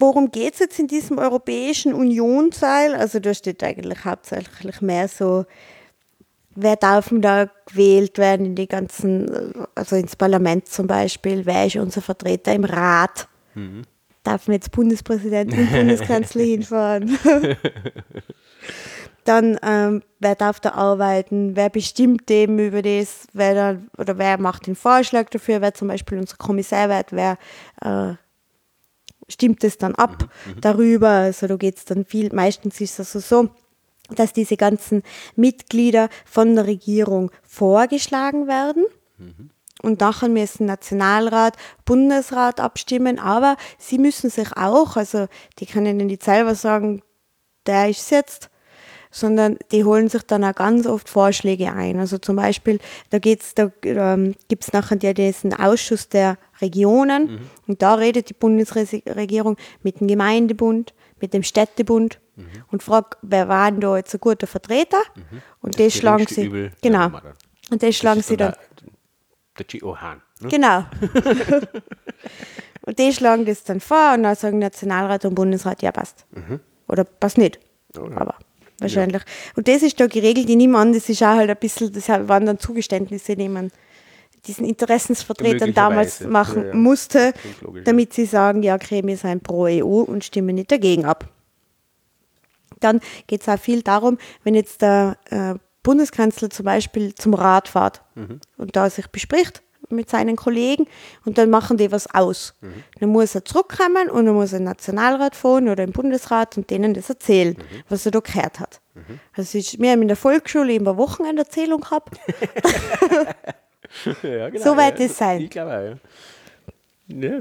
Worum 0.00 0.30
geht 0.30 0.54
es 0.54 0.60
jetzt 0.60 0.78
in 0.78 0.86
diesem 0.86 1.18
Europäischen 1.18 1.92
Union-Teil? 1.92 2.94
Also 2.94 3.20
da 3.20 3.34
steht 3.34 3.62
eigentlich 3.62 4.02
hauptsächlich 4.04 4.80
mehr 4.80 5.08
so, 5.08 5.44
wer 6.54 6.76
darf 6.76 7.10
denn 7.10 7.20
da 7.20 7.50
gewählt 7.66 8.16
werden 8.16 8.46
in 8.46 8.54
die 8.54 8.66
ganzen, 8.66 9.52
also 9.74 9.96
ins 9.96 10.16
Parlament 10.16 10.68
zum 10.68 10.86
Beispiel, 10.86 11.44
wer 11.44 11.66
ist 11.66 11.76
unser 11.76 12.00
Vertreter 12.00 12.54
im 12.54 12.64
Rat? 12.64 13.28
Darf 14.24 14.48
man 14.48 14.54
jetzt 14.54 14.72
Bundespräsident 14.72 15.52
und 15.52 15.70
Bundeskanzler 15.70 16.42
hinfahren? 16.44 17.18
Dann, 19.24 19.58
ähm, 19.62 20.02
wer 20.18 20.34
darf 20.34 20.60
da 20.60 20.70
arbeiten? 20.70 21.56
Wer 21.56 21.68
bestimmt 21.68 22.30
eben 22.30 22.58
über 22.58 22.80
das? 22.80 23.26
Wer 23.34 23.54
dann, 23.54 23.90
oder 23.98 24.16
wer 24.16 24.38
macht 24.38 24.66
den 24.66 24.74
Vorschlag 24.74 25.28
dafür? 25.28 25.60
Wer 25.60 25.74
zum 25.74 25.88
Beispiel 25.88 26.18
unser 26.18 26.36
Kommissar 26.36 26.88
wird? 26.88 27.12
Wer 27.12 27.36
äh, 27.82 28.14
stimmt 29.30 29.64
es 29.64 29.78
dann 29.78 29.94
ab 29.94 30.28
darüber. 30.60 31.08
Also 31.08 31.46
da 31.46 31.56
geht 31.56 31.78
es 31.78 31.84
dann 31.84 32.04
viel, 32.04 32.32
meistens 32.34 32.80
ist 32.80 32.98
es 32.98 33.14
also 33.16 33.44
so, 33.44 33.50
dass 34.14 34.32
diese 34.32 34.56
ganzen 34.56 35.02
Mitglieder 35.36 36.08
von 36.24 36.54
der 36.54 36.66
Regierung 36.66 37.30
vorgeschlagen 37.42 38.46
werden. 38.46 38.84
Und 39.82 40.00
nachher 40.00 40.28
müssen 40.28 40.66
Nationalrat, 40.66 41.56
Bundesrat 41.84 42.60
abstimmen, 42.60 43.18
aber 43.18 43.56
sie 43.78 43.98
müssen 43.98 44.28
sich 44.28 44.54
auch, 44.56 44.96
also 44.96 45.26
die 45.58 45.66
können 45.66 45.96
nicht 45.96 46.22
selber 46.22 46.54
sagen, 46.54 47.02
der 47.66 47.88
ist 47.88 48.10
jetzt, 48.10 48.49
sondern 49.10 49.58
die 49.72 49.84
holen 49.84 50.08
sich 50.08 50.22
dann 50.22 50.44
auch 50.44 50.54
ganz 50.54 50.86
oft 50.86 51.08
Vorschläge 51.08 51.72
ein. 51.72 51.98
Also 51.98 52.18
zum 52.18 52.36
Beispiel, 52.36 52.78
da, 53.10 53.18
geht's, 53.18 53.54
da 53.54 53.70
ähm, 53.82 54.34
gibt 54.48 54.64
es 54.64 54.72
nachher 54.72 54.98
ja 55.02 55.12
diesen 55.12 55.52
Ausschuss 55.52 56.08
der 56.08 56.38
Regionen 56.60 57.32
mhm. 57.32 57.40
und 57.66 57.82
da 57.82 57.94
redet 57.94 58.28
die 58.30 58.34
Bundesregierung 58.34 59.56
mit 59.82 60.00
dem 60.00 60.06
Gemeindebund, 60.06 60.94
mit 61.20 61.34
dem 61.34 61.42
Städtebund 61.42 62.20
mhm. 62.36 62.44
und 62.70 62.82
fragt, 62.82 63.18
wer 63.22 63.48
war 63.48 63.70
denn 63.70 63.80
da 63.80 63.96
jetzt 63.96 64.14
ein 64.14 64.20
guter 64.20 64.46
Vertreter? 64.46 65.02
Mhm. 65.14 65.42
Und 65.60 65.78
das, 65.78 65.86
das 65.86 65.94
schlagen 65.96 66.26
sie, 66.26 66.44
Übel, 66.44 66.72
genau, 66.82 67.10
und 67.70 67.82
das 67.82 67.96
schlagen 67.96 68.22
sie 68.22 68.36
dann. 68.36 68.54
Der, 69.58 69.66
G.O. 69.66 69.96
Hahn. 69.96 70.22
Ne? 70.40 70.48
Genau. 70.48 70.78
und 72.82 72.98
die 72.98 73.12
schlagen 73.12 73.44
das 73.44 73.62
dann 73.64 73.80
vor 73.80 74.14
und 74.14 74.22
dann 74.22 74.34
sagen 74.34 74.58
Nationalrat 74.58 75.24
und 75.26 75.34
Bundesrat, 75.34 75.82
ja 75.82 75.92
passt. 75.92 76.24
Mhm. 76.30 76.60
Oder 76.88 77.04
passt 77.04 77.36
nicht. 77.36 77.60
Ja. 77.94 78.02
Aber 78.16 78.36
wahrscheinlich. 78.80 79.22
Ja. 79.22 79.52
Und 79.56 79.68
das 79.68 79.82
ist 79.82 80.00
da 80.00 80.06
geregelt 80.06 80.48
in 80.48 80.60
ihm 80.60 80.74
an, 80.74 80.92
das 80.92 81.08
ist 81.08 81.22
auch 81.22 81.36
halt 81.36 81.50
ein 81.50 81.56
bisschen, 81.56 81.92
das 81.92 82.08
waren 82.08 82.46
dann 82.46 82.58
Zugeständnisse, 82.58 83.36
die 83.36 83.48
man 83.48 83.70
diesen 84.46 84.64
Interessensvertretern 84.64 85.74
damals 85.74 86.20
machen 86.20 86.66
ja, 86.66 86.74
musste, 86.74 87.34
damit 87.84 88.14
sie 88.14 88.24
sagen, 88.24 88.62
ja, 88.62 88.74
okay, 88.74 89.02
wir 89.04 89.16
sind 89.16 89.42
pro 89.42 89.64
EU 89.66 90.02
und 90.02 90.24
stimmen 90.24 90.54
nicht 90.54 90.72
dagegen 90.72 91.04
ab. 91.04 91.28
Dann 92.80 93.00
geht 93.26 93.42
es 93.42 93.48
auch 93.48 93.58
viel 93.58 93.82
darum, 93.82 94.16
wenn 94.42 94.54
jetzt 94.54 94.80
der 94.80 95.18
äh, 95.28 95.54
Bundeskanzler 95.82 96.50
zum 96.50 96.64
Beispiel 96.64 97.14
zum 97.14 97.34
Rat 97.34 97.68
fährt 97.68 98.02
mhm. 98.14 98.40
und 98.56 98.76
da 98.76 98.88
sich 98.88 99.08
bespricht, 99.08 99.62
mit 99.88 100.10
seinen 100.10 100.36
Kollegen 100.36 100.86
und 101.24 101.38
dann 101.38 101.50
machen 101.50 101.76
die 101.76 101.90
was 101.90 102.12
aus. 102.14 102.54
Mhm. 102.60 102.84
Dann 103.00 103.08
muss 103.10 103.34
er 103.34 103.44
zurückkommen 103.44 104.08
und 104.10 104.26
dann 104.26 104.34
muss 104.34 104.52
er 104.52 104.58
in 104.58 104.64
den 104.64 104.70
Nationalrat 104.70 105.34
fahren 105.36 105.68
oder 105.68 105.84
im 105.84 105.92
Bundesrat 105.92 106.56
und 106.56 106.70
denen 106.70 106.94
das 106.94 107.08
erzählen, 107.08 107.56
mhm. 107.56 107.82
was 107.88 108.06
er 108.06 108.12
da 108.12 108.20
gehört 108.20 108.60
hat. 108.60 108.80
Mhm. 108.94 109.20
Also 109.34 109.58
ich, 109.58 109.80
wir 109.80 109.90
haben 109.90 110.02
in 110.02 110.08
der 110.08 110.16
Volksschule 110.16 110.74
immer 110.74 110.96
Wochenenderzählung 110.96 111.80
gehabt. 111.80 112.18
ja, 114.22 114.50
genau, 114.50 114.64
so 114.64 114.76
weit 114.76 114.98
ja, 114.98 115.04
ist 115.04 115.12
es 115.12 115.18
sein. 115.18 115.40
Ich 115.42 115.50
glaube 115.50 115.70
auch, 115.70 115.82
ja. 117.08 117.28
ja. 117.28 117.40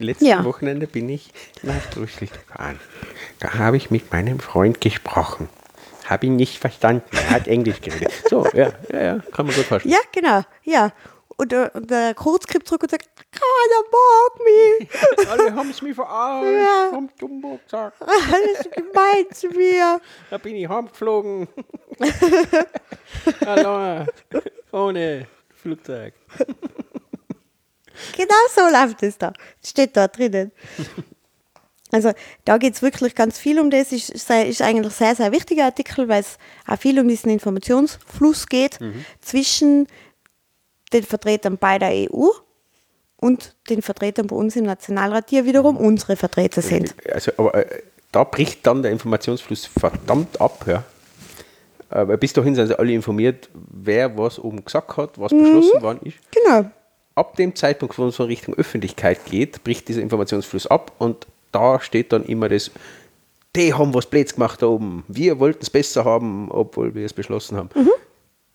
Letztes 0.00 0.28
ja. 0.28 0.44
Wochenende 0.44 0.86
bin 0.86 1.08
ich 1.08 1.32
nach 1.62 1.84
Durchlicht 1.86 2.32
gefahren. 2.32 2.78
Da 3.40 3.54
habe 3.54 3.76
ich 3.76 3.90
mit 3.90 4.12
meinem 4.12 4.38
Freund 4.38 4.80
gesprochen. 4.80 5.48
Habe 6.04 6.26
ihn 6.26 6.36
nicht 6.36 6.58
verstanden. 6.58 7.04
Er 7.10 7.30
hat 7.30 7.48
Englisch 7.48 7.80
geredet. 7.80 8.12
So, 8.30 8.46
ja, 8.54 8.72
ja, 8.92 9.00
ja, 9.02 9.18
kann 9.32 9.46
man 9.46 9.54
gut 9.56 9.64
vorstellen. 9.64 9.92
Ja, 9.92 10.00
genau, 10.12 10.42
ja 10.62 10.92
und 11.38 11.52
der, 11.52 11.74
und 11.74 11.88
der 11.88 12.14
Kurzkrieg 12.14 12.66
zurück 12.66 12.82
und 12.82 12.90
sagt, 12.90 13.08
keiner 13.30 13.82
mag 13.92 14.44
mich. 14.44 15.28
Alle 15.30 15.54
haben 15.54 15.70
es 15.70 15.80
mir 15.80 15.94
verarscht, 15.94 16.52
ja. 16.52 17.08
Dumbo 17.18 17.60
gesagt. 17.64 18.02
Alles 18.02 18.68
gemein 18.70 19.26
zu 19.32 19.48
mir. 19.48 20.00
Da 20.30 20.38
bin 20.38 20.56
ich 20.56 20.68
heimgeflogen. 20.68 21.48
Hallo, 23.46 24.04
ohne 24.72 25.28
Flugzeug. 25.54 26.14
genau 28.16 28.34
so 28.54 28.62
läuft 28.62 29.02
es 29.04 29.16
da. 29.16 29.32
Steht 29.64 29.96
da 29.96 30.08
drinnen. 30.08 30.50
Also 31.90 32.12
da 32.44 32.58
geht 32.58 32.74
es 32.74 32.82
wirklich 32.82 33.14
ganz 33.14 33.38
viel 33.38 33.60
um 33.60 33.70
das. 33.70 33.92
Ist, 33.92 34.10
ist 34.10 34.30
eigentlich 34.30 34.60
ein 34.60 34.90
sehr, 34.90 35.14
sehr 35.14 35.32
wichtiger 35.32 35.64
Artikel, 35.64 36.08
weil 36.08 36.20
es 36.20 36.36
auch 36.66 36.78
viel 36.78 36.98
um 37.00 37.08
diesen 37.08 37.30
Informationsfluss 37.30 38.46
geht 38.48 38.80
mhm. 38.80 39.04
zwischen 39.20 39.86
den 40.92 41.02
Vertretern 41.02 41.58
bei 41.58 41.78
der 41.78 41.90
EU 41.90 42.28
und 43.16 43.54
den 43.68 43.82
Vertretern 43.82 44.26
bei 44.26 44.36
uns 44.36 44.56
im 44.56 44.64
Nationalrat, 44.64 45.30
die 45.30 45.36
ja 45.36 45.44
wiederum 45.44 45.76
unsere 45.76 46.16
Vertreter 46.16 46.62
sind. 46.62 46.94
Also, 47.10 47.32
aber 47.36 47.54
äh, 47.54 47.82
da 48.12 48.24
bricht 48.24 48.66
dann 48.66 48.82
der 48.82 48.92
Informationsfluss 48.92 49.66
verdammt 49.66 50.40
ab. 50.40 50.64
Ja. 50.66 50.84
Aber 51.90 52.16
bis 52.16 52.32
dahin 52.32 52.54
sind 52.54 52.68
sie 52.68 52.78
alle 52.78 52.92
informiert, 52.92 53.48
wer 53.54 54.16
was 54.16 54.38
oben 54.38 54.64
gesagt 54.64 54.96
hat, 54.96 55.18
was 55.18 55.32
mhm. 55.32 55.42
beschlossen 55.42 55.82
worden 55.82 56.00
ist. 56.04 56.18
Genau. 56.30 56.70
Ab 57.14 57.36
dem 57.36 57.54
Zeitpunkt, 57.56 57.98
wo 57.98 58.06
es 58.06 58.18
in 58.18 58.26
Richtung 58.26 58.54
Öffentlichkeit 58.54 59.24
geht, 59.24 59.64
bricht 59.64 59.88
dieser 59.88 60.02
Informationsfluss 60.02 60.66
ab 60.66 60.92
und 60.98 61.26
da 61.50 61.80
steht 61.80 62.12
dann 62.12 62.24
immer 62.24 62.48
das, 62.48 62.70
die 63.56 63.74
haben 63.74 63.94
was 63.94 64.06
Blöds 64.06 64.34
gemacht 64.34 64.62
da 64.62 64.66
oben. 64.66 65.04
Wir 65.08 65.40
wollten 65.40 65.60
es 65.62 65.70
besser 65.70 66.04
haben, 66.04 66.50
obwohl 66.50 66.94
wir 66.94 67.04
es 67.04 67.12
beschlossen 67.12 67.56
haben. 67.56 67.70
Mhm. 67.74 67.90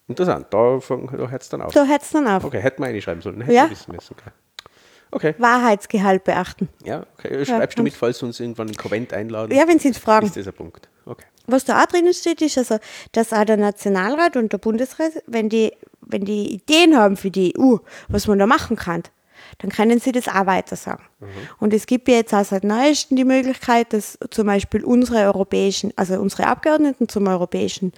Interessant, 0.07 0.47
da, 0.49 0.79
da 0.79 1.27
hört 1.29 1.41
es 1.41 1.49
dann 1.49 1.61
auf. 1.61 1.73
Da 1.73 1.85
hört 1.85 2.01
es 2.01 2.11
dann 2.11 2.27
auf. 2.27 2.43
Okay, 2.43 2.61
hätten 2.61 2.83
wir 2.83 2.89
einschreiben 2.89 3.21
sollen. 3.21 3.41
Hätten 3.41 3.51
ja. 3.51 3.69
wissen 3.69 3.93
müssen. 3.93 4.15
Okay. 4.19 4.31
okay. 5.11 5.35
Wahrheitsgehalt 5.37 6.23
beachten. 6.25 6.67
Ja, 6.83 7.05
okay. 7.17 7.45
Schreibst 7.45 7.77
ja, 7.77 7.81
du 7.81 7.83
mit, 7.83 7.93
falls 7.93 8.19
sie 8.19 8.25
uns 8.25 8.39
irgendwann 8.39 8.67
ein 8.67 8.75
Konvent 8.75 9.13
einladen? 9.13 9.55
Ja, 9.55 9.67
wenn 9.67 9.79
sie 9.79 9.87
uns 9.89 9.97
fragen. 9.97 10.27
Ist 10.27 10.37
ein 10.37 10.53
Punkt. 10.53 10.89
Okay. 11.05 11.25
Was 11.45 11.65
da 11.65 11.81
auch 11.81 11.85
drinnen 11.85 12.13
steht, 12.13 12.41
ist 12.41 12.57
also, 12.57 12.77
dass 13.11 13.33
auch 13.33 13.43
der 13.45 13.57
Nationalrat 13.57 14.37
und 14.37 14.51
der 14.51 14.57
Bundesrat, 14.57 15.11
wenn 15.27 15.49
die, 15.49 15.73
wenn 16.01 16.25
die 16.25 16.53
Ideen 16.53 16.97
haben 16.97 17.17
für 17.17 17.31
die 17.31 17.53
EU, 17.57 17.77
was 18.07 18.27
man 18.27 18.39
da 18.39 18.45
machen 18.45 18.77
kann, 18.77 19.03
dann 19.59 19.71
können 19.71 19.99
sie 19.99 20.11
das 20.11 20.27
auch 20.27 20.45
weiter 20.45 20.75
sagen. 20.75 21.03
Mhm. 21.19 21.27
Und 21.59 21.73
es 21.73 21.85
gibt 21.85 22.07
ja 22.07 22.15
jetzt 22.15 22.33
auch 22.33 22.45
seit 22.45 22.63
neuestem 22.63 23.17
die 23.17 23.25
Möglichkeit, 23.25 23.93
dass 23.93 24.17
zum 24.29 24.47
Beispiel 24.47 24.83
unsere 24.83 25.25
europäischen, 25.25 25.93
also 25.95 26.19
unsere 26.19 26.47
Abgeordneten 26.47 27.07
zum 27.09 27.27
Europäischen 27.27 27.93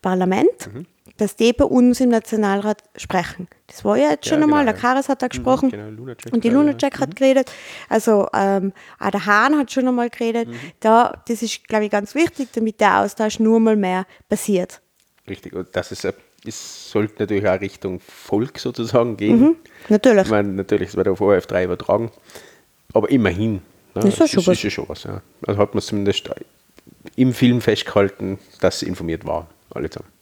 Parlament, 0.00 0.72
mhm 0.72 0.86
dass 1.18 1.34
die 1.34 1.52
bei 1.52 1.64
uns 1.64 2.00
im 2.00 2.10
Nationalrat 2.10 2.82
sprechen. 2.96 3.48
Das 3.66 3.84
war 3.84 3.96
ja 3.96 4.10
jetzt 4.10 4.26
schon 4.26 4.38
ja, 4.38 4.44
einmal, 4.44 4.64
genau, 4.64 4.72
der 4.72 4.80
Karas 4.80 5.08
hat 5.08 5.20
da 5.20 5.26
mhm, 5.26 5.30
gesprochen 5.30 5.70
genau, 5.70 5.90
Lunacek, 5.90 6.32
und 6.32 6.44
die 6.44 6.48
Lunacek 6.48 6.94
ja. 6.94 7.00
hat 7.00 7.10
mhm. 7.10 7.14
geredet. 7.14 7.52
Also 7.88 8.28
ähm, 8.32 8.72
auch 9.00 9.10
der 9.10 9.26
Hahn 9.26 9.58
hat 9.58 9.70
schon 9.72 9.86
einmal 9.86 10.10
geredet. 10.10 10.48
Mhm. 10.48 10.54
Da, 10.80 11.22
das 11.26 11.42
ist, 11.42 11.66
glaube 11.66 11.84
ich, 11.84 11.90
ganz 11.90 12.14
wichtig, 12.14 12.48
damit 12.54 12.80
der 12.80 13.00
Austausch 13.00 13.40
nur 13.40 13.58
mal 13.58 13.76
mehr 13.76 14.06
passiert. 14.28 14.80
Richtig, 15.28 15.52
und 15.54 15.68
das 15.72 15.92
ist, 15.92 16.06
es 16.46 16.90
sollte 16.90 17.14
natürlich 17.18 17.46
auch 17.48 17.60
Richtung 17.60 18.00
Volk 18.00 18.58
sozusagen 18.58 19.16
gehen. 19.16 19.40
Mhm, 19.40 19.56
natürlich. 19.88 20.24
Ich 20.24 20.30
meine, 20.30 20.48
natürlich, 20.50 20.90
es 20.90 20.96
wird 20.96 21.08
auf 21.08 21.20
ORF3 21.20 21.64
übertragen, 21.64 22.12
aber 22.94 23.10
immerhin. 23.10 23.54
Ne? 23.54 23.60
Das 23.94 24.04
ist, 24.04 24.20
das 24.20 24.46
ist, 24.46 24.64
ist 24.64 24.72
schon 24.72 24.88
was. 24.88 25.02
Ja. 25.02 25.20
Also 25.46 25.60
hat 25.60 25.74
man 25.74 25.82
zumindest 25.82 26.30
im 27.16 27.34
Film 27.34 27.60
festgehalten, 27.60 28.38
dass 28.60 28.80
sie 28.80 28.86
informiert 28.86 29.26
waren, 29.26 29.48
alle 29.70 29.90
zusammen. 29.90 30.12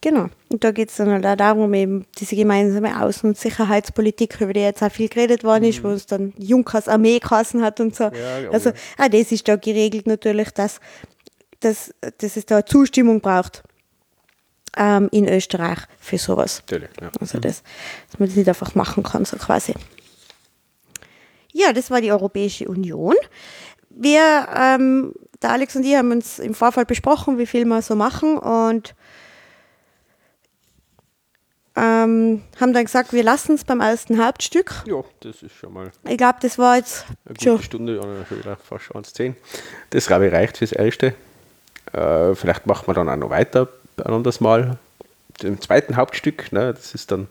Genau. 0.00 0.28
Und 0.50 0.62
da 0.62 0.70
geht 0.70 0.90
es 0.90 0.96
dann 0.96 1.10
halt 1.10 1.26
auch 1.26 1.36
darum, 1.36 1.72
eben 1.74 2.06
diese 2.18 2.36
gemeinsame 2.36 2.94
Außen- 2.96 3.24
und 3.24 3.38
Sicherheitspolitik, 3.38 4.40
über 4.40 4.52
die 4.52 4.60
jetzt 4.60 4.82
auch 4.82 4.92
viel 4.92 5.08
geredet 5.08 5.42
worden 5.42 5.64
ist, 5.64 5.82
mhm. 5.82 5.88
wo 5.88 5.90
es 5.90 6.06
dann 6.06 6.32
Junkers 6.38 6.86
Armee 6.86 7.18
geheißen 7.18 7.62
hat 7.62 7.80
und 7.80 7.96
so. 7.96 8.04
Ja, 8.04 8.50
also 8.52 8.70
auch 8.70 9.08
das 9.08 9.32
ist 9.32 9.48
da 9.48 9.56
geregelt 9.56 10.06
natürlich, 10.06 10.50
dass, 10.50 10.80
dass, 11.60 11.92
dass 12.18 12.36
es 12.36 12.46
da 12.46 12.64
Zustimmung 12.64 13.20
braucht 13.20 13.64
ähm, 14.76 15.08
in 15.10 15.28
Österreich 15.28 15.78
für 15.98 16.18
sowas. 16.18 16.62
Natürlich, 16.66 16.90
ja. 17.00 17.10
Also 17.18 17.40
das, 17.40 17.62
dass 18.10 18.20
man 18.20 18.28
das 18.28 18.36
nicht 18.36 18.48
einfach 18.48 18.74
machen 18.74 19.02
kann, 19.02 19.24
so 19.24 19.36
quasi. 19.38 19.74
Ja, 21.52 21.72
das 21.72 21.90
war 21.90 22.00
die 22.00 22.12
Europäische 22.12 22.68
Union. 22.68 23.16
Wir, 23.98 24.46
ähm, 24.54 25.14
der 25.42 25.50
Alex 25.50 25.74
und 25.74 25.84
ich 25.84 25.96
haben 25.96 26.12
uns 26.12 26.38
im 26.38 26.54
Vorfall 26.54 26.84
besprochen, 26.84 27.38
wie 27.38 27.46
viel 27.46 27.64
wir 27.64 27.80
so 27.82 27.96
machen 27.96 28.38
und 28.38 28.94
ähm, 31.76 32.42
haben 32.58 32.72
dann 32.72 32.84
gesagt, 32.84 33.12
wir 33.12 33.22
lassen 33.22 33.54
es 33.54 33.64
beim 33.64 33.80
ersten 33.80 34.22
Hauptstück. 34.22 34.84
Ja, 34.86 35.02
das 35.20 35.42
ist 35.42 35.54
schon 35.54 35.72
mal. 35.72 35.90
Ich 36.08 36.16
glaube, 36.16 36.38
das 36.40 36.58
war 36.58 36.76
jetzt 36.76 37.04
eine 37.24 37.34
gute 37.34 37.44
schon. 37.44 37.62
Stunde 37.62 37.98
oder 37.98 38.30
wieder 38.30 38.56
fast 38.56 38.90
1,10. 38.92 39.34
Das 39.90 40.06
glaube 40.06 40.26
ich 40.26 40.32
reicht 40.32 40.58
fürs 40.58 40.72
Erste. 40.72 41.14
Äh, 41.92 42.34
vielleicht 42.34 42.66
machen 42.66 42.86
wir 42.86 42.94
dann 42.94 43.08
auch 43.08 43.16
noch 43.16 43.30
weiter 43.30 43.68
ein 43.98 44.06
anderes 44.06 44.40
Mal. 44.40 44.78
Im 45.42 45.60
zweiten 45.60 45.96
Hauptstück, 45.96 46.50
ne, 46.52 46.72
das 46.72 46.94
ist 46.94 47.10
dann 47.10 47.28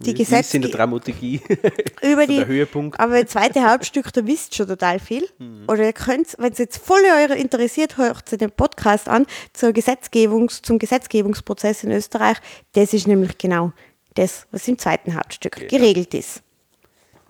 die 0.00 0.14
Gesetze 0.14 0.56
in 0.56 0.62
der 0.62 0.70
Dramaturgie 0.70 1.40
über 2.02 2.26
die, 2.26 2.36
der 2.36 2.46
Höhepunkt. 2.46 3.00
Aber 3.00 3.20
das 3.20 3.30
zweite 3.30 3.68
Hauptstück, 3.68 4.12
da 4.12 4.26
wisst 4.26 4.54
schon 4.54 4.68
total 4.68 4.98
viel. 4.98 5.26
Mhm. 5.38 5.64
Oder 5.68 5.84
ihr 5.84 5.92
könnt, 5.92 6.36
wenn 6.38 6.52
es 6.52 6.58
jetzt 6.58 6.78
voll 6.78 7.02
eure 7.18 7.36
interessiert, 7.36 7.96
hört 7.96 8.28
zu 8.28 8.36
dem 8.36 8.50
Podcast 8.50 9.08
an 9.08 9.26
zur 9.52 9.72
Gesetzgebungs, 9.72 10.62
zum 10.62 10.78
Gesetzgebungsprozess 10.78 11.84
in 11.84 11.92
Österreich. 11.92 12.36
Das 12.72 12.92
ist 12.92 13.06
nämlich 13.06 13.38
genau 13.38 13.72
das, 14.14 14.46
was 14.50 14.66
im 14.68 14.78
zweiten 14.78 15.14
Hauptstück 15.14 15.56
genau. 15.56 15.68
geregelt 15.70 16.14
ist. 16.14 16.42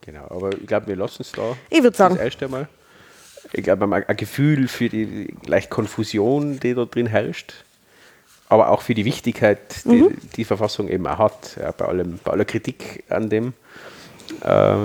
Genau, 0.03 0.25
aber 0.29 0.53
ich 0.53 0.67
glaube, 0.67 0.89
wir 0.89 0.97
lassen 0.97 1.23
es 1.23 1.33
da. 1.33 1.57
Ich 1.71 1.83
würde 1.83 1.97
sagen. 1.97 2.17
Das 2.17 2.25
erste 2.25 2.49
Mal. 2.49 2.69
Ich 3.53 3.63
glaube, 3.63 3.89
ein 3.91 4.17
Gefühl 4.17 4.69
für 4.69 4.89
die 4.89 5.35
leicht 5.47 5.71
Konfusion, 5.71 6.59
die 6.59 6.75
da 6.75 6.85
drin 6.85 7.07
herrscht 7.07 7.65
aber 8.49 8.71
auch 8.71 8.83
für 8.83 8.95
die 8.95 9.05
Wichtigkeit, 9.05 9.85
die 9.85 10.03
mhm. 10.03 10.17
die 10.37 10.45
Verfassung 10.45 10.89
eben 10.89 11.07
auch 11.07 11.19
hat, 11.19 11.57
ja, 11.61 11.73
bei, 11.73 11.85
allem, 11.87 12.19
bei 12.23 12.33
aller 12.33 12.45
Kritik 12.45 13.05
an 13.09 13.29
dem, 13.29 13.55
äh, 14.43 14.77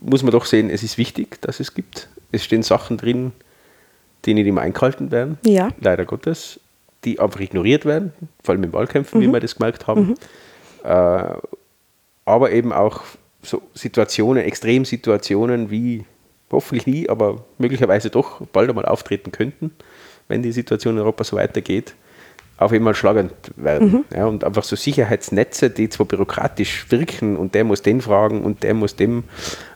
muss 0.00 0.22
man 0.22 0.32
doch 0.32 0.44
sehen, 0.44 0.70
es 0.70 0.82
ist 0.82 0.98
wichtig, 0.98 1.40
dass 1.40 1.60
es 1.60 1.74
gibt. 1.74 2.08
Es 2.30 2.44
stehen 2.44 2.62
Sachen 2.62 2.96
drin, 2.96 3.32
die 4.24 4.34
nicht 4.34 4.46
immer 4.46 4.62
eingehalten 4.62 5.10
werden, 5.10 5.38
ja. 5.44 5.68
leider 5.80 6.04
Gottes, 6.04 6.60
die 7.04 7.18
einfach 7.20 7.40
ignoriert 7.40 7.84
werden, 7.84 8.12
vor 8.42 8.54
allem 8.54 8.64
in 8.64 8.72
Wahlkämpfen, 8.72 9.20
mhm. 9.20 9.24
wie 9.24 9.32
wir 9.32 9.40
das 9.40 9.56
gemerkt 9.56 9.86
haben. 9.86 10.08
Mhm. 10.08 10.14
Äh, 10.84 11.34
aber 12.24 12.52
eben 12.52 12.72
auch 12.72 13.02
so 13.42 13.62
Situationen, 13.74 14.44
Extremsituationen 14.44 15.70
wie 15.70 16.04
hoffentlich 16.50 16.86
nie, 16.86 17.08
aber 17.08 17.44
möglicherweise 17.58 18.10
doch 18.10 18.42
bald 18.52 18.68
einmal 18.68 18.84
auftreten 18.84 19.32
könnten 19.32 19.72
wenn 20.32 20.42
die 20.42 20.52
Situation 20.52 20.94
in 20.94 21.00
Europa 21.00 21.24
so 21.24 21.36
weitergeht, 21.36 21.94
auf 22.56 22.72
einmal 22.72 22.94
schlagend 22.94 23.32
werden. 23.56 23.92
Mhm. 23.92 24.04
Ja, 24.16 24.26
und 24.26 24.44
einfach 24.44 24.64
so 24.64 24.76
Sicherheitsnetze, 24.76 25.70
die 25.70 25.88
zwar 25.88 26.06
bürokratisch 26.06 26.86
wirken 26.90 27.36
und 27.36 27.54
der 27.54 27.64
muss 27.64 27.82
den 27.82 28.00
fragen 28.00 28.42
und 28.42 28.62
der 28.62 28.74
muss 28.74 28.96
dem 28.96 29.24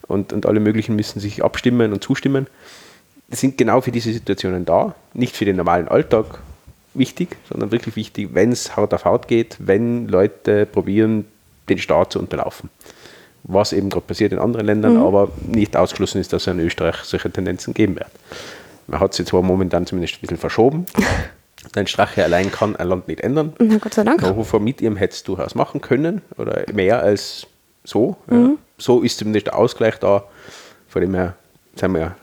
und, 0.07 0.33
und 0.33 0.47
alle 0.47 0.61
möglichen 0.61 0.95
müssen 0.95 1.21
sich 1.21 1.45
abstimmen 1.45 1.93
und 1.93 2.03
zustimmen, 2.03 2.47
sind 3.29 3.59
genau 3.59 3.81
für 3.81 3.91
diese 3.91 4.13
Situationen 4.13 4.65
da. 4.65 4.95
Nicht 5.15 5.37
für 5.37 5.45
den 5.45 5.57
normalen 5.57 5.89
Alltag 5.89 6.39
wichtig, 6.95 7.37
sondern 7.49 7.73
wirklich 7.73 7.97
wichtig, 7.97 8.31
wenn 8.33 8.53
es 8.53 8.77
Haut 8.77 8.95
auf 8.95 9.05
Haut 9.05 9.29
geht, 9.29 9.57
wenn 9.59 10.09
Leute 10.09 10.67
probieren, 10.67 11.27
den 11.69 11.79
Staat 11.79 12.13
zu 12.13 12.19
unterlaufen. 12.19 12.71
Was 13.43 13.73
eben 13.73 13.91
gerade 13.91 14.07
passiert 14.07 14.33
in 14.33 14.39
anderen 14.39 14.67
Ländern, 14.67 14.97
aber 14.97 15.29
nicht 15.47 15.77
ausgeschlossen 15.77 16.21
ist, 16.21 16.33
dass 16.33 16.43
es 16.43 16.53
in 16.53 16.61
Österreich 16.61 16.97
solche 17.03 17.31
Tendenzen 17.31 17.75
geben 17.75 17.97
wird. 17.97 18.11
Man 18.87 19.01
hat 19.01 19.15
sie 19.15 19.25
zwar 19.25 19.43
momentan 19.43 19.87
zumindest 19.87 20.17
ein 20.17 20.21
bisschen 20.21 20.39
verschoben. 20.39 20.87
Dein 21.73 21.87
Strache 21.87 22.25
allein 22.25 22.51
kann 22.51 22.77
ein 22.77 22.89
Land 22.89 23.09
nicht 23.09 23.21
ändern. 23.21 23.53
Na 23.59 23.79
Gott 23.79 23.95
sei 23.95 24.05
Dank. 24.05 24.23
Hofer 24.23 24.61
mit 24.61 24.81
ihm 24.81 24.97
hätte 24.97 25.15
es 25.15 25.23
durchaus 25.25 25.55
machen 25.55 25.81
können 25.81 26.23
oder 26.39 26.65
mehr 26.73 27.01
als 27.03 27.47
so. 27.85 28.17
Ja. 28.31 28.51
So 28.79 29.03
ist 29.03 29.19
zumindest 29.19 29.47
der 29.49 29.57
Ausgleich 29.57 29.99
da. 29.99 30.25
Von 30.89 31.03
dem 31.03 31.15
her 31.15 31.35
sind 31.75 31.93
wir 31.93 32.01
ja 32.01 32.17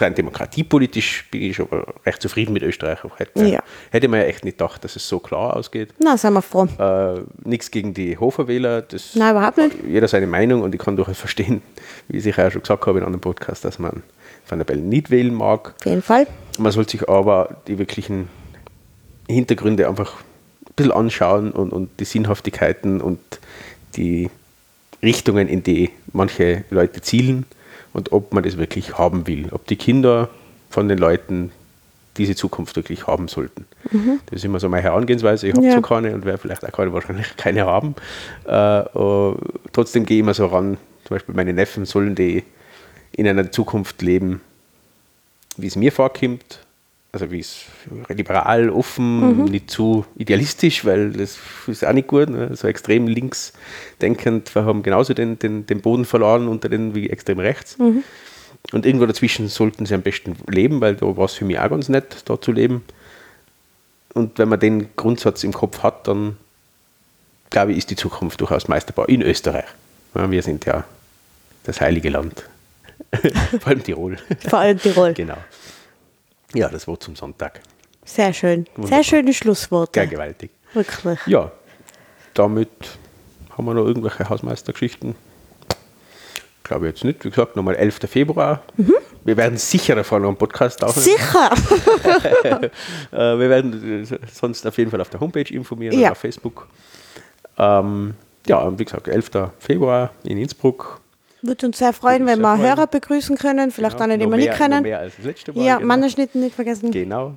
rein 0.00 0.14
demokratiepolitisch 0.14 1.28
bin 1.30 1.42
ich 1.42 1.56
schon 1.56 1.66
recht 2.06 2.22
zufrieden 2.22 2.52
mit 2.52 2.62
Österreich. 2.62 3.00
Hätte, 3.16 3.44
Ja. 3.44 3.62
hätte 3.90 4.08
man 4.08 4.20
ja 4.20 4.26
echt 4.26 4.44
nicht 4.44 4.56
gedacht, 4.58 4.82
dass 4.84 4.96
es 4.96 5.06
so 5.06 5.18
klar 5.18 5.56
ausgeht. 5.56 5.92
Na, 5.98 6.16
sind 6.16 6.32
wir 6.32 6.40
froh. 6.42 6.66
Äh, 6.78 7.20
Nichts 7.44 7.70
gegen 7.70 7.92
die 7.92 8.16
Hoferwähler. 8.16 8.82
Das 8.82 9.14
Nein, 9.14 9.32
überhaupt 9.36 9.58
nicht. 9.58 9.76
Jeder 9.86 10.08
seine 10.08 10.26
Meinung 10.26 10.62
und 10.62 10.74
ich 10.74 10.80
kann 10.80 10.96
durchaus 10.96 11.18
verstehen, 11.18 11.60
wie 12.08 12.16
ich 12.18 12.38
auch 12.38 12.50
schon 12.50 12.62
gesagt 12.62 12.86
habe 12.86 12.98
in 12.98 13.04
einem 13.04 13.20
Podcast, 13.20 13.64
dass 13.64 13.78
man 13.78 14.02
Van 14.48 14.58
der 14.58 14.64
Bellen 14.64 14.88
nicht 14.88 15.10
wählen 15.10 15.34
mag. 15.34 15.74
Auf 15.80 15.86
jeden 15.86 16.02
Fall. 16.02 16.26
Man 16.60 16.72
sollte 16.72 16.92
sich 16.92 17.08
aber 17.08 17.56
die 17.66 17.78
wirklichen 17.78 18.28
Hintergründe 19.28 19.88
einfach 19.88 20.14
ein 20.20 20.72
bisschen 20.76 20.92
anschauen 20.92 21.52
und, 21.52 21.72
und 21.72 21.88
die 22.00 22.04
Sinnhaftigkeiten 22.04 23.00
und 23.00 23.18
die 23.96 24.30
Richtungen, 25.02 25.48
in 25.48 25.62
die 25.62 25.90
manche 26.12 26.64
Leute 26.70 27.00
zielen 27.00 27.46
und 27.92 28.12
ob 28.12 28.34
man 28.34 28.44
das 28.44 28.58
wirklich 28.58 28.98
haben 28.98 29.26
will. 29.26 29.48
Ob 29.52 29.66
die 29.66 29.76
Kinder 29.76 30.28
von 30.68 30.88
den 30.88 30.98
Leuten 30.98 31.50
diese 32.16 32.34
Zukunft 32.34 32.76
wirklich 32.76 33.06
haben 33.06 33.28
sollten. 33.28 33.64
Das 34.26 34.36
ist 34.36 34.44
immer 34.44 34.60
so 34.60 34.68
meine 34.68 34.82
Herangehensweise. 34.82 35.48
Ich 35.48 35.54
habe 35.54 35.64
Ja. 35.66 35.76
so 35.76 35.80
keine 35.80 36.12
und 36.14 36.24
werde 36.26 36.38
vielleicht 36.38 36.64
auch 36.66 36.72
keine, 36.72 36.92
wahrscheinlich 36.92 37.34
keine 37.36 37.64
haben. 37.64 37.94
Äh, 38.46 38.80
äh, 38.80 39.34
trotzdem 39.72 40.04
gehe 40.04 40.18
ich 40.18 40.20
immer 40.20 40.34
so 40.34 40.46
ran, 40.46 40.76
zum 41.04 41.14
Beispiel 41.14 41.34
meine 41.34 41.54
Neffen 41.54 41.86
sollen 41.86 42.14
die 42.14 42.42
in 43.12 43.26
einer 43.26 43.50
Zukunft 43.50 44.02
leben, 44.02 44.40
wie 45.62 45.66
es 45.66 45.76
mir 45.76 45.92
vorkommt, 45.92 46.60
also 47.12 47.30
wie 47.30 47.40
es 47.40 47.64
liberal, 48.08 48.70
offen, 48.70 49.44
nicht 49.46 49.70
zu 49.70 50.04
idealistisch, 50.16 50.84
weil 50.84 51.10
das 51.10 51.38
ist 51.66 51.84
auch 51.84 51.92
nicht 51.92 52.08
gut. 52.08 52.30
Ne? 52.30 52.54
So 52.54 52.68
extrem 52.68 53.08
links 53.08 53.52
denkend, 54.00 54.54
wir 54.54 54.64
haben 54.64 54.82
genauso 54.82 55.12
den, 55.12 55.38
den, 55.38 55.66
den 55.66 55.80
Boden 55.80 56.04
verloren 56.04 56.46
unter 56.46 56.68
den 56.68 56.94
wie 56.94 57.10
extrem 57.10 57.40
rechts. 57.40 57.76
Und 58.72 58.86
irgendwo 58.86 59.06
dazwischen 59.06 59.48
sollten 59.48 59.86
sie 59.86 59.94
am 59.94 60.02
besten 60.02 60.36
leben, 60.46 60.80
weil 60.80 60.94
da 60.94 61.16
war 61.16 61.24
es 61.24 61.34
für 61.34 61.44
mich 61.44 61.58
auch 61.58 61.70
ganz 61.70 61.88
nett, 61.88 62.22
da 62.26 62.40
zu 62.40 62.52
leben. 62.52 62.84
Und 64.12 64.38
wenn 64.38 64.48
man 64.48 64.60
den 64.60 64.94
Grundsatz 64.96 65.42
im 65.44 65.52
Kopf 65.52 65.82
hat, 65.82 66.06
dann 66.06 66.36
glaube 67.48 67.72
ich, 67.72 67.78
ist 67.78 67.90
die 67.90 67.96
Zukunft 67.96 68.40
durchaus 68.40 68.68
meisterbar 68.68 69.08
in 69.08 69.22
Österreich. 69.22 69.64
Ja, 70.14 70.30
wir 70.30 70.42
sind 70.42 70.64
ja 70.66 70.84
das 71.64 71.80
heilige 71.80 72.10
Land. 72.10 72.44
Vor 73.60 73.66
allem 73.68 73.82
Tirol. 73.82 74.16
Vor 74.48 74.58
allem 74.58 74.78
Tirol. 74.78 75.12
Genau. 75.14 75.36
Ja, 76.54 76.68
das 76.68 76.86
Wort 76.86 77.02
zum 77.02 77.16
Sonntag. 77.16 77.60
Sehr 78.04 78.32
schön. 78.32 78.66
Wunderbar. 78.76 78.88
Sehr 78.88 79.04
schöne 79.04 79.32
Schlussworte. 79.34 80.00
Sehr 80.00 80.06
gewaltig. 80.06 80.50
Wirklich. 80.74 81.18
Ja, 81.26 81.50
damit 82.34 82.68
haben 83.56 83.64
wir 83.66 83.74
noch 83.74 83.86
irgendwelche 83.86 84.28
Hausmeistergeschichten. 84.28 85.14
Glaube 86.62 86.86
ich 86.88 86.94
jetzt 86.94 87.04
nicht. 87.04 87.24
Wie 87.24 87.30
gesagt, 87.30 87.56
nochmal 87.56 87.74
11. 87.76 87.98
Februar. 88.08 88.62
Wir 89.24 89.36
werden 89.36 89.58
sicher 89.58 89.96
davon 89.96 90.22
noch 90.22 90.28
einen 90.28 90.36
Podcast 90.38 90.82
aufnehmen. 90.84 91.18
Sicher. 91.18 91.50
Äh, 93.12 93.38
wir 93.38 93.50
werden 93.50 94.06
sonst 94.32 94.64
auf 94.66 94.78
jeden 94.78 94.90
Fall 94.90 95.00
auf 95.00 95.10
der 95.10 95.18
Homepage 95.20 95.52
informieren 95.52 95.94
Ja. 95.94 96.00
oder 96.00 96.12
auf 96.12 96.18
Facebook. 96.18 96.68
Ähm, 97.58 98.14
ja, 98.46 98.58
und 98.58 98.78
wie 98.78 98.84
gesagt, 98.84 99.08
11. 99.08 99.30
Februar 99.58 100.12
in 100.22 100.38
Innsbruck. 100.38 101.00
Würde 101.42 101.66
uns 101.66 101.78
sehr 101.78 101.92
freuen, 101.92 102.26
wenn 102.26 102.36
sehr 102.36 102.44
wir 102.44 102.56
freuen. 102.56 102.68
Hörer 102.68 102.86
begrüßen 102.86 103.36
können. 103.38 103.70
Vielleicht 103.70 103.96
Genau, 103.96 104.04
einen, 104.10 104.20
den 104.20 104.30
wir 104.30 104.36
nicht 104.36 104.52
kennen. 104.52 104.82
mehr 104.82 104.98
als 105.00 105.16
das 105.16 105.24
letzte 105.24 105.52
Mal. 105.52 105.64
Ja, 105.64 105.76
genau. 105.76 105.86
Mannerschnitten 105.88 106.40
nicht 106.40 106.54
vergessen. 106.54 106.90
Genau. 106.90 107.34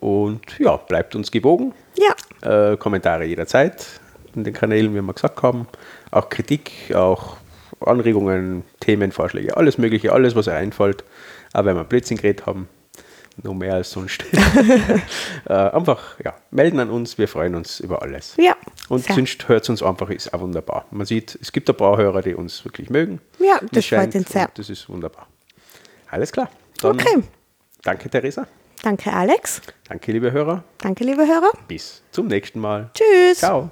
Und 0.00 0.40
ja, 0.58 0.76
bleibt 0.76 1.14
uns 1.14 1.30
gewogen. 1.30 1.72
Ja, 1.96 2.14
Äh, 2.72 2.76
Kommentare 2.76 3.24
jederzeit 3.24 3.86
in 4.34 4.44
den 4.44 4.52
Kanälen, 4.52 4.94
wie 4.94 5.00
wir 5.00 5.12
gesagt 5.12 5.42
haben. 5.42 5.66
Auch 6.10 6.28
Kritik, 6.28 6.94
auch 6.94 7.36
Anregungen, 7.80 8.64
Themenvorschläge, 8.80 9.56
alles 9.56 9.78
Mögliche, 9.78 10.12
alles, 10.12 10.34
was 10.36 10.48
euch 10.48 10.54
einfällt. 10.54 11.04
Auch 11.52 11.64
wenn 11.64 11.76
wir 11.76 11.84
Blödsinn 11.84 12.16
geredet 12.16 12.46
haben, 12.46 12.68
noch 13.42 13.54
mehr 13.54 13.74
als 13.74 13.90
sonst. 13.90 14.24
äh, 15.48 15.52
einfach 15.52 16.18
ja, 16.24 16.34
melden 16.50 16.80
an 16.80 16.90
uns, 16.90 17.18
wir 17.18 17.28
freuen 17.28 17.54
uns 17.54 17.80
über 17.80 18.02
alles. 18.02 18.34
ja. 18.38 18.54
Und 18.88 19.04
Sehr. 19.04 19.14
sonst 19.14 19.48
hört 19.48 19.62
es 19.62 19.68
uns 19.70 19.82
einfach, 19.82 20.10
ist 20.10 20.34
auch 20.34 20.40
wunderbar. 20.40 20.84
Man 20.90 21.06
sieht, 21.06 21.38
es 21.40 21.52
gibt 21.52 21.68
ein 21.70 21.76
paar 21.76 21.96
Hörer, 21.96 22.20
die 22.20 22.34
uns 22.34 22.64
wirklich 22.64 22.90
mögen. 22.90 23.20
Ja, 23.38 23.58
das 23.72 23.86
freut 23.86 24.14
uns 24.14 24.28
sehr. 24.28 24.50
Das 24.54 24.68
ist 24.68 24.88
wunderbar. 24.88 25.26
Alles 26.10 26.30
klar. 26.30 26.50
Dann 26.82 26.92
Okay. 27.00 27.22
Danke, 27.82 28.08
Theresa. 28.10 28.46
Danke, 28.82 29.12
Alex. 29.12 29.62
Danke, 29.88 30.12
liebe 30.12 30.30
Hörer. 30.32 30.62
Danke, 30.78 31.04
liebe 31.04 31.26
Hörer. 31.26 31.50
Bis 31.66 32.02
zum 32.10 32.26
nächsten 32.26 32.60
Mal. 32.60 32.90
Tschüss. 32.94 33.38
Ciao. 33.38 33.70